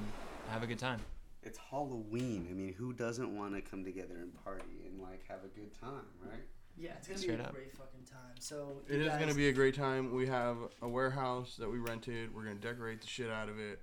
have 0.49 0.63
a 0.63 0.67
good 0.67 0.79
time. 0.79 0.99
it's 1.43 1.57
Halloween. 1.57 2.47
I 2.49 2.53
mean, 2.53 2.73
who 2.73 2.91
doesn't 2.93 3.33
want 3.35 3.55
to 3.55 3.61
come 3.61 3.83
together 3.85 4.15
and 4.17 4.33
party 4.43 4.81
and 4.85 5.01
like 5.01 5.25
have 5.29 5.39
a 5.45 5.47
good 5.59 5.73
time, 5.79 6.05
right? 6.21 6.41
Yeah, 6.77 6.91
it's 6.97 7.07
gonna 7.07 7.17
Straight 7.19 7.37
be 7.37 7.43
a 7.43 7.47
up. 7.47 7.53
great 7.53 7.71
fucking 7.71 8.03
time. 8.09 8.35
So 8.39 8.81
It 8.87 8.95
you 8.95 9.01
is 9.03 9.07
guys- 9.07 9.17
going 9.17 9.29
to 9.31 9.35
be 9.35 9.47
a 9.49 9.53
great 9.53 9.73
time. 9.75 10.13
We 10.13 10.27
have 10.27 10.57
a 10.81 10.87
warehouse 10.87 11.55
that 11.57 11.69
we 11.69 11.77
rented. 11.79 12.33
We're 12.35 12.43
going 12.43 12.59
to 12.59 12.61
decorate 12.67 13.01
the 13.01 13.07
shit 13.07 13.29
out 13.31 13.49
of 13.49 13.57
it. 13.59 13.79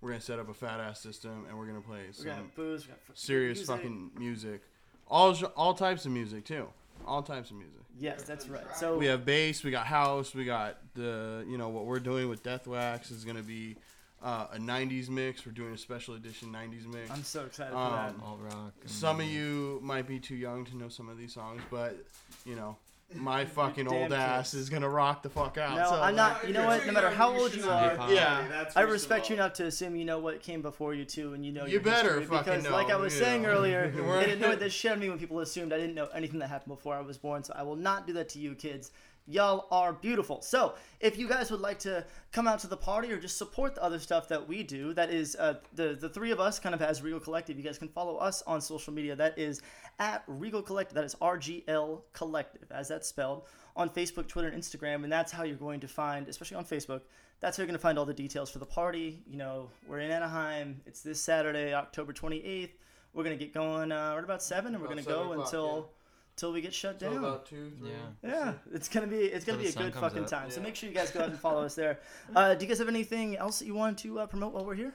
We're 0.00 0.10
going 0.10 0.20
to 0.20 0.24
set 0.24 0.38
up 0.38 0.48
a 0.48 0.54
fat 0.54 0.80
ass 0.80 1.00
system, 1.00 1.44
and 1.48 1.58
we're 1.58 1.66
going 1.66 1.80
to 1.82 1.86
play 1.86 2.04
We're 2.06 2.12
some 2.12 2.24
gonna 2.26 2.36
have 2.36 2.54
booze. 2.54 2.82
We're 2.86 2.94
gonna 2.94 3.00
have 3.08 3.18
serious 3.18 3.58
music. 3.58 3.74
fucking 3.74 4.10
music. 4.16 4.62
All 5.08 5.32
gen- 5.32 5.50
all 5.56 5.74
types 5.74 6.06
of 6.06 6.12
music 6.12 6.44
too. 6.44 6.68
All 7.06 7.22
types 7.22 7.50
of 7.50 7.56
music. 7.56 7.80
Yes, 7.98 8.22
that's 8.22 8.48
right. 8.48 8.64
So 8.76 8.96
We 8.96 9.06
have 9.06 9.24
bass. 9.26 9.62
We 9.64 9.70
got 9.72 9.86
house. 9.86 10.34
We 10.34 10.44
got 10.44 10.78
the 10.94 11.44
you 11.48 11.58
know 11.58 11.68
what 11.68 11.84
we're 11.86 11.98
doing 12.00 12.28
with 12.28 12.42
Death 12.44 12.66
Wax 12.68 13.10
is 13.10 13.24
going 13.24 13.36
to 13.36 13.42
be 13.42 13.76
uh, 14.22 14.46
a 14.52 14.58
'90s 14.58 15.08
mix. 15.08 15.44
We're 15.46 15.52
doing 15.52 15.72
a 15.74 15.78
special 15.78 16.14
edition 16.14 16.52
'90s 16.52 16.86
mix. 16.92 17.10
I'm 17.10 17.22
so 17.24 17.44
excited 17.44 17.72
for 17.72 17.78
Um, 17.78 17.92
that. 17.92 18.14
Alt 18.24 18.40
rock. 18.42 18.72
Some 18.86 19.20
of 19.20 19.26
you 19.26 19.78
might 19.82 20.06
be 20.06 20.18
too 20.18 20.36
young 20.36 20.64
to 20.66 20.76
know 20.76 20.88
some 20.88 21.08
of 21.08 21.16
these 21.18 21.32
songs, 21.34 21.62
but 21.70 21.96
you 22.44 22.54
know, 22.56 22.76
my 23.14 23.44
fucking 23.46 23.88
old 23.88 24.12
ass 24.12 24.50
kids. 24.50 24.62
is 24.64 24.68
gonna 24.70 24.88
rock 24.88 25.22
the 25.22 25.30
fuck 25.30 25.56
out. 25.56 25.76
No, 25.78 25.88
so, 25.88 26.02
I'm 26.02 26.14
not. 26.14 26.46
You 26.46 26.52
know 26.52 26.66
what? 26.66 26.84
No 26.86 26.92
matter 26.92 27.08
how 27.10 27.34
old 27.34 27.54
you 27.54 27.62
are, 27.68 27.96
not. 27.96 28.10
Yeah, 28.10 28.64
I 28.76 28.82
respect 28.82 29.30
you 29.30 29.36
enough 29.36 29.54
to 29.54 29.66
assume 29.66 29.96
you 29.96 30.04
know 30.04 30.18
what 30.18 30.42
came 30.42 30.60
before 30.62 30.92
you 30.94 31.04
too, 31.06 31.32
and 31.32 31.46
you 31.46 31.52
know 31.52 31.64
You 31.64 31.72
your 31.74 31.80
better 31.80 32.18
history, 32.20 32.36
fucking 32.36 32.52
because, 32.52 32.64
know, 32.64 32.72
like 32.72 32.90
I 32.90 32.96
was 32.96 33.14
saying 33.16 33.42
know. 33.42 33.48
earlier, 33.50 33.90
We're- 33.96 34.24
it 34.24 34.30
annoyed 34.42 34.58
the 34.60 34.68
shit 34.68 34.90
out 34.90 34.94
of 34.98 35.00
me 35.02 35.08
when 35.08 35.18
people 35.18 35.40
assumed 35.40 35.72
I 35.72 35.78
didn't 35.78 35.94
know 35.94 36.08
anything 36.12 36.40
that 36.40 36.48
happened 36.48 36.74
before 36.76 36.94
I 36.96 37.00
was 37.00 37.16
born. 37.16 37.44
So 37.44 37.54
I 37.56 37.62
will 37.62 37.76
not 37.76 38.06
do 38.06 38.12
that 38.14 38.28
to 38.30 38.38
you, 38.38 38.54
kids. 38.54 38.90
Y'all 39.30 39.66
are 39.70 39.92
beautiful. 39.92 40.40
So 40.40 40.74
if 41.00 41.18
you 41.18 41.28
guys 41.28 41.50
would 41.50 41.60
like 41.60 41.78
to 41.80 42.04
come 42.32 42.48
out 42.48 42.60
to 42.60 42.66
the 42.66 42.76
party 42.76 43.12
or 43.12 43.18
just 43.18 43.36
support 43.36 43.74
the 43.74 43.82
other 43.82 43.98
stuff 43.98 44.26
that 44.28 44.48
we 44.48 44.62
do, 44.62 44.94
that 44.94 45.10
is 45.10 45.36
uh, 45.36 45.54
the 45.74 45.94
the 46.00 46.08
three 46.08 46.30
of 46.30 46.40
us, 46.40 46.58
kind 46.58 46.74
of 46.74 46.80
as 46.80 47.02
Regal 47.02 47.20
Collective. 47.20 47.58
You 47.58 47.62
guys 47.62 47.76
can 47.78 47.88
follow 47.88 48.16
us 48.16 48.42
on 48.46 48.60
social 48.60 48.92
media. 48.92 49.14
That 49.14 49.38
is 49.38 49.60
at 49.98 50.24
Regal 50.26 50.62
Collective. 50.62 50.94
That 50.94 51.04
is 51.04 51.14
RGL 51.16 52.00
Collective, 52.14 52.72
as 52.72 52.88
that's 52.88 53.06
spelled 53.06 53.44
on 53.76 53.90
Facebook, 53.90 54.28
Twitter, 54.28 54.48
and 54.48 54.60
Instagram. 54.60 55.04
And 55.04 55.12
that's 55.12 55.30
how 55.30 55.44
you're 55.44 55.56
going 55.56 55.80
to 55.80 55.88
find, 55.88 56.26
especially 56.26 56.56
on 56.56 56.64
Facebook, 56.64 57.02
that's 57.40 57.56
how 57.56 57.62
you're 57.62 57.68
going 57.68 57.78
to 57.78 57.82
find 57.82 57.98
all 57.98 58.06
the 58.06 58.14
details 58.14 58.50
for 58.50 58.58
the 58.58 58.66
party. 58.66 59.22
You 59.26 59.36
know, 59.36 59.70
we're 59.86 60.00
in 60.00 60.10
Anaheim. 60.10 60.80
It's 60.86 61.02
this 61.02 61.20
Saturday, 61.20 61.74
October 61.74 62.12
28th. 62.12 62.70
We're 63.14 63.24
going 63.24 63.38
to 63.38 63.44
get 63.44 63.54
going 63.54 63.92
uh, 63.92 64.14
right 64.14 64.24
about 64.24 64.42
7, 64.42 64.74
and 64.74 64.82
we're 64.82 64.88
going 64.88 64.98
to 64.98 65.04
go 65.04 65.20
7 65.20 65.32
o'clock, 65.32 65.46
until 65.46 65.90
till 66.38 66.52
we 66.52 66.60
get 66.62 66.72
shut 66.72 66.98
So 66.98 67.10
down. 67.10 67.18
about 67.18 67.44
two, 67.46 67.70
three. 67.78 67.90
Yeah. 67.90 68.30
yeah, 68.30 68.52
it's 68.72 68.88
gonna 68.88 69.06
be 69.06 69.16
it's 69.16 69.44
gonna 69.44 69.58
Till 69.62 69.72
be 69.72 69.86
a 69.88 69.90
good 69.90 69.94
fucking 69.94 70.24
up. 70.24 70.30
time. 70.30 70.50
So 70.50 70.62
make 70.62 70.74
sure 70.74 70.88
you 70.88 70.94
guys 70.94 71.10
go 71.10 71.20
out 71.20 71.28
and 71.28 71.38
follow 71.38 71.62
us 71.64 71.74
there. 71.74 71.98
Uh, 72.34 72.54
do 72.54 72.64
you 72.64 72.68
guys 72.68 72.78
have 72.78 72.88
anything 72.88 73.36
else 73.36 73.58
that 73.58 73.66
you 73.66 73.74
want 73.74 73.98
to 73.98 74.20
uh, 74.20 74.26
promote 74.26 74.52
while 74.54 74.64
we're 74.64 74.74
here? 74.74 74.94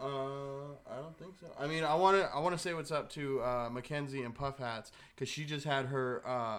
Uh, 0.00 0.74
I 0.90 0.96
don't 1.00 1.16
think 1.18 1.34
so. 1.40 1.46
I 1.58 1.66
mean, 1.66 1.84
I 1.84 1.94
want 1.94 2.20
to 2.20 2.28
I 2.34 2.38
want 2.40 2.54
to 2.54 2.58
say 2.58 2.74
what's 2.74 2.90
up 2.90 3.10
to 3.10 3.40
uh, 3.42 3.68
Mackenzie 3.70 4.22
and 4.22 4.34
Puff 4.34 4.58
Hats 4.58 4.90
because 5.14 5.28
she 5.28 5.44
just 5.44 5.64
had 5.64 5.86
her 5.86 6.22
uh, 6.26 6.58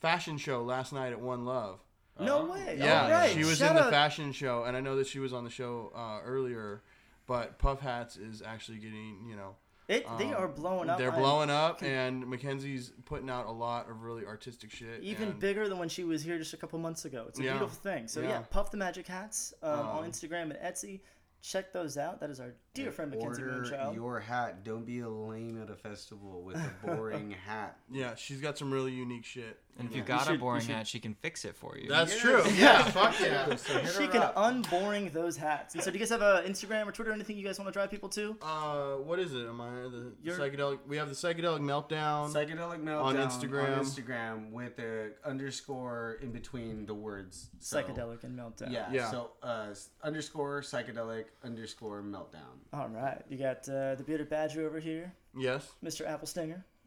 fashion 0.00 0.36
show 0.38 0.62
last 0.62 0.92
night 0.92 1.12
at 1.12 1.20
One 1.20 1.44
Love. 1.44 1.78
No 2.20 2.44
way. 2.46 2.76
Yeah, 2.78 3.04
All 3.04 3.10
right. 3.10 3.30
she 3.32 3.44
was 3.44 3.58
Shout 3.58 3.70
in 3.70 3.76
the 3.76 3.84
out- 3.84 3.90
fashion 3.90 4.32
show, 4.32 4.64
and 4.64 4.76
I 4.76 4.80
know 4.80 4.96
that 4.96 5.06
she 5.06 5.18
was 5.18 5.32
on 5.32 5.44
the 5.44 5.50
show 5.50 5.92
uh, 5.96 6.20
earlier. 6.24 6.82
But 7.26 7.58
Puff 7.58 7.80
Hats 7.80 8.16
is 8.16 8.42
actually 8.42 8.78
getting, 8.78 9.24
you 9.28 9.34
know, 9.34 9.56
It 9.86 10.06
they 10.18 10.32
Um, 10.32 10.42
are 10.42 10.48
blowing 10.48 10.88
up. 10.88 10.96
They're 10.98 11.10
I'm- 11.12 11.20
blowing 11.20 11.50
up, 11.50 11.82
and 11.82 12.26
Mackenzie's 12.26 12.90
putting 13.04 13.28
out 13.28 13.46
a 13.46 13.50
lot 13.52 13.90
of 13.90 14.02
really 14.02 14.24
artistic 14.24 14.70
shit. 14.70 15.02
even 15.02 15.28
and- 15.30 15.38
bigger 15.38 15.68
than 15.68 15.78
when 15.78 15.88
she 15.90 16.04
was 16.04 16.22
here 16.22 16.38
just 16.38 16.54
a 16.54 16.56
couple 16.56 16.78
months 16.78 17.04
ago. 17.04 17.26
It's 17.28 17.38
a 17.38 17.42
Yeah. 17.42 17.52
beautiful 17.58 17.76
thing. 17.82 18.08
So 18.08 18.20
yeah, 18.22 18.28
Yeah. 18.28 18.40
Puff 18.48 18.70
the 18.70 18.78
Magic 18.78 19.06
Hats 19.06 19.52
um, 19.62 19.80
on 19.80 20.04
Um, 20.04 20.10
Instagram 20.10 20.44
and 20.44 20.54
Etsy. 20.54 21.00
Check 21.42 21.74
those 21.74 21.98
out. 21.98 22.20
That 22.20 22.30
is 22.30 22.40
our 22.40 22.54
dear 22.72 22.90
friend 22.90 23.10
Mackenzie 23.10 23.42
Order 23.42 23.60
Moonchild. 23.64 23.94
your 23.94 24.18
hat. 24.20 24.64
Don't 24.64 24.86
be 24.86 25.00
a 25.00 25.08
lame 25.10 25.60
at 25.60 25.68
a 25.68 25.76
festival 25.76 26.42
with 26.42 26.56
a 26.56 26.86
boring 26.86 27.30
hat. 27.46 27.78
Yeah, 27.90 28.14
she's 28.14 28.40
got 28.40 28.56
some 28.56 28.72
really 28.72 28.92
unique 28.92 29.26
shit. 29.26 29.60
And 29.76 29.88
if 29.88 29.92
Yeah. 29.92 29.98
you 29.98 30.04
got 30.04 30.26
should- 30.26 30.36
a 30.36 30.38
boring 30.38 30.60
should- 30.60 30.70
hat, 30.76 30.86
she 30.86 31.00
can 31.00 31.14
fix 31.14 31.44
it 31.44 31.56
for 31.56 31.76
you. 31.76 31.88
That's 31.88 32.12
Yes. 32.12 32.20
true. 32.20 32.42
Yeah, 32.52 32.84
fuck 32.90 33.18
yeah. 33.20 33.56
So 33.56 33.84
she 33.86 34.06
can 34.06 34.22
up. 34.22 34.34
unboring 34.36 35.10
those 35.10 35.36
hats. 35.36 35.74
And 35.74 35.82
so, 35.82 35.90
do 35.90 35.98
you 35.98 36.04
guys 36.04 36.10
have 36.10 36.22
an 36.22 36.44
Instagram 36.44 36.86
or 36.86 36.92
Twitter? 36.92 37.10
Or 37.10 37.14
anything 37.14 37.36
you 37.36 37.44
guys 37.44 37.58
want 37.58 37.66
to 37.68 37.72
drive 37.72 37.90
people 37.90 38.08
to? 38.10 38.36
Uh, 38.40 38.96
what 38.98 39.18
is 39.18 39.34
it? 39.34 39.46
Am 39.46 39.60
I 39.60 39.70
the 39.88 40.12
You're- 40.22 40.38
psychedelic? 40.38 40.78
We 40.86 40.96
have 40.96 41.08
the 41.08 41.14
psychedelic 41.14 41.60
meltdown. 41.60 42.32
Psychedelic 42.32 42.82
meltdown 42.84 43.02
on 43.02 43.16
Instagram. 43.16 43.76
On 43.78 43.84
Instagram 43.84 44.50
with 44.52 44.76
the 44.76 45.12
underscore 45.24 46.18
in 46.22 46.30
between 46.30 46.86
the 46.86 46.94
words. 46.94 47.50
So, 47.58 47.82
Psychedelic 47.82 48.22
and 48.24 48.38
meltdown. 48.38 48.70
Yeah. 48.70 48.90
Yeah. 48.92 49.10
So 49.10 49.32
uh, 49.42 49.74
underscore 50.02 50.60
psychedelic 50.62 51.24
underscore 51.42 52.02
meltdown. 52.02 52.58
All 52.72 52.88
right. 52.88 53.22
You 53.28 53.38
got 53.38 53.68
uh, 53.68 53.96
the 53.96 54.04
bearded 54.06 54.28
badger 54.28 54.66
over 54.66 54.78
here, 54.78 55.12
yes. 55.36 55.72
Mr. 55.82 56.06
Apple 56.08 56.26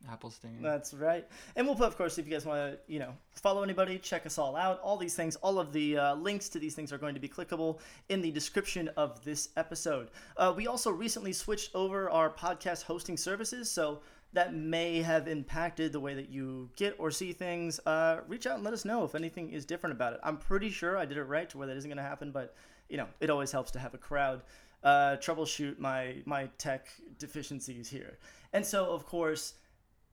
Stinger. 0.07 0.13
Apple 0.13 0.29
stinger. 0.31 0.61
That's 0.61 0.93
right. 0.93 1.27
And 1.55 1.67
we'll 1.67 1.75
put, 1.75 1.87
of 1.87 1.97
course, 1.97 2.17
if 2.17 2.25
you 2.25 2.31
guys 2.31 2.45
want 2.45 2.73
to, 2.73 2.79
you 2.91 2.99
know, 2.99 3.13
follow 3.33 3.63
anybody, 3.63 3.97
check 3.97 4.25
us 4.25 4.37
all 4.37 4.55
out. 4.55 4.79
All 4.81 4.97
these 4.97 5.15
things, 5.15 5.35
all 5.37 5.59
of 5.59 5.73
the 5.73 5.97
uh, 5.97 6.15
links 6.15 6.49
to 6.49 6.59
these 6.59 6.75
things 6.75 6.91
are 6.91 6.97
going 6.97 7.13
to 7.13 7.19
be 7.19 7.29
clickable 7.29 7.79
in 8.09 8.21
the 8.21 8.31
description 8.31 8.89
of 8.97 9.23
this 9.23 9.49
episode. 9.57 10.09
Uh, 10.37 10.53
we 10.55 10.67
also 10.67 10.91
recently 10.91 11.33
switched 11.33 11.73
over 11.75 12.09
our 12.09 12.29
podcast 12.29 12.83
hosting 12.83 13.17
services, 13.17 13.69
so 13.69 14.01
that 14.33 14.53
may 14.53 15.01
have 15.01 15.27
impacted 15.27 15.93
the 15.93 15.99
way 15.99 16.13
that 16.13 16.29
you 16.29 16.69
get 16.75 16.95
or 16.99 17.11
see 17.11 17.33
things. 17.33 17.79
Uh, 17.85 18.19
reach 18.27 18.45
out 18.45 18.55
and 18.55 18.63
let 18.63 18.73
us 18.73 18.85
know 18.85 19.03
if 19.03 19.15
anything 19.15 19.51
is 19.51 19.65
different 19.65 19.95
about 19.95 20.13
it. 20.13 20.19
I'm 20.23 20.37
pretty 20.37 20.69
sure 20.69 20.97
I 20.97 21.05
did 21.05 21.17
it 21.17 21.23
right 21.23 21.49
to 21.49 21.57
where 21.57 21.67
that 21.67 21.77
isn't 21.77 21.89
going 21.89 21.97
to 21.97 22.03
happen, 22.03 22.31
but 22.31 22.55
you 22.89 22.97
know, 22.97 23.07
it 23.19 23.29
always 23.29 23.51
helps 23.51 23.71
to 23.71 23.79
have 23.79 23.93
a 23.93 23.97
crowd 23.97 24.43
uh, 24.83 25.17
troubleshoot 25.19 25.79
my 25.79 26.17
my 26.25 26.49
tech 26.57 26.87
deficiencies 27.17 27.89
here. 27.89 28.17
And 28.53 28.65
so, 28.65 28.91
of 28.91 29.05
course 29.05 29.53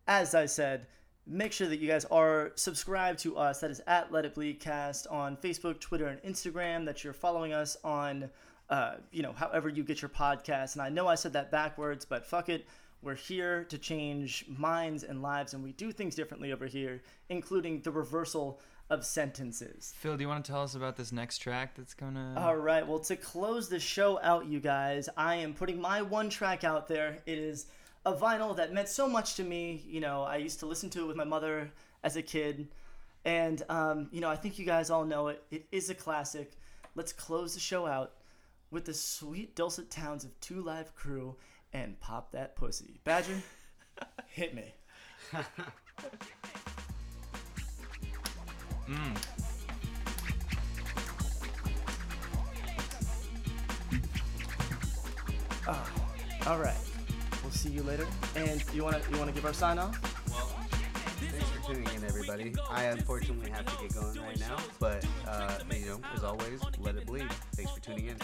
as 0.07 0.35
I 0.35 0.47
said, 0.47 0.87
make 1.27 1.53
sure 1.53 1.69
that 1.69 1.79
you 1.79 1.89
guys 1.89 2.05
are 2.07 2.53
subscribed 2.55 3.21
to 3.21 3.37
us. 3.37 3.61
That 3.61 3.71
is 3.71 3.81
at 3.87 4.13
Let 4.13 4.25
It 4.25 4.35
Bleed 4.35 4.61
Cast 4.61 5.07
on 5.09 5.37
Facebook, 5.37 5.81
Twitter, 5.81 6.07
and 6.07 6.23
Instagram. 6.23 6.85
That 6.85 7.05
you're 7.05 7.13
following 7.13 7.53
us 7.53 7.77
on, 7.83 8.31
uh, 8.71 8.97
you 9.11 9.23
know, 9.23 9.33
however 9.33 9.69
you 9.69 9.83
get 9.83 10.03
your 10.03 10.09
podcast. 10.11 10.75
And 10.75 10.83
I 10.83 10.89
know 10.89 11.07
I 11.07 11.15
said 11.15 11.33
that 11.33 11.51
backwards, 11.51 12.05
but 12.05 12.27
fuck 12.27 12.49
it. 12.49 12.67
We're 13.03 13.15
here 13.15 13.65
to 13.65 13.77
change 13.77 14.47
minds 14.49 15.05
and 15.05 15.21
lives, 15.21 15.53
and 15.53 15.63
we 15.63 15.73
do 15.73 15.93
things 15.93 16.15
differently 16.15 16.53
over 16.53 16.67
here, 16.67 17.03
including 17.29 17.83
the 17.83 17.91
reversal 17.91 18.61
of 18.89 19.05
sentences. 19.05 19.93
Phil, 19.99 20.17
do 20.17 20.23
you 20.23 20.29
want 20.29 20.45
to 20.45 20.51
tell 20.51 20.63
us 20.63 20.75
about 20.75 20.97
this 20.97 21.13
next 21.13 21.39
track 21.39 21.75
that's 21.77 21.93
gonna? 21.93 22.35
All 22.37 22.57
right. 22.57 22.87
Well, 22.87 23.01
to 23.01 23.17
close 23.17 23.69
the 23.69 23.79
show 23.79 24.19
out, 24.23 24.47
you 24.47 24.59
guys, 24.59 25.09
I 25.17 25.37
am 25.37 25.53
putting 25.53 25.81
my 25.81 26.01
one 26.01 26.31
track 26.31 26.65
out 26.65 26.89
there. 26.89 27.19
It 27.27 27.39
is 27.39 27.67
a 28.07 28.13
vinyl 28.13 28.57
that 28.57 28.73
meant 28.73 28.89
so 28.89 29.09
much 29.09 29.35
to 29.37 29.45
me. 29.45 29.83
You 29.87 30.01
know, 30.01 30.23
I 30.23 30.37
used 30.37 30.61
to 30.61 30.67
listen 30.67 30.91
to 30.91 31.01
it 31.03 31.07
with 31.07 31.17
my 31.17 31.25
mother 31.25 31.71
as 32.03 32.17
a 32.17 32.23
kid. 32.23 32.69
And, 33.25 33.63
um, 33.69 34.09
you 34.13 34.21
know, 34.21 34.29
I 34.29 34.37
think 34.37 34.59
you 34.59 34.67
guys 34.67 34.91
all 34.91 35.05
know 35.05 35.29
it. 35.29 35.43
It 35.51 35.67
is 35.73 35.89
a 35.91 35.95
classic. 35.95 36.53
Let's 36.95 37.13
close 37.13 37.55
the 37.55 37.61
show 37.61 37.87
out 37.87 38.13
with 38.71 38.85
the 38.85 38.95
sweet 38.95 39.57
dulcet 39.57 39.91
tones 39.91 40.25
of 40.25 40.39
Two 40.41 40.61
Live 40.61 40.95
Crew 40.95 41.37
and 41.73 41.99
Pop 42.01 42.33
That 42.33 42.55
Pussy. 42.57 43.01
Badger, 43.05 43.43
hit 44.29 44.55
me. 44.55 44.75
Mm. 48.87 49.17
Ah, 55.67 55.91
all 56.47 56.59
right. 56.59 56.77
We'll 57.45 57.53
see 57.53 57.69
you 57.69 57.83
later. 57.83 58.07
And 58.37 58.65
you 58.73 58.83
wanna 58.83 59.01
you 59.13 59.19
wanna 59.19 59.33
give 59.33 59.45
our 59.45 59.53
sign 59.53 59.79
off? 59.79 59.95
Thanks 61.21 61.49
for 61.51 61.75
tuning 61.75 61.89
in, 61.95 62.05
everybody. 62.05 62.55
I 62.71 62.85
unfortunately 62.85 63.51
have 63.51 63.67
to 63.67 63.83
get 63.83 63.95
going 63.95 64.19
right 64.21 64.41
now, 64.41 64.57
but 64.81 65.05
uh, 65.29 65.59
you 65.71 65.87
know, 65.87 66.01
as 66.15 66.25
always, 66.25 66.61
let 66.81 66.97
it 66.97 67.07
bleed. 67.07 67.31
Thanks 67.55 67.71
for 67.73 67.81
tuning 67.81 68.07
in. 68.07 68.17